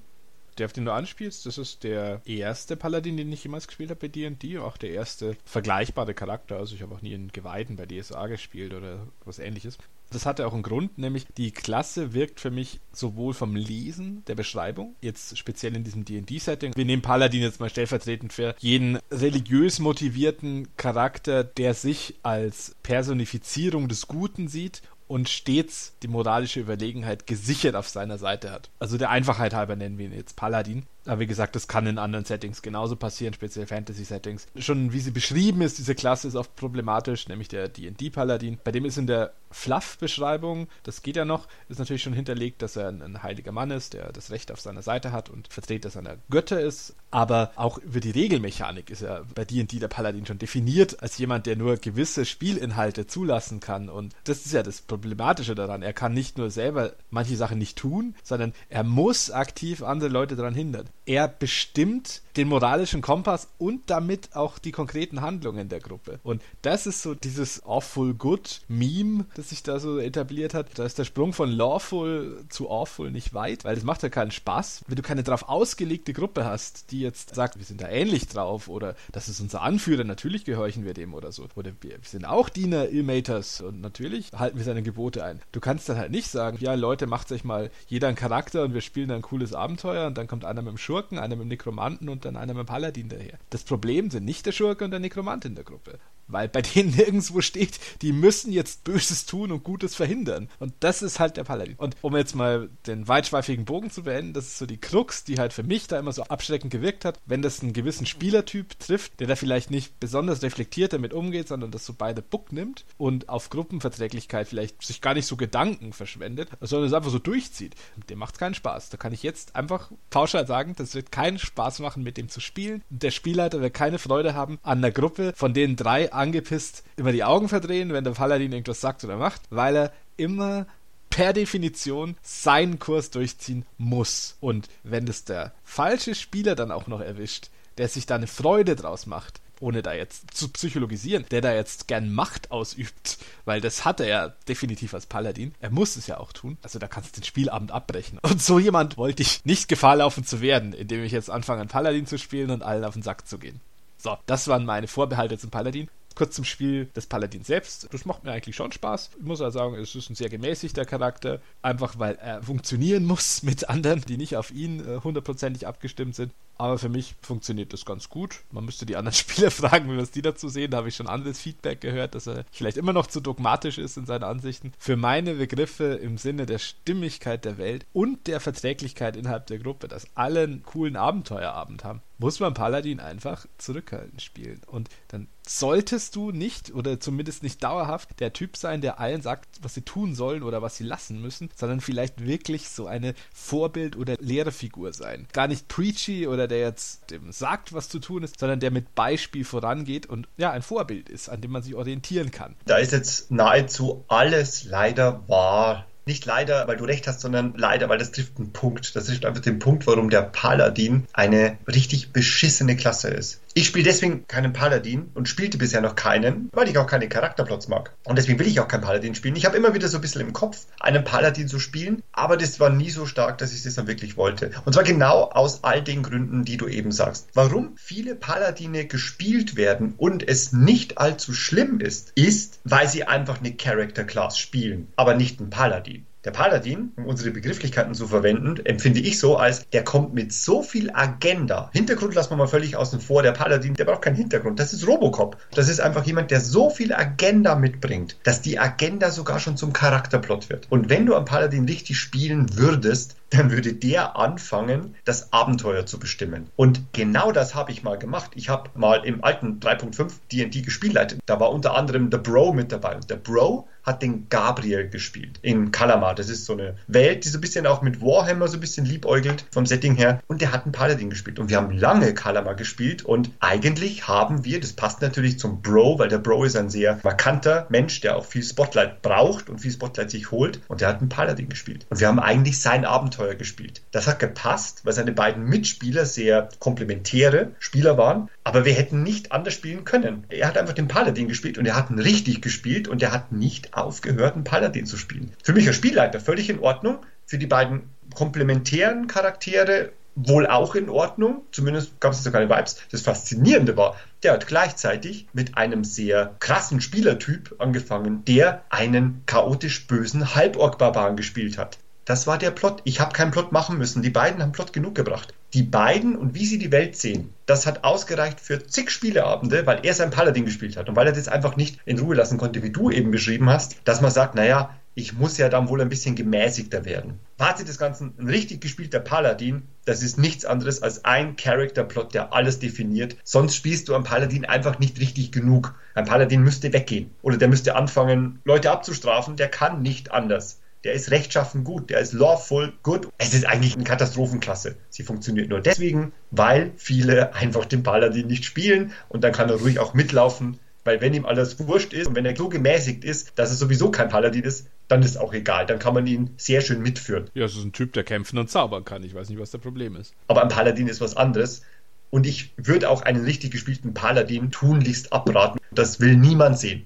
Der, 0.58 0.66
auf 0.66 0.72
den 0.72 0.84
du 0.84 0.92
anspielst, 0.92 1.46
das 1.46 1.58
ist 1.58 1.84
der 1.84 2.20
erste 2.24 2.76
Paladin, 2.76 3.16
den 3.16 3.32
ich 3.32 3.44
jemals 3.44 3.66
gespielt 3.66 3.90
habe 3.90 4.00
bei 4.00 4.08
D&D, 4.08 4.58
auch 4.58 4.76
der 4.76 4.90
erste 4.90 5.36
vergleichbare 5.44 6.14
Charakter. 6.14 6.56
Also 6.58 6.74
ich 6.74 6.82
habe 6.82 6.94
auch 6.94 7.02
nie 7.02 7.14
einen 7.14 7.32
Geweihten 7.32 7.76
bei 7.76 7.86
DSA 7.86 8.26
gespielt 8.26 8.74
oder 8.74 9.06
was 9.24 9.38
ähnliches. 9.38 9.78
Das 10.10 10.26
hatte 10.26 10.46
auch 10.46 10.52
einen 10.52 10.62
Grund, 10.62 10.96
nämlich 10.96 11.26
die 11.36 11.50
Klasse 11.50 12.14
wirkt 12.14 12.38
für 12.38 12.52
mich 12.52 12.78
sowohl 12.92 13.34
vom 13.34 13.56
Lesen 13.56 14.22
der 14.26 14.36
Beschreibung, 14.36 14.94
jetzt 15.00 15.36
speziell 15.36 15.74
in 15.74 15.82
diesem 15.82 16.04
D&D-Setting. 16.04 16.76
Wir 16.76 16.84
nehmen 16.84 17.02
Paladin 17.02 17.42
jetzt 17.42 17.58
mal 17.58 17.68
stellvertretend 17.68 18.32
für 18.32 18.54
jeden 18.60 18.98
religiös 19.10 19.80
motivierten 19.80 20.68
Charakter, 20.76 21.42
der 21.42 21.74
sich 21.74 22.14
als 22.22 22.76
Personifizierung 22.84 23.88
des 23.88 24.06
Guten 24.06 24.46
sieht 24.46 24.82
und 25.06 25.28
stets 25.28 25.94
die 26.02 26.08
moralische 26.08 26.60
Überlegenheit 26.60 27.26
gesichert 27.26 27.76
auf 27.76 27.88
seiner 27.88 28.18
Seite 28.18 28.50
hat. 28.50 28.70
Also 28.78 28.98
der 28.98 29.10
Einfachheit 29.10 29.54
halber 29.54 29.76
nennen 29.76 29.98
wir 29.98 30.06
ihn 30.06 30.14
jetzt 30.14 30.36
Paladin. 30.36 30.86
Aber 31.06 31.20
wie 31.20 31.26
gesagt, 31.26 31.54
das 31.54 31.68
kann 31.68 31.86
in 31.86 31.98
anderen 31.98 32.24
Settings 32.24 32.62
genauso 32.62 32.96
passieren, 32.96 33.34
speziell 33.34 33.66
Fantasy-Settings. 33.66 34.46
Schon 34.56 34.92
wie 34.92 35.00
sie 35.00 35.10
beschrieben 35.10 35.60
ist, 35.60 35.78
diese 35.78 35.94
Klasse 35.94 36.28
ist 36.28 36.36
oft 36.36 36.56
problematisch, 36.56 37.28
nämlich 37.28 37.48
der 37.48 37.68
D&D-Paladin. 37.68 38.58
Bei 38.64 38.72
dem 38.72 38.84
ist 38.84 38.96
in 38.96 39.06
der 39.06 39.32
Fluff-Beschreibung, 39.50 40.66
das 40.82 41.02
geht 41.02 41.16
ja 41.16 41.24
noch, 41.24 41.46
ist 41.68 41.78
natürlich 41.78 42.02
schon 42.02 42.12
hinterlegt, 42.12 42.62
dass 42.62 42.76
er 42.76 42.88
ein, 42.88 43.02
ein, 43.02 43.22
heiliger 43.22 43.52
Mann 43.52 43.70
ist, 43.70 43.94
der 43.94 44.12
das 44.12 44.30
Recht 44.30 44.50
auf 44.50 44.60
seiner 44.60 44.82
Seite 44.82 45.12
hat 45.12 45.30
und 45.30 45.52
Vertreter 45.52 45.90
seiner 45.90 46.16
Götter 46.28 46.60
ist. 46.60 46.96
Aber 47.10 47.52
auch 47.54 47.78
über 47.78 48.00
die 48.00 48.10
Regelmechanik 48.10 48.90
ist 48.90 49.02
er 49.02 49.24
bei 49.34 49.44
D&D 49.44 49.78
der 49.78 49.88
Paladin 49.88 50.26
schon 50.26 50.38
definiert 50.38 51.02
als 51.02 51.18
jemand, 51.18 51.46
der 51.46 51.56
nur 51.56 51.76
gewisse 51.76 52.24
Spielinhalte 52.24 53.06
zulassen 53.06 53.60
kann. 53.60 53.88
Und 53.88 54.14
das 54.24 54.44
ist 54.44 54.52
ja 54.52 54.62
das 54.62 54.80
Problematische 54.80 55.54
daran. 55.54 55.82
Er 55.82 55.92
kann 55.92 56.14
nicht 56.14 56.36
nur 56.36 56.50
selber 56.50 56.94
manche 57.10 57.36
Sachen 57.36 57.58
nicht 57.58 57.78
tun, 57.78 58.16
sondern 58.24 58.54
er 58.70 58.82
muss 58.82 59.30
aktiv 59.30 59.82
andere 59.82 60.08
Leute 60.08 60.34
daran 60.34 60.54
hindern 60.54 60.88
er 61.06 61.28
bestimmt 61.28 62.22
den 62.36 62.48
moralischen 62.48 63.00
Kompass 63.00 63.48
und 63.58 63.90
damit 63.90 64.34
auch 64.34 64.58
die 64.58 64.72
konkreten 64.72 65.20
Handlungen 65.20 65.68
der 65.68 65.80
Gruppe. 65.80 66.18
Und 66.22 66.42
das 66.62 66.86
ist 66.86 67.02
so 67.02 67.14
dieses 67.14 67.64
Awful 67.64 68.14
Good 68.14 68.62
Meme, 68.68 69.26
das 69.36 69.50
sich 69.50 69.62
da 69.62 69.78
so 69.78 69.98
etabliert 69.98 70.54
hat. 70.54 70.76
Da 70.76 70.84
ist 70.84 70.98
der 70.98 71.04
Sprung 71.04 71.32
von 71.32 71.50
Lawful 71.50 72.44
zu 72.48 72.70
Awful 72.70 73.10
nicht 73.10 73.34
weit, 73.34 73.64
weil 73.64 73.76
das 73.76 73.84
macht 73.84 74.02
ja 74.02 74.08
keinen 74.08 74.32
Spaß, 74.32 74.82
wenn 74.88 74.96
du 74.96 75.02
keine 75.02 75.22
darauf 75.22 75.48
ausgelegte 75.48 76.12
Gruppe 76.12 76.44
hast, 76.44 76.90
die 76.90 77.00
jetzt 77.00 77.34
sagt, 77.34 77.58
wir 77.58 77.64
sind 77.64 77.80
da 77.80 77.88
ähnlich 77.88 78.26
drauf 78.26 78.68
oder 78.68 78.96
das 79.12 79.28
ist 79.28 79.40
unser 79.40 79.62
Anführer, 79.62 80.04
natürlich 80.04 80.44
gehorchen 80.44 80.84
wir 80.84 80.94
dem 80.94 81.14
oder 81.14 81.30
so. 81.30 81.46
Oder 81.54 81.72
wir, 81.82 81.98
sind 82.02 82.24
auch 82.24 82.48
Diener 82.48 82.88
Ilmaters 82.88 83.60
und 83.60 83.80
natürlich 83.80 84.32
halten 84.32 84.58
wir 84.58 84.64
seine 84.64 84.82
Gebote 84.82 85.24
ein. 85.24 85.40
Du 85.52 85.60
kannst 85.60 85.88
dann 85.88 85.98
halt 85.98 86.10
nicht 86.10 86.28
sagen, 86.28 86.58
ja 86.60 86.74
Leute, 86.74 87.06
macht 87.06 87.30
euch 87.30 87.44
mal 87.44 87.70
jeder 87.86 88.08
einen 88.08 88.16
Charakter 88.16 88.62
und 88.62 88.74
wir 88.74 88.80
spielen 88.80 89.10
ein 89.10 89.22
cooles 89.22 89.52
Abenteuer 89.52 90.06
und 90.06 90.18
dann 90.18 90.26
kommt 90.26 90.44
einer 90.44 90.62
mit 90.62 90.72
dem 90.72 90.78
Schurken, 90.84 91.18
dem 91.30 91.48
Nekromanten 91.48 92.08
und 92.08 92.24
dann 92.24 92.36
dem 92.48 92.66
Paladin 92.66 93.08
daher. 93.08 93.38
Das 93.50 93.64
Problem 93.64 94.10
sind 94.10 94.24
nicht 94.24 94.46
der 94.46 94.52
Schurke 94.52 94.84
und 94.84 94.90
der 94.90 95.00
Nekromant 95.00 95.44
in 95.44 95.54
der 95.54 95.64
Gruppe. 95.64 95.98
Weil 96.26 96.48
bei 96.48 96.62
denen 96.62 96.90
nirgendwo 96.96 97.40
steht, 97.40 97.78
die 98.02 98.12
müssen 98.12 98.52
jetzt 98.52 98.84
Böses 98.84 99.26
tun 99.26 99.52
und 99.52 99.64
Gutes 99.64 99.94
verhindern. 99.94 100.48
Und 100.58 100.74
das 100.80 101.02
ist 101.02 101.20
halt 101.20 101.36
der 101.36 101.44
Paladin. 101.44 101.74
Und 101.76 101.96
um 102.02 102.16
jetzt 102.16 102.34
mal 102.34 102.70
den 102.86 103.06
weitschweifigen 103.08 103.64
Bogen 103.64 103.90
zu 103.90 104.04
beenden, 104.04 104.32
das 104.32 104.46
ist 104.46 104.58
so 104.58 104.66
die 104.66 104.78
Krux, 104.78 105.24
die 105.24 105.38
halt 105.38 105.52
für 105.52 105.62
mich 105.62 105.86
da 105.86 105.98
immer 105.98 106.12
so 106.12 106.24
abschreckend 106.24 106.72
gewirkt 106.72 107.04
hat. 107.04 107.20
Wenn 107.26 107.42
das 107.42 107.60
einen 107.60 107.72
gewissen 107.72 108.06
Spielertyp 108.06 108.78
trifft, 108.78 109.20
der 109.20 109.26
da 109.26 109.36
vielleicht 109.36 109.70
nicht 109.70 110.00
besonders 110.00 110.42
reflektiert 110.42 110.92
damit 110.92 111.12
umgeht, 111.12 111.48
sondern 111.48 111.70
das 111.70 111.86
so 111.86 111.94
beide 111.96 112.22
Book 112.22 112.52
nimmt 112.52 112.84
und 112.96 113.28
auf 113.28 113.50
Gruppenverträglichkeit 113.50 114.48
vielleicht 114.48 114.82
sich 114.82 115.00
gar 115.00 115.14
nicht 115.14 115.26
so 115.26 115.36
Gedanken 115.36 115.92
verschwendet, 115.92 116.48
sondern 116.60 116.88
es 116.88 116.94
einfach 116.94 117.10
so 117.10 117.18
durchzieht, 117.18 117.74
dem 118.08 118.18
macht 118.18 118.38
keinen 118.38 118.54
Spaß. 118.54 118.90
Da 118.90 118.96
kann 118.96 119.12
ich 119.12 119.22
jetzt 119.22 119.56
einfach 119.56 119.90
pauschal 120.10 120.46
sagen, 120.46 120.74
das 120.76 120.94
wird 120.94 121.12
keinen 121.12 121.38
Spaß 121.38 121.80
machen, 121.80 122.02
mit 122.02 122.16
dem 122.16 122.28
zu 122.28 122.40
spielen. 122.40 122.82
Der 122.90 123.10
Spielleiter 123.10 123.60
wird 123.60 123.74
keine 123.74 123.98
Freude 123.98 124.34
haben 124.34 124.58
an 124.62 124.82
der 124.82 124.92
Gruppe, 124.92 125.32
von 125.36 125.54
denen 125.54 125.76
drei 125.76 126.12
angepisst 126.14 126.84
immer 126.96 127.12
die 127.12 127.24
Augen 127.24 127.48
verdrehen, 127.48 127.92
wenn 127.92 128.04
der 128.04 128.12
Paladin 128.12 128.52
irgendwas 128.52 128.80
sagt 128.80 129.04
oder 129.04 129.16
macht, 129.16 129.42
weil 129.50 129.76
er 129.76 129.92
immer 130.16 130.66
per 131.10 131.32
Definition 131.32 132.16
seinen 132.22 132.78
Kurs 132.78 133.10
durchziehen 133.10 133.64
muss. 133.78 134.36
Und 134.40 134.68
wenn 134.82 135.06
das 135.06 135.24
der 135.24 135.52
falsche 135.62 136.14
Spieler 136.14 136.56
dann 136.56 136.72
auch 136.72 136.86
noch 136.86 137.00
erwischt, 137.00 137.50
der 137.78 137.88
sich 137.88 138.06
da 138.06 138.16
eine 138.16 138.26
Freude 138.26 138.74
draus 138.76 139.06
macht, 139.06 139.40
ohne 139.60 139.82
da 139.82 139.92
jetzt 139.92 140.34
zu 140.34 140.48
psychologisieren, 140.48 141.24
der 141.30 141.40
da 141.40 141.54
jetzt 141.54 141.88
gern 141.88 142.12
Macht 142.12 142.50
ausübt, 142.50 143.18
weil 143.44 143.60
das 143.60 143.84
hat 143.84 144.00
er 144.00 144.06
ja 144.06 144.28
definitiv 144.48 144.92
als 144.92 145.06
Paladin. 145.06 145.54
Er 145.60 145.70
muss 145.70 145.96
es 145.96 146.06
ja 146.06 146.18
auch 146.18 146.32
tun. 146.32 146.58
Also 146.62 146.78
da 146.78 146.88
kannst 146.88 147.16
du 147.16 147.20
den 147.20 147.24
Spielabend 147.24 147.70
abbrechen. 147.70 148.18
Und 148.22 148.42
so 148.42 148.58
jemand 148.58 148.96
wollte 148.96 149.22
ich 149.22 149.44
nicht 149.44 149.68
Gefahr 149.68 149.96
laufen 149.96 150.24
zu 150.24 150.40
werden, 150.40 150.72
indem 150.72 151.04
ich 151.04 151.12
jetzt 151.12 151.30
anfange, 151.30 151.62
an 151.62 151.68
Paladin 151.68 152.06
zu 152.06 152.18
spielen 152.18 152.50
und 152.50 152.62
allen 152.62 152.84
auf 152.84 152.94
den 152.94 153.02
Sack 153.02 153.26
zu 153.26 153.38
gehen. 153.38 153.60
So, 153.96 154.18
das 154.26 154.48
waren 154.48 154.66
meine 154.66 154.86
Vorbehalte 154.86 155.38
zum 155.38 155.50
Paladin. 155.50 155.88
Kurz 156.14 156.36
zum 156.36 156.44
Spiel 156.44 156.86
des 156.96 157.06
Paladins 157.06 157.46
selbst. 157.46 157.88
Das 157.92 158.04
macht 158.04 158.24
mir 158.24 158.32
eigentlich 158.32 158.56
schon 158.56 158.72
Spaß. 158.72 159.10
Ich 159.18 159.24
muss 159.24 159.40
also 159.40 159.58
sagen, 159.58 159.74
es 159.74 159.94
ist 159.94 160.10
ein 160.10 160.14
sehr 160.14 160.28
gemäßigter 160.28 160.84
Charakter. 160.84 161.40
Einfach 161.62 161.98
weil 161.98 162.16
er 162.16 162.42
funktionieren 162.42 163.04
muss 163.04 163.42
mit 163.42 163.68
anderen, 163.68 164.02
die 164.02 164.16
nicht 164.16 164.36
auf 164.36 164.50
ihn 164.50 164.80
äh, 164.80 165.00
hundertprozentig 165.02 165.66
abgestimmt 165.66 166.14
sind. 166.14 166.32
Aber 166.56 166.78
für 166.78 166.88
mich 166.88 167.16
funktioniert 167.20 167.72
das 167.72 167.84
ganz 167.84 168.08
gut. 168.08 168.42
Man 168.52 168.64
müsste 168.64 168.86
die 168.86 168.96
anderen 168.96 169.14
Spieler 169.16 169.50
fragen, 169.50 169.96
was 169.96 170.12
die 170.12 170.22
dazu 170.22 170.48
sehen. 170.48 170.70
Da 170.70 170.78
habe 170.78 170.88
ich 170.88 170.96
schon 170.96 171.08
anderes 171.08 171.40
Feedback 171.40 171.80
gehört, 171.80 172.14
dass 172.14 172.28
er 172.28 172.44
vielleicht 172.52 172.76
immer 172.76 172.92
noch 172.92 173.08
zu 173.08 173.20
dogmatisch 173.20 173.78
ist 173.78 173.96
in 173.96 174.06
seinen 174.06 174.24
Ansichten. 174.24 174.72
Für 174.78 174.96
meine 174.96 175.34
Begriffe 175.34 175.94
im 175.94 176.16
Sinne 176.16 176.46
der 176.46 176.58
Stimmigkeit 176.58 177.44
der 177.44 177.58
Welt 177.58 177.86
und 177.92 178.26
der 178.28 178.40
Verträglichkeit 178.40 179.16
innerhalb 179.16 179.46
der 179.48 179.58
Gruppe, 179.58 179.88
dass 179.88 180.06
alle 180.14 180.42
einen 180.42 180.62
coolen 180.62 180.96
Abenteuerabend 180.96 181.82
haben, 181.82 182.02
muss 182.18 182.38
man 182.38 182.54
Paladin 182.54 183.00
einfach 183.00 183.46
zurückhaltend 183.58 184.22
spielen. 184.22 184.62
Und 184.66 184.88
dann 185.08 185.26
solltest 185.46 186.16
du 186.16 186.30
nicht 186.30 186.74
oder 186.74 187.00
zumindest 187.00 187.42
nicht 187.42 187.62
dauerhaft 187.62 188.20
der 188.20 188.32
Typ 188.32 188.56
sein, 188.56 188.80
der 188.80 188.98
allen 189.00 189.22
sagt, 189.22 189.48
was 189.62 189.74
sie 189.74 189.82
tun 189.82 190.14
sollen 190.14 190.42
oder 190.42 190.62
was 190.62 190.76
sie 190.76 190.84
lassen 190.84 191.20
müssen, 191.20 191.50
sondern 191.54 191.80
vielleicht 191.80 192.24
wirklich 192.24 192.68
so 192.68 192.86
eine 192.86 193.14
Vorbild- 193.34 193.96
oder 193.96 194.16
Lehrerfigur 194.20 194.92
sein. 194.92 195.26
Gar 195.32 195.48
nicht 195.48 195.68
preachy 195.68 196.26
oder 196.26 196.48
der 196.48 196.58
jetzt 196.58 197.10
dem 197.10 197.32
sagt, 197.32 197.72
was 197.72 197.88
zu 197.88 197.98
tun 197.98 198.22
ist, 198.22 198.38
sondern 198.38 198.60
der 198.60 198.70
mit 198.70 198.94
Beispiel 198.94 199.44
vorangeht 199.44 200.06
und 200.06 200.28
ja, 200.36 200.50
ein 200.50 200.62
Vorbild 200.62 201.08
ist, 201.08 201.28
an 201.28 201.40
dem 201.40 201.50
man 201.50 201.62
sich 201.62 201.74
orientieren 201.74 202.30
kann. 202.30 202.56
Da 202.64 202.78
ist 202.78 202.92
jetzt 202.92 203.30
nahezu 203.30 204.04
alles 204.08 204.64
leider 204.64 205.28
wahr 205.28 205.86
nicht 206.06 206.26
leider, 206.26 206.68
weil 206.68 206.76
du 206.76 206.84
recht 206.84 207.06
hast, 207.06 207.20
sondern 207.20 207.54
leider, 207.56 207.88
weil 207.88 207.98
das 207.98 208.12
trifft 208.12 208.36
einen 208.36 208.52
Punkt. 208.52 208.94
Das 208.94 209.06
trifft 209.06 209.24
einfach 209.24 209.40
den 209.40 209.58
Punkt, 209.58 209.86
warum 209.86 210.10
der 210.10 210.22
Paladin 210.22 211.06
eine 211.12 211.56
richtig 211.66 212.12
beschissene 212.12 212.76
Klasse 212.76 213.08
ist. 213.08 213.40
Ich 213.56 213.66
spiele 213.66 213.84
deswegen 213.84 214.26
keinen 214.26 214.52
Paladin 214.52 215.12
und 215.14 215.28
spielte 215.28 215.58
bisher 215.58 215.80
noch 215.80 215.94
keinen, 215.94 216.50
weil 216.52 216.68
ich 216.68 216.76
auch 216.76 216.88
keine 216.88 217.08
Charakterplots 217.08 217.68
mag. 217.68 217.94
Und 218.02 218.18
deswegen 218.18 218.40
will 218.40 218.48
ich 218.48 218.58
auch 218.58 218.66
keinen 218.66 218.80
Paladin 218.80 219.14
spielen. 219.14 219.36
Ich 219.36 219.46
habe 219.46 219.56
immer 219.56 219.74
wieder 219.74 219.86
so 219.86 219.98
ein 219.98 220.00
bisschen 220.00 220.22
im 220.22 220.32
Kopf, 220.32 220.66
einen 220.80 221.04
Paladin 221.04 221.46
zu 221.46 221.60
spielen, 221.60 222.02
aber 222.10 222.36
das 222.36 222.58
war 222.58 222.70
nie 222.70 222.90
so 222.90 223.06
stark, 223.06 223.38
dass 223.38 223.54
ich 223.54 223.62
das 223.62 223.76
dann 223.76 223.86
wirklich 223.86 224.16
wollte. 224.16 224.50
Und 224.64 224.72
zwar 224.72 224.82
genau 224.82 225.30
aus 225.30 225.62
all 225.62 225.84
den 225.84 226.02
Gründen, 226.02 226.44
die 226.44 226.56
du 226.56 226.66
eben 226.66 226.90
sagst. 226.90 227.28
Warum 227.34 227.76
viele 227.76 228.16
Paladine 228.16 228.86
gespielt 228.86 229.54
werden 229.54 229.94
und 229.98 230.26
es 230.28 230.52
nicht 230.52 230.98
allzu 230.98 231.32
schlimm 231.32 231.78
ist, 231.78 232.10
ist, 232.16 232.58
weil 232.64 232.88
sie 232.88 233.04
einfach 233.04 233.38
eine 233.38 233.54
Character 233.54 234.02
Class 234.02 234.36
spielen, 234.36 234.88
aber 234.96 235.14
nicht 235.14 235.38
einen 235.38 235.50
Paladin. 235.50 236.06
Der 236.24 236.30
Paladin, 236.30 236.92
um 236.96 237.04
unsere 237.04 237.32
Begrifflichkeiten 237.32 237.94
zu 237.94 238.08
verwenden, 238.08 238.64
empfinde 238.64 239.00
ich 239.00 239.18
so 239.18 239.36
als, 239.36 239.68
der 239.68 239.84
kommt 239.84 240.14
mit 240.14 240.32
so 240.32 240.62
viel 240.62 240.90
Agenda. 240.90 241.68
Hintergrund 241.74 242.14
lassen 242.14 242.30
wir 242.30 242.36
mal 242.36 242.46
völlig 242.46 242.76
außen 242.76 242.98
vor. 242.98 243.22
Der 243.22 243.32
Paladin, 243.32 243.74
der 243.74 243.84
braucht 243.84 244.00
keinen 244.00 244.16
Hintergrund. 244.16 244.58
Das 244.58 244.72
ist 244.72 244.86
Robocop. 244.86 245.36
Das 245.54 245.68
ist 245.68 245.80
einfach 245.80 246.06
jemand, 246.06 246.30
der 246.30 246.40
so 246.40 246.70
viel 246.70 246.94
Agenda 246.94 247.56
mitbringt, 247.56 248.16
dass 248.22 248.40
die 248.40 248.58
Agenda 248.58 249.10
sogar 249.10 249.38
schon 249.38 249.58
zum 249.58 249.74
Charakterplot 249.74 250.48
wird. 250.48 250.66
Und 250.70 250.88
wenn 250.88 251.04
du 251.04 251.14
am 251.14 251.26
Paladin 251.26 251.66
richtig 251.66 251.98
spielen 251.98 252.56
würdest, 252.56 253.16
dann 253.34 253.50
würde 253.50 253.74
der 253.74 254.16
anfangen, 254.16 254.94
das 255.04 255.32
Abenteuer 255.32 255.86
zu 255.86 255.98
bestimmen. 255.98 256.48
Und 256.56 256.92
genau 256.92 257.32
das 257.32 257.54
habe 257.54 257.72
ich 257.72 257.82
mal 257.82 257.98
gemacht. 257.98 258.32
Ich 258.34 258.48
habe 258.48 258.70
mal 258.74 259.04
im 259.04 259.24
alten 259.24 259.60
3.5 259.60 260.12
D&D 260.32 260.62
gespielt. 260.62 261.18
Da 261.26 261.40
war 261.40 261.50
unter 261.50 261.74
anderem 261.74 262.10
The 262.10 262.18
Bro 262.18 262.52
mit 262.52 262.72
dabei. 262.72 262.94
Und 262.94 263.10
der 263.10 263.16
Bro 263.16 263.68
hat 263.84 264.02
den 264.02 264.28
Gabriel 264.28 264.88
gespielt 264.88 265.38
in 265.42 265.70
Kalamar. 265.70 266.14
Das 266.14 266.28
ist 266.28 266.46
so 266.46 266.54
eine 266.54 266.76
Welt, 266.86 267.24
die 267.24 267.28
so 267.28 267.38
ein 267.38 267.40
bisschen 267.40 267.66
auch 267.66 267.82
mit 267.82 268.00
Warhammer 268.00 268.48
so 268.48 268.56
ein 268.56 268.60
bisschen 268.60 268.86
liebäugelt 268.86 269.44
vom 269.52 269.66
Setting 269.66 269.94
her. 269.94 270.20
Und 270.26 270.40
der 270.40 270.52
hat 270.52 270.64
einen 270.64 270.72
Paladin 270.72 271.10
gespielt. 271.10 271.38
Und 271.38 271.50
wir 271.50 271.58
haben 271.58 271.70
lange 271.70 272.14
Kalamar 272.14 272.54
gespielt. 272.54 273.04
Und 273.04 273.30
eigentlich 273.40 274.08
haben 274.08 274.44
wir, 274.44 274.60
das 274.60 274.72
passt 274.72 275.02
natürlich 275.02 275.38
zum 275.38 275.60
Bro, 275.60 275.98
weil 275.98 276.08
der 276.08 276.18
Bro 276.18 276.44
ist 276.44 276.56
ein 276.56 276.70
sehr 276.70 276.98
markanter 277.02 277.66
Mensch, 277.68 278.00
der 278.00 278.16
auch 278.16 278.24
viel 278.24 278.42
Spotlight 278.42 279.02
braucht 279.02 279.50
und 279.50 279.60
viel 279.60 279.72
Spotlight 279.72 280.10
sich 280.10 280.30
holt. 280.30 280.60
Und 280.68 280.80
der 280.80 280.88
hat 280.88 281.00
einen 281.00 281.08
Paladin 281.10 281.48
gespielt. 281.48 281.86
Und 281.90 282.00
wir 282.00 282.08
haben 282.08 282.20
eigentlich 282.20 282.60
sein 282.60 282.84
Abenteuer 282.84 283.23
gespielt. 283.36 283.82
Das 283.90 284.06
hat 284.06 284.18
gepasst, 284.18 284.80
weil 284.84 284.92
seine 284.92 285.12
beiden 285.12 285.44
Mitspieler 285.44 286.04
sehr 286.04 286.48
komplementäre 286.58 287.52
Spieler 287.58 287.96
waren. 287.96 288.28
Aber 288.44 288.64
wir 288.64 288.74
hätten 288.74 289.02
nicht 289.02 289.32
anders 289.32 289.54
spielen 289.54 289.84
können. 289.84 290.24
Er 290.28 290.46
hat 290.46 290.58
einfach 290.58 290.74
den 290.74 290.88
Paladin 290.88 291.28
gespielt 291.28 291.58
und 291.58 291.66
er 291.66 291.76
hat 291.76 291.90
ihn 291.90 291.98
richtig 291.98 292.42
gespielt 292.42 292.88
und 292.88 293.02
er 293.02 293.12
hat 293.12 293.32
nicht 293.32 293.74
aufgehört, 293.74 294.34
einen 294.34 294.44
Paladin 294.44 294.86
zu 294.86 294.96
spielen. 294.96 295.32
Für 295.42 295.52
mich 295.52 295.66
als 295.66 295.76
Spielleiter 295.76 296.20
völlig 296.20 296.50
in 296.50 296.60
Ordnung. 296.60 296.98
Für 297.26 297.38
die 297.38 297.46
beiden 297.46 297.82
komplementären 298.14 299.06
Charaktere 299.06 299.92
wohl 300.14 300.46
auch 300.46 300.74
in 300.74 300.88
Ordnung. 300.88 301.42
Zumindest 301.50 302.00
gab 302.00 302.12
es 302.12 302.22
so 302.22 302.30
keine 302.30 302.48
Vibes. 302.48 302.76
Das 302.90 303.02
Faszinierende 303.02 303.76
war, 303.76 303.96
der 304.22 304.32
hat 304.32 304.46
gleichzeitig 304.46 305.26
mit 305.32 305.56
einem 305.56 305.84
sehr 305.84 306.36
krassen 306.38 306.80
Spielertyp 306.80 307.56
angefangen, 307.58 308.24
der 308.24 308.64
einen 308.70 309.22
chaotisch 309.26 309.86
bösen 309.86 310.34
Halborg-Barbaren 310.34 311.16
gespielt 311.16 311.58
hat. 311.58 311.78
Das 312.04 312.26
war 312.26 312.36
der 312.36 312.50
Plot. 312.50 312.82
Ich 312.84 313.00
habe 313.00 313.14
keinen 313.14 313.30
Plot 313.30 313.52
machen 313.52 313.78
müssen. 313.78 314.02
Die 314.02 314.10
beiden 314.10 314.42
haben 314.42 314.52
Plot 314.52 314.74
genug 314.74 314.94
gebracht. 314.94 315.32
Die 315.54 315.62
beiden 315.62 316.16
und 316.16 316.34
wie 316.34 316.44
sie 316.44 316.58
die 316.58 316.72
Welt 316.72 316.96
sehen, 316.96 317.32
das 317.46 317.66
hat 317.66 317.84
ausgereicht 317.84 318.40
für 318.40 318.66
zig 318.66 318.90
Spieleabende, 318.90 319.66
weil 319.66 319.80
er 319.84 319.94
sein 319.94 320.10
Paladin 320.10 320.44
gespielt 320.44 320.76
hat 320.76 320.88
und 320.88 320.96
weil 320.96 321.06
er 321.06 321.12
das 321.12 321.28
einfach 321.28 321.56
nicht 321.56 321.78
in 321.86 321.98
Ruhe 321.98 322.14
lassen 322.14 322.36
konnte, 322.36 322.62
wie 322.62 322.70
du 322.70 322.90
eben 322.90 323.10
beschrieben 323.10 323.48
hast, 323.48 323.76
dass 323.84 324.02
man 324.02 324.10
sagt, 324.10 324.34
naja, 324.34 324.76
ich 324.96 325.14
muss 325.14 325.38
ja 325.38 325.48
dann 325.48 325.68
wohl 325.68 325.80
ein 325.80 325.88
bisschen 325.88 326.14
gemäßigter 326.14 326.84
werden. 326.84 327.18
Fazit 327.38 327.68
des 327.68 327.78
Ganzen, 327.78 328.14
ein 328.18 328.28
richtig 328.28 328.60
gespielter 328.60 329.00
Paladin, 329.00 329.62
das 329.86 330.02
ist 330.02 330.18
nichts 330.18 330.44
anderes 330.44 330.82
als 330.82 331.04
ein 331.04 331.36
Character-Plot, 331.36 332.14
der 332.14 332.32
alles 332.32 332.58
definiert. 332.58 333.16
Sonst 333.24 333.56
spielst 333.56 333.88
du 333.88 333.94
am 333.94 334.04
Paladin 334.04 334.44
einfach 334.44 334.78
nicht 334.78 335.00
richtig 335.00 335.32
genug. 335.32 335.74
Ein 335.94 336.04
Paladin 336.04 336.42
müsste 336.42 336.72
weggehen. 336.72 337.10
Oder 337.22 337.38
der 337.38 337.48
müsste 337.48 337.74
anfangen, 337.74 338.40
Leute 338.44 338.70
abzustrafen. 338.70 339.36
Der 339.36 339.48
kann 339.48 339.82
nicht 339.82 340.12
anders 340.12 340.60
der 340.84 340.92
ist 340.92 341.10
rechtschaffen 341.10 341.64
gut, 341.64 341.90
der 341.90 342.00
ist 342.00 342.12
lawful 342.12 342.72
gut. 342.82 343.08
Es 343.18 343.34
ist 343.34 343.46
eigentlich 343.46 343.74
eine 343.74 343.84
Katastrophenklasse. 343.84 344.76
Sie 344.90 345.02
funktioniert 345.02 345.48
nur 345.48 345.60
deswegen, 345.60 346.12
weil 346.30 346.72
viele 346.76 347.34
einfach 347.34 347.64
den 347.64 347.82
Paladin 347.82 348.26
nicht 348.26 348.44
spielen 348.44 348.92
und 349.08 349.24
dann 349.24 349.32
kann 349.32 349.48
er 349.48 349.56
ruhig 349.56 349.78
auch 349.78 349.94
mitlaufen, 349.94 350.58
weil 350.84 351.00
wenn 351.00 351.14
ihm 351.14 351.24
alles 351.24 351.58
wurscht 351.66 351.94
ist 351.94 352.06
und 352.06 352.14
wenn 352.14 352.26
er 352.26 352.36
so 352.36 352.50
gemäßigt 352.50 353.04
ist, 353.04 353.32
dass 353.36 353.50
er 353.50 353.56
sowieso 353.56 353.90
kein 353.90 354.10
Paladin 354.10 354.44
ist, 354.44 354.68
dann 354.86 355.02
ist 355.02 355.16
auch 355.16 355.32
egal. 355.32 355.64
Dann 355.64 355.78
kann 355.78 355.94
man 355.94 356.06
ihn 356.06 356.34
sehr 356.36 356.60
schön 356.60 356.82
mitführen. 356.82 357.30
Ja, 357.32 357.46
es 357.46 357.56
ist 357.56 357.64
ein 357.64 357.72
Typ, 357.72 357.94
der 357.94 358.04
kämpfen 358.04 358.38
und 358.38 358.50
zaubern 358.50 358.84
kann. 358.84 359.02
Ich 359.02 359.14
weiß 359.14 359.30
nicht, 359.30 359.38
was 359.40 359.50
das 359.50 359.62
Problem 359.62 359.96
ist. 359.96 360.12
Aber 360.28 360.42
ein 360.42 360.48
Paladin 360.48 360.88
ist 360.88 361.00
was 361.00 361.16
anderes. 361.16 361.62
Und 362.10 362.26
ich 362.26 362.52
würde 362.56 362.90
auch 362.90 363.02
einen 363.02 363.24
richtig 363.24 363.50
gespielten 363.50 363.94
Paladin 363.94 364.50
tunlichst 364.50 365.12
abraten. 365.12 365.58
Das 365.72 366.00
will 366.00 366.16
niemand 366.16 366.58
sehen. 366.58 366.84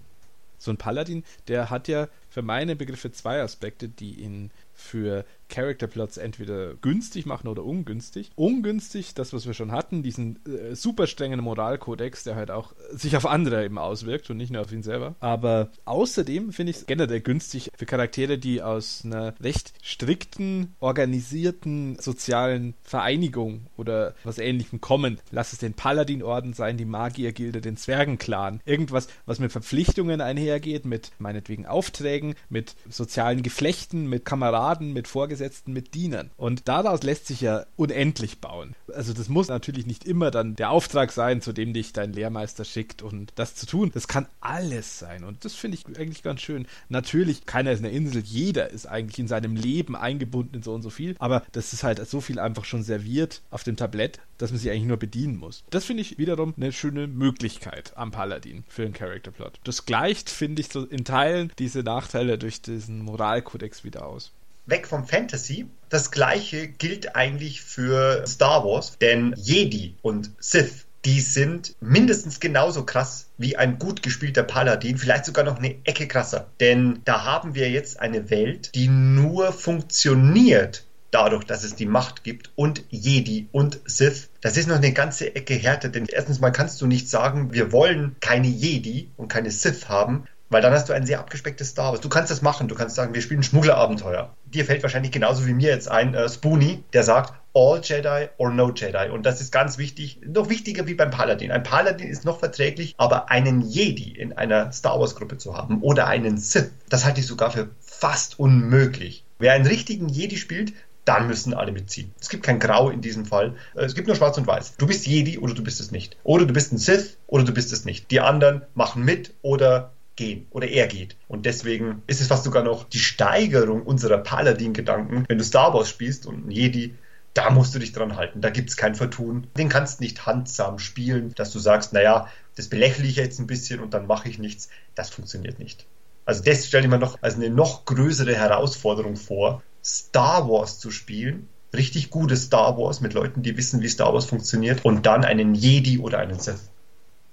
So 0.59 0.71
ein 0.71 0.77
Paladin, 0.77 1.25
der 1.47 1.71
hat 1.71 1.89
ja 1.89 2.09
für 2.29 2.43
meine 2.43 2.77
Begriffe 2.77 3.13
zwei 3.13 3.41
Aspekte, 3.41 3.89
die 3.89 4.21
ihn 4.21 4.51
für 4.73 5.25
Character-Plots 5.49 6.19
entweder 6.19 6.75
günstig 6.75 7.27
machen 7.27 7.49
oder 7.49 7.65
ungünstig. 7.65 8.31
Ungünstig, 8.37 9.15
das, 9.15 9.33
was 9.33 9.47
wir 9.47 9.55
schon 9.55 9.73
hatten, 9.73 10.03
diesen 10.03 10.39
äh, 10.47 10.75
super 10.75 11.07
strengen 11.07 11.41
Moralkodex, 11.41 12.25
der 12.25 12.37
halt 12.37 12.51
auch 12.51 12.75
sich 12.93 13.17
auf 13.17 13.27
andere 13.27 13.65
eben 13.65 13.79
auswirkt 13.79 14.31
und 14.31 14.37
nicht 14.37 14.53
nur 14.53 14.63
auf 14.63 14.73
ihn 14.73 14.83
selber. 14.83 15.15
Aber 15.21 15.71
außerdem 15.85 16.53
finde 16.53 16.71
ich 16.71 16.79
es 16.79 16.87
generell 16.87 17.21
günstig 17.21 17.71
für 17.77 17.87
Charaktere, 17.87 18.39
die 18.39 18.63
aus 18.63 19.03
einer 19.05 19.35
recht 19.41 19.73
strikten, 19.83 20.75
organisierten 20.81 21.99
sozialen 21.99 22.75
Vereinigung 22.83 23.67
oder 23.77 24.15
was 24.25 24.39
ähnlichem 24.39 24.81
kommen. 24.81 25.19
Lass 25.31 25.53
es 25.53 25.59
den 25.59 25.75
Paladin-Orden 25.75 26.53
sein, 26.53 26.77
die 26.77 26.85
Magiergilde, 26.85 27.61
den 27.61 27.77
Zwergenclan. 27.77 28.61
Irgendwas, 28.65 29.09
was 29.27 29.39
mit 29.39 29.53
Verpflichtungen 29.53 30.21
einhergeht, 30.21 30.85
mit 30.85 31.13
meinetwegen 31.19 31.67
Aufträgen, 31.67 32.35
mit 32.49 32.75
sozialen 32.89 33.43
Geflechten, 33.43 34.09
mit 34.09 34.25
Kameraden, 34.25 34.93
mit 34.93 35.09
Vorgesetzten 35.09 35.38
Vorgesetzten 35.39 35.73
mit 35.73 35.95
Dienern. 35.95 36.31
Und 36.37 36.67
daraus 36.67 37.05
lässt 37.05 37.29
sich 37.29 37.41
ja 37.41 37.65
unendlich 37.77 38.41
bauen. 38.41 38.75
Also 38.93 39.13
das 39.13 39.29
muss 39.29 39.47
natürlich 39.47 39.87
nicht 39.87 40.05
immer 40.05 40.33
dann 40.33 40.57
der 40.57 40.71
Auftrag 40.71 41.13
sein, 41.13 41.41
zu 41.41 41.53
dem 41.53 41.73
dich 41.73 41.93
dein 41.93 42.13
Lehrmeister 42.13 42.65
schickt 42.65 43.03
und 43.03 43.33
das 43.37 43.55
zu 43.55 43.67
tun. 43.67 43.93
Das 43.95 44.09
kann 44.09 44.27
alles 44.41 44.99
sein. 44.99 45.23
Und 45.23 45.45
das 45.45 45.55
finde 45.55 45.77
ich 45.77 45.87
eigentlich 45.97 46.25
ganz 46.25 46.41
schön. 46.41 46.67
Natürlich, 46.89 47.47
keiner 47.47 47.71
ist 47.71 47.79
eine 47.79 47.91
Insel, 47.91 48.23
jeder 48.25 48.71
ist 48.71 48.87
eigentlich 48.87 49.21
in 49.21 49.29
seinem 49.29 49.55
Leben 49.55 49.95
eingebunden 49.95 50.57
in 50.57 50.63
so 50.63 50.75
und 50.75 50.83
so 50.83 50.91
viel. 50.91 51.15
Aber 51.21 51.45
das 51.53 51.73
ist 51.73 51.85
halt 51.85 52.05
so 52.09 52.21
viel 52.21 52.41
einfach 52.41 52.65
schon 52.65 52.83
serviert 52.83 53.43
auf 53.51 53.63
dem 53.63 53.77
Tablett, 53.77 54.19
dass 54.39 54.51
man 54.51 54.59
sich 54.59 54.71
eigentlich 54.71 54.85
nur 54.89 54.97
bedienen 54.97 55.37
muss. 55.37 55.63
Das 55.71 55.85
finde 55.85 56.01
ich 56.01 56.19
wiederum 56.19 56.55
eine 56.57 56.73
schöne 56.73 57.07
Möglichkeit 57.07 57.97
am 57.97 58.11
Paladin 58.11 58.65
für 58.67 58.83
einen 58.83 58.93
Character-Plot. 58.93 59.61
Das 59.63 59.87
gleicht, 59.87 60.31
finde 60.31 60.63
ich, 60.63 60.69
so 60.69 60.85
in 60.85 61.05
Teilen 61.05 61.53
diese 61.61 61.85
Nachteile 61.85 62.39
durch 62.39 62.61
diesen 62.61 63.03
Moralkodex 63.03 63.85
wieder 63.85 64.05
aus 64.05 64.33
weg 64.69 64.87
vom 64.87 65.07
Fantasy. 65.07 65.67
Das 65.89 66.11
gleiche 66.11 66.69
gilt 66.69 67.17
eigentlich 67.17 67.63
für 67.63 68.27
Star 68.27 68.65
Wars, 68.65 68.99
denn 69.01 69.35
Jedi 69.37 69.95
und 70.03 70.31
Sith, 70.39 70.85
die 71.05 71.21
sind 71.21 71.75
mindestens 71.81 72.41
genauso 72.41 72.85
krass 72.85 73.27
wie 73.39 73.57
ein 73.57 73.79
gut 73.79 74.03
gespielter 74.03 74.43
Paladin, 74.43 74.99
vielleicht 74.99 75.25
sogar 75.25 75.45
noch 75.45 75.59
eine 75.59 75.77
Ecke 75.85 76.07
krasser. 76.09 76.49
Denn 76.61 77.01
da 77.05 77.25
haben 77.25 77.55
wir 77.55 77.71
jetzt 77.71 78.01
eine 78.01 78.31
Welt, 78.31 78.75
die 78.75 78.89
nur 78.89 79.53
funktioniert, 79.53 80.85
dadurch, 81.11 81.45
dass 81.45 81.65
es 81.65 81.75
die 81.75 81.87
Macht 81.87 82.25
gibt 82.25 82.51
und 82.55 82.85
Jedi 82.91 83.49
und 83.53 83.81
Sith, 83.87 84.29
das 84.41 84.57
ist 84.57 84.69
noch 84.69 84.77
eine 84.77 84.93
ganze 84.93 85.35
Ecke 85.35 85.55
härter, 85.55 85.89
denn 85.89 86.07
erstens 86.07 86.41
mal 86.41 86.51
kannst 86.51 86.81
du 86.83 86.87
nicht 86.87 87.09
sagen, 87.09 87.53
wir 87.55 87.73
wollen 87.73 88.17
keine 88.21 88.49
Jedi 88.49 89.09
und 89.17 89.29
keine 89.29 89.51
Sith 89.51 89.89
haben, 89.89 90.25
weil 90.51 90.63
dann 90.63 90.73
hast 90.73 90.89
du 90.89 90.93
ein 90.93 91.07
sehr 91.07 91.21
abgespecktes 91.21 91.71
Star 91.71 91.93
Wars. 91.93 92.01
Du 92.01 92.09
kannst 92.09 92.31
das 92.31 92.43
machen, 92.43 92.69
du 92.69 92.75
kannst 92.75 92.97
sagen, 92.97 93.15
wir 93.15 93.21
spielen 93.21 93.43
Schmugglerabenteuer. 93.43 94.35
Dir 94.47 94.65
fällt 94.65 94.83
wahrscheinlich 94.83 95.13
genauso 95.13 95.47
wie 95.47 95.53
mir 95.53 95.71
jetzt 95.71 95.91
ein 95.91 96.15
äh, 96.15 96.29
Spoonie, 96.29 96.83
der 96.93 97.03
sagt, 97.03 97.35
all 97.55 97.81
Jedi 97.83 98.29
or 98.39 98.51
no 98.51 98.73
Jedi. 98.73 99.11
Und 99.11 99.27
das 99.27 99.41
ist 99.41 99.53
ganz 99.53 99.79
wichtig, 99.79 100.21
noch 100.25 100.49
wichtiger 100.49 100.87
wie 100.87 100.95
beim 100.95 101.11
Paladin. 101.11 101.51
Ein 101.51 101.63
Paladin 101.63 102.09
ist 102.09 102.25
noch 102.25 102.39
verträglich, 102.39 102.95
aber 102.99 103.31
einen 103.31 103.63
Jedi 103.63 104.11
in 104.11 104.33
einer 104.33 104.73
Star 104.73 104.99
Wars 104.99 105.17
Gruppe 105.17 105.39
zu 105.39 105.57
haben 105.57 105.83
oder 105.83 106.07
einen 106.07 106.39
Sith, 106.39 106.71
das 106.89 107.05
halte 107.05 107.21
ich 107.21 107.27
sogar 107.27 107.51
für 107.51 107.69
fast 107.81 108.39
unmöglich. 108.39 109.25
Wer 109.39 109.53
einen 109.53 109.67
richtigen 109.67 110.09
Jedi 110.09 110.37
spielt, 110.37 110.73
dann 111.05 111.27
müssen 111.27 111.55
alle 111.55 111.73
mitziehen. 111.73 112.13
Es 112.21 112.29
gibt 112.29 112.43
kein 112.43 112.59
Grau 112.59 112.91
in 112.91 113.01
diesem 113.01 113.25
Fall. 113.25 113.55
Äh, 113.75 113.85
es 113.85 113.95
gibt 113.95 114.07
nur 114.07 114.17
Schwarz 114.17 114.37
und 114.37 114.47
Weiß. 114.47 114.75
Du 114.77 114.87
bist 114.87 115.07
Jedi 115.07 115.39
oder 115.39 115.55
du 115.55 115.63
bist 115.63 115.81
es 115.81 115.91
nicht. 115.91 116.17
Oder 116.23 116.45
du 116.45 116.53
bist 116.53 116.73
ein 116.73 116.79
Sith 116.79 117.17
oder 117.27 117.45
du 117.45 117.53
bist 117.53 117.73
es 117.73 117.85
nicht. 117.85 118.11
Die 118.11 118.21
anderen 118.21 118.63
machen 118.75 119.05
mit 119.05 119.33
oder 119.41 119.93
gehen 120.19 120.47
oder 120.51 120.69
er 120.69 120.87
geht. 120.87 121.17
Und 121.29 121.47
deswegen 121.47 122.03
ist 122.07 122.21
es 122.21 122.27
fast 122.27 122.45
sogar 122.45 122.63
noch 122.63 122.85
die 122.85 122.99
Steigerung 122.99 123.83
unserer 123.83 124.19
Paladin-Gedanken. 124.19 125.25
Wenn 125.27 125.39
du 125.39 125.45
Star 125.45 125.73
Wars 125.73 125.89
spielst 125.89 126.27
und 126.27 126.47
ein 126.47 126.51
Jedi, 126.51 126.95
da 127.33 127.51
musst 127.51 127.75
du 127.75 127.79
dich 127.79 127.93
dran 127.93 128.17
halten. 128.17 128.41
Da 128.41 128.51
gibt 128.51 128.69
es 128.69 128.77
kein 128.77 128.95
Vertun. 128.97 129.47
Den 129.57 129.69
kannst 129.69 130.01
nicht 130.01 130.27
handsam 130.27 130.79
spielen, 130.79 131.35
dass 131.37 131.53
du 131.53 131.59
sagst, 131.59 131.93
naja, 131.93 132.29
das 132.57 132.69
belächle 132.69 133.07
ich 133.07 133.17
jetzt 133.17 133.39
ein 133.39 133.47
bisschen 133.47 133.81
und 133.81 133.95
dann 133.95 134.07
mache 134.07 134.29
ich 134.29 134.39
nichts. 134.39 134.69
Das 134.95 135.09
funktioniert 135.09 135.59
nicht. 135.59 135.87
Also 136.27 136.43
das 136.43 136.67
stelle 136.67 136.85
ich 136.85 136.91
mir 136.91 136.99
noch 136.99 137.23
als 137.23 137.37
eine 137.37 137.49
noch 137.49 137.85
größere 137.85 138.35
Herausforderung 138.35 139.17
vor, 139.17 139.63
Star 139.85 140.49
Wars 140.51 140.79
zu 140.81 140.91
spielen, 140.91 141.49
richtig 141.73 142.11
gutes 142.11 142.45
Star 142.45 142.77
Wars 142.77 143.01
mit 143.01 143.15
Leuten, 143.15 143.43
die 143.43 143.57
wissen, 143.57 143.81
wie 143.83 143.89
Star 143.89 144.13
Wars 144.13 144.27
funktioniert 144.27 144.85
und 144.85 145.07
dann 145.07 145.25
einen 145.25 145.55
Jedi 145.55 145.99
oder 145.99 146.19
einen 146.19 146.41
Sith. 146.41 146.69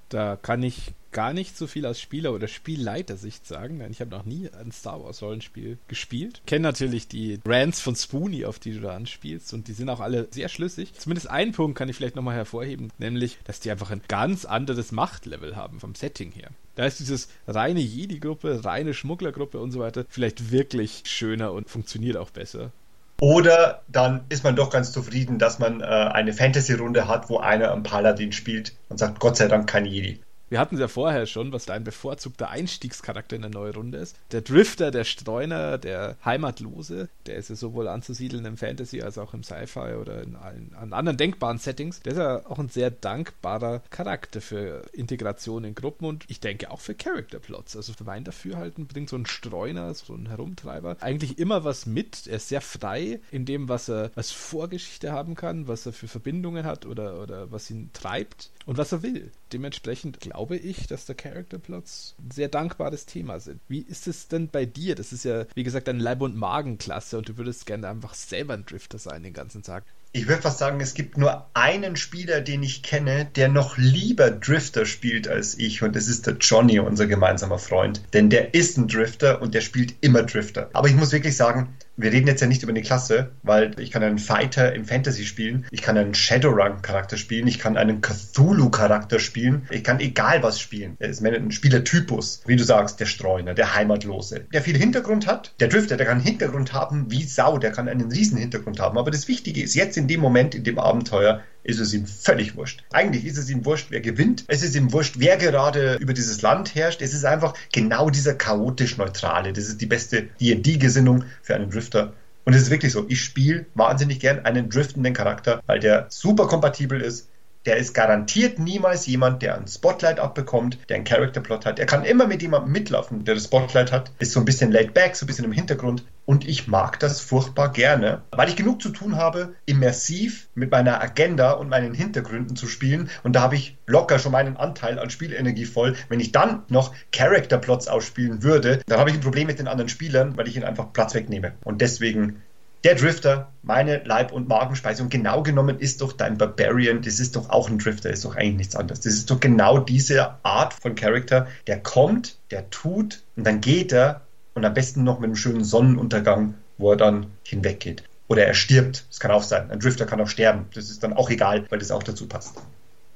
Da 0.09 0.37
kann 0.37 0.61
ich 0.61 0.93
gar 1.15 1.31
nicht 1.31 1.57
so 1.57 1.65
viel 1.65 1.85
aus 1.85 2.01
Spieler- 2.01 2.33
oder 2.33 2.49
Spielleitersicht 2.49 3.47
sagen, 3.47 3.79
denn 3.79 3.89
ich 3.89 4.01
habe 4.01 4.11
noch 4.11 4.25
nie 4.25 4.49
ein 4.51 4.73
Star 4.73 5.01
Wars 5.01 5.21
Rollenspiel 5.21 5.77
gespielt. 5.87 6.41
Kenne 6.45 6.63
natürlich 6.63 7.07
die 7.07 7.39
Rants 7.45 7.79
von 7.79 7.95
Spoonie, 7.95 8.43
auf 8.43 8.59
die 8.59 8.73
du 8.73 8.81
da 8.81 8.93
anspielst, 8.93 9.53
und 9.53 9.69
die 9.69 9.73
sind 9.73 9.87
auch 9.87 10.01
alle 10.01 10.27
sehr 10.31 10.49
schlüssig. 10.49 10.91
Zumindest 10.97 11.29
einen 11.29 11.53
Punkt 11.53 11.77
kann 11.77 11.87
ich 11.87 11.95
vielleicht 11.95 12.17
nochmal 12.17 12.35
hervorheben, 12.35 12.91
nämlich, 12.97 13.37
dass 13.45 13.61
die 13.61 13.71
einfach 13.71 13.91
ein 13.91 14.01
ganz 14.09 14.43
anderes 14.43 14.91
Machtlevel 14.91 15.55
haben 15.55 15.79
vom 15.79 15.95
Setting 15.95 16.33
her. 16.33 16.49
Da 16.75 16.85
ist 16.85 16.99
dieses 16.99 17.29
reine 17.47 17.79
Jedi-Gruppe, 17.79 18.65
reine 18.65 18.93
Schmugglergruppe 18.93 19.57
und 19.59 19.71
so 19.71 19.79
weiter 19.79 20.03
vielleicht 20.09 20.51
wirklich 20.51 21.03
schöner 21.05 21.53
und 21.53 21.69
funktioniert 21.69 22.17
auch 22.17 22.31
besser. 22.31 22.73
Oder 23.21 23.83
dann 23.87 24.25
ist 24.27 24.43
man 24.43 24.57
doch 24.57 24.69
ganz 24.69 24.91
zufrieden, 24.91 25.39
dass 25.39 25.59
man 25.59 25.79
äh, 25.79 25.85
eine 25.85 26.33
Fantasy-Runde 26.33 27.07
hat, 27.07 27.29
wo 27.29 27.37
einer 27.37 27.71
am 27.71 27.83
Paladin 27.83 28.33
spielt 28.33 28.73
und 28.89 28.97
sagt, 28.97 29.21
Gott 29.21 29.37
sei 29.37 29.47
Dank 29.47 29.69
kein 29.69 29.85
Jedi. 29.85 30.19
Wir 30.49 30.59
hatten 30.59 30.75
es 30.75 30.81
ja 30.81 30.87
vorher 30.87 31.25
schon, 31.25 31.51
was 31.51 31.65
dein 31.65 31.83
bevorzugter 31.83 32.49
Einstiegscharakter 32.49 33.35
in 33.35 33.41
der 33.41 33.51
neuen 33.51 33.73
Runde 33.73 33.97
ist. 33.97 34.17
Der 34.31 34.41
Drifter, 34.41 34.91
der 34.91 35.03
Streuner, 35.03 35.79
der 35.79 36.17
Heimatlose, 36.23 37.09
der 37.25 37.37
ist 37.37 37.49
ja 37.49 37.55
sowohl 37.55 37.87
anzusiedeln 37.87 38.45
im 38.45 38.57
Fantasy 38.57 39.01
als 39.01 39.17
auch 39.17 39.33
im 39.33 39.43
Sci-Fi 39.43 39.95
oder 39.99 40.21
in 40.21 40.35
allen 40.35 40.75
an 40.75 40.93
anderen 40.93 41.17
denkbaren 41.17 41.57
Settings. 41.57 42.01
Der 42.01 42.11
ist 42.13 42.19
ja 42.19 42.45
auch 42.45 42.59
ein 42.59 42.69
sehr 42.69 42.91
dankbarer 42.91 43.81
Charakter 43.89 44.39
für 44.39 44.83
Integration 44.93 45.63
in 45.63 45.73
Gruppen 45.73 46.05
und 46.05 46.25
ich 46.27 46.39
denke 46.39 46.69
auch 46.69 46.79
für 46.79 46.93
Character 46.93 47.39
Plots. 47.39 47.75
Also 47.75 47.93
für 47.93 48.03
mein 48.03 48.23
Dafürhalten 48.23 48.85
bringt 48.85 49.09
so 49.09 49.15
ein 49.15 49.25
Streuner, 49.25 49.93
so 49.95 50.13
ein 50.13 50.27
Herumtreiber 50.27 50.97
eigentlich 50.99 51.39
immer 51.39 51.63
was 51.63 51.87
mit. 51.87 52.27
Er 52.27 52.37
ist 52.37 52.49
sehr 52.49 52.61
frei 52.61 53.19
in 53.31 53.45
dem, 53.45 53.67
was 53.67 53.89
er 53.89 54.11
als 54.15 54.31
Vorgeschichte 54.31 55.11
haben 55.11 55.33
kann, 55.35 55.67
was 55.67 55.85
er 55.85 55.93
für 55.93 56.07
Verbindungen 56.07 56.65
hat 56.65 56.85
oder, 56.85 57.21
oder 57.21 57.51
was 57.51 57.69
ihn 57.71 57.89
treibt 57.93 58.51
und 58.65 58.77
was 58.77 58.91
er 58.91 59.01
will. 59.01 59.31
Dementsprechend 59.53 60.19
glaube 60.19 60.57
ich, 60.57 60.87
dass 60.87 61.05
der 61.05 61.15
Character 61.15 61.59
Plots 61.59 62.15
ein 62.19 62.31
sehr 62.31 62.47
dankbares 62.47 63.05
Thema 63.05 63.39
sind. 63.39 63.61
Wie 63.67 63.81
ist 63.81 64.07
es 64.07 64.27
denn 64.27 64.49
bei 64.49 64.65
dir? 64.65 64.95
Das 64.95 65.13
ist 65.13 65.23
ja, 65.25 65.45
wie 65.53 65.63
gesagt, 65.63 65.87
eine 65.87 66.01
Leib- 66.01 66.21
und 66.21 66.35
Magenklasse 66.35 67.17
und 67.17 67.29
du 67.29 67.37
würdest 67.37 67.65
gerne 67.65 67.87
einfach 67.87 68.15
selber 68.15 68.53
ein 68.53 68.65
Drifter 68.65 68.97
sein 68.97 69.23
den 69.23 69.33
ganzen 69.33 69.63
Tag. 69.63 69.83
Ich 70.13 70.29
würde 70.29 70.41
fast 70.41 70.59
sagen, 70.59 70.79
es 70.79 70.93
gibt 70.93 71.17
nur 71.17 71.45
einen 71.53 71.97
Spieler, 71.97 72.39
den 72.39 72.63
ich 72.63 72.83
kenne, 72.83 73.25
der 73.35 73.49
noch 73.49 73.77
lieber 73.77 74.31
Drifter 74.31 74.85
spielt 74.85 75.27
als 75.27 75.59
ich 75.59 75.83
und 75.83 75.93
das 75.93 76.07
ist 76.07 76.25
der 76.25 76.37
Johnny, 76.37 76.79
unser 76.79 77.05
gemeinsamer 77.05 77.59
Freund. 77.59 78.01
Denn 78.13 78.29
der 78.29 78.53
ist 78.53 78.77
ein 78.77 78.87
Drifter 78.87 79.41
und 79.41 79.53
der 79.53 79.59
spielt 79.59 79.93
immer 79.99 80.23
Drifter. 80.23 80.69
Aber 80.71 80.87
ich 80.87 80.95
muss 80.95 81.11
wirklich 81.11 81.35
sagen, 81.35 81.75
wir 81.97 82.11
reden 82.11 82.27
jetzt 82.27 82.41
ja 82.41 82.47
nicht 82.47 82.63
über 82.63 82.71
eine 82.71 82.81
Klasse, 82.81 83.31
weil 83.43 83.79
ich 83.79 83.91
kann 83.91 84.03
einen 84.03 84.19
Fighter 84.19 84.73
im 84.73 84.85
Fantasy 84.85 85.25
spielen, 85.25 85.65
ich 85.71 85.81
kann 85.81 85.97
einen 85.97 86.13
Shadowrun-Charakter 86.13 87.17
spielen, 87.17 87.47
ich 87.47 87.59
kann 87.59 87.77
einen 87.77 88.01
Cthulhu-Charakter 88.01 89.19
spielen, 89.19 89.67
ich 89.69 89.83
kann 89.83 89.99
egal 89.99 90.43
was 90.43 90.59
spielen. 90.59 90.95
Er 90.99 91.09
ist 91.09 91.23
ein 91.25 91.51
Spielertypus, 91.51 92.41
wie 92.45 92.55
du 92.55 92.63
sagst, 92.63 92.99
der 92.99 93.05
Streuner, 93.05 93.53
der 93.53 93.75
Heimatlose, 93.75 94.45
der 94.53 94.61
viel 94.61 94.77
Hintergrund 94.77 95.27
hat. 95.27 95.53
Der 95.59 95.69
Drifter, 95.69 95.97
der 95.97 96.05
kann 96.05 96.19
Hintergrund 96.19 96.73
haben 96.73 97.11
wie 97.11 97.23
Sau, 97.23 97.57
der 97.57 97.71
kann 97.71 97.87
einen 97.87 98.11
riesen 98.11 98.37
Hintergrund 98.37 98.79
haben. 98.79 98.97
Aber 98.97 99.11
das 99.11 99.27
Wichtige 99.27 99.63
ist, 99.63 99.75
jetzt 99.75 99.97
in 99.97 100.07
dem 100.07 100.19
Moment, 100.19 100.55
in 100.55 100.63
dem 100.63 100.79
Abenteuer, 100.79 101.41
ist 101.65 101.79
es 101.79 101.93
ihm 101.93 102.05
völlig 102.05 102.55
wurscht. 102.55 102.83
Eigentlich 102.91 103.25
ist 103.25 103.37
es 103.37 103.49
ihm 103.49 103.65
wurscht, 103.65 103.87
wer 103.89 104.01
gewinnt. 104.01 104.45
Es 104.47 104.63
ist 104.63 104.75
ihm 104.75 104.93
wurscht, 104.93 105.15
wer 105.17 105.37
gerade 105.37 105.95
über 105.95 106.13
dieses 106.13 106.41
Land 106.41 106.75
herrscht. 106.75 107.01
Es 107.01 107.13
ist 107.13 107.25
einfach 107.25 107.53
genau 107.73 108.09
dieser 108.09 108.35
chaotisch 108.35 108.97
Neutrale. 108.97 109.51
Das 109.51 109.67
ist 109.67 109.81
die 109.81 109.85
beste 109.85 110.23
D&D-Gesinnung 110.39 111.25
für 111.41 111.55
einen 111.55 111.69
Drifter. 111.69 112.13
Und 112.45 112.53
es 112.53 112.61
ist 112.61 112.69
wirklich 112.69 112.91
so, 112.91 113.05
ich 113.09 113.21
spiele 113.21 113.65
wahnsinnig 113.73 114.19
gern 114.19 114.45
einen 114.45 114.69
driftenden 114.69 115.13
Charakter, 115.13 115.61
weil 115.65 115.79
der 115.79 116.05
super 116.09 116.47
kompatibel 116.47 117.01
ist 117.01 117.27
der 117.65 117.77
ist 117.77 117.93
garantiert 117.93 118.59
niemals 118.59 119.05
jemand, 119.05 119.41
der 119.41 119.57
ein 119.57 119.67
Spotlight 119.67 120.19
abbekommt, 120.19 120.77
der 120.89 120.97
einen 120.97 121.05
Character-Plot 121.05 121.65
hat. 121.65 121.79
Er 121.79 121.85
kann 121.85 122.05
immer 122.05 122.27
mit 122.27 122.41
jemandem 122.41 122.71
mitlaufen, 122.71 123.25
der 123.25 123.35
das 123.35 123.45
Spotlight 123.45 123.91
hat, 123.91 124.11
ist 124.19 124.31
so 124.31 124.39
ein 124.39 124.45
bisschen 124.45 124.71
laid 124.71 124.93
back, 124.93 125.15
so 125.15 125.25
ein 125.25 125.27
bisschen 125.27 125.45
im 125.45 125.51
Hintergrund. 125.51 126.05
Und 126.25 126.47
ich 126.47 126.67
mag 126.67 126.99
das 126.99 127.21
furchtbar 127.21 127.71
gerne, 127.71 128.23
weil 128.31 128.49
ich 128.49 128.55
genug 128.55 128.81
zu 128.81 128.89
tun 128.89 129.15
habe, 129.15 129.53
immersiv 129.65 130.47
mit 130.55 130.71
meiner 130.71 131.01
Agenda 131.01 131.51
und 131.51 131.69
meinen 131.69 131.93
Hintergründen 131.93 132.55
zu 132.55 132.67
spielen. 132.67 133.09
Und 133.23 133.35
da 133.35 133.41
habe 133.41 133.55
ich 133.55 133.77
locker 133.85 134.17
schon 134.17 134.31
meinen 134.31 134.57
Anteil 134.57 134.97
an 134.97 135.11
Spielenergie 135.11 135.65
voll. 135.65 135.95
Wenn 136.09 136.19
ich 136.19 136.31
dann 136.31 136.63
noch 136.69 136.93
Character-Plots 137.11 137.87
ausspielen 137.87 138.41
würde, 138.41 138.81
dann 138.87 138.99
habe 138.99 139.11
ich 139.11 139.15
ein 139.17 139.21
Problem 139.21 139.47
mit 139.47 139.59
den 139.59 139.67
anderen 139.67 139.89
Spielern, 139.89 140.35
weil 140.35 140.47
ich 140.47 140.55
ihnen 140.55 140.65
einfach 140.65 140.93
Platz 140.93 141.13
wegnehme. 141.13 141.53
Und 141.63 141.81
deswegen 141.81 142.41
der 142.85 142.93
Drifter, 142.93 143.51
meine 143.63 144.03
Leib- 144.05 144.31
und 144.31 144.47
Magenspeise. 144.47 145.01
Und 145.01 145.09
genau 145.09 145.41
genommen 145.41 145.79
ist 145.79 146.01
doch 146.01 146.13
dein 146.13 146.37
Barbarian, 146.37 147.01
das 147.01 147.19
ist 147.19 147.35
doch 147.35 147.49
auch 147.49 147.67
ein 147.67 147.79
Drifter, 147.79 148.11
ist 148.11 148.23
doch 148.23 148.35
eigentlich 148.35 148.57
nichts 148.57 148.75
anderes. 148.75 149.01
Das 149.01 149.13
ist 149.13 149.31
doch 149.31 149.39
genau 149.39 149.79
diese 149.79 150.35
Art 150.43 150.75
von 150.75 150.93
Charakter, 150.93 151.47
der 151.65 151.79
kommt, 151.79 152.37
der 152.51 152.69
tut 152.69 153.23
und 153.35 153.45
dann 153.45 153.59
geht 153.59 153.91
er 153.91 154.21
und 154.53 154.63
am 154.65 154.73
besten 154.75 155.03
noch 155.03 155.19
mit 155.19 155.29
einem 155.29 155.35
schönen 155.35 155.63
Sonnenuntergang, 155.63 156.53
wo 156.77 156.91
er 156.91 156.97
dann 156.97 157.25
hinweggeht. 157.43 158.03
Oder 158.27 158.45
er 158.45 158.53
stirbt. 158.53 159.05
Das 159.09 159.19
kann 159.19 159.31
auch 159.31 159.43
sein. 159.43 159.71
Ein 159.71 159.79
Drifter 159.79 160.05
kann 160.05 160.21
auch 160.21 160.29
sterben. 160.29 160.67
Das 160.75 160.91
ist 160.91 161.01
dann 161.03 161.13
auch 161.13 161.31
egal, 161.31 161.65
weil 161.69 161.79
das 161.79 161.89
auch 161.89 162.03
dazu 162.03 162.27
passt. 162.27 162.55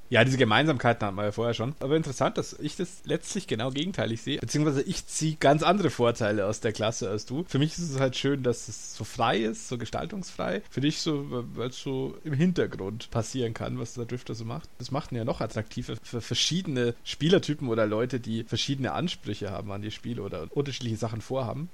Ja, 0.10 0.24
diese 0.24 0.38
Gemeinsamkeiten 0.38 1.06
hatten 1.06 1.18
wir 1.18 1.26
ja 1.26 1.32
vorher 1.32 1.54
schon. 1.54 1.76
Aber 1.80 1.96
interessant, 1.96 2.38
dass 2.38 2.54
ich 2.54 2.76
das 2.76 3.02
letztlich 3.06 3.46
genau 3.46 3.70
gegenteilig 3.70 4.22
sehe. 4.22 4.40
Beziehungsweise 4.40 4.82
ich 4.82 5.06
ziehe 5.06 5.36
ganz 5.36 5.62
andere 5.62 5.92
Vorteile 5.92 6.48
aus 6.48 6.62
der 6.62 6.72
Klasse 6.72 7.10
als 7.10 7.28
du. 7.28 7.46
Für 7.48 7.60
mich 7.60 7.74
ist 7.74 7.90
es 7.90 8.00
halt 8.00 8.16
schön, 8.16 8.42
dass 8.42 8.68
es 8.68 8.96
so 8.96 9.04
frei 9.04 9.38
ist, 9.38 9.68
so 9.68 9.78
gestaltungsfrei. 9.78 10.64
Für 10.70 10.82
dich 10.82 11.00
so, 11.00 11.26
weil 11.56 11.70
es 11.70 11.80
so 11.80 12.18
im 12.24 12.34
Hintergrund 12.34 13.12
passieren 13.12 13.54
kann, 13.54 13.78
was 13.78 13.94
der 13.94 14.06
Drifter 14.06 14.34
so 14.34 14.46
macht. 14.46 14.68
Das 14.80 14.90
macht 14.90 15.12
ihn 15.12 15.18
ja 15.18 15.26
noch 15.26 15.42
attraktiver 15.42 15.96
für 16.02 16.22
verschiedene 16.22 16.96
Spielertypen 17.04 17.68
oder 17.68 17.86
Leute, 17.86 18.20
die 18.20 18.44
verschiedene 18.46 18.94
Ansprüche 18.94 19.52
haben 19.52 19.72
an 19.72 19.84
die 19.84 19.92
Spiele 19.92 20.24
oder 20.24 20.48
unterschiedliche 20.50 20.98
Sachen 20.98 21.22
vorhaben. 21.22 21.70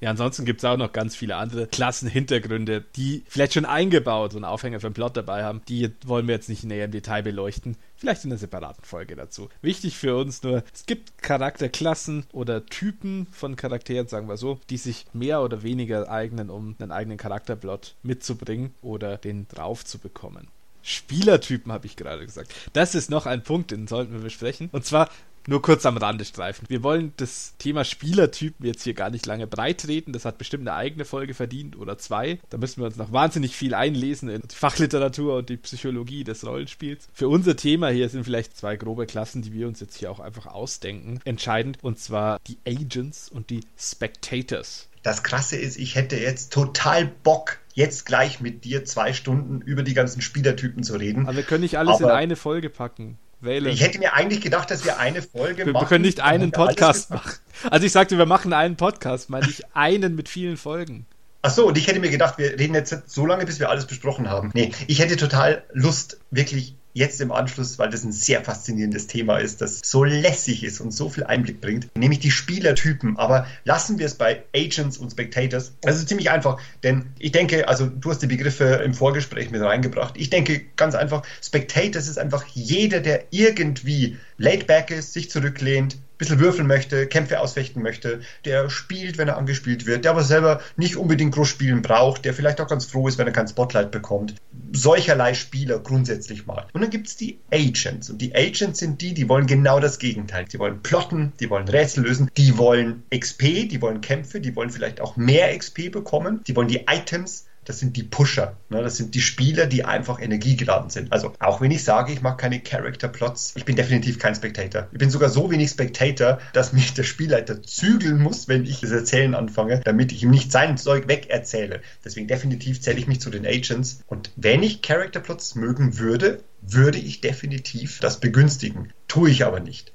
Ja, 0.00 0.10
ansonsten 0.10 0.44
gibt 0.44 0.60
es 0.60 0.64
auch 0.64 0.76
noch 0.76 0.92
ganz 0.92 1.16
viele 1.16 1.36
andere 1.36 1.66
Klassenhintergründe, 1.66 2.84
die 2.94 3.24
vielleicht 3.26 3.54
schon 3.54 3.64
eingebaut 3.64 4.34
und 4.34 4.44
Aufhänger 4.44 4.78
für 4.78 4.90
den 4.90 4.94
Plot 4.94 5.16
dabei 5.16 5.42
haben. 5.42 5.62
Die 5.68 5.90
wollen 6.06 6.28
wir 6.28 6.34
jetzt 6.34 6.48
nicht 6.48 6.62
näher 6.62 6.84
im 6.84 6.92
Detail 6.92 7.22
beleuchten. 7.22 7.76
Vielleicht 7.96 8.24
in 8.24 8.30
einer 8.30 8.38
separaten 8.38 8.84
Folge 8.84 9.16
dazu. 9.16 9.48
Wichtig 9.60 9.96
für 9.96 10.16
uns 10.16 10.42
nur, 10.44 10.62
es 10.72 10.86
gibt 10.86 11.20
Charakterklassen 11.20 12.26
oder 12.32 12.64
Typen 12.64 13.26
von 13.32 13.56
Charakteren, 13.56 14.06
sagen 14.06 14.28
wir 14.28 14.36
so, 14.36 14.60
die 14.70 14.76
sich 14.76 15.06
mehr 15.12 15.42
oder 15.42 15.64
weniger 15.64 16.08
eignen, 16.08 16.48
um 16.48 16.76
einen 16.78 16.92
eigenen 16.92 17.18
Charakterplot 17.18 17.96
mitzubringen 18.04 18.72
oder 18.82 19.16
den 19.16 19.48
drauf 19.48 19.84
zu 19.84 19.98
bekommen. 19.98 20.46
Spielertypen 20.82 21.72
habe 21.72 21.86
ich 21.86 21.96
gerade 21.96 22.24
gesagt. 22.24 22.54
Das 22.72 22.94
ist 22.94 23.10
noch 23.10 23.26
ein 23.26 23.42
Punkt, 23.42 23.72
den 23.72 23.88
sollten 23.88 24.12
wir 24.12 24.20
besprechen. 24.20 24.68
Und 24.72 24.86
zwar 24.86 25.10
nur 25.48 25.62
kurz 25.62 25.86
am 25.86 25.96
Rande 25.96 26.26
streifen. 26.26 26.66
Wir 26.68 26.82
wollen 26.82 27.14
das 27.16 27.54
Thema 27.58 27.84
Spielertypen 27.84 28.66
jetzt 28.66 28.82
hier 28.82 28.92
gar 28.92 29.08
nicht 29.08 29.24
lange 29.24 29.46
breitreten. 29.46 30.12
Das 30.12 30.26
hat 30.26 30.36
bestimmt 30.36 30.68
eine 30.68 30.76
eigene 30.76 31.06
Folge 31.06 31.32
verdient 31.32 31.76
oder 31.76 31.96
zwei. 31.96 32.38
Da 32.50 32.58
müssen 32.58 32.82
wir 32.82 32.86
uns 32.86 32.96
noch 32.96 33.12
wahnsinnig 33.12 33.56
viel 33.56 33.74
einlesen 33.74 34.28
in 34.28 34.42
die 34.42 34.54
Fachliteratur 34.54 35.36
und 35.36 35.48
die 35.48 35.56
Psychologie 35.56 36.22
des 36.22 36.46
Rollenspiels. 36.46 37.08
Für 37.14 37.28
unser 37.28 37.56
Thema 37.56 37.88
hier 37.88 38.10
sind 38.10 38.24
vielleicht 38.24 38.58
zwei 38.58 38.76
grobe 38.76 39.06
Klassen, 39.06 39.40
die 39.40 39.54
wir 39.54 39.66
uns 39.66 39.80
jetzt 39.80 39.96
hier 39.96 40.10
auch 40.10 40.20
einfach 40.20 40.46
ausdenken, 40.46 41.20
entscheidend. 41.24 41.78
Und 41.80 41.98
zwar 41.98 42.40
die 42.46 42.58
Agents 42.66 43.30
und 43.30 43.48
die 43.48 43.60
Spectators 43.78 44.88
Das 45.02 45.22
Krasse 45.22 45.56
ist, 45.56 45.78
ich 45.78 45.94
hätte 45.94 46.16
jetzt 46.16 46.52
total 46.52 47.06
Bock, 47.06 47.58
jetzt 47.72 48.04
gleich 48.04 48.40
mit 48.40 48.64
dir 48.64 48.84
zwei 48.84 49.14
Stunden 49.14 49.62
über 49.62 49.82
die 49.82 49.94
ganzen 49.94 50.20
Spielertypen 50.20 50.82
zu 50.82 50.96
reden. 50.96 51.26
Aber 51.26 51.36
wir 51.36 51.42
können 51.44 51.62
nicht 51.62 51.78
alles 51.78 51.96
Aber 51.96 52.10
in 52.10 52.16
eine 52.16 52.36
Folge 52.36 52.68
packen. 52.68 53.16
Wählen. 53.40 53.72
Ich 53.72 53.82
hätte 53.82 53.98
mir 53.98 54.14
eigentlich 54.14 54.40
gedacht, 54.40 54.70
dass 54.70 54.84
wir 54.84 54.98
eine 54.98 55.22
Folge 55.22 55.66
wir, 55.66 55.72
machen. 55.72 55.84
Wir 55.84 55.88
können 55.88 56.04
nicht 56.04 56.20
einen 56.20 56.50
Podcast 56.50 57.10
machen. 57.10 57.34
Also 57.70 57.86
ich 57.86 57.92
sagte, 57.92 58.18
wir 58.18 58.26
machen 58.26 58.52
einen 58.52 58.76
Podcast, 58.76 59.30
meine 59.30 59.48
ich 59.48 59.64
einen 59.74 60.14
mit 60.14 60.28
vielen 60.28 60.56
Folgen. 60.56 61.06
Ach 61.42 61.50
so, 61.50 61.66
und 61.68 61.78
ich 61.78 61.86
hätte 61.86 62.00
mir 62.00 62.10
gedacht, 62.10 62.38
wir 62.38 62.58
reden 62.58 62.74
jetzt 62.74 62.94
so 63.06 63.24
lange, 63.24 63.46
bis 63.46 63.60
wir 63.60 63.70
alles 63.70 63.86
besprochen 63.86 64.28
haben. 64.28 64.50
Nee, 64.54 64.72
ich 64.86 64.98
hätte 64.98 65.16
total 65.16 65.64
Lust, 65.72 66.18
wirklich 66.30 66.74
jetzt 66.92 67.20
im 67.20 67.32
Anschluss, 67.32 67.78
weil 67.78 67.90
das 67.90 68.04
ein 68.04 68.12
sehr 68.12 68.42
faszinierendes 68.42 69.06
Thema 69.06 69.38
ist, 69.38 69.60
das 69.60 69.80
so 69.84 70.04
lässig 70.04 70.64
ist 70.64 70.80
und 70.80 70.92
so 70.92 71.08
viel 71.08 71.24
Einblick 71.24 71.60
bringt, 71.60 71.88
nämlich 71.96 72.20
die 72.20 72.30
Spielertypen. 72.30 73.16
Aber 73.16 73.46
lassen 73.64 73.98
wir 73.98 74.06
es 74.06 74.14
bei 74.14 74.42
Agents 74.54 74.98
und 74.98 75.10
Spectators. 75.10 75.72
Das 75.80 75.96
ist 75.96 76.08
ziemlich 76.08 76.30
einfach, 76.30 76.60
denn 76.82 77.06
ich 77.18 77.32
denke, 77.32 77.68
also 77.68 77.86
du 77.86 78.10
hast 78.10 78.22
die 78.22 78.26
Begriffe 78.26 78.64
im 78.84 78.94
Vorgespräch 78.94 79.50
mit 79.50 79.62
reingebracht. 79.62 80.14
Ich 80.16 80.30
denke 80.30 80.62
ganz 80.76 80.94
einfach, 80.94 81.22
Spectators 81.42 82.08
ist 82.08 82.18
einfach 82.18 82.44
jeder, 82.54 83.00
der 83.00 83.24
irgendwie 83.30 84.16
laid 84.36 84.66
back 84.66 84.90
ist, 84.90 85.12
sich 85.12 85.30
zurücklehnt, 85.30 85.98
bisschen 86.18 86.40
würfeln 86.40 86.66
möchte, 86.66 87.06
Kämpfe 87.06 87.40
ausfechten 87.40 87.82
möchte, 87.82 88.20
der 88.44 88.68
spielt, 88.68 89.18
wenn 89.18 89.28
er 89.28 89.38
angespielt 89.38 89.86
wird, 89.86 90.04
der 90.04 90.10
aber 90.10 90.24
selber 90.24 90.60
nicht 90.76 90.96
unbedingt 90.96 91.34
groß 91.34 91.48
spielen 91.48 91.82
braucht, 91.82 92.24
der 92.24 92.34
vielleicht 92.34 92.60
auch 92.60 92.66
ganz 92.66 92.84
froh 92.84 93.08
ist, 93.08 93.18
wenn 93.18 93.26
er 93.26 93.32
kein 93.32 93.48
Spotlight 93.48 93.90
bekommt. 93.90 94.34
Solcherlei 94.72 95.34
Spieler 95.34 95.78
grundsätzlich 95.78 96.46
mal. 96.46 96.66
Und 96.72 96.82
dann 96.82 96.90
gibt 96.90 97.06
es 97.06 97.16
die 97.16 97.38
Agents. 97.52 98.10
Und 98.10 98.18
die 98.18 98.34
Agents 98.34 98.80
sind 98.80 99.00
die, 99.00 99.14
die 99.14 99.28
wollen 99.28 99.46
genau 99.46 99.80
das 99.80 99.98
Gegenteil. 99.98 100.44
Die 100.44 100.58
wollen 100.58 100.82
plotten, 100.82 101.32
die 101.40 101.48
wollen 101.48 101.68
Rätsel 101.68 102.04
lösen, 102.04 102.30
die 102.36 102.58
wollen 102.58 103.04
XP, 103.14 103.68
die 103.68 103.80
wollen 103.80 104.00
Kämpfe, 104.00 104.40
die 104.40 104.54
wollen 104.56 104.70
vielleicht 104.70 105.00
auch 105.00 105.16
mehr 105.16 105.56
XP 105.56 105.90
bekommen, 105.90 106.42
die 106.46 106.56
wollen 106.56 106.68
die 106.68 106.84
Items 106.88 107.46
das 107.68 107.78
sind 107.78 107.96
die 107.98 108.02
Pusher. 108.02 108.56
Ne? 108.70 108.82
Das 108.82 108.96
sind 108.96 109.14
die 109.14 109.20
Spieler, 109.20 109.66
die 109.66 109.84
einfach 109.84 110.20
energiegeladen 110.20 110.88
sind. 110.88 111.12
Also 111.12 111.34
auch 111.38 111.60
wenn 111.60 111.70
ich 111.70 111.84
sage, 111.84 112.12
ich 112.12 112.22
mache 112.22 112.38
keine 112.38 112.60
Character 112.60 113.08
Plots, 113.08 113.52
ich 113.56 113.66
bin 113.66 113.76
definitiv 113.76 114.18
kein 114.18 114.34
Spectator. 114.34 114.88
Ich 114.90 114.98
bin 114.98 115.10
sogar 115.10 115.28
so 115.28 115.50
wenig 115.50 115.68
Spectator, 115.68 116.38
dass 116.54 116.72
mich 116.72 116.94
der 116.94 117.02
Spielleiter 117.02 117.62
zügeln 117.62 118.22
muss, 118.22 118.48
wenn 118.48 118.64
ich 118.64 118.80
das 118.80 118.90
Erzählen 118.90 119.34
anfange, 119.34 119.82
damit 119.84 120.12
ich 120.12 120.22
ihm 120.22 120.30
nicht 120.30 120.50
sein 120.50 120.78
Zeug 120.78 121.08
wegerzähle. 121.08 121.82
Deswegen 122.02 122.26
definitiv 122.26 122.80
zähle 122.80 122.98
ich 122.98 123.06
mich 123.06 123.20
zu 123.20 123.28
den 123.28 123.46
Agents. 123.46 124.00
Und 124.06 124.32
wenn 124.36 124.62
ich 124.62 124.80
Character 124.80 125.20
Plots 125.20 125.54
mögen 125.54 125.98
würde, 125.98 126.40
würde 126.62 126.98
ich 126.98 127.20
definitiv 127.20 128.00
das 128.00 128.18
begünstigen. 128.18 128.94
Tue 129.08 129.28
ich 129.28 129.44
aber 129.44 129.60
nicht. 129.60 129.92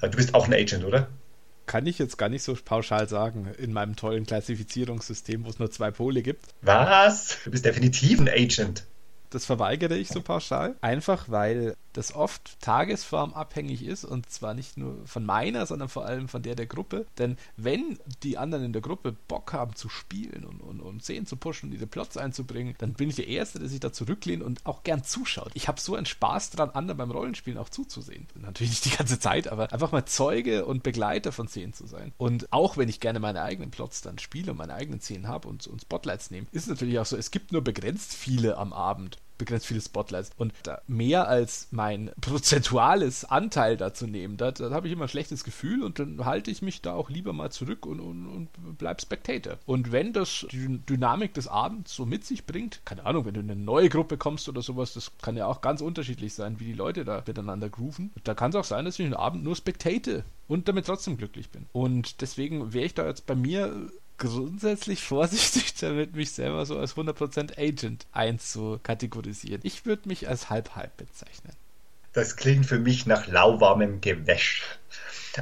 Du 0.00 0.16
bist 0.16 0.34
auch 0.34 0.48
ein 0.48 0.54
Agent, 0.54 0.84
oder? 0.84 1.08
Kann 1.66 1.86
ich 1.86 1.98
jetzt 1.98 2.18
gar 2.18 2.28
nicht 2.28 2.42
so 2.42 2.56
pauschal 2.62 3.08
sagen 3.08 3.50
in 3.58 3.72
meinem 3.72 3.96
tollen 3.96 4.26
Klassifizierungssystem, 4.26 5.44
wo 5.44 5.50
es 5.50 5.58
nur 5.58 5.70
zwei 5.70 5.90
Pole 5.90 6.22
gibt. 6.22 6.46
Was? 6.62 7.38
Du 7.44 7.50
bist 7.50 7.64
definitiv 7.64 8.20
ein 8.20 8.28
Agent. 8.28 8.84
Das 9.32 9.46
verweigere 9.46 9.96
ich 9.96 10.08
so 10.08 10.20
pauschal. 10.20 10.76
Einfach 10.82 11.30
weil 11.30 11.76
das 11.92 12.14
oft 12.14 12.60
tagesformabhängig 12.60 13.84
ist 13.84 14.04
und 14.04 14.28
zwar 14.30 14.54
nicht 14.54 14.76
nur 14.76 15.06
von 15.06 15.24
meiner, 15.24 15.66
sondern 15.66 15.88
vor 15.88 16.06
allem 16.06 16.28
von 16.28 16.42
der 16.42 16.54
der 16.54 16.66
Gruppe. 16.66 17.06
Denn 17.18 17.36
wenn 17.56 17.98
die 18.22 18.38
anderen 18.38 18.64
in 18.64 18.72
der 18.72 18.82
Gruppe 18.82 19.14
Bock 19.28 19.52
haben 19.52 19.74
zu 19.74 19.88
spielen 19.88 20.44
und, 20.44 20.60
und, 20.60 20.80
und 20.80 21.02
Szenen 21.02 21.26
zu 21.26 21.36
pushen 21.36 21.66
und 21.66 21.70
diese 21.72 21.86
Plots 21.86 22.16
einzubringen, 22.16 22.74
dann 22.78 22.94
bin 22.94 23.08
ich 23.08 23.16
der 23.16 23.28
Erste, 23.28 23.58
der 23.58 23.68
sich 23.68 23.80
da 23.80 23.92
zurücklehnt 23.92 24.42
und 24.42 24.64
auch 24.64 24.82
gern 24.82 25.04
zuschaut. 25.04 25.50
Ich 25.54 25.68
habe 25.68 25.80
so 25.80 25.94
einen 25.94 26.06
Spaß 26.06 26.50
dran, 26.50 26.70
anderen 26.70 26.98
beim 26.98 27.10
Rollenspielen 27.10 27.58
auch 27.58 27.68
zuzusehen. 27.68 28.26
Natürlich 28.34 28.70
nicht 28.70 28.84
die 28.84 28.96
ganze 28.96 29.18
Zeit, 29.18 29.48
aber 29.48 29.72
einfach 29.72 29.92
mal 29.92 30.04
Zeuge 30.04 30.64
und 30.64 30.82
Begleiter 30.82 31.32
von 31.32 31.48
Szenen 31.48 31.72
zu 31.72 31.86
sein. 31.86 32.12
Und 32.18 32.52
auch 32.52 32.76
wenn 32.76 32.88
ich 32.88 33.00
gerne 33.00 33.20
meine 33.20 33.42
eigenen 33.42 33.70
Plots 33.70 34.02
dann 34.02 34.18
spiele 34.18 34.52
und 34.52 34.58
meine 34.58 34.74
eigenen 34.74 35.00
Szenen 35.00 35.28
habe 35.28 35.48
und, 35.48 35.66
und 35.66 35.82
Spotlights 35.82 36.30
nehme, 36.30 36.46
ist 36.52 36.68
natürlich 36.68 36.98
auch 36.98 37.06
so, 37.06 37.16
es 37.16 37.30
gibt 37.30 37.52
nur 37.52 37.62
begrenzt 37.62 38.14
viele 38.14 38.56
am 38.56 38.72
Abend 38.72 39.18
begrenzt 39.42 39.66
viele 39.66 39.80
Spotlights. 39.80 40.30
Und 40.36 40.52
mehr 40.86 41.26
als 41.26 41.68
mein 41.72 42.10
prozentuales 42.20 43.24
Anteil 43.24 43.76
dazu 43.76 44.06
nehmen, 44.06 44.36
da, 44.36 44.52
da 44.52 44.70
habe 44.70 44.86
ich 44.86 44.92
immer 44.92 45.06
ein 45.06 45.08
schlechtes 45.08 45.42
Gefühl 45.42 45.82
und 45.82 45.98
dann 45.98 46.24
halte 46.24 46.50
ich 46.50 46.62
mich 46.62 46.80
da 46.80 46.94
auch 46.94 47.10
lieber 47.10 47.32
mal 47.32 47.50
zurück 47.50 47.86
und, 47.86 47.98
und, 47.98 48.26
und 48.26 48.78
bleib 48.78 49.00
Spectator. 49.00 49.58
Und 49.66 49.90
wenn 49.90 50.12
das 50.12 50.46
die 50.52 50.78
Dynamik 50.88 51.34
des 51.34 51.48
Abends 51.48 51.94
so 51.94 52.06
mit 52.06 52.24
sich 52.24 52.46
bringt, 52.46 52.80
keine 52.84 53.04
Ahnung, 53.04 53.24
wenn 53.24 53.34
du 53.34 53.40
in 53.40 53.50
eine 53.50 53.60
neue 53.60 53.88
Gruppe 53.88 54.16
kommst 54.16 54.48
oder 54.48 54.62
sowas, 54.62 54.94
das 54.94 55.10
kann 55.20 55.36
ja 55.36 55.46
auch 55.46 55.60
ganz 55.60 55.80
unterschiedlich 55.80 56.34
sein, 56.34 56.60
wie 56.60 56.66
die 56.66 56.72
Leute 56.72 57.04
da 57.04 57.24
miteinander 57.26 57.68
grooven. 57.68 58.12
Da 58.22 58.34
kann 58.34 58.50
es 58.50 58.56
auch 58.56 58.64
sein, 58.64 58.84
dass 58.84 58.98
ich 58.98 59.06
den 59.06 59.14
Abend 59.14 59.42
nur 59.42 59.56
Spectate 59.56 60.24
und 60.46 60.68
damit 60.68 60.86
trotzdem 60.86 61.16
glücklich 61.16 61.50
bin. 61.50 61.66
Und 61.72 62.20
deswegen 62.20 62.72
wäre 62.72 62.84
ich 62.84 62.94
da 62.94 63.06
jetzt 63.06 63.26
bei 63.26 63.34
mir 63.34 63.90
grundsätzlich 64.22 65.02
vorsichtig 65.04 65.74
damit, 65.74 66.14
mich 66.14 66.32
selber 66.32 66.64
so 66.64 66.78
als 66.78 66.96
100% 66.96 67.58
Agent 67.58 68.06
einzukategorisieren. 68.12 69.60
Ich 69.64 69.84
würde 69.84 70.08
mich 70.08 70.28
als 70.28 70.48
halb-halb 70.48 70.96
bezeichnen. 70.96 71.52
Das 72.12 72.36
klingt 72.36 72.66
für 72.66 72.78
mich 72.78 73.06
nach 73.06 73.26
lauwarmem 73.26 74.00
Gewäsch. 74.00 74.78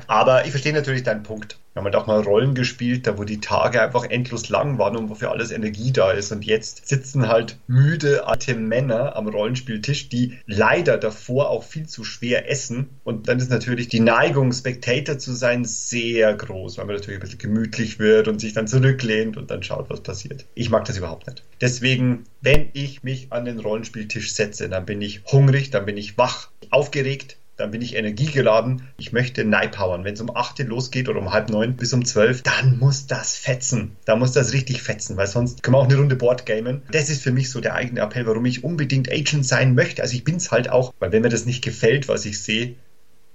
Aber 0.06 0.44
ich 0.44 0.52
verstehe 0.52 0.72
natürlich 0.72 1.02
deinen 1.02 1.24
Punkt. 1.24 1.58
Wir 1.72 1.80
haben 1.80 1.84
halt 1.84 1.94
auch 1.94 2.08
mal 2.08 2.20
Rollen 2.20 2.54
gespielt, 2.54 3.06
da 3.06 3.16
wo 3.16 3.22
die 3.22 3.38
Tage 3.38 3.80
einfach 3.80 4.04
endlos 4.04 4.48
lang 4.48 4.78
waren 4.78 4.96
und 4.96 5.08
wofür 5.08 5.30
alles 5.30 5.52
Energie 5.52 5.92
da 5.92 6.10
ist. 6.10 6.32
Und 6.32 6.44
jetzt 6.44 6.88
sitzen 6.88 7.28
halt 7.28 7.58
müde 7.68 8.26
alte 8.26 8.56
Männer 8.56 9.14
am 9.14 9.28
Rollenspieltisch, 9.28 10.08
die 10.08 10.38
leider 10.46 10.98
davor 10.98 11.48
auch 11.48 11.62
viel 11.62 11.86
zu 11.86 12.02
schwer 12.02 12.50
essen. 12.50 12.88
Und 13.04 13.28
dann 13.28 13.38
ist 13.38 13.50
natürlich 13.50 13.86
die 13.86 14.00
Neigung, 14.00 14.52
Spectator 14.52 15.18
zu 15.18 15.32
sein, 15.32 15.64
sehr 15.64 16.34
groß, 16.34 16.78
weil 16.78 16.86
man 16.86 16.96
natürlich 16.96 17.18
ein 17.18 17.22
bisschen 17.22 17.38
gemütlich 17.38 18.00
wird 18.00 18.26
und 18.26 18.40
sich 18.40 18.52
dann 18.52 18.66
zurücklehnt 18.66 19.36
und 19.36 19.52
dann 19.52 19.62
schaut, 19.62 19.90
was 19.90 20.00
passiert. 20.00 20.46
Ich 20.54 20.70
mag 20.70 20.86
das 20.86 20.98
überhaupt 20.98 21.28
nicht. 21.28 21.44
Deswegen, 21.60 22.24
wenn 22.40 22.70
ich 22.72 23.04
mich 23.04 23.32
an 23.32 23.44
den 23.44 23.60
Rollenspieltisch 23.60 24.34
setze, 24.34 24.68
dann 24.68 24.86
bin 24.86 25.00
ich 25.02 25.22
hungrig, 25.30 25.70
dann 25.70 25.86
bin 25.86 25.96
ich 25.96 26.18
wach, 26.18 26.50
aufgeregt, 26.70 27.36
dann 27.60 27.70
bin 27.70 27.82
ich 27.82 27.94
energiegeladen. 27.94 28.88
Ich 28.98 29.12
möchte 29.12 29.44
Neipowern. 29.44 30.04
Wenn 30.04 30.14
es 30.14 30.20
um 30.20 30.34
8 30.34 30.60
Uhr 30.60 30.66
losgeht 30.66 31.08
oder 31.08 31.20
um 31.20 31.32
halb 31.32 31.50
neun 31.50 31.76
bis 31.76 31.92
um 31.92 32.04
12, 32.04 32.42
dann 32.42 32.78
muss 32.78 33.06
das 33.06 33.36
fetzen. 33.36 33.96
Da 34.04 34.16
muss 34.16 34.32
das 34.32 34.52
richtig 34.52 34.82
fetzen, 34.82 35.16
weil 35.16 35.26
sonst 35.26 35.62
können 35.62 35.74
wir 35.74 35.78
auch 35.78 35.84
eine 35.84 35.96
Runde 35.96 36.16
Board 36.16 36.46
gamen. 36.46 36.82
Das 36.90 37.10
ist 37.10 37.22
für 37.22 37.32
mich 37.32 37.50
so 37.50 37.60
der 37.60 37.74
eigene 37.74 38.00
Appell, 38.00 38.26
warum 38.26 38.44
ich 38.46 38.64
unbedingt 38.64 39.10
Agent 39.10 39.46
sein 39.46 39.74
möchte. 39.74 40.02
Also 40.02 40.14
ich 40.14 40.24
bin 40.24 40.36
es 40.36 40.50
halt 40.50 40.70
auch, 40.70 40.94
weil 40.98 41.12
wenn 41.12 41.22
mir 41.22 41.28
das 41.28 41.46
nicht 41.46 41.62
gefällt, 41.62 42.08
was 42.08 42.24
ich 42.24 42.42
sehe, 42.42 42.76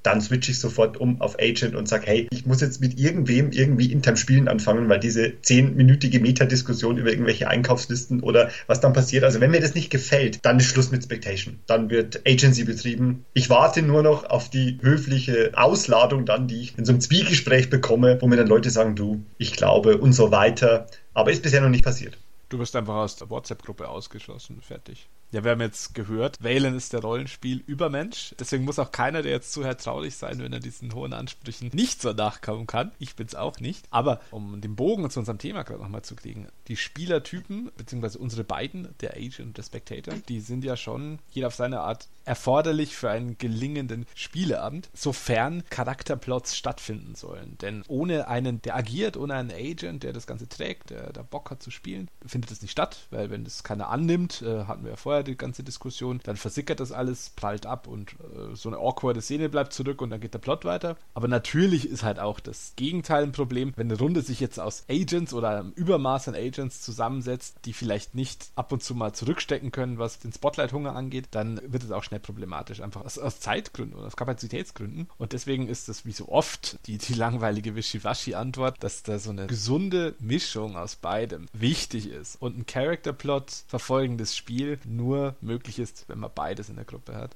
dann 0.05 0.21
switche 0.21 0.51
ich 0.51 0.59
sofort 0.59 0.97
um 0.97 1.21
auf 1.21 1.37
Agent 1.39 1.75
und 1.75 1.87
sage, 1.87 2.05
hey, 2.05 2.27
ich 2.31 2.45
muss 2.45 2.61
jetzt 2.61 2.81
mit 2.81 2.99
irgendwem 2.99 3.51
irgendwie 3.51 3.91
intern 3.91 4.17
Spielen 4.17 4.47
anfangen, 4.47 4.87
weil 4.87 4.99
diese 4.99 5.41
zehnminütige 5.41 6.19
Metadiskussion 6.19 6.97
über 6.97 7.09
irgendwelche 7.09 7.47
Einkaufslisten 7.47 8.21
oder 8.21 8.49
was 8.67 8.79
dann 8.79 8.93
passiert, 8.93 9.23
also 9.23 9.39
wenn 9.41 9.51
mir 9.51 9.61
das 9.61 9.75
nicht 9.75 9.89
gefällt, 9.89 10.39
dann 10.43 10.59
ist 10.59 10.67
Schluss 10.67 10.91
mit 10.91 11.03
Spectation. 11.03 11.59
Dann 11.65 11.89
wird 11.89 12.21
Agency 12.27 12.63
betrieben. 12.63 13.25
Ich 13.33 13.49
warte 13.49 13.81
nur 13.81 14.03
noch 14.03 14.25
auf 14.29 14.49
die 14.49 14.77
höfliche 14.81 15.51
Ausladung 15.55 16.25
dann, 16.25 16.47
die 16.47 16.61
ich 16.61 16.77
in 16.77 16.85
so 16.85 16.91
einem 16.91 17.01
Zwiegespräch 17.01 17.69
bekomme, 17.69 18.17
wo 18.21 18.27
mir 18.27 18.37
dann 18.37 18.47
Leute 18.47 18.69
sagen, 18.69 18.95
du, 18.95 19.23
ich 19.37 19.53
glaube 19.53 19.97
und 19.97 20.13
so 20.13 20.31
weiter. 20.31 20.87
Aber 21.13 21.31
ist 21.31 21.41
bisher 21.41 21.61
noch 21.61 21.69
nicht 21.69 21.83
passiert. 21.83 22.17
Du 22.49 22.59
wirst 22.59 22.75
einfach 22.75 22.95
aus 22.95 23.15
der 23.15 23.29
WhatsApp-Gruppe 23.29 23.87
ausgeschlossen. 23.87 24.61
Fertig. 24.61 25.07
Ja, 25.35 25.43
wir 25.43 25.51
haben 25.51 25.59
jetzt 25.59 25.93
gehört, 25.93 26.41
Valen 26.41 26.77
ist 26.77 26.93
der 26.93 27.01
Rollenspiel-Übermensch. 27.01 28.35
Deswegen 28.39 28.63
muss 28.63 28.79
auch 28.79 28.93
keiner, 28.93 29.21
der 29.21 29.33
jetzt 29.33 29.51
zuhört, 29.51 29.83
traurig 29.83 30.15
sein, 30.15 30.39
wenn 30.39 30.53
er 30.53 30.61
diesen 30.61 30.95
hohen 30.95 31.11
Ansprüchen 31.11 31.71
nicht 31.73 32.01
so 32.01 32.13
nachkommen 32.13 32.67
kann. 32.67 32.93
Ich 32.99 33.17
bin's 33.17 33.35
auch 33.35 33.59
nicht. 33.59 33.85
Aber 33.89 34.21
um 34.31 34.61
den 34.61 34.77
Bogen 34.77 35.09
zu 35.09 35.19
unserem 35.19 35.37
Thema 35.37 35.63
gerade 35.63 35.83
nochmal 35.83 36.03
zu 36.03 36.15
kriegen, 36.15 36.47
die 36.69 36.77
Spielertypen, 36.77 37.69
beziehungsweise 37.75 38.17
unsere 38.17 38.45
beiden, 38.45 38.87
der 39.01 39.17
Agent 39.17 39.39
und 39.41 39.57
der 39.57 39.63
Spectator, 39.63 40.13
die 40.29 40.39
sind 40.39 40.63
ja 40.63 40.77
schon 40.77 41.19
jeder 41.31 41.47
auf 41.47 41.55
seine 41.55 41.81
Art 41.81 42.07
erforderlich 42.25 42.95
für 42.95 43.09
einen 43.09 43.37
gelingenden 43.37 44.05
Spieleabend, 44.15 44.89
sofern 44.93 45.63
Charakterplots 45.69 46.55
stattfinden 46.55 47.15
sollen. 47.15 47.57
Denn 47.59 47.83
ohne 47.87 48.27
einen, 48.27 48.61
der 48.61 48.75
agiert, 48.75 49.17
ohne 49.17 49.35
einen 49.35 49.51
Agent, 49.51 50.03
der 50.03 50.13
das 50.13 50.27
Ganze 50.27 50.49
trägt, 50.49 50.89
der 50.89 51.13
da 51.13 51.21
Bock 51.21 51.51
hat 51.51 51.61
zu 51.61 51.71
spielen, 51.71 52.09
findet 52.25 52.51
es 52.51 52.61
nicht 52.61 52.71
statt, 52.71 53.07
weil 53.11 53.29
wenn 53.29 53.43
das 53.43 53.63
keiner 53.63 53.89
annimmt, 53.89 54.41
äh, 54.41 54.65
hatten 54.65 54.83
wir 54.83 54.91
ja 54.91 54.97
vorher 54.97 55.23
die 55.23 55.37
ganze 55.37 55.63
Diskussion. 55.63 56.19
Dann 56.23 56.37
versickert 56.37 56.79
das 56.79 56.91
alles, 56.91 57.31
prallt 57.35 57.65
ab 57.65 57.87
und 57.87 58.13
äh, 58.13 58.55
so 58.55 58.69
eine 58.69 58.77
awkwarde 58.77 59.21
Szene 59.21 59.49
bleibt 59.49 59.73
zurück 59.73 60.01
und 60.01 60.09
dann 60.09 60.19
geht 60.19 60.33
der 60.33 60.39
Plot 60.39 60.65
weiter. 60.65 60.97
Aber 61.13 61.27
natürlich 61.27 61.87
ist 61.87 62.03
halt 62.03 62.19
auch 62.19 62.39
das 62.39 62.73
Gegenteil 62.75 63.23
ein 63.23 63.31
Problem, 63.31 63.73
wenn 63.75 63.89
eine 63.89 63.99
Runde 63.99 64.21
sich 64.21 64.39
jetzt 64.39 64.59
aus 64.59 64.85
Agents 64.89 65.33
oder 65.33 65.49
einem 65.49 65.71
Übermaß 65.71 66.27
an 66.27 66.35
Agents 66.35 66.81
zusammensetzt, 66.81 67.57
die 67.65 67.73
vielleicht 67.73 68.15
nicht 68.15 68.49
ab 68.55 68.71
und 68.71 68.83
zu 68.83 68.95
mal 68.95 69.13
zurückstecken 69.13 69.71
können, 69.71 69.99
was 69.99 70.19
den 70.19 70.33
Spotlight-Hunger 70.33 70.95
angeht, 70.95 71.27
dann 71.31 71.61
wird 71.65 71.83
es 71.83 71.91
auch 71.91 72.03
schnell 72.03 72.14
problematisch, 72.19 72.81
einfach 72.81 73.03
aus, 73.03 73.17
aus 73.17 73.39
Zeitgründen 73.39 73.97
oder 73.97 74.07
aus 74.07 74.15
Kapazitätsgründen. 74.15 75.09
Und 75.17 75.33
deswegen 75.33 75.67
ist 75.67 75.89
das 75.89 76.05
wie 76.05 76.11
so 76.11 76.29
oft 76.29 76.77
die, 76.87 76.97
die 76.97 77.13
langweilige 77.13 77.75
Wischiwaschi-Antwort, 77.75 78.83
dass 78.83 79.03
da 79.03 79.19
so 79.19 79.31
eine 79.31 79.47
gesunde 79.47 80.15
Mischung 80.19 80.77
aus 80.77 80.95
beidem 80.95 81.47
wichtig 81.53 82.09
ist 82.09 82.41
und 82.41 82.57
ein 82.57 82.65
Character-Plot 82.65 83.65
verfolgendes 83.67 84.35
Spiel 84.35 84.79
nur 84.85 85.35
möglich 85.41 85.79
ist, 85.79 86.05
wenn 86.07 86.19
man 86.19 86.31
beides 86.33 86.69
in 86.69 86.75
der 86.75 86.85
Gruppe 86.85 87.15
hat. 87.15 87.35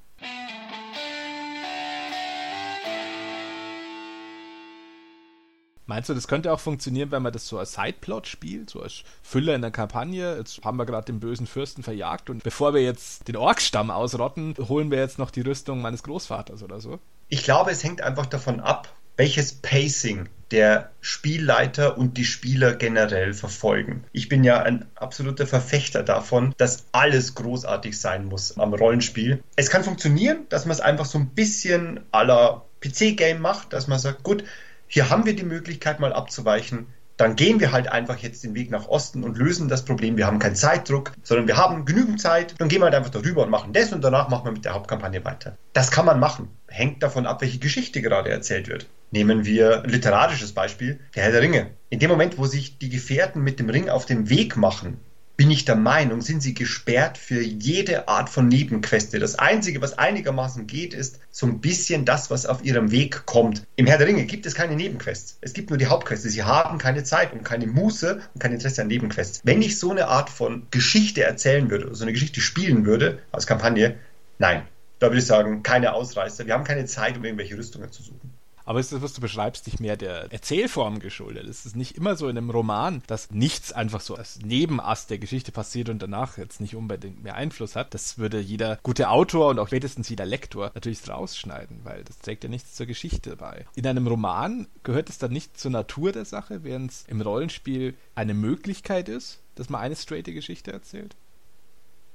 Meinst 5.90 6.08
du, 6.08 6.14
das 6.14 6.28
könnte 6.28 6.54
auch 6.54 6.60
funktionieren, 6.60 7.10
wenn 7.10 7.24
man 7.24 7.34
das 7.34 7.48
so 7.48 7.58
als 7.58 7.74
Sideplot 7.74 8.28
spielt, 8.28 8.70
so 8.70 8.84
als 8.84 9.02
Füller 9.24 9.56
in 9.56 9.64
der 9.64 9.72
Kampagne? 9.72 10.38
Jetzt 10.38 10.64
haben 10.64 10.78
wir 10.78 10.86
gerade 10.86 11.06
den 11.06 11.20
bösen 11.20 11.48
Fürsten 11.48 11.82
verjagt 11.82 12.30
und 12.30 12.44
bevor 12.44 12.76
wir 12.76 12.84
jetzt 12.84 13.28
den 13.28 13.36
Orkstamm 13.36 13.90
ausrotten, 13.90 14.54
holen 14.60 14.92
wir 14.92 15.00
jetzt 15.00 15.18
noch 15.18 15.32
die 15.32 15.42
Rüstung 15.42 15.82
meines 15.82 16.04
Großvaters 16.04 16.62
oder 16.62 16.80
so? 16.80 17.00
Ich 17.28 17.44
glaube, 17.44 17.72
es 17.72 17.84
hängt 17.84 18.04
einfach 18.04 18.28
davon 18.28 18.60
ab, 18.60 18.94
welches 19.18 19.52
Pacing 19.52 20.30
der 20.52 20.92
Spielleiter 21.02 21.98
und 21.98 22.18
die 22.18 22.26
Spieler 22.26 22.76
generell 22.76 23.34
verfolgen. 23.34 24.04
Ich 24.12 24.30
bin 24.30 24.44
ja 24.44 24.62
ein 24.62 24.86
absoluter 24.94 25.48
Verfechter 25.48 26.04
davon, 26.04 26.54
dass 26.58 26.86
alles 26.92 27.34
großartig 27.34 28.00
sein 28.00 28.26
muss 28.26 28.60
am 28.60 28.76
Rollenspiel. 28.76 29.44
Es 29.56 29.72
kann 29.72 29.84
funktionieren, 29.84 30.46
dass 30.50 30.66
man 30.66 30.74
es 30.74 30.82
einfach 30.82 31.06
so 31.06 31.18
ein 31.18 31.30
bisschen 31.30 32.02
aller 32.12 32.66
PC-Game 32.82 33.42
macht, 33.42 33.74
dass 33.74 33.88
man 33.88 33.98
sagt, 33.98 34.22
gut, 34.22 34.44
hier 34.90 35.10
haben 35.10 35.26
wir 35.26 35.36
die 35.36 35.46
Möglichkeit 35.46 36.02
mal 36.02 36.12
abzuweichen 36.12 36.88
dann 37.20 37.36
gehen 37.36 37.60
wir 37.60 37.74
halt 37.74 37.92
einfach 37.92 38.18
jetzt 38.20 38.46
den 38.46 38.56
Weg 38.56 38.72
nach 38.72 38.88
Osten 38.88 39.26
und 39.26 39.38
lösen 39.38 39.68
das 39.68 39.84
Problem. 39.84 40.16
Wir 40.16 40.26
haben 40.26 40.40
keinen 40.40 40.56
Zeitdruck, 40.56 41.12
sondern 41.22 41.48
wir 41.48 41.58
haben 41.58 41.84
genügend 41.84 42.22
Zeit. 42.22 42.56
Dann 42.60 42.70
gehen 42.70 42.80
wir 42.80 42.86
halt 42.86 42.96
einfach 42.96 43.12
darüber 43.12 43.44
und 43.44 43.50
machen 43.50 43.74
das 43.74 43.92
und 43.92 44.02
danach 44.02 44.30
machen 44.30 44.46
wir 44.46 44.54
mit 44.54 44.64
der 44.64 44.74
Hauptkampagne 44.74 45.26
weiter. 45.26 45.58
Das 45.74 45.92
kann 45.92 46.06
man 46.06 46.18
machen. 46.18 46.48
Hängt 46.68 47.04
davon 47.04 47.26
ab, 47.26 47.42
welche 47.42 47.60
Geschichte 47.60 48.02
gerade 48.02 48.30
erzählt 48.30 48.70
wird. 48.70 48.88
Nehmen 49.12 49.44
wir 49.44 49.84
ein 49.84 49.90
literarisches 49.90 50.54
Beispiel, 50.54 51.02
der 51.14 51.24
Herr 51.24 51.34
der 51.34 51.42
Ringe. 51.42 51.72
In 51.90 52.00
dem 52.00 52.10
Moment, 52.10 52.38
wo 52.38 52.46
sich 52.46 52.78
die 52.78 52.90
Gefährten 52.90 53.44
mit 53.44 53.60
dem 53.60 53.70
Ring 53.70 53.90
auf 53.90 54.06
den 54.06 54.30
Weg 54.30 54.56
machen, 54.56 55.02
bin 55.40 55.52
ich 55.52 55.64
der 55.64 55.78
Meinung, 55.78 56.22
sind 56.22 56.44
sie 56.44 56.54
gesperrt 56.54 57.18
für 57.18 57.42
jede 57.42 58.10
Art 58.10 58.30
von 58.30 58.50
Nebenqueste. 58.50 59.20
Das 59.20 59.40
Einzige, 59.40 59.82
was 59.82 59.98
einigermaßen 59.98 60.68
geht, 60.68 60.94
ist 60.94 61.22
so 61.32 61.46
ein 61.46 61.62
bisschen 61.62 62.04
das, 62.04 62.30
was 62.30 62.46
auf 62.46 62.62
ihrem 62.66 62.92
Weg 62.92 63.26
kommt. 63.26 63.66
Im 63.78 63.88
Herr 63.88 63.98
der 63.98 64.08
Ringe 64.08 64.26
gibt 64.26 64.46
es 64.46 64.54
keine 64.54 64.76
Nebenquests. 64.76 65.38
Es 65.40 65.54
gibt 65.54 65.70
nur 65.70 65.80
die 65.80 65.88
Hauptqueste. 65.88 66.28
Sie 66.28 66.44
haben 66.44 66.78
keine 66.78 67.06
Zeit 67.06 67.32
und 67.32 67.46
keine 67.46 67.68
Muße 67.68 68.20
und 68.34 68.42
kein 68.42 68.52
Interesse 68.52 68.82
an 68.82 68.90
Nebenquests. 68.90 69.40
Wenn 69.46 69.62
ich 69.62 69.80
so 69.80 69.92
eine 69.92 70.10
Art 70.10 70.30
von 70.30 70.68
Geschichte 70.72 71.24
erzählen 71.24 71.70
würde, 71.70 71.96
so 71.96 72.04
eine 72.04 72.12
Geschichte 72.12 72.42
spielen 72.42 72.86
würde 72.86 73.20
als 73.32 73.48
Kampagne, 73.48 73.96
nein. 74.40 74.64
Da 75.00 75.08
würde 75.08 75.20
ich 75.20 75.26
sagen, 75.26 75.64
keine 75.64 75.94
Ausreißer. 75.94 76.48
Wir 76.48 76.54
haben 76.54 76.66
keine 76.66 76.84
Zeit, 76.84 77.18
um 77.18 77.24
irgendwelche 77.24 77.58
Rüstungen 77.58 77.90
zu 77.94 78.04
suchen. 78.04 78.34
Aber 78.70 78.80
ist 78.80 78.92
das, 78.92 79.02
was 79.02 79.14
du 79.14 79.22
beschreibst, 79.22 79.66
nicht 79.66 79.80
mehr 79.80 79.98
der 79.98 80.32
Erzählform 80.32 81.00
geschuldet? 81.00 81.48
Es 81.48 81.66
ist 81.66 81.76
nicht 81.76 81.98
immer 81.98 82.16
so 82.16 82.28
in 82.28 82.38
einem 82.38 82.52
Roman, 82.52 83.02
dass 83.08 83.32
nichts 83.32 83.74
einfach 83.74 84.00
so 84.00 84.14
als 84.14 84.42
Nebenast 84.44 85.10
der 85.10 85.18
Geschichte 85.18 85.52
passiert 85.52 85.90
und 85.90 86.04
danach 86.04 86.38
jetzt 86.38 86.62
nicht 86.62 86.76
unbedingt 86.76 87.24
mehr 87.24 87.34
Einfluss 87.34 87.76
hat. 87.76 87.96
Das 87.96 88.20
würde 88.20 88.40
jeder 88.40 88.78
gute 88.84 89.10
Autor 89.10 89.50
und 89.50 89.58
auch 89.58 89.66
spätestens 89.66 90.08
jeder 90.08 90.28
Lektor 90.28 90.70
natürlich 90.76 91.10
rausschneiden, 91.10 91.80
weil 91.84 92.04
das 92.04 92.20
trägt 92.20 92.44
ja 92.44 92.50
nichts 92.52 92.76
zur 92.76 92.86
Geschichte 92.86 93.38
bei. 93.38 93.66
In 93.74 93.88
einem 93.88 94.06
Roman 94.06 94.68
gehört 94.84 95.10
es 95.10 95.18
dann 95.18 95.32
nicht 95.32 95.60
zur 95.60 95.72
Natur 95.72 96.12
der 96.12 96.26
Sache, 96.26 96.64
während 96.64 96.92
es 96.92 97.06
im 97.08 97.22
Rollenspiel 97.22 97.96
eine 98.14 98.36
Möglichkeit 98.36 99.10
ist, 99.10 99.40
dass 99.56 99.70
man 99.70 99.82
eine 99.82 99.96
straighte 99.96 100.32
Geschichte 100.32 100.72
erzählt? 100.72 101.16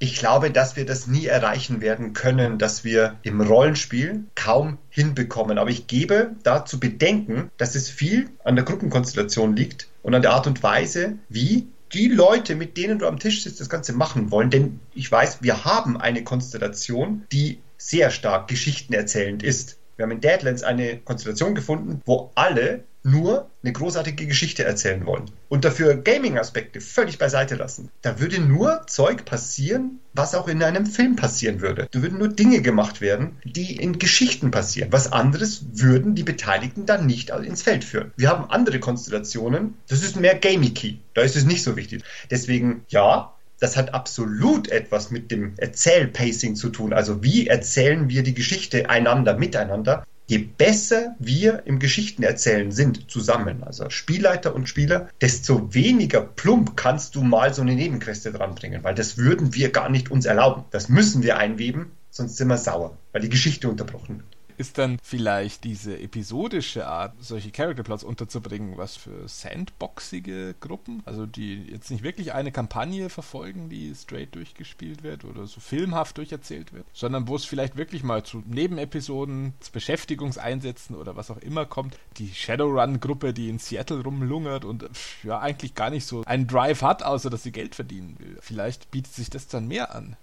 Ich 0.04 0.16
glaube, 0.16 0.50
dass 0.50 0.76
wir 0.76 0.84
das 0.84 1.06
nie 1.06 1.24
erreichen 1.24 1.80
werden 1.80 2.12
können, 2.12 2.58
dass 2.58 2.84
wir 2.84 3.16
im 3.22 3.40
Rollenspiel 3.40 4.24
kaum 4.34 4.76
hinbekommen. 4.90 5.56
Aber 5.56 5.70
ich 5.70 5.86
gebe 5.86 6.32
da 6.42 6.66
zu 6.66 6.78
bedenken, 6.78 7.50
dass 7.56 7.74
es 7.74 7.88
viel 7.88 8.28
an 8.44 8.54
der 8.54 8.66
Gruppenkonstellation 8.66 9.56
liegt 9.56 9.88
und 10.02 10.14
an 10.14 10.20
der 10.20 10.32
Art 10.32 10.46
und 10.46 10.62
Weise, 10.62 11.14
wie 11.30 11.68
die 11.94 12.08
Leute, 12.08 12.54
mit 12.54 12.76
denen 12.76 12.98
du 12.98 13.06
am 13.06 13.18
Tisch 13.18 13.44
sitzt, 13.44 13.60
das 13.60 13.70
Ganze 13.70 13.94
machen 13.94 14.30
wollen. 14.30 14.50
Denn 14.50 14.80
ich 14.94 15.10
weiß, 15.10 15.38
wir 15.40 15.64
haben 15.64 15.98
eine 15.98 16.22
Konstellation, 16.22 17.24
die 17.32 17.60
sehr 17.78 18.10
stark 18.10 18.48
geschichtenerzählend 18.48 19.42
ist. 19.42 19.78
Wir 19.96 20.02
haben 20.02 20.12
in 20.12 20.20
Deadlands 20.20 20.64
eine 20.64 20.98
Konstellation 20.98 21.54
gefunden, 21.54 22.02
wo 22.04 22.30
alle 22.34 22.84
nur 23.04 23.50
eine 23.62 23.72
großartige 23.72 24.26
Geschichte 24.26 24.64
erzählen 24.64 25.04
wollen 25.06 25.30
und 25.48 25.64
dafür 25.64 25.94
Gaming-Aspekte 25.94 26.80
völlig 26.80 27.18
beiseite 27.18 27.54
lassen. 27.54 27.90
Da 28.02 28.18
würde 28.18 28.40
nur 28.40 28.86
Zeug 28.86 29.24
passieren, 29.24 30.00
was 30.14 30.34
auch 30.34 30.48
in 30.48 30.62
einem 30.62 30.86
Film 30.86 31.14
passieren 31.14 31.60
würde. 31.60 31.86
Da 31.90 32.02
würden 32.02 32.18
nur 32.18 32.28
Dinge 32.28 32.62
gemacht 32.62 33.00
werden, 33.00 33.36
die 33.44 33.76
in 33.76 33.98
Geschichten 33.98 34.50
passieren. 34.50 34.90
Was 34.90 35.12
anderes 35.12 35.66
würden 35.74 36.14
die 36.14 36.22
Beteiligten 36.22 36.86
dann 36.86 37.06
nicht 37.06 37.30
ins 37.30 37.62
Feld 37.62 37.84
führen. 37.84 38.12
Wir 38.16 38.30
haben 38.30 38.50
andere 38.50 38.80
Konstellationen, 38.80 39.74
das 39.88 40.02
ist 40.02 40.16
mehr 40.16 40.34
Gamey-Key. 40.34 40.96
Da 41.12 41.20
ist 41.20 41.36
es 41.36 41.44
nicht 41.44 41.62
so 41.62 41.76
wichtig. 41.76 42.02
Deswegen, 42.30 42.84
ja, 42.88 43.34
das 43.60 43.76
hat 43.76 43.94
absolut 43.94 44.68
etwas 44.68 45.10
mit 45.10 45.30
dem 45.30 45.54
Erzählpacing 45.58 46.56
zu 46.56 46.70
tun. 46.70 46.92
Also 46.92 47.22
wie 47.22 47.46
erzählen 47.46 48.08
wir 48.08 48.22
die 48.22 48.34
Geschichte 48.34 48.90
einander, 48.90 49.36
miteinander 49.36 50.04
je 50.26 50.38
besser 50.38 51.14
wir 51.18 51.66
im 51.66 51.78
Geschichtenerzählen 51.78 52.72
sind 52.72 53.10
zusammen, 53.10 53.62
also 53.62 53.90
Spielleiter 53.90 54.54
und 54.54 54.68
Spieler, 54.68 55.08
desto 55.20 55.74
weniger 55.74 56.20
plump 56.20 56.76
kannst 56.76 57.14
du 57.14 57.22
mal 57.22 57.52
so 57.52 57.62
eine 57.62 57.74
Nebenqueste 57.74 58.32
dranbringen, 58.32 58.84
weil 58.84 58.94
das 58.94 59.18
würden 59.18 59.54
wir 59.54 59.70
gar 59.70 59.88
nicht 59.88 60.10
uns 60.10 60.24
erlauben. 60.24 60.64
Das 60.70 60.88
müssen 60.88 61.22
wir 61.22 61.38
einweben, 61.38 61.92
sonst 62.10 62.36
sind 62.36 62.48
wir 62.48 62.58
sauer, 62.58 62.96
weil 63.12 63.22
die 63.22 63.28
Geschichte 63.28 63.68
unterbrochen 63.68 64.18
wird 64.18 64.33
ist 64.56 64.78
dann 64.78 64.98
vielleicht 65.02 65.64
diese 65.64 65.98
episodische 65.98 66.86
Art, 66.86 67.14
solche 67.20 67.50
Character-Plots 67.50 68.04
unterzubringen, 68.04 68.76
was 68.76 68.96
für 68.96 69.28
sandboxige 69.28 70.54
Gruppen, 70.60 71.02
also 71.04 71.26
die 71.26 71.62
jetzt 71.70 71.90
nicht 71.90 72.02
wirklich 72.02 72.32
eine 72.32 72.52
Kampagne 72.52 73.08
verfolgen, 73.10 73.68
die 73.68 73.94
straight 73.94 74.34
durchgespielt 74.34 75.02
wird 75.02 75.24
oder 75.24 75.46
so 75.46 75.60
filmhaft 75.60 76.18
durcherzählt 76.18 76.72
wird, 76.72 76.86
sondern 76.92 77.28
wo 77.28 77.36
es 77.36 77.44
vielleicht 77.44 77.76
wirklich 77.76 78.02
mal 78.02 78.22
zu 78.22 78.42
Nebenepisoden, 78.46 79.54
zu 79.60 79.72
Beschäftigungseinsätzen 79.72 80.96
oder 80.96 81.16
was 81.16 81.30
auch 81.30 81.38
immer 81.38 81.66
kommt. 81.66 81.96
Die 82.16 82.32
Shadowrun-Gruppe, 82.32 83.32
die 83.32 83.48
in 83.48 83.58
Seattle 83.58 84.02
rumlungert 84.02 84.64
und 84.64 84.88
ja 85.22 85.38
eigentlich 85.40 85.74
gar 85.74 85.90
nicht 85.90 86.06
so 86.06 86.22
einen 86.24 86.46
Drive 86.46 86.82
hat, 86.82 87.02
außer 87.02 87.30
dass 87.30 87.42
sie 87.42 87.52
Geld 87.52 87.74
verdienen 87.74 88.16
will. 88.18 88.38
Vielleicht 88.40 88.90
bietet 88.90 89.14
sich 89.14 89.30
das 89.30 89.48
dann 89.48 89.68
mehr 89.68 89.94
an 89.94 90.16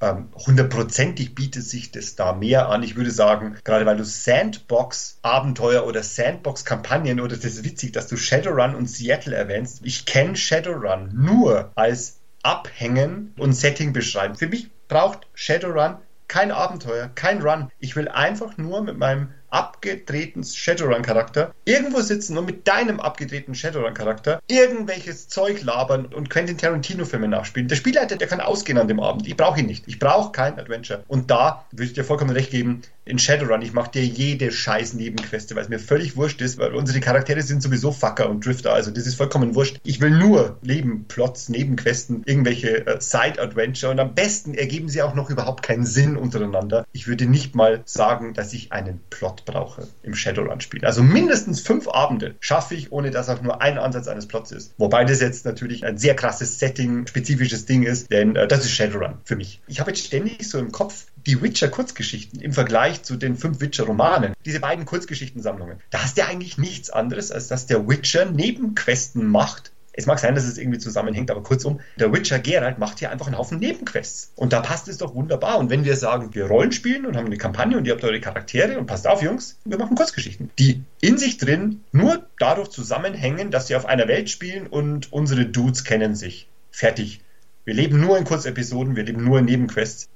hundertprozentig 0.00 1.34
bietet 1.34 1.64
sich 1.64 1.90
das 1.90 2.16
da 2.16 2.32
mehr 2.32 2.68
an. 2.68 2.82
Ich 2.82 2.96
würde 2.96 3.10
sagen, 3.10 3.56
gerade 3.64 3.86
weil 3.86 3.96
du 3.96 4.04
Sandbox-Abenteuer 4.04 5.86
oder 5.86 6.02
Sandbox-Kampagnen 6.02 7.20
oder 7.20 7.36
das 7.36 7.44
ist 7.44 7.64
witzig, 7.64 7.92
dass 7.92 8.06
du 8.06 8.16
Shadowrun 8.16 8.74
und 8.74 8.90
Seattle 8.90 9.34
erwähnst. 9.34 9.80
Ich 9.84 10.04
kenne 10.04 10.36
Shadowrun 10.36 11.10
nur 11.14 11.72
als 11.74 12.20
Abhängen 12.42 13.32
und 13.38 13.54
Setting 13.54 13.92
beschreiben. 13.92 14.36
Für 14.36 14.48
mich 14.48 14.70
braucht 14.88 15.26
Shadowrun 15.34 15.96
kein 16.28 16.50
Abenteuer, 16.50 17.10
kein 17.14 17.40
Run. 17.40 17.70
Ich 17.78 17.96
will 17.96 18.08
einfach 18.08 18.56
nur 18.56 18.82
mit 18.82 18.98
meinem 18.98 19.30
abgedrehten 19.56 20.44
Shadowrun-Charakter 20.44 21.54
irgendwo 21.64 22.02
sitzen 22.02 22.36
und 22.36 22.44
mit 22.44 22.68
deinem 22.68 23.00
abgedrehten 23.00 23.54
Shadowrun-Charakter 23.54 24.40
irgendwelches 24.48 25.28
Zeug 25.28 25.62
labern 25.62 26.04
und 26.04 26.28
Quentin 26.28 26.58
Tarantino-Filme 26.58 27.26
nachspielen. 27.26 27.66
Der 27.68 27.76
Spielleiter, 27.76 28.16
der 28.16 28.28
kann 28.28 28.42
ausgehen 28.42 28.76
an 28.76 28.86
dem 28.86 29.00
Abend. 29.00 29.26
Ich 29.26 29.34
brauche 29.34 29.60
ihn 29.60 29.66
nicht. 29.66 29.88
Ich 29.88 29.98
brauche 29.98 30.30
kein 30.30 30.58
Adventure. 30.58 31.04
Und 31.08 31.30
da 31.30 31.64
würde 31.70 31.84
ich 31.84 31.94
dir 31.94 32.04
vollkommen 32.04 32.32
recht 32.32 32.50
geben, 32.50 32.82
in 33.06 33.20
Shadowrun, 33.20 33.62
ich 33.62 33.72
mache 33.72 33.92
dir 33.92 34.04
jede 34.04 34.50
scheiß 34.50 34.94
Nebenqueste, 34.94 35.54
weil 35.54 35.62
es 35.62 35.68
mir 35.68 35.78
völlig 35.78 36.16
wurscht 36.16 36.40
ist, 36.40 36.58
weil 36.58 36.74
unsere 36.74 37.00
Charaktere 37.00 37.40
sind 37.40 37.62
sowieso 37.62 37.92
Fucker 37.92 38.28
und 38.28 38.44
Drifter, 38.44 38.72
also 38.72 38.90
das 38.90 39.06
ist 39.06 39.14
vollkommen 39.14 39.54
wurscht. 39.54 39.78
Ich 39.84 40.00
will 40.00 40.10
nur 40.10 40.58
Nebenplots, 40.62 41.48
Nebenquesten, 41.48 42.24
irgendwelche 42.26 42.84
äh, 42.84 43.00
Side-Adventure 43.00 43.92
und 43.92 44.00
am 44.00 44.14
besten 44.14 44.54
ergeben 44.54 44.88
sie 44.88 45.02
auch 45.02 45.14
noch 45.14 45.30
überhaupt 45.30 45.62
keinen 45.62 45.86
Sinn 45.86 46.16
untereinander. 46.16 46.84
Ich 46.90 47.06
würde 47.06 47.26
nicht 47.26 47.54
mal 47.54 47.82
sagen, 47.84 48.34
dass 48.34 48.52
ich 48.52 48.72
einen 48.72 49.00
Plot 49.08 49.44
brauche 49.46 49.88
im 50.02 50.14
Shadowrun-Spiel. 50.14 50.84
Also 50.84 51.02
mindestens 51.02 51.60
fünf 51.60 51.88
Abende 51.88 52.34
schaffe 52.40 52.74
ich, 52.74 52.92
ohne 52.92 53.10
dass 53.10 53.30
auch 53.30 53.40
nur 53.40 53.62
ein 53.62 53.78
Ansatz 53.78 54.08
eines 54.08 54.28
Plots 54.28 54.52
ist. 54.52 54.74
Wobei 54.76 55.04
das 55.04 55.20
jetzt 55.20 55.46
natürlich 55.46 55.86
ein 55.86 55.96
sehr 55.96 56.14
krasses 56.14 56.58
Setting-spezifisches 56.58 57.64
Ding 57.64 57.84
ist, 57.84 58.12
denn 58.12 58.36
äh, 58.36 58.46
das 58.46 58.64
ist 58.64 58.72
Shadowrun 58.72 59.14
für 59.24 59.36
mich. 59.36 59.62
Ich 59.66 59.80
habe 59.80 59.90
jetzt 59.90 60.04
ständig 60.04 60.48
so 60.48 60.58
im 60.58 60.72
Kopf, 60.72 61.06
die 61.26 61.42
Witcher-Kurzgeschichten 61.42 62.40
im 62.40 62.52
Vergleich 62.52 63.02
zu 63.02 63.16
den 63.16 63.36
fünf 63.36 63.60
Witcher-Romanen, 63.60 64.34
diese 64.44 64.60
beiden 64.60 64.84
Kurzgeschichtensammlungen, 64.84 65.78
da 65.90 66.02
hast 66.02 66.16
du 66.16 66.20
ja 66.20 66.28
eigentlich 66.28 66.58
nichts 66.58 66.90
anderes, 66.90 67.32
als 67.32 67.48
dass 67.48 67.66
der 67.66 67.88
Witcher 67.88 68.26
Nebenquesten 68.26 69.26
macht, 69.26 69.72
es 69.96 70.06
mag 70.06 70.18
sein, 70.18 70.34
dass 70.34 70.44
es 70.44 70.58
irgendwie 70.58 70.78
zusammenhängt, 70.78 71.30
aber 71.30 71.42
kurzum, 71.42 71.80
der 71.98 72.12
Witcher 72.12 72.38
Geralt 72.38 72.78
macht 72.78 72.98
hier 72.98 73.10
einfach 73.10 73.26
einen 73.26 73.38
Haufen 73.38 73.58
Nebenquests. 73.58 74.32
Und 74.36 74.52
da 74.52 74.60
passt 74.60 74.88
es 74.88 74.98
doch 74.98 75.14
wunderbar. 75.14 75.58
Und 75.58 75.70
wenn 75.70 75.84
wir 75.84 75.96
sagen, 75.96 76.34
wir 76.34 76.46
Rollen 76.46 76.72
spielen 76.72 77.06
und 77.06 77.16
haben 77.16 77.26
eine 77.26 77.38
Kampagne 77.38 77.76
und 77.76 77.86
ihr 77.86 77.94
habt 77.94 78.04
eure 78.04 78.20
Charaktere 78.20 78.78
und 78.78 78.86
passt 78.86 79.06
auf, 79.06 79.22
Jungs, 79.22 79.58
wir 79.64 79.78
machen 79.78 79.96
Kurzgeschichten, 79.96 80.50
die 80.58 80.84
in 81.00 81.18
sich 81.18 81.38
drin 81.38 81.82
nur 81.92 82.26
dadurch 82.38 82.68
zusammenhängen, 82.68 83.50
dass 83.50 83.66
sie 83.66 83.76
auf 83.76 83.86
einer 83.86 84.06
Welt 84.06 84.28
spielen 84.28 84.66
und 84.66 85.12
unsere 85.12 85.46
Dudes 85.46 85.84
kennen 85.84 86.14
sich. 86.14 86.48
Fertig. 86.70 87.20
Wir 87.64 87.74
leben 87.74 87.98
nur 88.00 88.18
in 88.18 88.24
Kurzepisoden, 88.24 88.96
wir 88.96 89.04
leben 89.04 89.24
nur 89.24 89.38
in 89.38 89.46
Nebenquests 89.46 90.08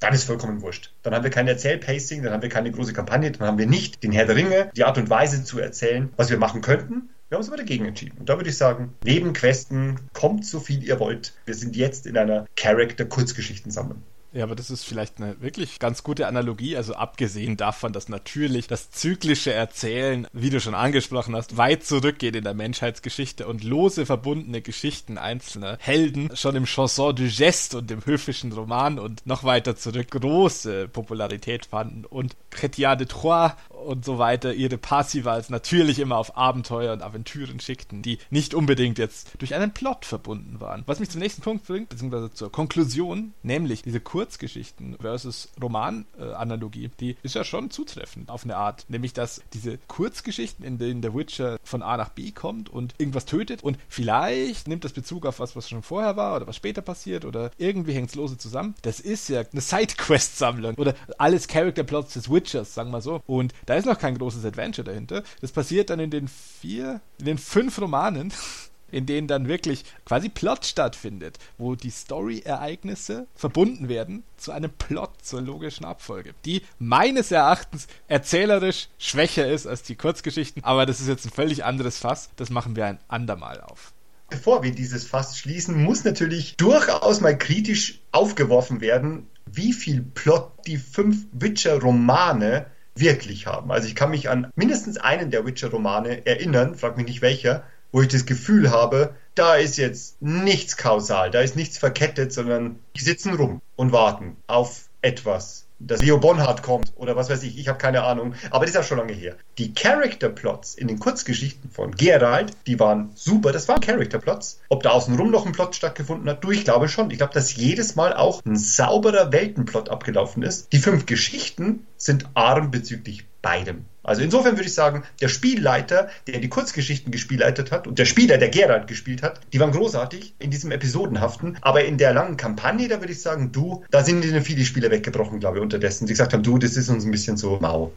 dann 0.00 0.14
ist 0.14 0.24
vollkommen 0.24 0.62
wurscht. 0.62 0.92
Dann 1.02 1.14
haben 1.14 1.24
wir 1.24 1.30
kein 1.30 1.48
Erzählpacing, 1.48 2.22
dann 2.22 2.32
haben 2.32 2.42
wir 2.42 2.48
keine 2.48 2.70
große 2.70 2.92
Kampagne, 2.92 3.30
dann 3.32 3.46
haben 3.46 3.58
wir 3.58 3.66
nicht 3.66 4.02
den 4.02 4.12
Herr 4.12 4.26
der 4.26 4.36
Ringe, 4.36 4.70
die 4.76 4.84
Art 4.84 4.98
und 4.98 5.10
Weise 5.10 5.42
zu 5.44 5.58
erzählen, 5.58 6.10
was 6.16 6.30
wir 6.30 6.38
machen 6.38 6.60
könnten. 6.60 7.10
Wir 7.28 7.36
haben 7.36 7.42
uns 7.42 7.48
aber 7.48 7.58
dagegen 7.58 7.84
entschieden. 7.84 8.16
Und 8.18 8.30
da 8.30 8.38
würde 8.38 8.48
ich 8.48 8.56
sagen, 8.56 8.94
neben 9.04 9.34
Questen 9.34 10.00
kommt 10.14 10.46
so 10.46 10.60
viel 10.60 10.82
ihr 10.82 10.98
wollt. 10.98 11.34
Wir 11.44 11.54
sind 11.54 11.76
jetzt 11.76 12.06
in 12.06 12.16
einer 12.16 12.46
Character-Kurzgeschichtensammlung. 12.56 14.02
Ja, 14.32 14.44
aber 14.44 14.54
das 14.54 14.70
ist 14.70 14.84
vielleicht 14.84 15.18
eine 15.18 15.40
wirklich 15.40 15.78
ganz 15.78 16.02
gute 16.02 16.26
Analogie. 16.26 16.76
Also 16.76 16.94
abgesehen 16.94 17.56
davon, 17.56 17.92
dass 17.92 18.08
natürlich 18.08 18.66
das 18.66 18.90
zyklische 18.90 19.52
Erzählen, 19.52 20.26
wie 20.32 20.50
du 20.50 20.60
schon 20.60 20.74
angesprochen 20.74 21.34
hast, 21.34 21.56
weit 21.56 21.84
zurückgeht 21.84 22.36
in 22.36 22.44
der 22.44 22.52
Menschheitsgeschichte 22.52 23.46
und 23.46 23.64
lose 23.64 24.04
verbundene 24.04 24.60
Geschichten 24.60 25.16
einzelner 25.16 25.78
Helden 25.80 26.30
schon 26.34 26.56
im 26.56 26.66
Chanson 26.66 27.16
du 27.16 27.26
Geste 27.26 27.78
und 27.78 27.90
im 27.90 28.04
höfischen 28.04 28.52
Roman 28.52 28.98
und 28.98 29.26
noch 29.26 29.44
weiter 29.44 29.76
zurück 29.76 30.10
große 30.10 30.88
Popularität 30.88 31.64
fanden 31.66 32.04
und 32.04 32.36
Chrétien 32.52 32.96
de 32.96 33.06
Troyes 33.06 33.52
und 33.84 34.04
so 34.04 34.18
weiter 34.18 34.54
ihre 34.54 34.78
Passivals 34.78 35.50
natürlich 35.50 35.98
immer 35.98 36.16
auf 36.16 36.36
Abenteuer 36.36 36.92
und 36.92 37.02
Aventüren 37.02 37.60
schickten, 37.60 38.02
die 38.02 38.18
nicht 38.30 38.54
unbedingt 38.54 38.98
jetzt 38.98 39.32
durch 39.38 39.54
einen 39.54 39.72
Plot 39.72 40.04
verbunden 40.04 40.60
waren. 40.60 40.82
Was 40.86 41.00
mich 41.00 41.10
zum 41.10 41.20
nächsten 41.20 41.42
Punkt 41.42 41.66
bringt, 41.66 41.88
beziehungsweise 41.88 42.32
zur 42.32 42.50
Konklusion, 42.52 43.32
nämlich 43.42 43.82
diese 43.82 44.00
Kurzgeschichten 44.00 44.96
versus 45.00 45.48
Roman-Analogie, 45.60 46.90
die 47.00 47.16
ist 47.22 47.34
ja 47.34 47.44
schon 47.44 47.70
zutreffend 47.70 48.30
auf 48.30 48.44
eine 48.44 48.56
Art. 48.56 48.86
Nämlich, 48.88 49.12
dass 49.12 49.42
diese 49.52 49.78
Kurzgeschichten, 49.88 50.64
in 50.64 50.78
denen 50.78 51.02
der 51.02 51.14
Witcher 51.14 51.58
von 51.62 51.82
A 51.82 51.96
nach 51.96 52.10
B 52.10 52.30
kommt 52.30 52.68
und 52.68 52.94
irgendwas 52.98 53.26
tötet 53.26 53.62
und 53.62 53.78
vielleicht 53.88 54.68
nimmt 54.68 54.84
das 54.84 54.92
Bezug 54.92 55.26
auf 55.26 55.40
was, 55.40 55.56
was 55.56 55.68
schon 55.68 55.82
vorher 55.82 56.16
war 56.16 56.36
oder 56.36 56.46
was 56.46 56.56
später 56.56 56.82
passiert 56.82 57.24
oder 57.24 57.50
irgendwie 57.58 57.92
hängt 57.92 58.10
es 58.10 58.14
lose 58.14 58.38
zusammen. 58.38 58.74
Das 58.82 59.00
ist 59.00 59.28
ja 59.28 59.42
eine 59.50 59.60
Sidequest-Sammlung 59.60 60.74
oder 60.76 60.94
alles 61.18 61.48
Character-Plots 61.48 62.14
des 62.14 62.30
Witchers, 62.30 62.74
sagen 62.74 62.90
wir 62.90 63.00
so. 63.00 63.22
Und 63.26 63.54
da 63.68 63.74
ist 63.74 63.84
noch 63.84 63.98
kein 63.98 64.16
großes 64.16 64.46
Adventure 64.46 64.84
dahinter. 64.84 65.22
Das 65.42 65.52
passiert 65.52 65.90
dann 65.90 66.00
in 66.00 66.10
den 66.10 66.26
vier, 66.26 67.02
in 67.18 67.26
den 67.26 67.38
fünf 67.38 67.78
Romanen 67.78 68.32
in 68.90 69.04
denen 69.04 69.28
dann 69.28 69.48
wirklich 69.48 69.84
quasi 70.06 70.30
Plot 70.30 70.64
stattfindet, 70.64 71.38
wo 71.58 71.74
die 71.74 71.90
Story-Ereignisse 71.90 73.26
verbunden 73.34 73.90
werden 73.90 74.22
zu 74.38 74.50
einem 74.52 74.70
Plot, 74.70 75.10
zur 75.20 75.42
logischen 75.42 75.84
Abfolge, 75.84 76.32
die 76.46 76.62
meines 76.78 77.30
Erachtens 77.30 77.86
erzählerisch 78.06 78.88
schwächer 78.96 79.46
ist 79.46 79.66
als 79.66 79.82
die 79.82 79.94
Kurzgeschichten, 79.94 80.64
aber 80.64 80.86
das 80.86 81.00
ist 81.00 81.08
jetzt 81.08 81.26
ein 81.26 81.30
völlig 81.30 81.66
anderes 81.66 81.98
Fass, 81.98 82.30
das 82.36 82.48
machen 82.48 82.76
wir 82.76 82.86
ein 82.86 82.98
andermal 83.08 83.60
auf. 83.60 83.92
Bevor 84.30 84.62
wir 84.62 84.74
dieses 84.74 85.06
Fass 85.06 85.36
schließen, 85.36 85.82
muss 85.82 86.04
natürlich 86.04 86.56
durchaus 86.56 87.20
mal 87.20 87.36
kritisch 87.36 88.00
aufgeworfen 88.12 88.80
werden, 88.80 89.26
wie 89.44 89.74
viel 89.74 90.00
Plot 90.00 90.50
die 90.66 90.78
fünf 90.78 91.26
Witcher-Romane 91.32 92.66
wirklich 93.00 93.46
haben. 93.46 93.70
Also 93.70 93.88
ich 93.88 93.94
kann 93.94 94.10
mich 94.10 94.28
an 94.28 94.50
mindestens 94.56 94.96
einen 94.96 95.30
der 95.30 95.46
Witcher-Romane 95.46 96.26
erinnern, 96.26 96.74
frag 96.74 96.96
mich 96.96 97.06
nicht 97.06 97.22
welcher, 97.22 97.64
wo 97.92 98.02
ich 98.02 98.08
das 98.08 98.26
Gefühl 98.26 98.70
habe, 98.70 99.14
da 99.34 99.54
ist 99.54 99.78
jetzt 99.78 100.20
nichts 100.20 100.76
kausal, 100.76 101.30
da 101.30 101.40
ist 101.40 101.56
nichts 101.56 101.78
verkettet, 101.78 102.32
sondern 102.32 102.78
die 102.96 103.04
sitzen 103.04 103.34
rum 103.34 103.62
und 103.76 103.92
warten 103.92 104.36
auf 104.46 104.88
etwas. 105.00 105.67
Dass 105.80 106.02
Leo 106.02 106.18
Bonhardt 106.18 106.62
kommt 106.62 106.92
oder 106.96 107.14
was 107.14 107.30
weiß 107.30 107.42
ich, 107.44 107.56
ich 107.56 107.68
habe 107.68 107.78
keine 107.78 108.02
Ahnung, 108.02 108.34
aber 108.50 108.64
das 108.64 108.70
ist 108.70 108.76
ja 108.76 108.82
schon 108.82 108.98
lange 108.98 109.12
her. 109.12 109.36
Die 109.58 109.74
Character 109.74 110.28
Plots 110.28 110.74
in 110.74 110.88
den 110.88 110.98
Kurzgeschichten 110.98 111.70
von 111.70 111.92
Gerald, 111.92 112.52
die 112.66 112.80
waren 112.80 113.10
super, 113.14 113.52
das 113.52 113.68
waren 113.68 113.80
Character 113.80 114.18
Plots. 114.18 114.60
Ob 114.68 114.82
da 114.82 114.90
außenrum 114.90 115.30
noch 115.30 115.46
ein 115.46 115.52
Plot 115.52 115.76
stattgefunden 115.76 116.28
hat, 116.28 116.42
du, 116.42 116.50
ich 116.50 116.64
glaube 116.64 116.88
schon. 116.88 117.10
Ich 117.10 117.18
glaube, 117.18 117.32
dass 117.32 117.54
jedes 117.54 117.94
Mal 117.94 118.12
auch 118.12 118.44
ein 118.44 118.56
sauberer 118.56 119.30
Weltenplot 119.30 119.88
abgelaufen 119.88 120.42
ist. 120.42 120.72
Die 120.72 120.78
fünf 120.78 121.06
Geschichten 121.06 121.86
sind 121.96 122.26
arm 122.34 122.70
bezüglich 122.70 123.26
beidem. 123.40 123.84
Also 124.08 124.22
insofern 124.22 124.56
würde 124.56 124.68
ich 124.68 124.74
sagen, 124.74 125.04
der 125.20 125.28
Spielleiter, 125.28 126.08
der 126.26 126.40
die 126.40 126.48
Kurzgeschichten 126.48 127.12
gespielleitet 127.12 127.70
hat 127.70 127.86
und 127.86 127.98
der 127.98 128.06
Spieler, 128.06 128.38
der 128.38 128.48
Gerald 128.48 128.86
gespielt 128.86 129.22
hat, 129.22 129.40
die 129.52 129.60
waren 129.60 129.72
großartig 129.72 130.34
in 130.38 130.50
diesem 130.50 130.70
Episodenhaften. 130.70 131.58
Aber 131.60 131.84
in 131.84 131.98
der 131.98 132.14
langen 132.14 132.36
Kampagne, 132.36 132.88
da 132.88 133.00
würde 133.00 133.12
ich 133.12 133.20
sagen, 133.20 133.52
du, 133.52 133.84
da 133.90 134.02
sind 134.02 134.24
ihnen 134.24 134.42
viele 134.42 134.64
Spieler 134.64 134.90
weggebrochen, 134.90 135.40
glaube 135.40 135.58
ich, 135.58 135.62
unterdessen. 135.62 136.06
Die 136.06 136.12
gesagt 136.12 136.32
haben, 136.32 136.42
du, 136.42 136.58
das 136.58 136.76
ist 136.76 136.88
uns 136.88 137.04
ein 137.04 137.10
bisschen 137.10 137.36
so 137.36 137.58
mau 137.60 137.92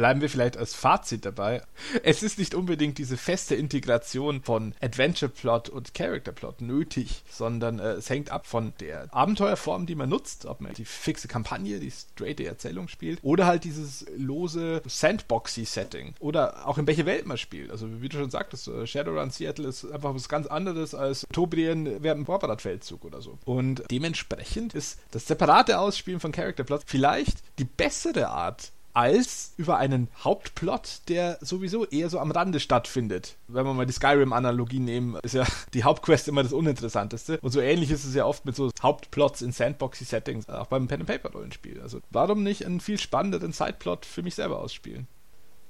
bleiben 0.00 0.22
wir 0.22 0.30
vielleicht 0.30 0.56
als 0.56 0.72
Fazit 0.72 1.26
dabei. 1.26 1.60
Es 2.02 2.22
ist 2.22 2.38
nicht 2.38 2.54
unbedingt 2.54 2.96
diese 2.96 3.18
feste 3.18 3.54
Integration 3.54 4.40
von 4.40 4.74
Adventure 4.80 5.30
Plot 5.30 5.68
und 5.68 5.92
Character 5.92 6.32
Plot 6.32 6.62
nötig, 6.62 7.22
sondern 7.30 7.78
äh, 7.80 7.92
es 7.92 8.08
hängt 8.08 8.32
ab 8.32 8.46
von 8.46 8.72
der 8.80 9.14
Abenteuerform, 9.14 9.84
die 9.84 9.94
man 9.94 10.08
nutzt, 10.08 10.46
ob 10.46 10.62
man 10.62 10.72
die 10.72 10.86
fixe 10.86 11.28
Kampagne, 11.28 11.80
die 11.80 11.90
straighte 11.90 12.46
Erzählung 12.46 12.88
spielt 12.88 13.18
oder 13.20 13.44
halt 13.44 13.64
dieses 13.64 14.06
lose 14.16 14.80
Sandboxy 14.86 15.66
Setting 15.66 16.14
oder 16.18 16.66
auch 16.66 16.78
in 16.78 16.86
welche 16.86 17.04
Welt 17.04 17.26
man 17.26 17.36
spielt. 17.36 17.70
Also 17.70 18.00
wie 18.00 18.08
du 18.08 18.16
schon 18.16 18.30
sagtest, 18.30 18.68
äh, 18.68 18.86
Shadowrun 18.86 19.28
Seattle 19.28 19.68
ist 19.68 19.84
einfach 19.84 20.14
was 20.14 20.30
ganz 20.30 20.46
anderes 20.46 20.94
als 20.94 21.26
Tobrien 21.30 22.02
während 22.02 22.20
dem 22.20 22.24
Vorbereitfeldzug 22.24 23.04
oder 23.04 23.20
so. 23.20 23.38
Und 23.44 23.82
dementsprechend 23.90 24.72
ist 24.72 24.98
das 25.10 25.26
separate 25.26 25.78
Ausspielen 25.78 26.20
von 26.20 26.32
Character 26.32 26.64
Plot 26.64 26.84
vielleicht 26.86 27.42
die 27.58 27.64
bessere 27.64 28.28
Art 28.30 28.72
als 28.92 29.52
über 29.56 29.78
einen 29.78 30.08
Hauptplot, 30.22 31.02
der 31.08 31.38
sowieso 31.40 31.86
eher 31.86 32.08
so 32.10 32.18
am 32.18 32.30
Rande 32.30 32.60
stattfindet. 32.60 33.36
Wenn 33.48 33.64
wir 33.64 33.74
mal 33.74 33.86
die 33.86 33.92
Skyrim-Analogie 33.92 34.80
nehmen, 34.80 35.18
ist 35.22 35.34
ja 35.34 35.46
die 35.74 35.84
Hauptquest 35.84 36.28
immer 36.28 36.42
das 36.42 36.52
Uninteressanteste. 36.52 37.38
Und 37.40 37.52
so 37.52 37.60
ähnlich 37.60 37.90
ist 37.90 38.04
es 38.04 38.14
ja 38.14 38.24
oft 38.24 38.44
mit 38.44 38.56
so 38.56 38.70
Hauptplots 38.82 39.42
in 39.42 39.52
Sandboxy-Settings, 39.52 40.48
auch 40.48 40.66
beim 40.66 40.88
Pen-and-Paper-Rollenspiel. 40.88 41.80
Also 41.80 42.00
warum 42.10 42.42
nicht 42.42 42.66
einen 42.66 42.80
viel 42.80 42.98
spannenderen 42.98 43.52
Sideplot 43.52 44.06
für 44.06 44.22
mich 44.22 44.34
selber 44.34 44.60
ausspielen? 44.60 45.06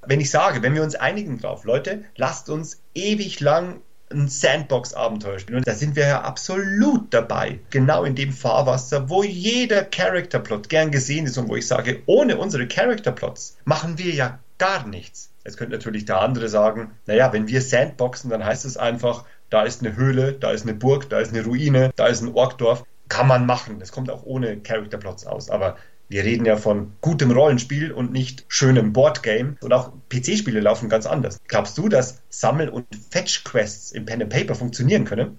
Wenn 0.06 0.20
ich 0.20 0.30
sage, 0.30 0.62
wenn 0.62 0.74
wir 0.74 0.82
uns 0.82 0.94
einigen 0.94 1.38
drauf, 1.38 1.64
Leute, 1.64 2.04
lasst 2.16 2.48
uns 2.48 2.80
ewig 2.94 3.40
lang 3.40 3.82
ein 4.12 4.28
Sandbox-Abenteuer 4.28 5.38
spielen. 5.38 5.58
Und 5.58 5.68
da 5.68 5.74
sind 5.74 5.96
wir 5.96 6.06
ja 6.06 6.22
absolut 6.22 7.12
dabei. 7.14 7.60
Genau 7.70 8.04
in 8.04 8.14
dem 8.14 8.32
Fahrwasser, 8.32 9.08
wo 9.08 9.22
jeder 9.22 9.84
Character-Plot 9.84 10.68
gern 10.68 10.90
gesehen 10.90 11.26
ist 11.26 11.38
und 11.38 11.48
wo 11.48 11.56
ich 11.56 11.66
sage, 11.66 12.02
ohne 12.06 12.36
unsere 12.36 12.66
Character-Plots 12.66 13.58
machen 13.64 13.98
wir 13.98 14.12
ja 14.12 14.38
gar 14.58 14.86
nichts. 14.86 15.30
Jetzt 15.44 15.56
könnte 15.56 15.74
natürlich 15.74 16.04
der 16.04 16.20
andere 16.20 16.48
sagen, 16.48 16.90
naja, 17.06 17.32
wenn 17.32 17.48
wir 17.48 17.62
Sandboxen, 17.62 18.30
dann 18.30 18.44
heißt 18.44 18.64
es 18.64 18.76
einfach, 18.76 19.24
da 19.48 19.62
ist 19.62 19.80
eine 19.82 19.96
Höhle, 19.96 20.32
da 20.32 20.50
ist 20.50 20.62
eine 20.62 20.74
Burg, 20.74 21.08
da 21.08 21.18
ist 21.18 21.32
eine 21.32 21.44
Ruine, 21.44 21.90
da 21.96 22.06
ist 22.06 22.20
ein 22.20 22.34
Orkdorf. 22.34 22.84
Kann 23.08 23.26
man 23.26 23.44
machen. 23.44 23.80
Das 23.80 23.90
kommt 23.90 24.08
auch 24.08 24.22
ohne 24.22 24.58
Character-Plots 24.60 25.26
aus. 25.26 25.50
Aber 25.50 25.76
wir 26.10 26.24
reden 26.24 26.44
ja 26.44 26.56
von 26.56 26.92
gutem 27.00 27.30
Rollenspiel 27.30 27.92
und 27.92 28.10
nicht 28.10 28.44
schönem 28.48 28.92
Boardgame. 28.92 29.56
Und 29.60 29.72
auch 29.72 29.92
PC-Spiele 30.08 30.58
laufen 30.58 30.88
ganz 30.88 31.06
anders. 31.06 31.38
Glaubst 31.46 31.78
du, 31.78 31.88
dass 31.88 32.20
Sammel- 32.28 32.68
und 32.68 32.84
Fetch-Quests 33.10 33.92
im 33.92 34.06
Pen 34.06 34.22
and 34.22 34.32
Paper 34.32 34.56
funktionieren 34.56 35.04
können? 35.04 35.38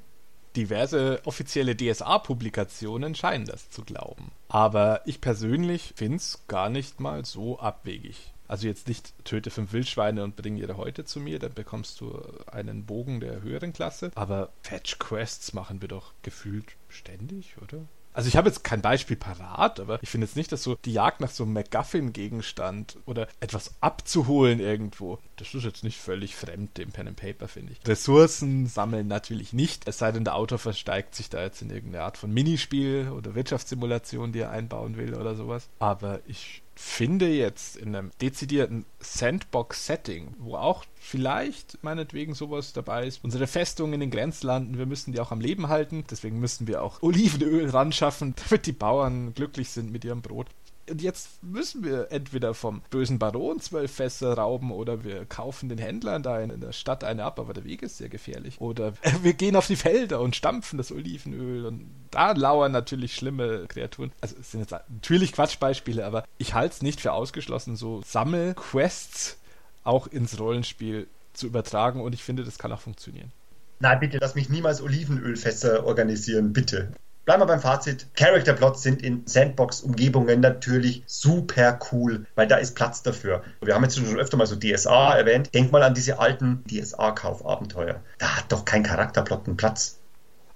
Diverse 0.56 1.20
offizielle 1.26 1.76
DSA-Publikationen 1.76 3.16
scheinen 3.16 3.46
das 3.46 3.70
zu 3.70 3.84
glauben. 3.84 4.32
Aber 4.48 5.02
ich 5.06 5.20
persönlich 5.20 5.92
finde 5.98 6.18
es 6.18 6.40
gar 6.48 6.70
nicht 6.70 7.02
mal 7.02 7.26
so 7.26 7.60
abwegig. 7.60 8.34
Also 8.48 8.68
jetzt 8.68 8.88
nicht 8.88 9.14
töte 9.26 9.50
fünf 9.50 9.74
Wildschweine 9.74 10.24
und 10.24 10.38
bring 10.38 10.56
ihre 10.56 10.78
Häute 10.78 11.04
zu 11.04 11.20
mir, 11.20 11.40
dann 11.40 11.54
bekommst 11.54 12.00
du 12.00 12.18
einen 12.50 12.86
Bogen 12.86 13.20
der 13.20 13.42
höheren 13.42 13.74
Klasse. 13.74 14.12
Aber 14.16 14.54
Fetch-Quests 14.64 15.52
machen 15.52 15.82
wir 15.82 15.90
doch 15.90 16.14
gefühlt 16.22 16.78
ständig, 16.88 17.56
oder? 17.62 17.88
Also 18.14 18.28
ich 18.28 18.36
habe 18.36 18.50
jetzt 18.50 18.64
kein 18.64 18.82
Beispiel 18.82 19.16
parat, 19.16 19.80
aber 19.80 20.00
ich 20.02 20.10
finde 20.10 20.28
jetzt 20.28 20.36
nicht, 20.36 20.52
dass 20.52 20.64
so 20.64 20.76
die 20.86 20.94
Jagd 20.94 21.22
nach 21.22 21.30
so 21.30 21.44
einem 21.44 21.54
MacGuffin-Gegenstand 21.54 22.98
oder 23.06 23.28
etwas 23.40 23.76
abzuholen 23.82 24.60
irgendwo, 24.60 25.20
das 25.38 25.54
ist 25.54 25.64
jetzt 25.64 25.84
nicht 25.84 26.00
völlig 26.00 26.36
fremd 26.36 26.78
dem 26.78 26.92
Pen 26.92 27.10
and 27.10 27.18
Paper, 27.18 27.48
finde 27.48 27.74
ich. 27.74 27.88
Ressourcen 27.88 28.68
sammeln 28.68 29.08
natürlich 29.08 29.54
nicht, 29.54 29.88
es 29.88 29.98
sei 29.98 30.12
denn, 30.12 30.24
der 30.24 30.36
Autor 30.36 30.58
versteigt 30.58 31.16
sich 31.16 31.30
da 31.30 31.42
jetzt 31.42 31.62
in 31.62 31.70
irgendeine 31.70 32.04
Art 32.04 32.18
von 32.18 32.34
Minispiel 32.34 33.10
oder 33.16 33.36
Wirtschaftssimulation, 33.36 34.32
die 34.32 34.40
er 34.40 34.52
einbauen 34.52 34.98
will 34.98 35.16
oder 35.16 35.36
sowas. 35.36 35.70
Aber 35.80 36.20
ich 36.28 36.62
finde 36.76 37.28
jetzt 37.30 37.76
in 37.76 37.96
einem 37.96 38.12
dezidierten 38.22 38.86
Sandbox-Setting, 39.00 40.36
wo 40.40 40.56
auch 40.56 40.86
vielleicht 40.96 41.84
meinetwegen 41.84 42.34
sowas 42.34 42.74
dabei 42.74 43.06
ist, 43.06 43.24
unsere 43.24 43.48
Festung 43.48 43.94
in 43.94 44.00
den 44.00 44.12
Grenzlanden, 44.12 44.78
wir 44.78 44.86
müssen 44.86 45.12
die 45.12 45.20
auch 45.20 45.32
am 45.32 45.42
Leben 45.42 45.68
halten, 45.68 46.04
deswegen 46.10 46.40
müssen 46.40 46.68
wir 46.68 46.82
auch 46.82 47.02
Olivenöl 47.02 47.70
ran 47.72 47.92
schaffen, 47.92 48.36
damit 48.48 48.66
die 48.66 48.72
Bauern 48.72 49.34
glücklich 49.34 49.70
sind 49.70 49.92
mit 49.92 50.06
ihrem 50.06 50.22
Brot. 50.22 50.48
Und 50.92 51.02
jetzt 51.02 51.42
müssen 51.42 51.86
wir 51.86 52.12
entweder 52.12 52.54
vom 52.54 52.82
bösen 52.90 53.18
Baron 53.18 53.62
zwölf 53.62 53.94
Fässer 53.94 54.34
rauben 54.34 54.72
oder 54.72 55.06
wir 55.06 55.26
kaufen 55.26 55.70
den 55.70 55.78
Händlern 55.78 56.22
da 56.22 56.42
in 56.42 56.60
der 56.60 56.74
Stadt 56.74 57.06
eine 57.06 57.24
ab, 57.24 57.40
aber 57.40 57.54
der 57.54 57.64
Weg 57.64 57.82
ist 57.82 57.98
sehr 57.98 58.10
gefährlich. 58.10 58.60
Oder 58.60 58.94
wir 59.22 59.34
gehen 59.34 59.56
auf 59.56 59.68
die 59.68 59.78
Felder 59.78 60.20
und 60.20 60.36
stampfen 60.36 60.76
das 60.76 60.92
Olivenöl 60.92 61.66
und 61.66 61.90
da 62.12 62.34
lauern 62.34 62.74
natürlich 62.74 63.16
schlimme 63.16 63.68
Kreaturen. 63.70 64.12
Also 64.20 64.36
es 64.38 64.52
sind 64.52 64.60
jetzt 64.60 64.72
natürlich 64.72 65.32
Quatschbeispiele, 65.32 66.06
aber 66.06 66.26
ich 66.38 66.54
halte 66.54 66.76
es 66.76 66.82
nicht 66.82 67.00
für 67.00 67.14
ausgeschlossen, 67.14 67.78
so 67.78 68.02
Sammelquests 68.06 69.38
auch 69.86 70.08
ins 70.08 70.38
Rollenspiel 70.40 71.08
zu 71.32 71.48
übertragen 71.48 72.02
und 72.02 72.14
ich 72.14 72.24
finde, 72.24 72.44
das 72.44 72.58
kann 72.58 72.74
auch 72.74 72.82
funktionieren. 72.82 73.32
Nein, 73.80 74.02
bitte, 74.02 74.18
lass 74.20 74.36
mich 74.36 74.50
niemals 74.50 74.82
Olivenölfässer 74.82 75.86
organisieren, 75.86 76.52
bitte. 76.52 76.92
Bleiben 77.26 77.42
wir 77.44 77.46
beim 77.46 77.60
Fazit. 77.62 78.08
Character 78.16 78.54
Plots 78.54 78.82
sind 78.82 79.04
in 79.04 79.22
Sandbox-Umgebungen 79.28 80.40
natürlich 80.40 81.04
super 81.06 81.78
cool, 81.92 82.26
weil 82.34 82.48
da 82.48 82.58
ist 82.58 82.76
Platz 82.76 83.04
dafür. 83.04 83.44
Wir 83.62 83.76
haben 83.76 83.84
jetzt 83.84 83.98
schon 83.98 84.20
öfter 84.20 84.38
mal 84.38 84.48
so 84.48 84.56
DSA 84.56 85.16
erwähnt. 85.16 85.54
Denk 85.54 85.72
mal 85.72 85.84
an 85.84 85.94
diese 85.94 86.18
alten 86.18 86.64
DSA-Kaufabenteuer. 86.68 88.02
Da 88.18 88.38
hat 88.38 88.52
doch 88.52 88.66
kein 88.66 88.82
Charakterplot 88.84 89.46
einen 89.46 89.56
Platz. 89.56 90.00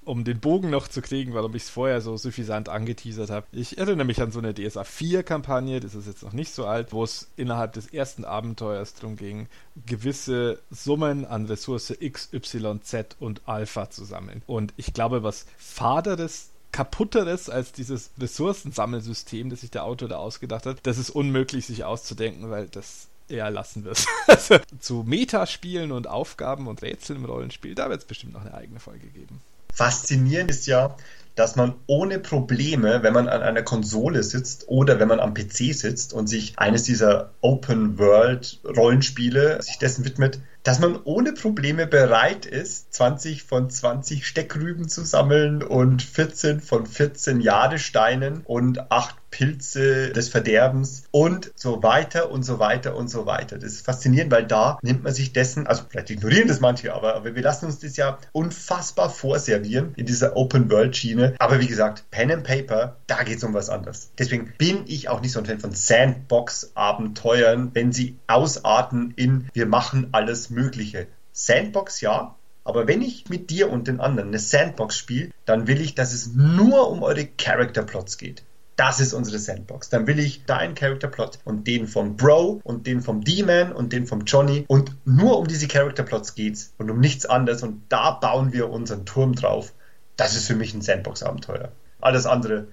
um 0.06 0.24
den 0.24 0.40
Bogen 0.40 0.70
noch 0.70 0.88
zu 0.88 1.02
kriegen, 1.02 1.34
warum 1.34 1.56
ich 1.56 1.64
es 1.64 1.70
vorher 1.70 2.00
so 2.02 2.16
suffisant 2.18 2.70
angeteasert 2.70 3.30
habe. 3.30 3.48
Ich 3.52 3.78
erinnere 3.78 4.06
mich 4.06 4.22
an 4.22 4.32
so 4.32 4.40
eine 4.40 4.54
DSA 4.54 4.84
4-Kampagne, 4.84 5.80
das 5.80 5.96
ist 5.96 6.08
jetzt 6.08 6.24
noch 6.24 6.34
nicht 6.34 6.54
so 6.54 6.66
alt, 6.66 6.94
wo 6.94 7.04
es 7.04 7.32
innerhalb 7.36 7.74
des 7.74 7.88
ersten 7.88 8.24
Abenteuers 8.24 8.94
darum 8.94 9.16
ging, 9.16 9.48
gewisse 9.86 10.60
Summen 10.70 11.26
an 11.26 11.46
Ressource 11.46 11.94
X, 12.00 12.30
Y, 12.34 12.82
Z 12.82 13.16
und 13.20 13.42
Alpha 13.46 13.90
zu 13.90 14.06
sammeln. 14.06 14.44
Und 14.46 14.74
ich 14.78 14.94
glaube, 14.94 15.24
was 15.24 15.46
Faderes 15.58 16.52
kaputteres 16.76 17.50
als 17.50 17.72
dieses 17.72 18.10
Ressourcensammelsystem, 18.20 19.50
das 19.50 19.62
sich 19.62 19.72
der 19.72 19.86
Autor 19.86 20.10
da 20.10 20.18
ausgedacht 20.18 20.66
hat, 20.66 20.80
das 20.84 20.98
ist 20.98 21.10
unmöglich 21.10 21.66
sich 21.66 21.86
auszudenken, 21.86 22.50
weil 22.50 22.68
das 22.68 23.08
eher 23.30 23.50
lassen 23.50 23.86
wird. 23.86 24.06
Also, 24.28 24.58
zu 24.82 25.06
Metaspielen 25.08 25.94
und 25.94 26.08
Aufgaben 26.08 26.68
und 26.68 26.82
Rätseln 26.82 27.20
im 27.20 27.26
Rollenspiel, 27.26 27.76
da 27.76 27.90
wird 27.90 28.02
es 28.02 28.06
bestimmt 28.06 28.34
noch 28.34 28.42
eine 28.42 28.54
eigene 28.54 28.82
Folge 28.82 29.08
geben. 29.08 29.40
Faszinierend 29.74 30.50
ist 30.50 30.68
ja, 30.68 30.98
dass 31.36 31.56
man 31.56 31.76
ohne 31.88 32.20
Probleme, 32.20 33.04
wenn 33.04 33.14
man 33.14 33.30
an 33.30 33.42
einer 33.42 33.64
Konsole 33.64 34.24
sitzt 34.24 34.68
oder 34.68 35.00
wenn 35.00 35.08
man 35.08 35.22
am 35.22 35.34
PC 35.34 35.74
sitzt 35.74 36.12
und 36.12 36.28
sich 36.28 36.60
eines 36.60 36.84
dieser 36.84 37.32
Open 37.40 37.98
World 37.98 38.60
Rollenspiele 38.66 39.62
sich 39.62 39.78
dessen 39.78 40.04
widmet, 40.04 40.40
dass 40.66 40.80
man 40.80 41.00
ohne 41.04 41.32
Probleme 41.32 41.86
bereit 41.86 42.48
ist, 42.48 42.92
20 42.96 43.44
von 43.44 43.70
20 43.70 44.26
Steckrüben 44.26 44.90
zu 44.90 45.06
sammeln 45.06 45.62
und 45.62 46.02
14 46.02 46.60
von 46.60 46.88
14 46.88 47.40
Jadesteinen 47.40 48.42
und 48.42 48.92
8 48.92 49.16
Pilze 49.36 50.12
des 50.12 50.30
Verderbens 50.30 51.04
und 51.12 51.52
so 51.56 51.84
weiter 51.84 52.32
und 52.32 52.44
so 52.44 52.58
weiter 52.60 52.96
und 52.96 53.10
so 53.10 53.26
weiter. 53.26 53.58
Das 53.58 53.74
ist 53.74 53.86
faszinierend, 53.86 54.32
weil 54.32 54.46
da 54.46 54.80
nimmt 54.82 55.04
man 55.04 55.14
sich 55.14 55.34
dessen, 55.34 55.68
also 55.68 55.84
vielleicht 55.90 56.10
ignorieren 56.10 56.48
das 56.48 56.62
manche, 56.62 56.94
aber, 56.94 57.16
aber 57.16 57.36
wir 57.36 57.44
lassen 57.44 57.66
uns 57.66 57.80
das 57.80 57.98
ja 57.98 58.18
unfassbar 58.32 59.10
vorservieren 59.10 59.92
in 59.98 60.06
dieser 60.06 60.38
Open-World-Schiene. 60.38 61.36
Aber 61.38 61.60
wie 61.60 61.68
gesagt, 61.68 62.10
Pen 62.12 62.32
and 62.32 62.46
Paper, 62.46 62.96
da 63.08 63.24
geht 63.24 63.40
es 63.40 63.44
um 63.44 63.54
was 63.54 63.70
anderes. 63.70 64.10
Deswegen 64.18 64.54
bin 64.58 64.86
ich 64.88 65.10
auch 65.10 65.20
nicht 65.20 65.34
so 65.34 65.40
ein 65.40 65.46
Fan 65.46 65.60
von 65.60 65.74
Sandbox-Abenteuern, 65.74 67.72
wenn 67.74 67.92
sie 67.92 68.18
ausarten 68.28 69.12
in 69.18 69.50
wir 69.52 69.66
machen 69.66 70.08
alles 70.14 70.50
Mögliche. 70.50 71.08
Sandbox 71.34 72.00
ja, 72.00 72.36
aber 72.64 72.88
wenn 72.88 73.02
ich 73.02 73.28
mit 73.28 73.50
dir 73.50 73.70
und 73.70 73.90
den 73.90 74.00
anderen 74.00 74.30
eine 74.30 74.40
Sandbox 74.40 74.96
spiele, 74.98 75.32
dann 75.44 75.68
will 75.68 75.82
ich, 75.82 75.94
dass 75.94 76.14
es 76.14 76.34
nur 76.34 76.90
um 76.90 77.04
eure 77.04 77.26
Character 77.26 77.84
Plots 77.84 78.18
geht. 78.18 78.44
Das 78.76 79.00
ist 79.00 79.14
unsere 79.14 79.40
Sandbox. 79.40 79.90
Dann 79.90 80.06
will 80.06 80.20
ich 80.20 80.46
deinen 80.46 80.76
Character 80.76 81.08
Plot 81.08 81.40
und 81.46 81.66
den 81.66 81.88
vom 81.88 82.18
Bro 82.18 82.60
und 82.64 82.88
den 82.88 83.02
vom 83.02 83.24
D-Man 83.24 83.72
und 83.72 83.94
den 83.94 84.06
vom 84.06 84.22
Johnny 84.26 84.66
und 84.68 84.96
nur 85.06 85.40
um 85.40 85.48
diese 85.48 85.68
Character 85.68 86.04
Plots 86.04 86.36
geht's 86.36 86.74
und 86.78 86.90
um 86.92 87.00
nichts 87.00 87.26
anderes 87.26 87.64
und 87.64 87.84
da 87.90 88.12
bauen 88.12 88.52
wir 88.52 88.70
unseren 88.70 89.06
Turm 89.06 89.34
drauf. 89.34 89.74
Das 90.18 90.36
ist 90.36 90.48
für 90.48 90.56
mich 90.56 90.74
ein 90.74 90.82
Sandbox-Abenteuer. 90.82 91.72
Alles 92.02 92.26
andere, 92.26 92.68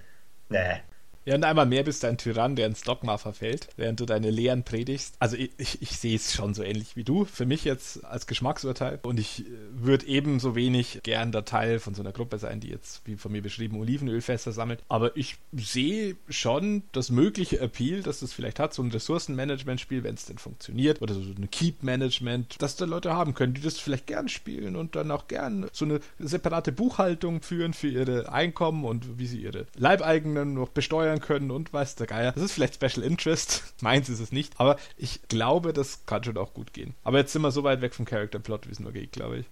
nee, 0.48 0.80
ja, 1.24 1.36
und 1.36 1.44
einmal 1.44 1.66
mehr 1.66 1.84
bist 1.84 2.02
du 2.02 2.08
ein 2.08 2.18
Tyrann, 2.18 2.56
der 2.56 2.66
ins 2.66 2.82
Dogma 2.82 3.16
verfällt, 3.16 3.68
während 3.76 4.00
du 4.00 4.06
deine 4.06 4.30
Lehren 4.30 4.64
predigst. 4.64 5.14
Also 5.20 5.36
ich, 5.36 5.50
ich, 5.56 5.80
ich 5.80 5.98
sehe 5.98 6.16
es 6.16 6.34
schon 6.34 6.52
so 6.54 6.64
ähnlich 6.64 6.96
wie 6.96 7.04
du. 7.04 7.24
Für 7.24 7.46
mich 7.46 7.64
jetzt 7.64 8.04
als 8.04 8.26
Geschmacksurteil. 8.26 8.98
Und 9.02 9.20
ich 9.20 9.46
äh, 9.46 9.50
würde 9.72 10.06
ebenso 10.06 10.56
wenig 10.56 11.00
gern 11.04 11.30
der 11.30 11.44
Teil 11.44 11.78
von 11.78 11.94
so 11.94 12.02
einer 12.02 12.12
Gruppe 12.12 12.38
sein, 12.38 12.58
die 12.58 12.70
jetzt, 12.70 13.02
wie 13.06 13.16
von 13.16 13.30
mir 13.30 13.40
beschrieben, 13.40 13.78
Olivenölfässer 13.78 14.50
sammelt. 14.50 14.82
Aber 14.88 15.16
ich 15.16 15.36
sehe 15.52 16.16
schon 16.28 16.82
das 16.90 17.10
mögliche 17.10 17.60
Appeal, 17.60 18.02
dass 18.02 18.20
das 18.20 18.32
vielleicht 18.32 18.58
hat, 18.58 18.74
so 18.74 18.82
ein 18.82 18.90
Ressourcenmanagement-Spiel, 18.90 20.02
wenn 20.02 20.14
es 20.14 20.26
denn 20.26 20.38
funktioniert. 20.38 21.02
Oder 21.02 21.14
so 21.14 21.20
ein 21.20 21.48
Keep-Management, 21.50 22.60
dass 22.60 22.74
da 22.74 22.84
Leute 22.84 23.12
haben 23.14 23.34
können, 23.34 23.54
die 23.54 23.60
das 23.60 23.78
vielleicht 23.78 24.08
gern 24.08 24.28
spielen 24.28 24.74
und 24.74 24.96
dann 24.96 25.12
auch 25.12 25.28
gern 25.28 25.68
so 25.72 25.84
eine 25.84 26.00
separate 26.18 26.72
Buchhaltung 26.72 27.42
führen 27.42 27.74
für 27.74 27.88
ihre 27.88 28.32
Einkommen 28.32 28.84
und 28.84 29.18
wie 29.20 29.26
sie 29.26 29.40
ihre 29.40 29.66
Leibeigenen 29.76 30.54
noch 30.54 30.68
besteuern 30.68 31.11
steuern 31.12 31.20
können 31.20 31.50
und 31.50 31.72
weiß 31.72 31.96
der 31.96 32.06
Geier. 32.06 32.32
Das 32.32 32.42
ist 32.42 32.52
vielleicht 32.52 32.74
Special 32.74 33.04
Interest. 33.04 33.62
Meins 33.80 34.08
ist 34.08 34.20
es 34.20 34.32
nicht. 34.32 34.54
Aber 34.58 34.76
ich 34.96 35.20
glaube, 35.28 35.72
das 35.72 36.00
kann 36.06 36.24
schon 36.24 36.36
auch 36.36 36.54
gut 36.54 36.72
gehen. 36.72 36.94
Aber 37.04 37.18
jetzt 37.18 37.32
sind 37.32 37.42
wir 37.42 37.50
so 37.50 37.64
weit 37.64 37.80
weg 37.82 37.94
vom 37.94 38.04
Character 38.04 38.38
Plot, 38.38 38.66
wie 38.66 38.72
es 38.72 38.80
nur 38.80 38.92
geht, 38.92 39.12
glaube 39.12 39.38
ich. 39.38 39.46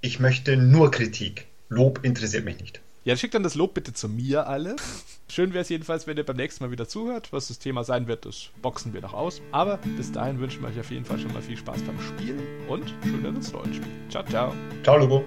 Ich 0.00 0.20
möchte 0.20 0.56
nur 0.56 0.90
Kritik. 0.90 1.48
Lob 1.68 2.02
interessiert 2.02 2.46
mich 2.46 2.58
nicht. 2.60 2.80
Ja, 3.04 3.14
schickt 3.16 3.34
dann 3.34 3.42
das 3.42 3.56
Lob 3.56 3.74
bitte 3.74 3.92
zu 3.92 4.08
mir 4.08 4.46
alle. 4.46 4.76
Schön 5.28 5.52
wäre 5.52 5.60
es 5.62 5.68
jedenfalls, 5.68 6.06
wenn 6.06 6.16
ihr 6.16 6.24
beim 6.24 6.36
nächsten 6.36 6.64
Mal 6.64 6.70
wieder 6.70 6.88
zuhört. 6.88 7.30
Was 7.32 7.48
das 7.48 7.58
Thema 7.58 7.84
sein 7.84 8.06
wird, 8.06 8.24
das 8.24 8.48
boxen 8.62 8.94
wir 8.94 9.02
noch 9.02 9.12
aus. 9.12 9.42
Aber 9.50 9.80
bis 9.98 10.12
dahin 10.12 10.38
wünschen 10.38 10.62
wir 10.62 10.70
euch 10.70 10.80
auf 10.80 10.90
jeden 10.90 11.04
Fall 11.04 11.18
schon 11.18 11.34
mal 11.34 11.42
viel 11.42 11.58
Spaß 11.58 11.82
beim 11.82 12.00
Spielen 12.00 12.40
und 12.68 12.94
schöneres 13.02 13.52
Rollenspiel. 13.52 13.92
Ciao, 14.08 14.24
ciao. 14.24 14.54
Ciao, 14.82 14.96
Lobo. 14.96 15.22